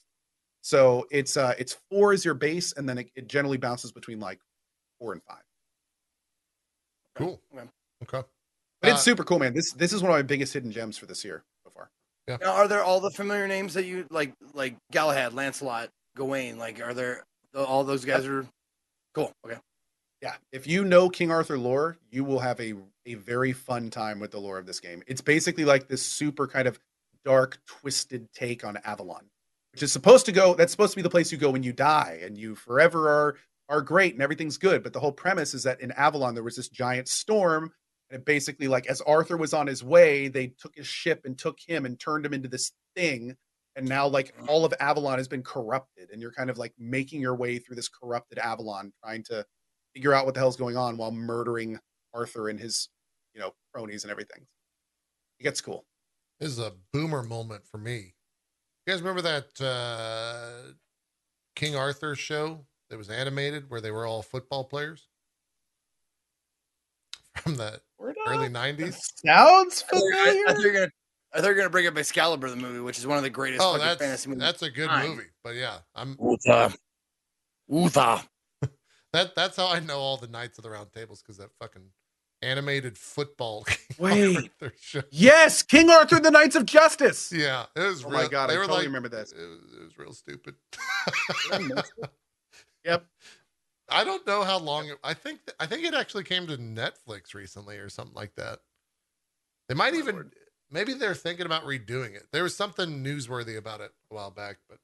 [0.61, 4.21] So it's uh it's four is your base, and then it, it generally bounces between
[4.21, 4.39] like
[4.99, 5.43] four and five.
[7.15, 7.41] Cool.
[7.53, 7.67] Okay.
[8.03, 8.27] Okay.
[8.81, 9.53] But it's Uh, super cool, man.
[9.53, 11.89] This this is one of my biggest hidden gems for this year so far.
[12.39, 16.57] Now, are there all the familiar names that you like, like Galahad, Lancelot, Gawain?
[16.57, 18.47] Like, are there all those guys are
[19.13, 19.33] cool?
[19.45, 19.59] Okay.
[20.25, 22.73] Yeah, if you know King Arthur lore, you will have a
[23.05, 25.03] a very fun time with the lore of this game.
[25.05, 26.79] It's basically like this super kind of
[27.23, 29.29] dark, twisted take on Avalon,
[29.71, 30.55] which is supposed to go.
[30.55, 33.35] That's supposed to be the place you go when you die, and you forever are
[33.69, 34.81] are great and everything's good.
[34.81, 37.71] But the whole premise is that in Avalon there was this giant storm,
[38.09, 41.37] and it basically like as Arthur was on his way, they took his ship and
[41.37, 43.35] took him and turned him into this thing.
[43.75, 47.21] And now, like all of Avalon has been corrupted, and you're kind of like making
[47.21, 49.45] your way through this corrupted Avalon, trying to
[49.95, 51.79] figure out what the hell's going on while murdering
[52.13, 52.89] Arthur and his,
[53.33, 54.45] you know, cronies and everything.
[55.39, 55.85] It gets cool.
[56.39, 58.13] This is a boomer moment for me.
[58.85, 60.73] You guys remember that uh,
[61.55, 65.07] King Arthur show that was animated where they were all football players
[67.37, 67.81] from the
[68.27, 68.97] early 90s?
[69.25, 70.91] Sounds I thought you gonna- I thought you were gonna,
[71.33, 73.29] I thought you were gonna bring up Excalibur the movie, which is one of the
[73.29, 74.41] greatest Oh, fucking that's fantasy movies.
[74.41, 75.09] that's a good time.
[75.11, 75.23] movie.
[75.43, 76.73] But yeah, I'm Uther.
[77.69, 78.21] Uther.
[79.15, 81.89] That that's how I know all the Knights of the Round Tables because that fucking
[82.41, 84.37] animated football King Wait.
[84.37, 85.01] Arthur show.
[85.09, 87.31] Yes, King Arthur, the Knights of Justice.
[87.31, 88.23] Yeah, it was Oh real.
[88.23, 89.31] my god, I they were totally like, remember that.
[89.31, 90.55] It was, it was real stupid.
[92.85, 93.03] Yep.
[93.89, 94.89] I don't know how long.
[94.89, 98.59] It, I think I think it actually came to Netflix recently or something like that.
[99.69, 100.31] They might even
[100.69, 102.27] maybe they're thinking about redoing it.
[102.31, 104.77] There was something newsworthy about it a while back, but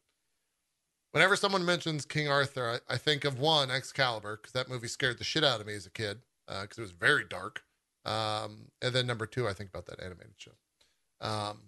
[1.11, 5.17] whenever someone mentions King Arthur, I, I think of one Excalibur because that movie scared
[5.17, 7.63] the shit out of me as a kid because it was very dark.
[8.05, 10.51] Um, and then number two, I think about that animated show.
[11.21, 11.59] Um,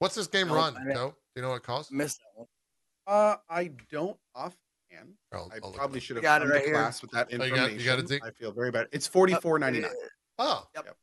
[0.00, 0.74] what's this game run?
[0.86, 1.92] No, do you know what it costs?
[1.92, 2.46] Missed that one.
[3.06, 4.56] Uh, I don't offhand.
[5.32, 6.02] I'll- I I'll look it probably up.
[6.02, 6.74] should have Got it right to here.
[6.74, 7.78] class with that Oh, you got- information.
[7.78, 8.24] you got it, Zeke?
[8.24, 8.88] I feel very bad.
[8.92, 9.92] It's forty four ninety nine.
[10.38, 10.96] Oh, Yep.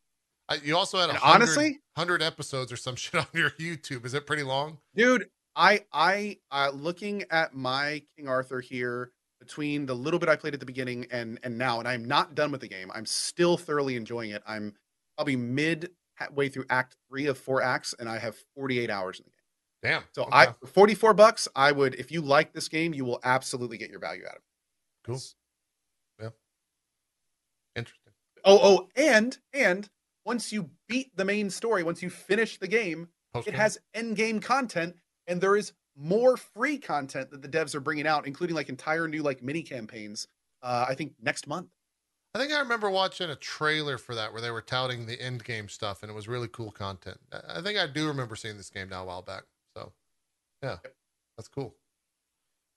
[0.47, 4.05] I, you also had hundred, honestly- hundred episodes or some shit on your YouTube.
[4.05, 4.77] Is it pretty long?
[4.93, 10.35] dude i i uh looking at my king arthur here between the little bit i
[10.35, 13.06] played at the beginning and and now and i'm not done with the game i'm
[13.06, 14.74] still thoroughly enjoying it i'm
[15.17, 15.90] probably mid
[16.34, 19.35] way through act three of four acts and i have 48 hours in the game
[19.85, 20.03] Damn.
[20.14, 20.32] So okay.
[20.34, 23.92] I for 44 bucks, I would if you like this game, you will absolutely get
[23.92, 25.06] your value out of it.
[25.06, 25.22] cool.
[26.19, 26.30] Yeah.
[27.75, 28.14] Interesting.
[28.43, 29.88] Oh, oh, and and
[30.25, 34.16] once you beat the main story, once you finish the game, Post it has end
[34.16, 34.95] game content,
[35.27, 39.07] and there is more free content that the devs are bringing out, including like entire
[39.07, 40.27] new like mini campaigns.
[40.61, 41.67] Uh, I think next month.
[42.33, 45.43] I think I remember watching a trailer for that where they were touting the end
[45.45, 47.17] game stuff, and it was really cool content.
[47.31, 49.43] I- I think I do remember seeing this game now a while back.
[49.77, 49.93] So,
[50.61, 50.77] yeah,
[51.37, 51.75] that's cool.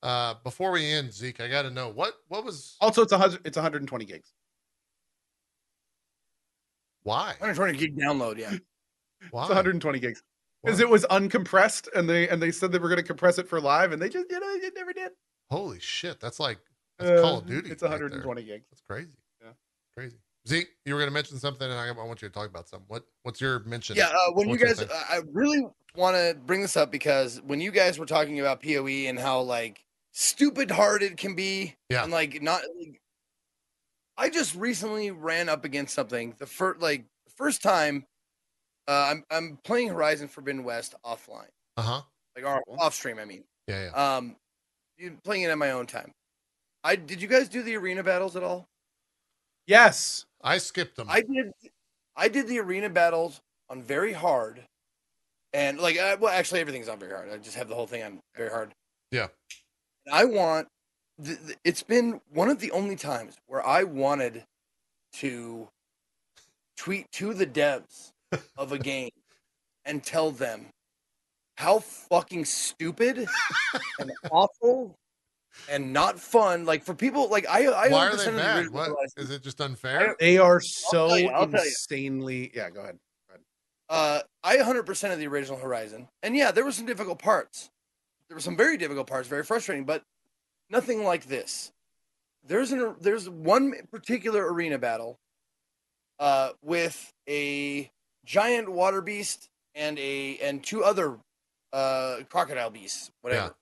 [0.00, 3.18] Uh, before we end, Zeke, I got to know what what was Also, it's a
[3.18, 3.40] hundred.
[3.44, 4.32] It's 120 gigs.
[7.02, 8.38] why 120 gig download.
[8.38, 8.50] Yeah.
[9.30, 10.22] why It's 120 gigs
[10.64, 13.48] because it was uncompressed, and they and they said they were going to compress it
[13.48, 15.12] for live, and they just you know it never did.
[15.50, 16.58] Holy shit, that's like
[16.98, 17.70] that's Call of Uh, Duty.
[17.70, 18.66] It's right 120 gigs.
[18.70, 19.16] That's crazy.
[19.42, 19.50] Yeah.
[19.96, 20.16] crazy.
[20.46, 22.68] Zeke, you were going to mention something, and I, I want you to talk about
[22.68, 22.86] something.
[22.88, 23.96] What what's your mention?
[23.96, 24.82] Yeah, uh, when What's you guys.
[24.82, 28.62] I I really want to bring this up because when you guys were talking about
[28.62, 32.02] POE and how like stupid hard it can be, Yeah.
[32.02, 33.00] and like not, like,
[34.16, 36.34] I just recently ran up against something.
[36.38, 38.06] The first, like the first time,
[38.88, 42.02] uh, I'm I'm playing Horizon Forbidden West offline, Uh huh.
[42.34, 43.18] like or off stream.
[43.18, 44.16] I mean, Yeah, yeah.
[44.16, 44.34] um,
[44.96, 46.10] you- playing it at my own time.
[46.82, 48.66] I did you guys do the arena battles at all?
[49.66, 50.24] Yes.
[50.42, 51.08] I skipped them.
[51.10, 51.52] I did.
[52.16, 54.64] I did the arena battles on very hard,
[55.52, 57.30] and like, uh, well, actually, everything's on very hard.
[57.30, 58.72] I just have the whole thing on very hard.
[59.10, 59.28] Yeah.
[60.06, 60.68] And I want.
[61.22, 64.44] Th- th- it's been one of the only times where I wanted
[65.14, 65.68] to
[66.76, 68.12] tweet to the devs
[68.56, 69.10] of a game
[69.84, 70.66] and tell them
[71.56, 73.26] how fucking stupid
[73.98, 74.94] and awful
[75.68, 76.64] and not fun.
[76.64, 78.56] Like for people, like I, I Why are understand they the bad?
[78.58, 79.12] original What Horizon.
[79.16, 79.42] is it?
[79.42, 80.14] Just unfair?
[80.20, 81.66] They are so you, I'll tell you.
[81.68, 82.52] insanely.
[82.54, 82.98] Yeah, go ahead.
[83.90, 87.70] Uh, I 100% of the original Horizon, and yeah, there were some difficult parts.
[88.28, 90.02] There were some very difficult parts, very frustrating, but
[90.68, 91.72] nothing like this.
[92.44, 95.18] There's an there's one particular arena battle,
[96.18, 97.90] uh, with a
[98.28, 101.18] giant water beast and a and two other,
[101.72, 103.54] uh, crocodile beasts, whatever.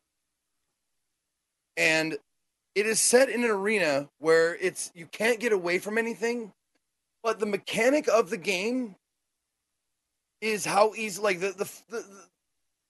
[1.76, 2.18] And
[2.74, 6.52] it is set in an arena where it's you can't get away from anything,
[7.22, 8.96] but the mechanic of the game
[10.40, 12.04] is how easy like the, the, the,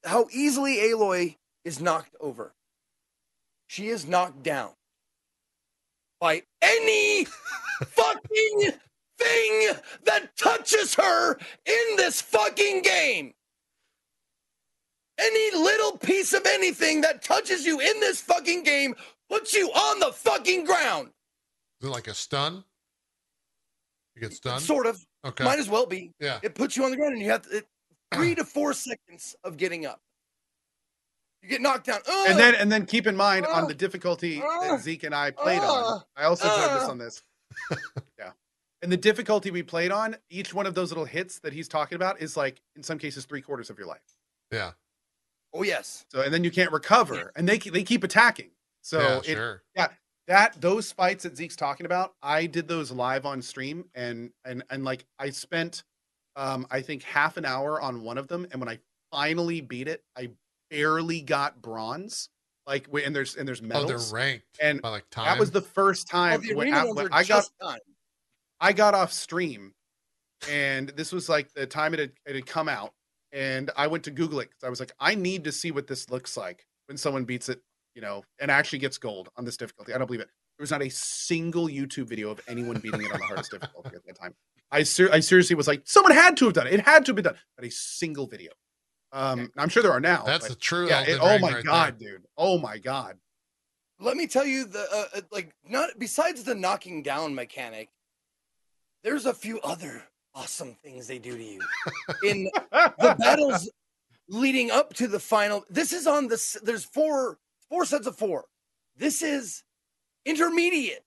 [0.02, 2.52] the how easily Aloy is knocked over.
[3.66, 4.70] She is knocked down
[6.20, 7.24] by any
[7.84, 8.72] fucking
[9.18, 9.70] thing
[10.04, 13.32] that touches her in this fucking game.
[15.18, 18.94] Any little piece of anything that touches you in this fucking game
[19.30, 21.08] puts you on the fucking ground.
[21.80, 22.64] Is it like a stun?
[24.14, 24.62] You get stunned?
[24.62, 25.02] Sort of.
[25.24, 25.44] Okay.
[25.44, 26.12] Might as well be.
[26.20, 26.38] yeah.
[26.42, 27.66] It puts you on the ground and you have to, it,
[28.14, 30.00] three to four seconds of getting up.
[31.42, 32.00] You get knocked down.
[32.08, 32.26] Ugh!
[32.30, 35.14] And then and then keep in mind on Uh, the difficulty uh, that Zeke and
[35.14, 35.94] I played on.
[35.94, 36.90] uh, I also told this uh.
[36.90, 37.22] on this.
[38.80, 38.84] yeah.
[38.84, 41.96] And the difficulty we played on, each one of those little hits that he's talking
[41.96, 44.18] about is like in some cases three quarters of your life.
[44.52, 44.72] Yeah.
[45.54, 46.04] oh yes.
[46.10, 48.50] So and then you can't recover, and they they keep attacking.
[48.82, 49.62] So yeah, it, sure.
[50.28, 54.62] that those fights that Zeke's talking about, I did those live on stream, and and
[54.70, 55.82] and like I spent,
[56.36, 58.78] um, I think half an hour on one of them, and when I
[59.10, 60.30] finally beat it, I
[60.70, 62.28] barely got bronze.
[62.66, 63.84] Like, wait, and there's and there's medals.
[63.84, 65.26] Oh, they're ranked and by like time.
[65.26, 67.78] that was the first Well, time the when, I, when I got just time.
[68.60, 69.74] I got off stream,
[70.50, 72.92] and this was like the time it had, it had come out,
[73.32, 75.86] and I went to Google it because I was like, I need to see what
[75.86, 77.60] this looks like when someone beats it,
[77.94, 79.92] you know, and actually gets gold on this difficulty.
[79.94, 80.28] I don't believe it.
[80.58, 83.90] There was not a single YouTube video of anyone beating it on the hardest difficulty
[83.94, 84.34] at that time.
[84.70, 86.74] I ser- I seriously was like, someone had to have done it.
[86.74, 87.36] It had to have been done.
[87.58, 88.52] Not a single video.
[89.12, 90.24] Um, I'm sure there are now.
[90.24, 90.88] That's but a true.
[90.88, 91.02] yeah.
[91.02, 92.12] It, oh my right god, there.
[92.12, 92.26] dude.
[92.36, 93.18] Oh my god.
[94.00, 97.88] Let me tell you the uh, uh, like not besides the knocking down mechanic,
[99.06, 100.02] there's a few other
[100.34, 101.60] awesome things they do to you
[102.24, 103.70] in the battles
[104.28, 105.64] leading up to the final.
[105.70, 107.38] This is on the there's four
[107.70, 108.46] four sets of four.
[108.96, 109.62] This is
[110.24, 111.04] intermediate.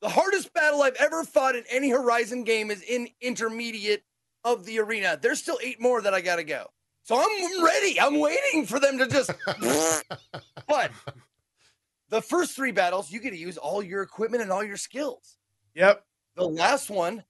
[0.00, 4.02] The hardest battle I've ever fought in any Horizon game is in intermediate
[4.42, 5.18] of the arena.
[5.20, 6.68] There's still eight more that I got to go.
[7.02, 8.00] So I'm ready.
[8.00, 9.30] I'm waiting for them to just
[10.66, 10.90] but
[12.08, 15.36] the first three battles, you get to use all your equipment and all your skills.
[15.74, 16.02] Yep.
[16.36, 17.22] The last one,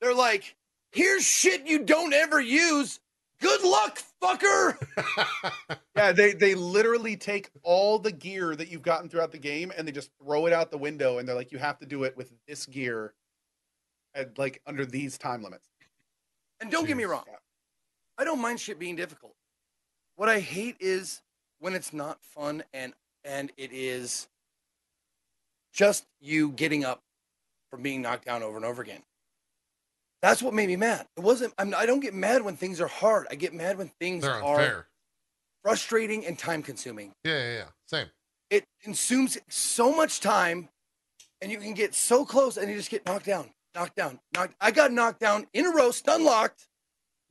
[0.00, 0.56] they're like,
[0.92, 3.00] here's shit you don't ever use.
[3.40, 4.76] Good luck, fucker.
[5.96, 9.88] Yeah, they they literally take all the gear that you've gotten throughout the game and
[9.88, 12.14] they just throw it out the window and they're like, you have to do it
[12.18, 13.14] with this gear,
[14.14, 15.68] and like under these time limits.
[16.60, 17.08] And don't get me Jeez.
[17.08, 17.24] wrong,
[18.18, 19.34] I don't mind shit being difficult.
[20.16, 21.22] what I hate is
[21.60, 22.92] when it's not fun and
[23.24, 24.28] and it is
[25.72, 27.02] just you getting up
[27.70, 29.02] from being knocked down over and over again.
[30.22, 31.06] That's what made me mad.
[31.16, 31.54] It wasn't.
[31.58, 33.26] I'm, I don't get mad when things are hard.
[33.30, 34.86] I get mad when things They're are
[35.62, 37.12] frustrating and time consuming.
[37.24, 37.64] Yeah, yeah, yeah.
[37.86, 38.06] Same.
[38.50, 40.68] It consumes so much time,
[41.40, 44.54] and you can get so close and you just get knocked down, knocked down, knocked.
[44.60, 46.66] I got knocked down in a row, stun locked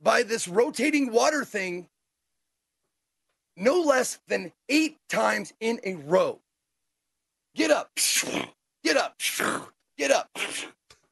[0.00, 1.88] by this rotating water thing
[3.56, 6.40] no less than eight times in a row.
[7.54, 7.90] Get up,
[8.84, 9.14] get up,
[9.98, 10.30] get up.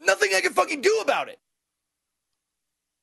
[0.01, 1.39] Nothing I can fucking do about it.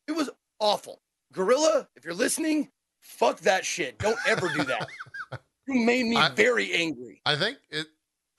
[0.07, 0.29] It was
[0.59, 1.01] awful.
[1.33, 2.69] Guerrilla, if you're listening,
[2.99, 3.97] fuck that shit.
[3.97, 4.87] Don't ever do that.
[5.67, 7.21] you made me I- very angry.
[7.25, 7.87] I think it.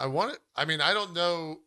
[0.00, 0.38] I want it.
[0.56, 1.60] I mean, I don't know.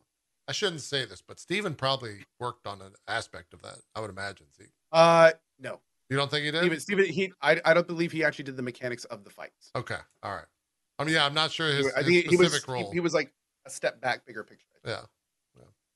[0.48, 3.78] I shouldn't say this, but Steven probably worked on an aspect of that.
[3.96, 4.46] I would imagine.
[4.56, 4.70] Zeke.
[4.92, 5.80] Uh, no,
[6.10, 6.60] You don't think he did?
[6.60, 9.72] Steven, Steven, he, I, I don't believe he actually did the mechanics of the fights.
[9.76, 9.98] Okay.
[10.22, 10.46] All right.
[11.00, 12.92] I mean, yeah, I'm not sure his, I his think he was, specific he, role.
[12.92, 13.34] he was like
[13.66, 14.68] a step back, bigger picture.
[14.86, 15.02] yeah.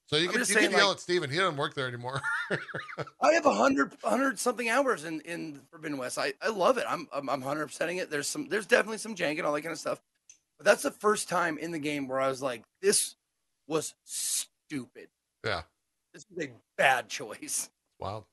[0.10, 1.30] So you I'm can, you can saying, yell like- at Steven.
[1.30, 2.20] He doesn't work there anymore.
[3.22, 6.18] I have a hundred, hundred something hours in in Forbidden West.
[6.18, 6.86] I, I love it.
[6.90, 8.10] I'm I'm I'm hundred percenting it.
[8.10, 10.02] There's some, there's definitely some jank and all that kind of stuff.
[10.58, 13.18] But that's the first time in the game where I was like, this
[13.68, 15.10] was stupid.
[15.46, 15.62] yeah.
[16.12, 17.70] This was a bad choice.
[18.00, 18.24] Wild.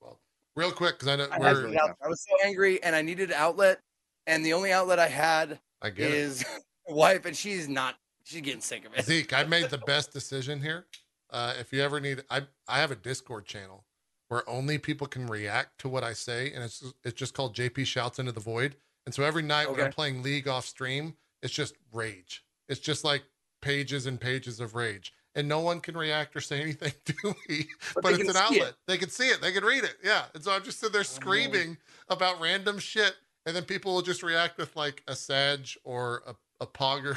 [0.00, 0.16] Wild.
[0.54, 1.76] Real quick, because I know I, we're.
[2.04, 3.80] I was so angry, and I needed an outlet,
[4.28, 5.98] and the only outlet I had I it.
[5.98, 6.44] is
[6.88, 7.96] my wife, and she's not.
[8.30, 9.04] She's getting sick of it.
[9.04, 10.86] Zeke, I made the best decision here.
[11.30, 13.84] Uh, if you ever need, I I have a Discord channel
[14.28, 17.86] where only people can react to what I say, and it's it's just called JP
[17.86, 18.76] shouts into the void.
[19.04, 22.44] And so every night when I'm playing League off stream, it's just rage.
[22.68, 23.24] It's just like
[23.62, 27.66] pages and pages of rage, and no one can react or say anything to me.
[27.94, 28.68] But, they it's an outlet.
[28.68, 28.74] it.
[28.86, 29.40] They can see it.
[29.40, 29.96] They can read it.
[30.04, 30.24] Yeah.
[30.34, 31.78] And so I'm just sitting there screaming
[32.08, 36.34] about random shit, and then people will just react with like a Sadge or a,
[36.60, 37.16] a Pogger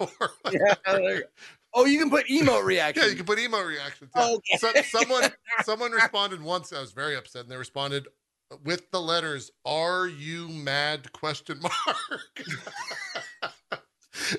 [0.00, 1.18] or Yeah.
[1.74, 3.02] Oh, you can put emote reaction.
[3.04, 4.10] Yeah, you can put emo reactions.
[4.14, 4.28] Yeah.
[4.36, 4.58] Okay.
[4.58, 5.30] So, someone
[5.64, 6.72] someone responded once.
[6.72, 8.08] I was very upset, and they responded
[8.64, 11.72] with the letters "Are you mad?" question mark.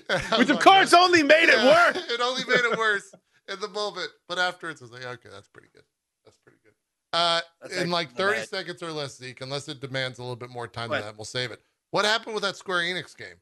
[0.09, 1.97] And I was Which of like, course only made it worse.
[2.09, 3.11] It only made it worse
[3.51, 5.83] in the moment, but afterwards, I was like, okay, that's pretty good.
[6.23, 6.73] That's pretty good.
[7.11, 8.49] Uh, That's in like 30 bad.
[8.49, 10.97] seconds or less, Zeke, unless it demands a little bit more time What?
[10.99, 11.61] than that, we'll save it.
[11.91, 13.35] What happened with that Square Enix game?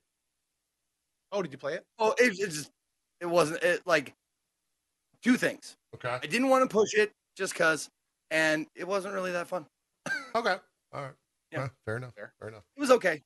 [1.31, 1.85] Oh, did you play it?
[1.99, 2.71] Oh, it, it just
[3.19, 4.13] it wasn't it like
[5.23, 5.77] two things.
[5.95, 6.09] Okay.
[6.09, 7.89] I didn't want to push it just cause,
[8.31, 9.65] and it wasn't really that fun.
[10.35, 10.55] Okay.
[10.93, 11.11] All right.
[11.51, 11.67] Yeah.
[11.85, 12.13] Fair enough.
[12.15, 12.33] Fair.
[12.39, 12.63] Fair enough.
[12.77, 13.21] It was okay.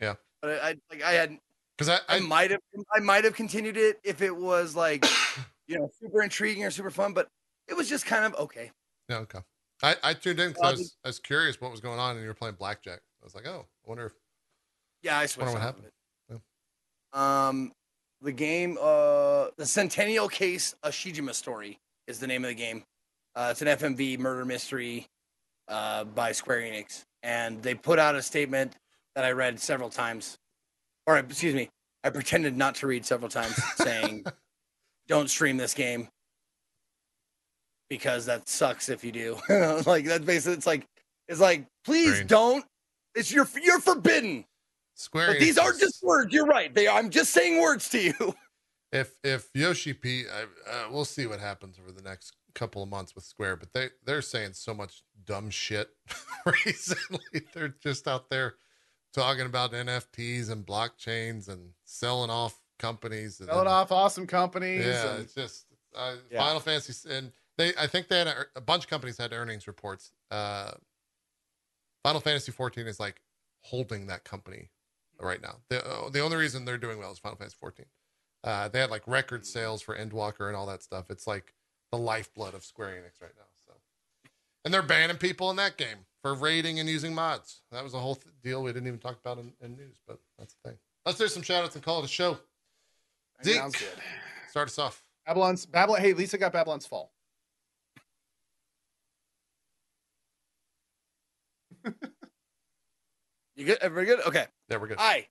[0.00, 0.14] Yeah.
[0.42, 1.38] But I, I like I had
[1.76, 2.60] Because I, I I might have
[2.94, 5.04] I might have continued it if it was like
[5.68, 7.28] you know super intriguing or super fun, but
[7.68, 8.72] it was just kind of okay.
[9.08, 9.38] Yeah, okay.
[9.82, 12.16] I, I tuned in because I Uh, was, I was curious what was going on,
[12.16, 12.98] and you were playing blackjack.
[13.22, 14.12] I was like, oh, I wonder if
[15.02, 15.52] Yeah, I switched.
[15.52, 15.84] what happened.
[15.86, 15.92] it.
[17.12, 17.72] Um,
[18.20, 22.82] the game, uh, the Centennial Case, a Shijima story is the name of the game.
[23.34, 25.06] Uh, it's an FMV murder mystery
[25.68, 28.74] uh, by Square Enix, and they put out a statement
[29.14, 30.38] that I read several times,
[31.06, 31.68] or excuse me,
[32.02, 34.24] I pretended not to read several times, saying,
[35.06, 36.08] "Don't stream this game."
[37.88, 39.38] Because that sucks if you do.
[39.86, 40.86] like that's basically it's like
[41.28, 42.30] it's like please Strange.
[42.30, 42.64] don't.
[43.14, 44.44] It's your you're forbidden.
[44.98, 45.28] Square.
[45.28, 46.32] But these aren't just words.
[46.34, 46.74] You're right.
[46.74, 46.88] They.
[46.88, 48.34] I'm just saying words to you.
[48.92, 52.88] if if Yoshi P, I, uh, we'll see what happens over the next couple of
[52.88, 55.90] months with Square, but they they're saying so much dumb shit
[56.64, 57.20] recently.
[57.54, 58.56] They're just out there
[59.14, 63.38] talking about NFTs and blockchains and selling off companies.
[63.40, 64.84] and Selling then- off awesome companies.
[64.84, 66.40] Yeah, and- it's just uh, Yeah.
[66.40, 67.72] Final Fantasy, and they.
[67.78, 70.10] I think they had a, a bunch of companies had earnings reports.
[70.30, 70.72] Uh,
[72.02, 73.20] Final Fantasy 14 is like
[73.60, 74.70] holding that company
[75.20, 75.56] right now.
[75.68, 77.86] The uh, the only reason they're doing well is Final Fantasy 14.
[78.44, 81.10] Uh, they had like record sales for Endwalker and all that stuff.
[81.10, 81.54] It's like
[81.90, 83.44] the lifeblood of Square Enix right now.
[83.66, 83.72] So,
[84.64, 87.62] and they're banning people in that game for raiding and using mods.
[87.72, 90.18] That was a whole th- deal we didn't even talk about in, in news, but
[90.38, 90.78] that's the thing.
[91.04, 92.38] Let's do some shout outs and call it a show.
[93.44, 93.56] Zeke.
[93.56, 93.88] Sounds good.
[94.50, 95.02] Start us off.
[95.26, 96.00] Babylon's Babylon.
[96.00, 97.12] Hey, Lisa got Babylon's Fall.
[103.58, 103.78] You good?
[103.80, 104.24] Everybody good?
[104.28, 104.46] Okay.
[104.68, 104.98] There we're good.
[104.98, 105.26] Hi.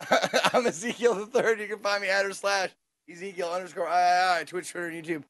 [0.54, 1.60] I'm Ezekiel the third.
[1.60, 2.70] You can find me at or slash
[3.10, 5.24] Ezekiel underscore I, I, Twitch, Twitter, and YouTube.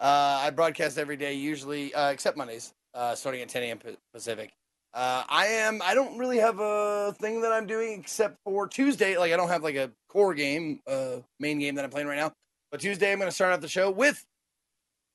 [0.00, 3.78] Uh, I broadcast every day, usually uh, except Mondays, uh, starting at 10 a.m.
[4.12, 4.52] Pacific.
[4.92, 5.80] Uh, I am.
[5.82, 9.16] I don't really have a thing that I'm doing except for Tuesday.
[9.18, 12.16] Like I don't have like a core game, uh, main game that I'm playing right
[12.18, 12.32] now.
[12.70, 14.24] But Tuesday I'm going to start out the show with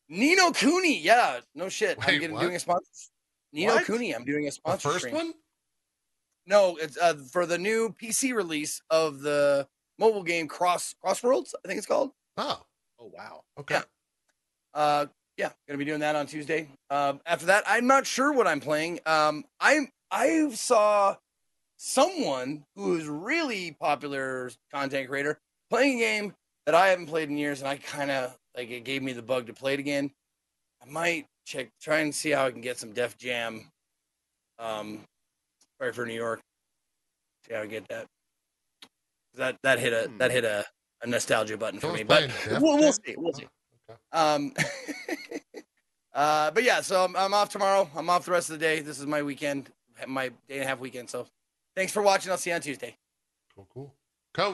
[0.10, 1.00] Ni no Kuni.
[1.00, 1.98] Yeah, no shit.
[1.98, 2.86] Wait, I'm getting doing a sponsor.
[3.54, 3.86] Ni no What?
[3.86, 4.14] Kuni.
[4.14, 4.90] I'm doing a The sponsor.
[4.90, 5.16] first stream.
[5.16, 5.34] one?
[6.50, 11.54] No, it's uh, for the new PC release of the mobile game Cross Crossworlds.
[11.64, 12.12] I think it's called.
[12.38, 12.62] Oh,
[13.00, 13.44] Oh wow.
[13.60, 13.76] okay.
[13.76, 13.82] Yeah.
[14.74, 15.06] Uh,
[15.38, 16.68] yeah, gonna be doing that on Tuesday.
[16.90, 19.00] Um, after that, I'm not sure what I'm playing.
[19.06, 21.16] Um, I I saw
[21.78, 26.34] someone who is really popular content creator playing a game
[26.66, 29.22] that I haven't played in years, and I kind of like it gave me the
[29.22, 30.12] bug to play it again.
[30.82, 33.72] I might check, try and see how I can get some Def Jam,
[34.60, 35.00] um,
[35.80, 36.42] right for New York.
[37.48, 38.06] See how I get that.
[39.36, 40.66] That that hit a that hit a,
[41.02, 43.16] a nostalgia button for Someone's me, but playing we'll, we'll see.
[43.18, 43.48] We'll see.
[43.90, 44.00] Okay.
[44.12, 44.54] Um,
[46.14, 47.90] uh, but yeah, so I'm, I'm off tomorrow.
[47.96, 48.82] I'm off the rest of the day.
[48.82, 49.70] This is my weekend,
[50.08, 51.10] my day and a half weekend.
[51.10, 51.28] So
[51.76, 52.32] thanks for watching.
[52.32, 52.96] I'll see you on Tuesday.
[53.56, 53.94] Cool, cool.
[54.34, 54.52] Co,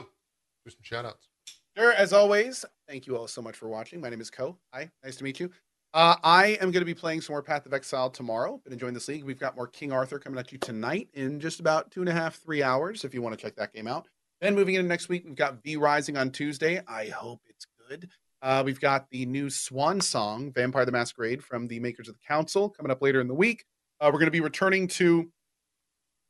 [0.65, 1.29] do some shout outs.
[1.77, 3.99] Sure, as always, thank you all so much for watching.
[3.99, 4.57] My name is Co.
[4.73, 5.49] Hi, nice to meet you.
[5.95, 8.59] Uh, I am going to be playing some more Path of Exile tomorrow.
[8.65, 9.23] Been enjoying this league.
[9.23, 12.11] We've got more King Arthur coming at you tonight in just about two and a
[12.11, 13.05] half, three hours.
[13.05, 14.09] If you want to check that game out.
[14.41, 16.81] Then moving into next week, we've got V Rising on Tuesday.
[16.85, 18.09] I hope it's good.
[18.41, 22.27] Uh, we've got the new Swan Song, Vampire the Masquerade, from the makers of the
[22.27, 23.63] Council, coming up later in the week.
[24.01, 25.31] Uh, we're going to be returning to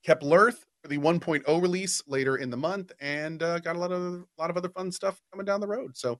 [0.06, 4.02] Keplerth for the 1.0 release later in the month, and uh, got a lot of
[4.04, 5.98] a lot of other fun stuff coming down the road.
[5.98, 6.20] So,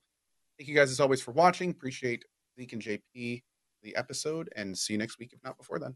[0.58, 1.70] thank you guys as always for watching.
[1.70, 2.24] Appreciate
[2.56, 3.42] Zeke and JP
[3.82, 5.94] the episode, and see you next week if not before then.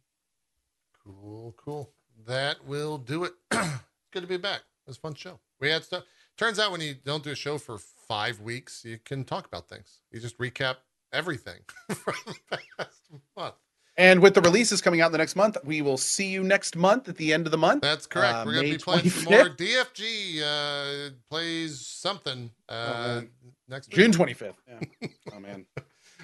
[1.05, 1.93] Cool, cool.
[2.27, 3.33] That will do it.
[3.51, 4.61] good to be back.
[4.61, 5.41] It was a fun show.
[5.61, 6.05] We had stuff.
[6.37, 9.69] Turns out when you don't do a show for five weeks, you can talk about
[9.69, 10.01] things.
[10.11, 10.77] You just recap
[11.13, 11.61] everything
[11.95, 12.15] from
[12.51, 13.01] the past
[13.37, 13.55] month.
[13.97, 16.77] And with the releases coming out in the next month, we will see you next
[16.77, 17.83] month at the end of the month.
[17.83, 18.35] That's correct.
[18.35, 20.41] Uh, We're gonna be playing some more DRG.
[20.41, 23.31] Uh, plays something uh, man.
[23.69, 23.97] next week.
[23.97, 24.55] June 25th.
[24.67, 25.09] Yeah.
[25.35, 25.67] oh man.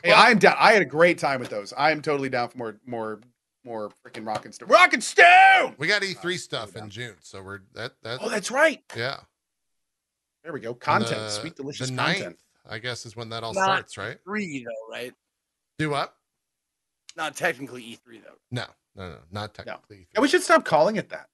[0.02, 0.56] Hey, Well- I'm down.
[0.58, 1.72] I had a great time with those.
[1.72, 3.20] I am totally down for more, more,
[3.64, 4.68] more freaking Rock and Stone.
[4.68, 5.74] Rock and Stone.
[5.78, 6.84] We got E3 Uh, stuff down.
[6.84, 8.82] in June, so we're that that Oh, that's right.
[8.96, 9.20] yeah.
[10.44, 10.74] There we go.
[10.74, 12.38] Content, the- sweet, delicious the content.
[12.66, 14.18] 9th, I guess, is when that all Not- starts, right?
[14.24, 15.12] Three though, right?
[15.78, 16.16] Do what?
[17.16, 18.38] Not technically E3 though.
[18.50, 20.06] No, no, no, not technically.
[20.14, 21.28] Yeah, we should stop calling it that.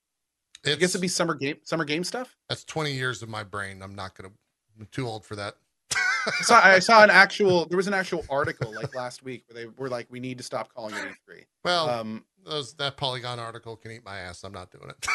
[0.65, 2.37] I It's, guess it'd be summer game, summer game stuff.
[2.49, 3.83] that's 20 years of my brain.
[3.83, 4.31] I'm not gonna.
[4.79, 5.57] I'm too old for that.
[6.27, 7.67] I saw, I saw an actual.
[7.67, 10.45] There was an actual article like last week where they were like, "We need to
[10.45, 14.45] stop calling it E3." well, Um, those that Polygon article can eat my ass.
[14.45, 15.07] I'm not doing it.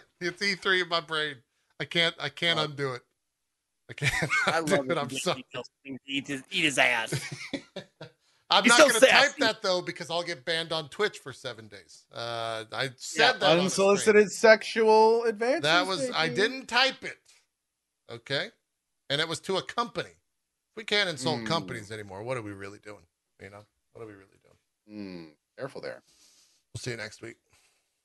[0.20, 1.36] it's E3 in my brain.
[1.80, 2.14] I can't.
[2.20, 3.02] I can't Well, undo it.
[3.90, 4.30] I can't.
[4.46, 4.98] I love it.
[4.98, 5.44] I'm sorry.
[6.06, 7.12] Eat his, eat his ass.
[8.50, 11.32] I'm He's not going to type that though because I'll get banned on Twitch for
[11.32, 12.04] seven days.
[12.14, 15.62] Uh, I said that on the unsolicited sexual advances.
[15.62, 17.16] That was I didn't type it.
[18.10, 18.50] Okay,
[19.12, 20.10] and it was to a company.
[20.76, 21.46] We can't insult Mm.
[21.46, 22.22] companies anymore.
[22.22, 23.06] What are we really doing?
[23.42, 25.28] You know, what are we really doing?
[25.28, 26.02] Mm, careful there.
[26.74, 27.36] We'll see you next week.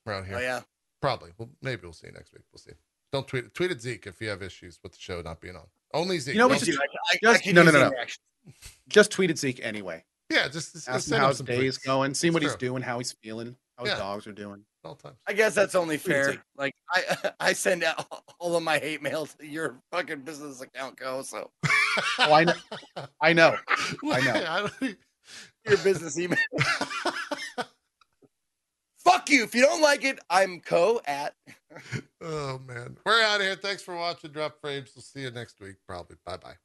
[0.05, 0.61] Around here, Oh yeah.
[1.01, 1.31] probably.
[1.37, 2.43] Well, maybe we'll see you next week.
[2.51, 2.71] We'll see.
[3.11, 3.53] Don't tweet it.
[3.53, 5.67] Tweet at Zeke if you have issues with the show not being on.
[5.93, 6.35] Only Zeke.
[6.35, 6.59] You know what?
[6.61, 7.87] Dude, I, I, just- I no, no, no, no.
[7.87, 8.21] interaction.
[8.89, 10.03] Just tweeted Zeke anyway.
[10.29, 12.13] yeah, just, just Ask him how his day is going.
[12.13, 13.99] See what It's he's doing, how he's feeling, how his Yeah.
[13.99, 14.63] dogs are doing.
[14.83, 15.17] all times.
[15.27, 16.33] I guess that's only fair.
[16.33, 16.39] do.
[16.57, 18.05] Like I, I send out
[18.39, 21.21] all of my hate mail to your fucking business account, Co.
[21.21, 21.51] So
[22.19, 22.53] Oh, I know.
[23.21, 23.55] I know.
[24.03, 24.69] I know.
[25.67, 26.37] Your business email.
[28.99, 29.43] Fuck you.
[29.43, 31.33] If you don't like it, I'm co at.
[32.21, 33.55] oh man, we're out of here.
[33.55, 34.31] Thanks for watching.
[34.31, 34.91] Drop frames.
[34.95, 35.75] We'll see you next week.
[35.87, 36.17] Probably.
[36.25, 36.55] Bye bye.